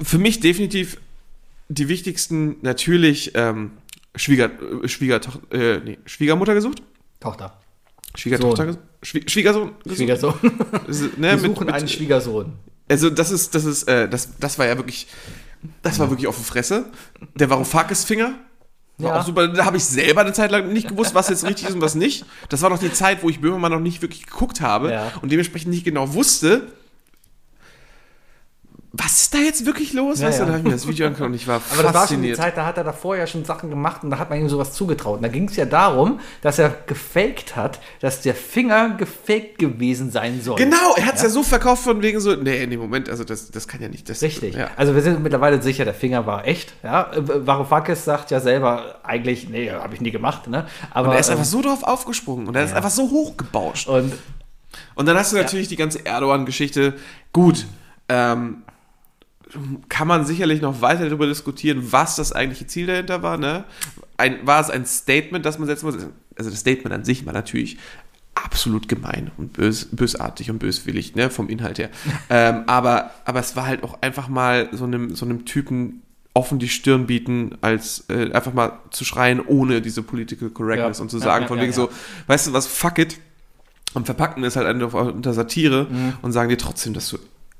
für 0.00 0.18
mich 0.18 0.40
definitiv 0.40 0.98
die 1.68 1.88
wichtigsten 1.88 2.56
natürlich 2.62 3.32
ähm, 3.34 3.72
Schwieger, 4.14 4.50
äh, 4.82 4.88
Schwiegertochter, 4.88 5.52
äh, 5.52 5.80
nee, 5.84 5.98
Schwiegermutter 6.06 6.54
gesucht? 6.54 6.82
Tochter. 7.20 7.58
Schwiegertochter 8.14 8.56
Sohn. 8.64 8.66
gesucht? 8.66 8.84
Schwie 9.02 9.22
Schwiegersohn 9.28 9.70
gesucht? 9.84 9.96
Schwiegersohn. 9.98 10.34
Ne, 11.18 11.30
Wir 11.32 11.32
mit- 11.36 11.40
suchen 11.44 11.66
mit- 11.66 11.74
einen 11.74 11.88
Schwiegersohn. 11.88 12.52
Also 12.88 13.10
das 13.10 13.30
ist, 13.30 13.54
das 13.54 13.64
ist, 13.64 13.84
äh, 13.88 14.08
das, 14.08 14.30
das 14.38 14.58
war 14.58 14.66
ja 14.66 14.76
wirklich, 14.76 15.06
das 15.82 15.98
war 15.98 16.10
wirklich 16.10 16.26
auf 16.26 16.36
die 16.36 16.44
Fresse. 16.44 16.86
Der 17.34 17.50
Varoufakis-Finger 17.50 18.32
war 18.98 19.14
Ja. 19.14 19.20
auch 19.20 19.24
super. 19.26 19.48
Da 19.48 19.64
habe 19.64 19.76
ich 19.76 19.84
selber 19.84 20.22
eine 20.22 20.32
Zeit 20.32 20.50
lang 20.50 20.72
nicht 20.72 20.88
gewusst, 20.88 21.14
was 21.14 21.28
jetzt 21.28 21.44
richtig 21.44 21.68
ist 21.68 21.74
und 21.74 21.80
was 21.80 21.94
nicht. 21.94 22.24
Das 22.48 22.62
war 22.62 22.70
noch 22.70 22.78
die 22.78 22.92
Zeit, 22.92 23.22
wo 23.22 23.28
ich 23.28 23.40
Böhmermann 23.40 23.72
noch 23.72 23.80
nicht 23.80 24.02
wirklich 24.02 24.26
geguckt 24.26 24.60
habe 24.60 24.90
Ja. 24.92 25.12
und 25.22 25.30
dementsprechend 25.30 25.70
nicht 25.70 25.84
genau 25.84 26.14
wusste, 26.14 26.72
was 28.92 29.22
ist 29.22 29.34
da 29.34 29.38
jetzt 29.38 29.66
wirklich 29.66 29.92
los? 29.92 30.20
Ja, 30.20 30.28
weißt 30.28 30.38
du, 30.38 30.42
ja. 30.42 30.46
da 30.46 30.52
habe 30.52 30.60
ich 30.60 30.64
mir 30.64 30.72
das 30.72 30.88
Video 30.88 31.06
angeguckt 31.06 31.28
und 31.28 31.34
ich 31.34 31.46
war 31.46 31.60
Aber 31.72 31.82
das 31.82 31.94
war 31.94 32.08
schon 32.08 32.22
die 32.22 32.30
fasziniert. 32.30 32.36
Zeit, 32.36 32.56
da 32.56 32.64
hat 32.64 32.78
er 32.78 32.84
davor 32.84 33.16
ja 33.16 33.26
schon 33.26 33.44
Sachen 33.44 33.68
gemacht 33.68 34.02
und 34.02 34.08
da 34.10 34.18
hat 34.18 34.30
man 34.30 34.40
ihm 34.40 34.48
sowas 34.48 34.72
zugetraut. 34.72 35.16
Und 35.16 35.22
da 35.22 35.28
ging 35.28 35.46
es 35.46 35.56
ja 35.56 35.66
darum, 35.66 36.20
dass 36.40 36.58
er 36.58 36.70
gefaked 36.86 37.54
hat, 37.54 37.80
dass 38.00 38.22
der 38.22 38.34
Finger 38.34 38.96
gefaked 38.96 39.58
gewesen 39.58 40.10
sein 40.10 40.40
soll. 40.40 40.56
Genau, 40.56 40.94
er 40.96 41.04
hat 41.04 41.16
es 41.16 41.22
ja. 41.22 41.28
so 41.28 41.42
verkauft 41.42 41.82
von 41.82 42.00
wegen 42.00 42.18
so, 42.18 42.34
nee, 42.34 42.66
nee, 42.66 42.78
Moment, 42.78 43.10
also 43.10 43.24
das, 43.24 43.50
das 43.50 43.68
kann 43.68 43.82
ja 43.82 43.88
nicht. 43.88 44.08
Das, 44.08 44.22
Richtig. 44.22 44.54
Ja. 44.54 44.70
Also 44.76 44.94
wir 44.94 45.02
sind 45.02 45.22
mittlerweile 45.22 45.60
sicher, 45.60 45.84
der 45.84 45.94
Finger 45.94 46.26
war 46.26 46.46
echt. 46.46 46.72
Ja? 46.82 47.10
Varoufakis 47.14 48.06
sagt 48.06 48.30
ja 48.30 48.40
selber 48.40 49.00
eigentlich, 49.02 49.50
nee, 49.50 49.70
habe 49.70 49.94
ich 49.94 50.00
nie 50.00 50.12
gemacht. 50.12 50.48
Ne? 50.48 50.66
Aber 50.92 51.08
Und 51.08 51.14
er 51.14 51.20
ist 51.20 51.28
einfach 51.28 51.44
ähm, 51.44 51.50
so 51.50 51.60
drauf 51.60 51.82
aufgesprungen 51.82 52.48
und 52.48 52.56
er 52.56 52.64
ist 52.64 52.72
einfach 52.72 52.90
so 52.90 53.10
hochgebauscht. 53.10 53.86
und 53.86 54.14
Und 54.94 55.06
dann 55.06 55.18
hast 55.18 55.32
du 55.32 55.36
natürlich 55.36 55.68
die 55.68 55.76
ganze 55.76 56.06
Erdogan-Geschichte. 56.06 56.94
Gut, 57.34 57.66
ähm, 58.08 58.62
kann 59.88 60.08
man 60.08 60.24
sicherlich 60.26 60.60
noch 60.60 60.80
weiter 60.82 61.04
darüber 61.06 61.26
diskutieren, 61.26 61.92
was 61.92 62.16
das 62.16 62.32
eigentliche 62.32 62.66
Ziel 62.66 62.86
dahinter 62.86 63.22
war. 63.22 63.38
Ne? 63.38 63.64
Ein, 64.16 64.46
war 64.46 64.60
es 64.60 64.70
ein 64.70 64.84
Statement, 64.86 65.44
das 65.44 65.58
man 65.58 65.66
setzen 65.68 65.86
muss? 65.86 65.96
Also 66.36 66.50
das 66.50 66.60
Statement 66.60 66.92
an 66.94 67.04
sich 67.04 67.24
war 67.26 67.32
natürlich 67.32 67.78
absolut 68.34 68.88
gemein 68.88 69.30
und 69.36 69.54
bös, 69.54 69.88
bösartig 69.90 70.50
und 70.50 70.58
böswillig, 70.60 71.14
ne, 71.16 71.28
vom 71.30 71.48
Inhalt 71.48 71.78
her. 71.78 71.90
ähm, 72.30 72.62
aber, 72.66 73.10
aber 73.24 73.40
es 73.40 73.56
war 73.56 73.66
halt 73.66 73.82
auch 73.82 74.00
einfach 74.00 74.28
mal 74.28 74.68
so 74.72 74.84
einem, 74.84 75.14
so 75.16 75.24
einem 75.24 75.44
Typen 75.44 76.02
offen 76.34 76.60
die 76.60 76.68
Stirn 76.68 77.06
bieten, 77.06 77.56
als 77.62 78.04
äh, 78.10 78.30
einfach 78.32 78.52
mal 78.52 78.78
zu 78.90 79.04
schreien, 79.04 79.40
ohne 79.44 79.80
diese 79.80 80.02
Political 80.02 80.50
Correctness 80.50 80.98
Ja. 80.98 81.02
und 81.02 81.10
zu 81.10 81.18
sagen, 81.18 81.42
ja, 81.42 81.48
von 81.48 81.56
ja, 81.58 81.62
wegen 81.64 81.72
ja. 81.72 81.76
so, 81.76 81.90
weißt 82.28 82.46
du 82.46 82.52
was, 82.52 82.68
fuck 82.68 82.98
it, 82.98 83.18
und 83.94 84.04
verpacken 84.06 84.44
es 84.44 84.54
halt 84.54 84.66
einfach 84.68 84.92
unter 85.06 85.32
Satire 85.32 85.88
Mhm. 85.90 86.12
und 86.22 86.30
sagen 86.32 86.48
dir 86.48 86.58
trotzdem, 86.58 86.92
dass 86.94 87.08
du 87.08 87.18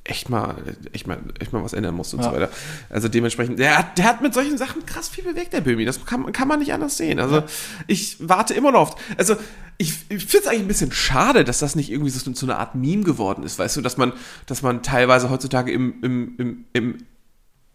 echt 0.08 0.28
mal, 0.28 0.56
echt 0.92 1.06
mal, 1.06 1.18
echt 1.38 1.52
mal 1.52 1.62
was 1.62 1.72
ändern 1.72 1.94
musst 1.94 2.12
und 2.14 2.20
Ja. 2.20 2.26
so 2.30 2.32
weiter. 2.34 2.50
Also 2.90 3.08
dementsprechend, 3.08 3.58
der 3.58 3.78
hat, 3.78 3.96
der 3.98 4.04
hat 4.06 4.22
mit 4.22 4.34
solchen 4.34 4.58
Sachen 4.58 4.84
krass 4.86 5.08
viel 5.08 5.22
bewegt, 5.24 5.52
der 5.52 5.60
Böhmi. 5.60 5.84
Das 5.84 6.04
kann, 6.04 6.32
kann 6.32 6.48
man 6.48 6.58
nicht 6.58 6.72
anders 6.72 6.96
sehen. 6.96 7.20
Also 7.20 7.42
ich 7.86 8.16
warte 8.20 8.54
immer 8.54 8.72
noch 8.72 8.80
auf, 8.80 8.96
also 9.16 9.36
ich, 9.76 9.92
ich 10.08 10.24
finde 10.24 10.38
es 10.38 10.46
eigentlich 10.48 10.62
ein 10.62 10.68
bisschen 10.68 10.90
schade, 10.92 11.44
dass 11.44 11.60
das 11.60 11.76
nicht 11.76 11.90
irgendwie 11.92 12.10
so, 12.10 12.32
so 12.34 12.46
eine 12.46 12.56
Art 12.56 12.74
Meme 12.74 13.04
geworden 13.04 13.44
ist, 13.44 13.58
weißt 13.58 13.76
du, 13.76 13.80
dass 13.80 13.96
man, 13.96 14.12
dass 14.46 14.62
man 14.62 14.82
teilweise 14.82 15.30
heutzutage 15.30 15.70
im, 15.70 15.94
im, 16.02 16.34
im, 16.38 16.64
im, 16.72 16.98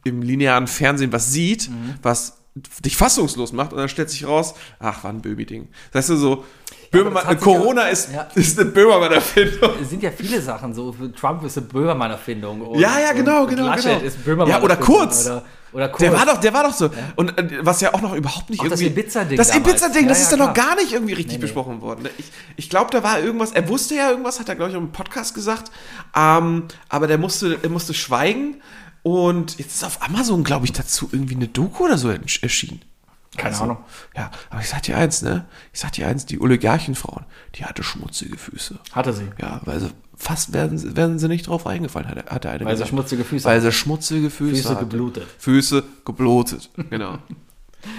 im 0.03 0.21
linearen 0.21 0.67
Fernsehen 0.67 1.13
was 1.13 1.31
sieht, 1.31 1.69
Mhm. 1.69 1.93
was 2.01 2.39
dich 2.85 2.97
fassungslos 2.97 3.51
macht 3.53 3.71
und 3.73 3.79
dann 3.79 3.89
stellt 3.89 4.09
sich 4.11 4.27
raus, 4.27 4.53
ach, 4.79 5.03
war 5.03 5.11
ein 5.11 5.21
Böhmi-Ding. 5.21 5.69
Weißt 5.91 6.09
du, 6.09 6.17
so, 6.17 6.45
Böhmermann, 6.93 7.23
das 7.25 7.33
ja- 7.33 7.39
Corona 7.39 7.81
ist, 7.87 8.09
ja. 8.13 8.27
ist 8.35 8.59
eine 8.59 8.69
Böhmermann-Erfindung. 8.69 9.71
es 9.81 9.89
sind 9.89 10.01
ja 10.03 10.11
viele 10.11 10.41
Sachen 10.41 10.73
so. 10.73 10.95
Trump 11.19 11.43
ist 11.43 11.57
eine 11.57 11.67
Böhmermann-Erfindung. 11.67 12.75
Ja, 12.79 12.99
ja, 12.99 13.11
genau, 13.13 13.41
und 13.43 13.49
genau, 13.49 13.65
Laschet 13.65 13.83
genau. 13.97 13.99
ist 14.07 14.23
Böhmermann. 14.23 14.49
Ja, 14.49 14.61
oder 14.61 14.77
Kurz. 14.77 15.25
Oder, 15.25 15.43
oder 15.73 15.89
Kurz. 15.89 15.99
Der 16.01 16.13
war 16.13 16.25
doch, 16.25 16.37
der 16.37 16.53
war 16.53 16.63
doch 16.63 16.73
so. 16.73 16.89
Und 17.15 17.37
äh, 17.37 17.59
was 17.65 17.81
ja 17.81 17.93
auch 17.93 18.01
noch 18.01 18.13
überhaupt 18.15 18.49
nicht 18.49 18.61
Auch 18.61 18.67
das 18.67 18.79
irgendwie. 18.79 19.01
Ibiza-Ding 19.01 19.37
Das. 19.37 19.55
Ibiza-Ding, 19.55 20.07
das 20.07 20.19
Ja, 20.19 20.23
ist 20.25 20.31
ja, 20.31 20.37
ja 20.37 20.45
noch 20.45 20.53
gar 20.53 20.75
nicht 20.75 20.93
irgendwie 20.93 21.13
richtig 21.13 21.33
Nee, 21.33 21.37
nee. 21.39 21.41
besprochen 21.41 21.81
worden. 21.81 22.03
ne? 22.03 22.09
Ich, 22.17 22.31
ich 22.57 22.69
glaube, 22.69 22.91
da 22.91 23.03
war 23.03 23.19
irgendwas. 23.19 23.51
Er 23.51 23.67
wusste 23.67 23.95
ja 23.95 24.09
irgendwas, 24.11 24.39
hat 24.39 24.47
er, 24.49 24.55
glaube 24.55 24.71
ich, 24.71 24.77
im 24.77 24.91
Podcast 24.91 25.33
gesagt. 25.33 25.71
Ähm, 26.15 26.65
aber 26.89 27.07
der 27.07 27.17
musste, 27.17 27.57
er 27.61 27.69
musste 27.69 27.93
schweigen. 27.93 28.61
Und 29.01 29.57
jetzt 29.59 29.73
ist 29.75 29.83
auf 29.83 29.97
Amazon, 30.01 30.43
glaube 30.43 30.65
ich, 30.65 30.71
dazu 30.71 31.09
irgendwie 31.11 31.35
eine 31.35 31.47
Doku 31.47 31.85
oder 31.85 31.97
so 31.97 32.07
ersch- 32.09 32.41
erschienen. 32.43 32.81
Keine 33.37 33.49
Also, 33.51 33.63
Ahnung. 33.63 33.77
Ja, 34.15 34.29
aber 34.49 34.61
ich 34.61 34.69
sag 34.69 34.83
dir 34.83 34.97
eins, 34.97 35.21
ne? 35.21 35.45
Ich 35.73 35.79
sag 35.79 35.91
dir 35.93 36.07
eins, 36.07 36.25
die 36.25 36.39
Oligarchenfrauen, 36.39 37.25
die 37.55 37.65
hatte 37.65 37.83
schmutzige 37.83 38.37
Füße. 38.37 38.77
Hatte 38.91 39.11
sie. 39.13 39.27
Ja, 39.41 39.61
weil 39.65 39.79
sie 39.79 39.89
fast 40.15 40.53
werden, 40.53 40.77
sie- 40.77 40.95
werden 40.95 41.17
sie 41.19 41.27
nicht 41.27 41.47
drauf 41.47 41.65
eingefallen, 41.65 42.07
hat, 42.07 42.29
hat 42.29 42.43
der 42.43 42.51
eine 42.51 42.65
Weil 42.65 42.75
sie 42.77 42.83
gesagt. 42.83 42.89
schmutzige 42.89 43.23
Füße 43.23 43.45
Weil 43.45 43.59
sie 43.61 43.71
schmutzige 43.71 44.29
Füße, 44.29 44.55
Füße 44.55 44.69
hatte. 44.69 44.85
geblutet. 44.85 45.27
Füße 45.39 45.83
geblutet, 46.05 46.69
genau. 46.89 47.17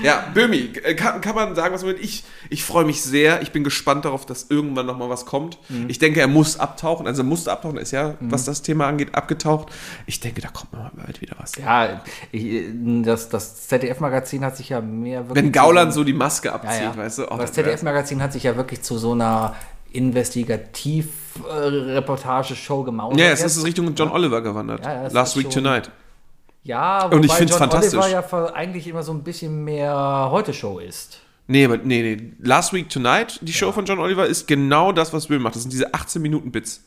ja, 0.02 0.24
Böhmi, 0.34 0.70
äh, 0.82 0.94
kann, 0.94 1.20
kann 1.20 1.34
man 1.34 1.54
sagen, 1.54 1.74
was 1.74 1.82
man 1.82 1.94
will. 1.94 2.02
Ich, 2.02 2.24
ich 2.50 2.64
freue 2.64 2.84
mich 2.84 3.02
sehr. 3.02 3.42
Ich 3.42 3.52
bin 3.52 3.64
gespannt 3.64 4.04
darauf, 4.04 4.26
dass 4.26 4.46
irgendwann 4.50 4.86
noch 4.86 4.96
mal 4.98 5.08
was 5.08 5.26
kommt. 5.26 5.58
Mhm. 5.68 5.86
Ich 5.88 5.98
denke, 5.98 6.20
er 6.20 6.28
muss 6.28 6.58
abtauchen. 6.58 7.06
Also 7.06 7.22
er 7.22 7.26
musste 7.26 7.52
abtauchen, 7.52 7.76
er 7.76 7.82
ist 7.82 7.90
ja, 7.90 8.14
was 8.20 8.44
das 8.44 8.62
Thema 8.62 8.86
angeht, 8.86 9.14
abgetaucht. 9.14 9.68
Ich 10.06 10.20
denke, 10.20 10.40
da 10.40 10.48
kommt 10.48 10.72
mal 10.72 10.90
bald 10.94 11.20
wieder 11.20 11.36
was. 11.38 11.52
Ja, 11.56 12.02
ich, 12.32 12.64
das, 13.02 13.28
das 13.28 13.66
ZDF-Magazin 13.68 14.44
hat 14.44 14.56
sich 14.56 14.70
ja 14.70 14.80
mehr 14.80 15.28
wirklich. 15.28 15.44
Wenn 15.44 15.52
Gauland 15.52 15.92
so 15.92 16.04
die 16.04 16.12
Maske 16.12 16.48
Ja, 16.48 16.54
abzieht, 16.54 16.82
ja. 16.82 16.96
weißt 16.96 17.18
du? 17.18 17.30
oh, 17.32 17.36
das 17.36 17.52
ZDF-Magazin 17.52 18.22
hat 18.22 18.32
sich 18.32 18.44
ja 18.44 18.56
wirklich 18.56 18.82
zu 18.82 18.98
so 18.98 19.12
einer 19.12 19.54
Investigativ-Reportage-Show 19.92 22.82
gemausert. 22.84 23.20
Ja, 23.20 23.26
es 23.30 23.42
ist 23.42 23.64
Richtung 23.64 23.94
John 23.94 24.10
Oliver 24.10 24.40
gewandert. 24.42 24.84
Ja, 24.84 25.04
ja, 25.04 25.08
Last 25.08 25.36
Week 25.36 25.44
schon- 25.44 25.52
Tonight. 25.64 25.90
Ja, 26.64 27.06
Und 27.06 27.24
ich 27.24 27.32
find's 27.32 27.52
John 27.52 27.58
fantastisch. 27.60 27.98
Oliver 28.00 28.30
ja 28.48 28.54
eigentlich 28.54 28.86
immer 28.88 29.02
so 29.02 29.12
ein 29.12 29.22
bisschen 29.22 29.64
mehr 29.64 30.28
Heute-Show 30.30 30.78
ist. 30.78 31.20
Nee, 31.46 31.66
aber 31.66 31.76
nee, 31.76 32.16
nee. 32.16 32.32
Last 32.42 32.72
Week 32.72 32.88
Tonight, 32.88 33.38
die 33.42 33.52
Show 33.52 33.70
von 33.70 33.84
John 33.84 33.98
Oliver, 33.98 34.26
ist 34.26 34.46
genau 34.48 34.90
das, 34.92 35.12
was 35.12 35.28
Will 35.28 35.38
macht. 35.38 35.54
Das 35.56 35.62
sind 35.62 35.72
diese 35.72 35.92
18 35.92 36.22
Minuten 36.22 36.50
Bits. 36.50 36.82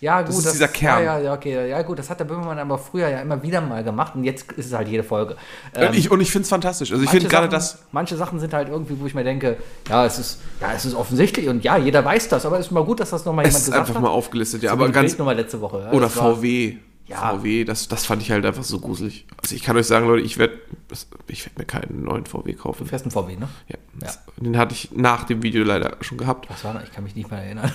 Ja, 0.00 0.20
gut. 0.22 0.30
ist 0.30 0.52
dieser 0.52 0.68
Kern. 0.68 1.02
Ja, 1.02 1.18
ja, 1.18 1.24
ja, 1.24 1.32
okay. 1.34 1.68
Ja, 1.70 1.82
gut, 1.82 1.98
das 1.98 2.08
hat 2.10 2.20
der 2.20 2.26
Böhmermann 2.26 2.58
aber 2.60 2.78
früher 2.78 3.08
ja 3.08 3.20
immer 3.20 3.42
wieder 3.42 3.60
mal 3.60 3.82
gemacht 3.82 4.14
und 4.14 4.22
jetzt 4.22 4.52
ist 4.52 4.66
es 4.66 4.72
halt 4.72 4.86
jede 4.88 5.02
Folge. 5.02 5.36
Ähm, 5.74 5.88
und 5.88 5.94
ich, 5.96 6.10
und 6.12 6.20
ich 6.20 6.30
finde 6.30 6.42
es 6.44 6.48
fantastisch. 6.50 6.92
Also 6.92 7.02
ich 7.02 7.06
manche 7.08 7.22
finde 7.22 7.30
gerade 7.34 7.46
Sachen- 7.46 7.78
das. 7.80 7.82
Manche 7.90 8.16
Sachen 8.16 8.38
sind 8.38 8.52
halt 8.54 8.68
irgendwie, 8.68 9.00
wo 9.00 9.06
ich 9.06 9.14
mir 9.14 9.24
denke, 9.24 9.56
ja, 9.88 10.04
es 10.06 10.18
ist, 10.20 10.40
ja, 10.60 10.72
es 10.76 10.84
ist 10.84 10.94
offensichtlich 10.94 11.48
und 11.48 11.64
ja, 11.64 11.76
jeder 11.76 12.04
weiß 12.04 12.28
das, 12.28 12.46
aber 12.46 12.60
es 12.60 12.66
ist 12.66 12.72
mal 12.72 12.84
gut, 12.84 13.00
dass 13.00 13.10
das 13.10 13.24
nochmal 13.24 13.46
Es 13.46 13.52
jemand 13.52 13.60
ist 13.62 13.66
gesagt 13.66 13.80
einfach 13.88 13.94
hat. 13.96 14.02
mal 14.02 14.10
aufgelistet, 14.10 14.62
ja. 14.62 14.70
Aber 14.70 14.88
ganz. 14.90 15.18
Nochmal 15.18 15.34
letzte 15.34 15.60
Woche. 15.60 15.80
Ja, 15.80 15.90
Oder 15.92 16.06
das 16.06 16.12
VW. 16.14 16.76
Ja. 17.06 17.36
VW, 17.36 17.64
das, 17.64 17.88
das 17.88 18.06
fand 18.06 18.22
ich 18.22 18.30
halt 18.30 18.46
einfach 18.46 18.62
so 18.62 18.80
gruselig. 18.80 19.26
Also 19.42 19.54
ich 19.54 19.62
kann 19.62 19.76
euch 19.76 19.86
sagen, 19.86 20.06
Leute, 20.06 20.24
ich 20.24 20.38
werde 20.38 20.58
ich 21.26 21.44
werd 21.44 21.58
mir 21.58 21.64
keinen 21.66 22.04
neuen 22.04 22.24
VW 22.24 22.54
kaufen. 22.54 22.84
Du 22.84 22.88
fährst 22.88 23.04
einen 23.04 23.12
VW, 23.12 23.36
ne? 23.36 23.48
Ja. 23.68 23.76
Das, 24.00 24.20
Den 24.38 24.56
hatte 24.56 24.74
ich 24.74 24.90
nach 24.92 25.24
dem 25.24 25.42
Video 25.42 25.64
leider 25.64 25.98
schon 26.00 26.16
gehabt. 26.16 26.48
Was 26.48 26.64
war 26.64 26.72
da? 26.72 26.82
Ich 26.82 26.92
kann 26.92 27.04
mich 27.04 27.14
nicht 27.14 27.30
mehr 27.30 27.42
erinnern. 27.42 27.70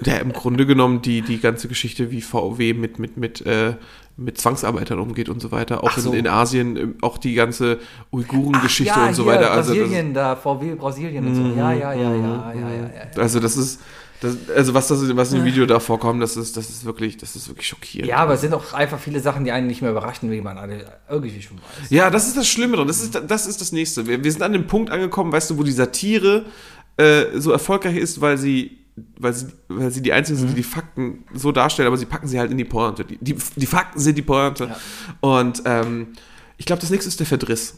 Der 0.00 0.20
im 0.20 0.32
Grunde 0.32 0.66
genommen 0.66 1.02
die, 1.02 1.22
die 1.22 1.38
ganze 1.38 1.68
Geschichte, 1.68 2.10
wie 2.10 2.20
VW 2.20 2.74
mit, 2.74 2.98
mit, 2.98 3.16
mit, 3.16 3.46
äh, 3.46 3.76
mit 4.16 4.38
Zwangsarbeitern 4.38 4.98
umgeht 4.98 5.28
und 5.28 5.40
so 5.40 5.52
weiter. 5.52 5.84
Auch 5.84 5.92
so. 5.92 6.12
in, 6.12 6.20
in 6.20 6.26
Asien, 6.26 6.96
auch 7.00 7.16
die 7.16 7.34
ganze 7.34 7.78
Uiguren-Geschichte 8.12 8.98
ja, 8.98 9.06
und 9.06 9.14
so 9.14 9.24
weiter. 9.24 9.52
Also, 9.52 9.72
das, 9.72 9.80
Brasilien, 9.80 10.12
da, 10.12 10.34
VW 10.34 10.74
Brasilien 10.74 11.26
und 11.28 11.34
so. 11.36 11.42
Ja, 11.56 11.72
ja, 11.72 11.92
ja, 11.92 12.12
ja, 12.12 12.14
ja, 12.14 12.54
ja, 12.54 12.70
ja. 12.70 13.20
also 13.22 13.38
das 13.38 13.56
ist, 13.56 13.80
das, 14.24 14.56
also 14.56 14.74
was, 14.74 14.88
das, 14.88 15.16
was 15.16 15.32
in 15.32 15.40
dem 15.40 15.44
Video 15.44 15.66
da 15.66 15.78
vorkommt, 15.78 16.22
das 16.22 16.36
ist, 16.36 16.56
das 16.56 16.70
ist 16.70 16.84
wirklich, 16.84 17.18
das 17.18 17.36
ist 17.36 17.46
wirklich 17.48 17.68
schockierend. 17.68 18.08
Ja, 18.08 18.16
aber 18.16 18.34
es 18.34 18.40
sind 18.40 18.54
auch 18.54 18.72
einfach 18.72 18.98
viele 18.98 19.20
Sachen, 19.20 19.44
die 19.44 19.52
einen 19.52 19.66
nicht 19.66 19.82
mehr 19.82 19.90
überraschen, 19.90 20.30
wie 20.30 20.40
man 20.40 20.56
alle 20.56 20.86
irgendwie 21.08 21.42
schon 21.42 21.58
weiß. 21.58 21.90
Ja, 21.90 22.08
das 22.08 22.26
ist 22.26 22.36
das 22.36 22.48
Schlimme 22.48 22.76
dran. 22.76 22.88
Das 22.88 23.02
ist 23.02 23.20
das, 23.26 23.46
ist 23.46 23.60
das 23.60 23.72
Nächste. 23.72 24.06
Wir, 24.06 24.24
wir 24.24 24.32
sind 24.32 24.42
an 24.42 24.52
dem 24.52 24.66
Punkt 24.66 24.90
angekommen, 24.90 25.30
weißt 25.30 25.50
du, 25.50 25.58
wo 25.58 25.62
die 25.62 25.72
Satire 25.72 26.46
äh, 26.96 27.38
so 27.38 27.52
erfolgreich 27.52 27.96
ist, 27.96 28.20
weil 28.20 28.38
sie, 28.38 28.78
weil 29.18 29.34
sie, 29.34 29.48
weil 29.68 29.90
sie 29.90 30.00
die 30.00 30.12
Einzigen 30.12 30.38
sind, 30.38 30.50
die 30.50 30.54
die 30.54 30.62
Fakten 30.62 31.24
so 31.34 31.52
darstellen, 31.52 31.88
aber 31.88 31.98
sie 31.98 32.06
packen 32.06 32.26
sie 32.26 32.38
halt 32.38 32.50
in 32.50 32.58
die 32.58 32.64
Pointe. 32.64 33.04
Die, 33.04 33.18
die, 33.20 33.36
die 33.56 33.66
Fakten 33.66 34.00
sind 34.00 34.16
die 34.16 34.22
Pointe. 34.22 34.74
Und 35.20 35.62
ähm, 35.66 36.08
ich 36.56 36.64
glaube, 36.64 36.80
das 36.80 36.90
nächste 36.90 37.08
ist 37.08 37.20
der 37.20 37.26
Verdriss. 37.26 37.76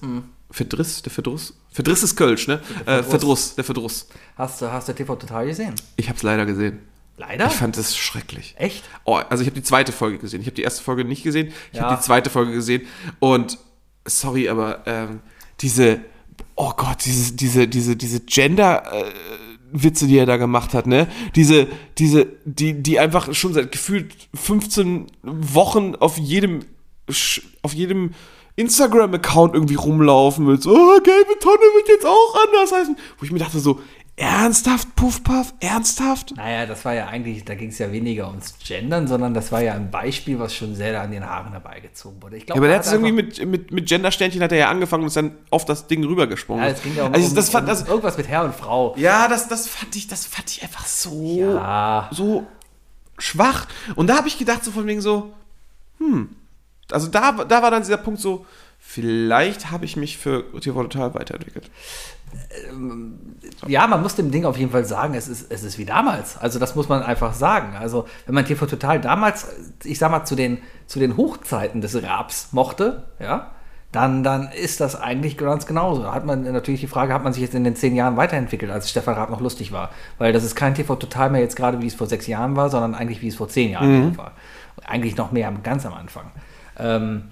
Verdriss, 0.51 1.03
der 1.03 1.13
Verdruss? 1.13 1.55
Verdriss 1.73 2.03
ist 2.03 2.17
Kölsch, 2.17 2.47
ne? 2.49 2.61
Äh, 2.87 3.03
Verdruss, 3.03 3.55
der 3.57 3.65
Verdruss. 3.65 4.09
Hast 4.37 4.63
du, 4.63 4.71
hast 4.71 4.89
du 4.89 4.95
TV 4.95 5.17
total 5.17 5.47
gesehen? 5.47 5.75
Ich 5.97 6.09
habe 6.09 6.17
es 6.17 6.23
leider 6.23 6.47
gesehen. 6.47 6.79
Leider? 7.19 7.47
Ich 7.47 7.53
fand 7.55 7.77
es 7.77 7.97
schrecklich. 7.97 8.55
Echt? 8.59 8.85
Oh, 9.05 9.15
also 9.17 9.43
ich 9.43 9.49
habe 9.49 9.57
die 9.59 9.63
zweite 9.63 9.91
Folge 9.93 10.19
gesehen. 10.19 10.41
Ich 10.41 10.47
habe 10.47 10.55
die 10.55 10.63
erste 10.63 10.83
Folge 10.83 11.05
nicht 11.05 11.23
gesehen. 11.23 11.53
Ich 11.73 11.79
Ja. 11.79 11.85
habe 11.85 11.97
die 11.97 12.03
zweite 12.03 12.31
Folge 12.31 12.53
gesehen. 12.53 12.83
Und 13.19 13.59
sorry, 14.05 14.49
aber 14.49 14.83
ähm, 14.87 15.21
diese, 15.61 16.01
oh 16.55 16.73
Gott, 16.77 17.05
diese, 17.05 17.33
diese, 17.35 17.67
diese, 17.69 17.97
diese 17.97 18.21
Gender. 18.21 18.83
Äh, 18.93 19.05
Witze, 19.73 20.07
die 20.07 20.17
er 20.17 20.27
da 20.27 20.37
gemacht 20.37 20.75
hat, 20.75 20.87
ne? 20.87 21.09
Diese, 21.35 21.67
diese, 21.99 22.29
die, 22.45 22.83
die 22.83 23.01
einfach 23.01 23.35
schon 23.35 23.53
seit 23.53 23.73
gefühlt 23.73 24.15
15 24.33 25.09
Wochen 25.23 25.97
auf 25.97 26.17
jedem, 26.19 26.61
auf 27.63 27.75
jedem 27.75 28.15
Instagram-Account 28.57 29.55
irgendwie 29.55 29.75
rumlaufen 29.75 30.47
mit 30.47 30.63
so, 30.63 30.71
oh, 30.71 31.01
gelbe 31.03 31.39
Tonne 31.41 31.59
wird 31.77 31.89
jetzt 31.89 32.07
auch 32.07 32.37
anders 32.47 32.73
heißen. 32.73 32.97
Wo 33.19 33.25
ich 33.25 33.31
mir 33.33 33.39
dachte 33.39 33.59
so, 33.59 33.81
ernsthaft, 34.19 34.97
Puff 34.97 35.23
Puff, 35.23 35.53
ernsthaft? 35.61 36.35
Naja, 36.37 36.65
das 36.65 36.85
war 36.87 36.95
ja 36.95 37.07
eigentlich, 37.09 37.45
da 37.45 37.55
ging 37.55 37.69
es 37.69 37.79
ja 37.79 37.93
weniger 37.93 38.29
ums 38.29 38.55
Gendern, 38.67 39.07
sondern 39.07 39.35
das 39.35 39.53
war 39.53 39.61
ja 39.61 39.75
ein 39.75 39.91
Beispiel, 39.91 40.39
was 40.39 40.55
schon 40.55 40.75
sehr 40.75 40.99
an 41.03 41.11
den 41.11 41.25
Haaren 41.29 41.53
herbeigezogen 41.53 42.23
wurde. 42.23 42.39
Ich 42.39 42.47
glaube, 42.47 42.59
Ja, 42.59 42.61
aber 42.63 42.69
der 42.69 42.79
hat 42.79 42.87
es 42.87 42.93
irgendwie 42.93 43.13
mit, 43.13 43.45
mit, 43.47 43.71
mit 43.73 43.87
Gender-Sternchen 43.87 44.43
hat 44.43 44.53
er 44.53 44.59
ja 44.59 44.71
angefangen 44.71 45.03
und 45.03 45.09
ist 45.09 45.17
dann 45.19 45.37
auf 45.51 45.67
das 45.67 45.87
Ding 45.87 46.03
rübergesprungen. 46.03 46.65
Ja, 46.65 46.71
es 46.71 46.83
ging 46.83 46.97
ja 46.97 47.05
um, 47.07 47.13
also 47.13 47.29
um, 47.29 47.35
das 47.35 47.51
fand, 47.51 47.65
um 47.65 47.69
das, 47.69 47.87
irgendwas 47.87 48.17
mit 48.17 48.27
Herr 48.29 48.45
und 48.45 48.55
Frau. 48.55 48.95
ja, 48.97 49.29
das, 49.29 49.49
das 49.49 49.69
fand 49.69 49.95
ich, 49.97 50.09
das 50.09 50.25
fand 50.25 50.51
ich 50.51 50.63
einfach 50.63 50.87
so, 50.87 51.51
Ja. 51.55 52.09
so 52.11 52.47
schwach. 53.19 53.67
Und 53.97 54.07
da 54.09 54.17
habe 54.17 54.29
ich 54.29 54.39
gedacht, 54.39 54.65
so 54.65 54.71
von 54.71 54.87
wegen 54.87 55.03
so, 55.03 55.35
hm, 55.99 56.31
also 56.91 57.09
da, 57.09 57.33
da 57.33 57.63
war 57.63 57.71
dann 57.71 57.83
dieser 57.83 57.97
Punkt 57.97 58.21
so, 58.21 58.47
vielleicht 58.79 59.71
habe 59.71 59.85
ich 59.85 59.97
mich 59.97 60.19
für 60.19 60.45
TV 60.61 60.83
Total 60.85 61.15
weiterentwickelt. 61.15 61.71
Ja, 63.67 63.87
man 63.87 64.03
muss 64.03 64.15
dem 64.15 64.31
Ding 64.31 64.45
auf 64.45 64.59
jeden 64.59 64.71
Fall 64.71 64.85
sagen, 64.85 65.15
es 65.15 65.29
ist, 65.29 65.51
es 65.51 65.63
ist 65.63 65.79
wie 65.79 65.85
damals. 65.85 66.37
Also 66.37 66.59
das 66.59 66.75
muss 66.75 66.89
man 66.89 67.03
einfach 67.03 67.35
sagen. 67.35 67.77
Also 67.77 68.07
wenn 68.27 68.35
man 68.35 68.45
TV 68.45 68.67
Total 68.67 69.01
damals, 69.01 69.47
ich 69.85 69.99
sag 69.99 70.11
mal, 70.11 70.25
zu 70.25 70.35
den, 70.35 70.59
zu 70.87 70.99
den 70.99 71.17
Hochzeiten 71.17 71.81
des 71.81 72.03
Raps 72.03 72.49
mochte, 72.53 73.05
ja, 73.19 73.53
dann, 73.93 74.23
dann 74.23 74.51
ist 74.53 74.81
das 74.81 75.01
eigentlich 75.01 75.39
ganz 75.39 75.67
genauso. 75.67 76.03
Da 76.03 76.13
hat 76.13 76.27
man 76.27 76.43
natürlich 76.53 76.81
die 76.81 76.87
Frage, 76.87 77.15
hat 77.15 77.25
man 77.25 77.33
sich 77.33 77.43
jetzt 77.43 77.55
in 77.55 77.65
den 77.65 77.77
zehn 77.77 77.95
Jahren 77.95 78.17
weiterentwickelt, 78.17 78.71
als 78.71 78.91
Stefan 78.91 79.15
Raab 79.15 79.31
noch 79.31 79.41
lustig 79.41 79.73
war? 79.73 79.91
Weil 80.19 80.33
das 80.33 80.45
ist 80.45 80.55
kein 80.55 80.75
TV 80.75 80.97
Total 80.97 81.31
mehr 81.31 81.41
jetzt 81.41 81.57
gerade, 81.57 81.81
wie 81.81 81.87
es 81.87 81.95
vor 81.95 82.07
sechs 82.07 82.27
Jahren 82.27 82.57
war, 82.57 82.69
sondern 82.69 82.95
eigentlich 82.95 83.23
wie 83.23 83.29
es 83.29 83.37
vor 83.37 83.49
zehn 83.49 83.71
Jahren 83.71 84.19
war. 84.19 84.33
Eigentlich 84.85 85.17
noch 85.17 85.33
mehr, 85.33 85.51
ganz 85.63 85.87
am 85.87 85.95
Anfang. 85.95 86.31
Ähm, 86.79 87.25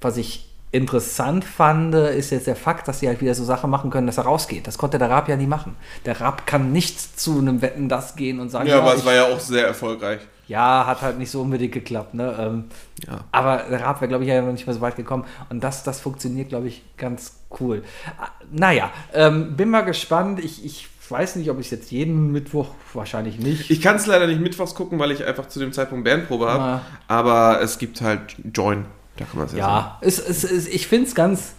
was 0.00 0.16
ich 0.16 0.42
interessant 0.72 1.44
fand, 1.44 1.94
ist 1.94 2.30
jetzt 2.30 2.46
der 2.46 2.56
Fakt, 2.56 2.86
dass 2.88 3.00
sie 3.00 3.08
halt 3.08 3.20
wieder 3.20 3.34
so 3.34 3.44
Sachen 3.44 3.70
machen 3.70 3.88
können, 3.90 4.06
dass 4.06 4.18
er 4.18 4.24
rausgeht. 4.24 4.66
Das 4.66 4.76
konnte 4.78 4.98
der 4.98 5.08
Raab 5.08 5.28
ja 5.28 5.36
nie 5.36 5.46
machen. 5.46 5.74
Der 6.04 6.20
Raab 6.20 6.46
kann 6.46 6.70
nicht 6.72 7.18
zu 7.18 7.38
einem 7.38 7.62
Wetten 7.62 7.88
das 7.88 8.14
gehen 8.16 8.40
und 8.40 8.50
sagen, 8.50 8.66
ich- 8.66 8.72
ja 8.74 9.24
auch 9.26 9.40
sehr 9.40 9.66
erfolgreich. 9.66 10.20
ja, 10.48 10.84
hat 10.86 11.02
halt 11.02 11.18
nicht 11.18 11.30
so 11.30 11.40
unbedingt 11.40 11.72
geklappt. 11.72 12.14
Ne? 12.14 12.36
Ähm, 12.38 12.64
Ja. 13.06 13.20
Aber 13.32 13.64
der 13.70 13.80
Raab 13.80 14.00
wäre, 14.00 14.08
glaube 14.08 14.24
ich, 14.24 14.30
ja 14.30 14.42
noch 14.42 14.52
nicht 14.52 14.66
mehr 14.66 14.74
so 14.74 14.80
weit 14.80 14.96
gekommen. 14.96 15.24
Und 15.48 15.64
das, 15.64 15.82
das 15.82 16.00
funktioniert, 16.00 16.50
glaube 16.50 16.68
ich, 16.68 16.82
ganz 16.96 17.40
cool. 17.60 17.82
Ah, 18.18 18.28
Naja, 18.50 18.90
ähm, 19.14 19.56
bin 19.56 19.70
mal 19.70 19.80
gespannt. 19.82 20.38
Ich, 20.44 20.64
ich 20.64 20.88
weiß 21.10 21.36
nicht, 21.36 21.50
ob 21.50 21.58
ich 21.60 21.66
es 21.66 21.70
jetzt 21.70 21.90
jeden 21.90 22.32
Mittwoch, 22.32 22.70
wahrscheinlich 22.94 23.38
nicht. 23.38 23.70
Ich 23.70 23.80
kann 23.80 23.96
es 23.96 24.06
leider 24.06 24.26
nicht 24.26 24.40
mittwochs 24.40 24.74
gucken, 24.74 24.98
weil 24.98 25.10
ich 25.10 25.24
einfach 25.24 25.48
zu 25.48 25.60
dem 25.60 25.72
Zeitpunkt 25.72 26.04
Bandprobe 26.04 26.48
habe. 26.48 26.62
Ah. 26.62 26.80
Aber 27.08 27.60
es 27.60 27.78
gibt 27.78 28.00
halt 28.00 28.36
Join. 28.54 28.86
Da 29.16 29.24
kann 29.24 29.38
man 29.38 29.46
es 29.46 29.52
ja. 29.52 29.58
Ja, 29.58 29.98
es, 30.00 30.18
es, 30.18 30.44
es, 30.44 30.66
ich 30.66 30.86
finde 30.86 31.06
es 31.08 31.14
ganz. 31.14 31.54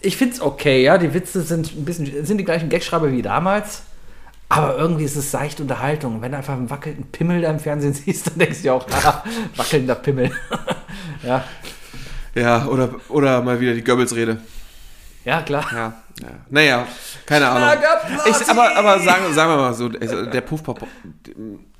Ich 0.00 0.16
finde 0.16 0.34
es 0.34 0.40
okay, 0.40 0.82
ja. 0.82 0.98
Die 0.98 1.14
Witze 1.14 1.42
sind 1.42 1.74
ein 1.76 1.84
bisschen, 1.84 2.24
sind 2.24 2.38
die 2.38 2.44
gleichen 2.44 2.68
Gagschreiber 2.68 3.10
wie 3.10 3.22
damals. 3.22 3.82
Aber 4.50 4.78
irgendwie 4.78 5.04
ist 5.04 5.16
es 5.16 5.30
seichte 5.30 5.62
Unterhaltung. 5.62 6.22
Wenn 6.22 6.32
du 6.32 6.38
einfach 6.38 6.54
einen 6.54 6.70
wackelnden 6.70 7.06
Pimmel 7.10 7.42
da 7.42 7.50
im 7.50 7.58
Fernsehen 7.58 7.92
siehst, 8.04 8.28
dann 8.28 8.38
denkst 8.38 8.58
du 8.58 8.62
dir 8.62 8.74
auch, 8.74 8.86
ah, 9.04 9.24
wackelnder 9.56 9.94
Pimmel. 9.96 10.30
ja, 11.22 11.44
Ja, 12.34 12.66
oder, 12.66 12.94
oder 13.08 13.42
mal 13.42 13.60
wieder 13.60 13.74
die 13.74 13.84
Goebbels-Rede. 13.84 14.38
Ja, 15.28 15.42
klar. 15.42 15.66
Ja, 15.72 15.92
ja. 16.20 16.28
Naja, 16.48 16.86
keine 17.26 17.48
Ahnung. 17.48 17.82
Ich, 18.26 18.48
aber 18.48 18.74
aber 18.76 18.98
sagen, 19.00 19.32
sagen 19.34 19.50
wir 19.52 19.56
mal 19.58 19.74
so, 19.74 19.90
also 20.00 20.24
der 20.26 20.40
Puffpop, 20.40 20.86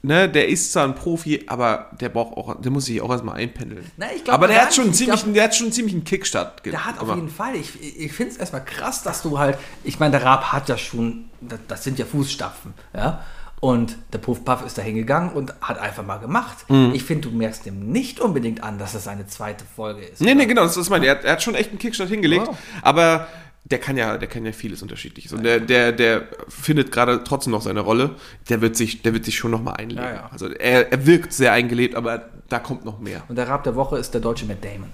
ne, 0.03 0.29
der 0.29 0.49
ist 0.49 0.73
zwar 0.73 0.85
ein 0.85 0.95
Profi, 0.95 1.45
aber 1.47 1.91
der 2.01 2.11
braucht 2.11 2.37
auch, 2.37 2.61
der 2.61 2.71
muss 2.71 2.85
sich 2.85 3.01
auch 3.01 3.11
erstmal 3.11 3.37
einpendeln. 3.37 3.91
Na, 3.97 4.07
ich 4.15 4.23
glaub 4.25 4.35
aber 4.35 4.49
der 4.49 4.63
hat 4.63 4.75
schon 4.75 4.85
einen 4.85 4.91
nicht. 4.91 5.01
Ich 5.01 5.07
ziemlichen, 5.07 5.25
glaub- 5.25 5.35
der 5.35 5.45
hat 5.45 5.55
schon 5.57 5.67
einen 5.67 5.73
ziemlichen 5.73 6.05
Kickstart. 6.05 6.67
Der 6.67 6.85
hat 6.85 7.01
auf 7.01 7.15
jeden 7.15 7.31
Fall. 7.31 7.55
Ich, 7.57 7.99
ich 7.99 8.13
finde 8.13 8.33
es 8.33 8.39
erstmal 8.39 8.65
krass, 8.65 9.03
dass 9.03 9.23
du 9.23 9.39
halt. 9.39 9.59
Ich 9.83 9.99
meine, 9.99 10.13
der 10.13 10.25
Raab 10.25 10.53
hat 10.53 10.69
ja 10.69 10.77
schon. 10.77 11.31
Das, 11.41 11.59
das 11.69 11.85
sind 11.85 11.99
ja 11.99 12.05
Fußstapfen. 12.05 12.75
Ja. 12.95 13.23
Und 13.61 13.97
der 14.13 14.19
Puff 14.19 14.45
Puff 14.45 14.65
ist 14.65 14.79
da 14.79 14.83
hingegangen 14.83 15.31
und 15.33 15.53
hat 15.61 15.79
einfach 15.79 16.05
mal 16.07 16.19
gemacht. 16.19 16.59
Mhm. 16.69 16.93
Ich 16.95 17.03
finde, 17.05 17.29
du 17.29 17.37
merkst 17.37 17.67
dem 17.67 17.91
nicht 17.91 18.21
unbedingt 18.21 18.63
an, 18.63 18.79
dass 18.79 18.95
es 18.95 19.09
eine 19.09 19.27
zweite 19.27 19.65
Folge 19.77 20.03
ist. 20.03 20.21
Nee, 20.21 20.35
nee, 20.35 20.47
genau, 20.47 20.63
das 20.63 20.77
ist 20.77 20.91
mein. 20.91 21.03
Er, 21.03 21.13
hat- 21.13 21.25
er 21.25 21.33
hat 21.33 21.43
schon 21.43 21.55
echt 21.57 21.71
einen 21.71 21.79
Kickstart 21.79 22.09
hingelegt, 22.09 22.47
Wow. 22.47 22.57
aber 22.83 23.27
der 23.65 23.79
kann 23.81 23.97
ja, 23.97 24.17
der 24.17 24.29
kann 24.29 24.47
ja 24.47 24.53
vieles 24.53 24.81
Unterschiedliches. 24.81 25.33
Und 25.33 25.43
der, 25.43 25.59
der, 25.61 25.93
der 25.93 26.23
findet 26.49 26.93
gerade 26.93 27.23
trotzdem 27.25 27.51
noch 27.51 27.61
seine 27.61 27.81
Rolle. 27.81 28.15
Der 28.49 28.61
wird 28.61 28.77
sich, 28.77 29.03
der 29.03 29.13
wird 29.13 29.25
sich 29.25 29.37
schon 29.37 29.51
nochmal 29.51 29.75
einleben. 29.77 30.05
Ja, 30.05 30.11
ja. 30.15 30.29
Also 30.33 30.49
er, 30.49 30.91
er 30.93 31.07
wirkt 31.07 31.33
sehr 31.33 31.53
eingelebt, 31.53 31.95
aber 31.97 32.29
da 32.49 32.61
kommt 32.61 32.85
noch 32.85 32.99
mehr. 33.01 33.23
Und 33.29 33.37
der 33.37 33.49
Raab 33.49 33.65
der 33.65 33.75
Woche 33.75 33.99
ist 33.99 34.15
der 34.15 34.21
deutsche 34.21 34.47
Matt 34.47 34.65
Damon. 34.65 34.91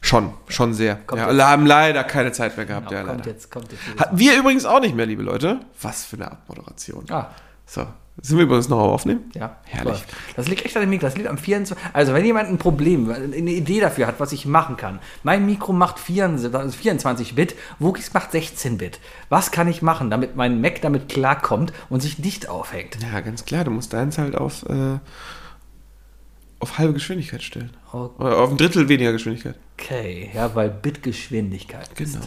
Schon, 0.00 0.32
schon 0.48 0.72
sehr. 0.72 0.96
Kommt 1.06 1.20
ja, 1.20 1.28
jetzt. 1.28 1.36
wir 1.36 1.46
haben 1.48 1.66
leider 1.66 2.04
keine 2.04 2.30
Zeit 2.32 2.56
mehr 2.56 2.66
gehabt. 2.66 2.88
Genau, 2.88 3.00
ja, 3.00 3.06
kommt, 3.06 3.18
leider. 3.20 3.30
jetzt, 3.30 3.50
kommt 3.50 3.68
jetzt. 3.72 3.82
wir 4.12 4.36
übrigens 4.38 4.64
auch 4.66 4.80
nicht 4.80 4.94
mehr, 4.94 5.06
liebe 5.06 5.22
Leute. 5.22 5.60
Was 5.82 6.04
für 6.04 6.16
eine 6.16 6.30
Abmoderation. 6.30 7.04
Ah, 7.10 7.30
So, 7.66 7.86
sind 8.22 8.38
wir 8.38 8.44
übrigens 8.44 8.68
noch 8.68 8.78
Aufnehmen? 8.78 9.30
ja. 9.34 9.56
Herrlich. 9.64 9.94
läuft. 9.94 10.16
Das 10.36 10.46
liegt 10.46 10.64
echt 10.64 10.76
an 10.76 10.82
dem 10.82 10.90
Mikro. 10.90 11.06
Das 11.06 11.16
liegt 11.16 11.28
am 11.28 11.36
24. 11.36 11.84
Also, 11.92 12.14
wenn 12.14 12.24
jemand 12.24 12.48
ein 12.48 12.58
Problem, 12.58 13.10
eine 13.10 13.50
Idee 13.50 13.80
dafür 13.80 14.06
hat, 14.06 14.20
was 14.20 14.30
ich 14.32 14.46
machen 14.46 14.76
kann. 14.76 15.00
Mein 15.24 15.44
Mikro 15.46 15.72
macht 15.72 15.98
24 15.98 16.54
also 16.54 16.76
24 16.76 17.34
Bit, 17.34 17.56
Wookies 17.80 18.14
macht 18.14 18.30
16 18.30 18.78
Bit. 18.78 19.00
Was 19.30 19.50
kann 19.50 19.66
ich 19.66 19.82
machen, 19.82 20.10
damit 20.10 20.36
mein 20.36 20.60
Mac 20.60 20.80
damit 20.80 21.08
klarkommt 21.08 21.72
und 21.90 22.02
sich 22.02 22.20
nicht 22.20 22.48
aufhängt? 22.48 22.98
Ja, 23.02 23.18
ganz 23.20 23.44
klar. 23.44 23.64
Du 23.64 23.72
musst 23.72 23.92
deins 23.92 24.16
halt 24.16 24.36
auf, 24.36 24.64
äh, 24.68 24.98
auf 26.60 26.78
halbe 26.78 26.92
Geschwindigkeit 26.92 27.42
stellen. 27.42 27.76
Oder 27.92 28.38
auf 28.38 28.50
ein 28.50 28.56
Drittel 28.56 28.88
weniger 28.88 29.12
Geschwindigkeit. 29.12 29.56
Okay, 29.76 30.30
ja, 30.32 30.54
weil 30.54 30.70
Bitgeschwindigkeit. 30.70 31.88
ist. 32.00 32.14
Genau, 32.14 32.26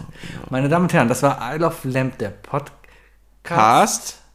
Meine 0.49 0.68
Damen 0.68 0.84
und 0.84 0.93
Herren, 0.93 1.07
das 1.07 1.23
war 1.23 1.39
I 1.55 1.57
Love 1.57 1.88
Lamp, 1.88 2.18
der 2.18 2.30
Podcast. 2.30 2.73
Cast 3.43 4.26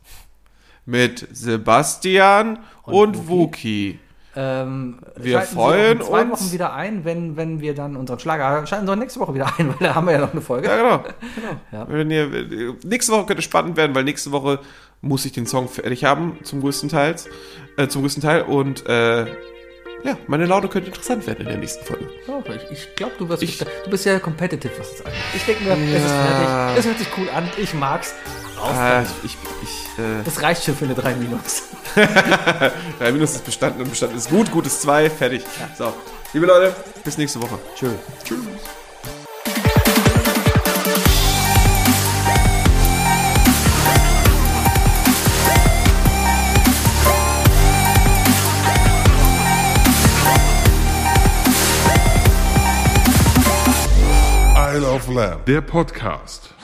mit 0.85 1.27
Sebastian 1.33 2.59
und, 2.85 3.29
Wuki. 3.29 3.99
Ähm, 4.35 4.99
Wir 5.17 5.43
freuen 5.43 5.99
in 6.01 6.05
zwei 6.07 6.23
uns. 6.23 6.31
Wochen 6.41 6.53
wieder 6.53 6.73
ein, 6.73 7.05
wenn, 7.05 7.37
wenn 7.37 7.61
wir 7.61 7.75
dann 7.75 7.97
unseren 7.97 8.19
Schlager. 8.19 8.67
Schalten 8.67 8.87
Sie 8.87 8.93
auch 8.93 8.97
nächste 8.97 9.21
Woche 9.21 9.35
wieder 9.35 9.47
ein, 9.59 9.69
weil 9.79 9.87
da 9.89 9.95
haben 9.95 10.07
wir 10.07 10.15
ja 10.15 10.21
noch 10.21 10.33
eine 10.33 10.41
Folge. 10.41 10.69
Ja, 10.69 10.77
genau. 10.77 11.05
Ja. 11.71 11.87
Wenn 11.89 12.11
ihr, 12.11 12.75
nächste 12.85 13.13
Woche 13.13 13.27
könnte 13.27 13.43
spannend 13.43 13.77
werden, 13.77 13.95
weil 13.95 14.05
nächste 14.05 14.33
Woche 14.33 14.61
muss 15.03 15.25
ich 15.27 15.33
den 15.33 15.47
Song 15.47 15.69
fertig 15.69 16.05
haben, 16.05 16.39
zum 16.45 16.61
größten 16.63 16.89
Teil. 16.89 17.15
Äh, 17.77 17.89
zum 17.89 18.03
größten 18.03 18.23
Teil. 18.23 18.43
Und 18.43 18.87
äh, 18.89 19.27
ja, 20.05 20.17
meine 20.29 20.47
Laune 20.47 20.69
könnte 20.69 20.89
interessant 20.89 21.27
werden 21.27 21.41
in 21.43 21.49
der 21.49 21.59
nächsten 21.59 21.85
Folge. 21.85 22.09
Oh, 22.27 22.43
ich 22.49 22.71
ich 22.79 22.95
glaube, 22.97 23.13
du, 23.19 23.29
wirst 23.29 23.43
Ich- 23.43 23.59
du 23.59 23.91
bist 23.91 24.07
ja 24.07 24.19
competitive, 24.19 24.73
was 24.79 24.91
das 24.93 25.05
angeht. 25.05 25.21
Ich 25.35 25.45
denke 25.45 25.65
mir, 25.65 25.73
es 25.75 26.05
ist 26.05 26.11
Ja. 26.11 26.25
fertig, 26.25 26.79
es 26.79 26.87
hört 26.87 26.99
sich 26.99 27.09
cool 27.19 27.29
an, 27.37 27.45
ich 27.59 27.75
mag's. 27.75 28.15
Äh, 28.71 29.03
ich, 29.25 29.37
ich, 29.63 29.99
äh, 29.99 30.23
Das 30.25 30.41
reicht 30.43 30.65
schon 30.65 30.77
für 30.77 30.85
eine 30.85 30.95
3 30.95 31.15
Minus. 31.17 31.63
drei 32.99 33.13
Minus 33.13 33.33
ist 33.35 33.45
bestanden 33.45 33.83
und 33.83 33.91
bestanden 33.91 34.17
ist 34.17 34.31
gut, 34.31 34.51
gut 34.51 34.67
ist 34.67 34.83
zwei, 34.83 35.11
fertig. 35.11 35.45
So, 35.77 35.93
liebe 36.33 36.47
Leute, 36.47 36.75
bis 37.05 37.19
nächste 37.19 37.43
Woche. 37.43 37.59
Tschö. 37.75 37.89
Tschüss. 38.25 38.39
Isle 54.55 54.87
of 54.87 55.09
Lamb. 55.09 55.45
Der 55.47 55.61
Podcast. 55.61 56.55